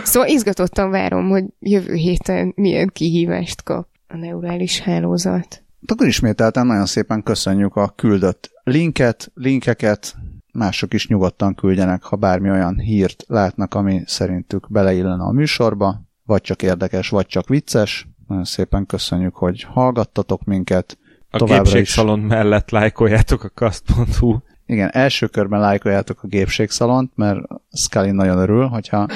Szóval 0.04 0.30
izgatottan 0.30 0.90
várom, 0.90 1.30
hogy 1.30 1.44
jövő 1.60 1.94
héten 1.94 2.54
milyen 2.56 2.90
kihívást 2.94 3.64
kap 3.64 3.88
a 4.08 4.18
neurális 4.18 4.80
hálózat. 4.80 5.63
Akkor 5.88 6.08
ismételten 6.08 6.66
nagyon 6.66 6.86
szépen 6.86 7.24
köszönjük 7.24 7.76
a 7.76 7.94
küldött 7.96 8.52
linket, 8.64 9.32
linkeket, 9.34 10.16
mások 10.54 10.94
is 10.94 11.08
nyugodtan 11.08 11.56
küldjenek, 11.56 12.04
ha 12.04 12.16
bármi 12.16 12.50
olyan 12.50 12.80
hírt 12.80 13.24
látnak, 13.28 13.74
ami 13.74 14.02
szerintük 14.06 14.72
beleillene 14.72 15.24
a 15.24 15.32
műsorba, 15.32 16.02
vagy 16.26 16.42
csak 16.42 16.62
érdekes, 16.62 17.10
vagy 17.10 17.26
csak 17.26 17.48
vicces. 17.48 18.08
Nagyon 18.28 18.44
szépen 18.44 18.86
köszönjük, 18.86 19.36
hogy 19.36 19.64
hallgattatok 19.64 20.44
minket. 20.44 20.98
A 21.30 21.38
Továbbra 21.38 21.62
is. 21.62 21.72
gépségszalon 21.72 22.20
mellett 22.20 22.70
lájkoljátok 22.70 23.44
a 23.44 23.50
kast.hu. 23.54 24.38
Igen, 24.66 24.90
első 24.92 25.28
körben 25.28 25.60
lájkoljátok 25.60 26.24
a 26.24 26.28
gépségszalont, 26.28 27.12
mert 27.16 27.40
Scully 27.72 28.12
nagyon 28.12 28.38
örül, 28.38 28.68
hogyha 28.68 29.08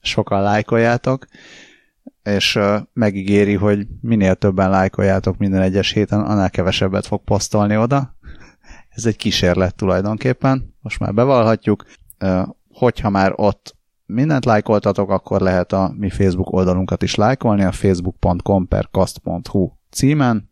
sokan 0.00 0.42
lájkoljátok, 0.42 1.26
és 2.22 2.58
megígéri, 2.92 3.54
hogy 3.54 3.86
minél 4.00 4.34
többen 4.34 4.70
lájkoljátok 4.70 5.36
minden 5.38 5.62
egyes 5.62 5.92
héten, 5.92 6.20
annál 6.20 6.50
kevesebbet 6.50 7.06
fog 7.06 7.24
posztolni 7.24 7.76
oda. 7.76 8.16
Ez 8.88 9.06
egy 9.06 9.16
kísérlet 9.16 9.74
tulajdonképpen, 9.74 10.74
most 10.80 10.98
már 10.98 11.14
bevallhatjuk. 11.14 11.84
Hogyha 12.72 13.10
már 13.10 13.32
ott 13.36 13.76
mindent 14.06 14.44
lájkoltatok, 14.44 15.10
akkor 15.10 15.40
lehet 15.40 15.72
a 15.72 15.92
mi 15.96 16.10
Facebook 16.10 16.52
oldalunkat 16.52 17.02
is 17.02 17.14
lájkolni, 17.14 17.62
a 17.62 17.72
facebook.com 17.72 18.68
per 18.68 18.88
kast.hu 18.90 19.70
címen. 19.90 20.50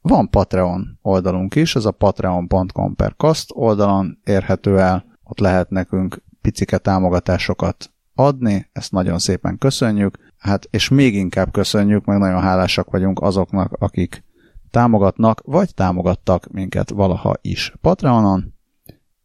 Van 0.00 0.30
Patreon 0.30 0.98
oldalunk 1.02 1.54
is, 1.54 1.76
ez 1.76 1.84
a 1.84 1.90
patreon.com 1.90 2.94
per 2.94 3.14
kast 3.16 3.50
oldalon 3.54 4.18
érhető 4.24 4.78
el, 4.78 5.04
ott 5.22 5.38
lehet 5.38 5.70
nekünk 5.70 6.22
picike 6.40 6.78
támogatásokat 6.78 7.90
adni, 8.16 8.68
ezt 8.72 8.92
nagyon 8.92 9.18
szépen 9.18 9.58
köszönjük, 9.58 10.18
hát 10.38 10.68
és 10.70 10.88
még 10.88 11.14
inkább 11.14 11.52
köszönjük, 11.52 12.04
meg 12.04 12.18
nagyon 12.18 12.40
hálásak 12.40 12.90
vagyunk 12.90 13.20
azoknak, 13.20 13.72
akik 13.72 14.24
támogatnak, 14.70 15.40
vagy 15.44 15.74
támogattak 15.74 16.52
minket 16.52 16.90
valaha 16.90 17.34
is 17.40 17.72
Patreonon. 17.80 18.54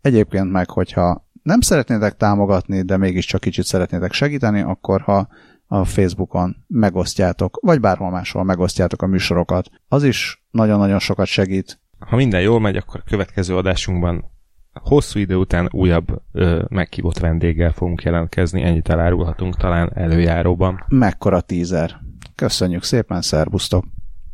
Egyébként 0.01 0.51
meg, 0.51 0.69
hogyha 0.69 1.29
nem 1.43 1.61
szeretnétek 1.61 2.17
támogatni, 2.17 2.81
de 2.81 2.97
mégiscsak 2.97 3.41
kicsit 3.41 3.65
szeretnétek 3.65 4.13
segíteni, 4.13 4.61
akkor 4.61 5.01
ha 5.01 5.27
a 5.67 5.85
Facebookon 5.85 6.55
megosztjátok, 6.67 7.59
vagy 7.61 7.79
bárhol 7.79 8.09
máshol 8.09 8.43
megosztjátok 8.43 9.01
a 9.01 9.07
műsorokat, 9.07 9.69
az 9.87 10.03
is 10.03 10.43
nagyon-nagyon 10.51 10.99
sokat 10.99 11.25
segít. 11.25 11.79
Ha 11.99 12.15
minden 12.15 12.41
jól 12.41 12.59
megy, 12.59 12.75
akkor 12.75 12.99
a 12.99 13.09
következő 13.09 13.57
adásunkban 13.57 14.31
hosszú 14.73 15.19
idő 15.19 15.35
után 15.35 15.67
újabb 15.71 16.21
ö, 16.31 16.63
meghívott 16.69 17.19
vendéggel 17.19 17.71
fogunk 17.71 18.03
jelentkezni, 18.03 18.63
ennyit 18.63 18.89
elárulhatunk 18.89 19.55
talán 19.55 19.91
előjáróban. 19.93 20.85
Mekkora 20.87 21.41
teaser. 21.41 21.99
Köszönjük 22.35 22.83
szépen, 22.83 23.21
szervusztok! 23.21 23.85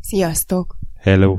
Sziasztok! 0.01 0.77
Hello! 0.99 1.37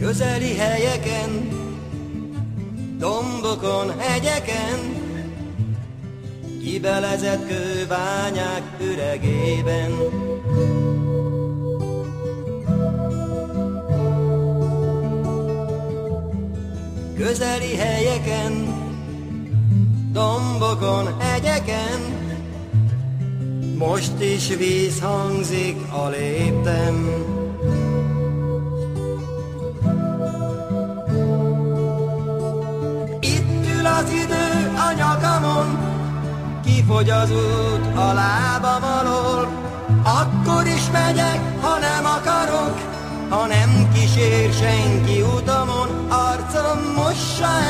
Közeli 0.00 0.56
helyeken, 0.56 1.30
dombokon, 3.00 3.98
hegyeken, 3.98 4.78
kibelezett 6.62 7.46
kőványák 7.46 8.62
üregében. 8.80 9.92
Közeli 17.16 17.76
helyeken, 17.76 18.52
dombokon, 20.12 21.20
hegyeken, 21.20 22.00
most 23.76 24.20
is 24.20 24.56
víz 24.56 25.00
hangzik 25.00 25.76
a 25.92 26.08
léptem. 26.08 27.10
az 34.00 34.12
idő 34.12 34.72
a 34.88 34.92
nyakamon, 34.92 35.78
kifogy 36.64 37.10
az 37.10 37.30
út 37.30 37.96
a 37.96 38.12
lábam 38.12 38.82
alól. 38.82 39.48
Akkor 40.04 40.66
is 40.66 40.90
megyek, 40.92 41.40
ha 41.60 41.78
nem 41.78 42.04
akarok, 42.04 42.76
ha 43.28 43.46
nem 43.46 43.92
kísér 43.92 44.52
senki 44.52 45.22
utamon, 45.22 45.88
arcom 46.08 46.92
mossa 46.96 47.44
el. 47.44 47.69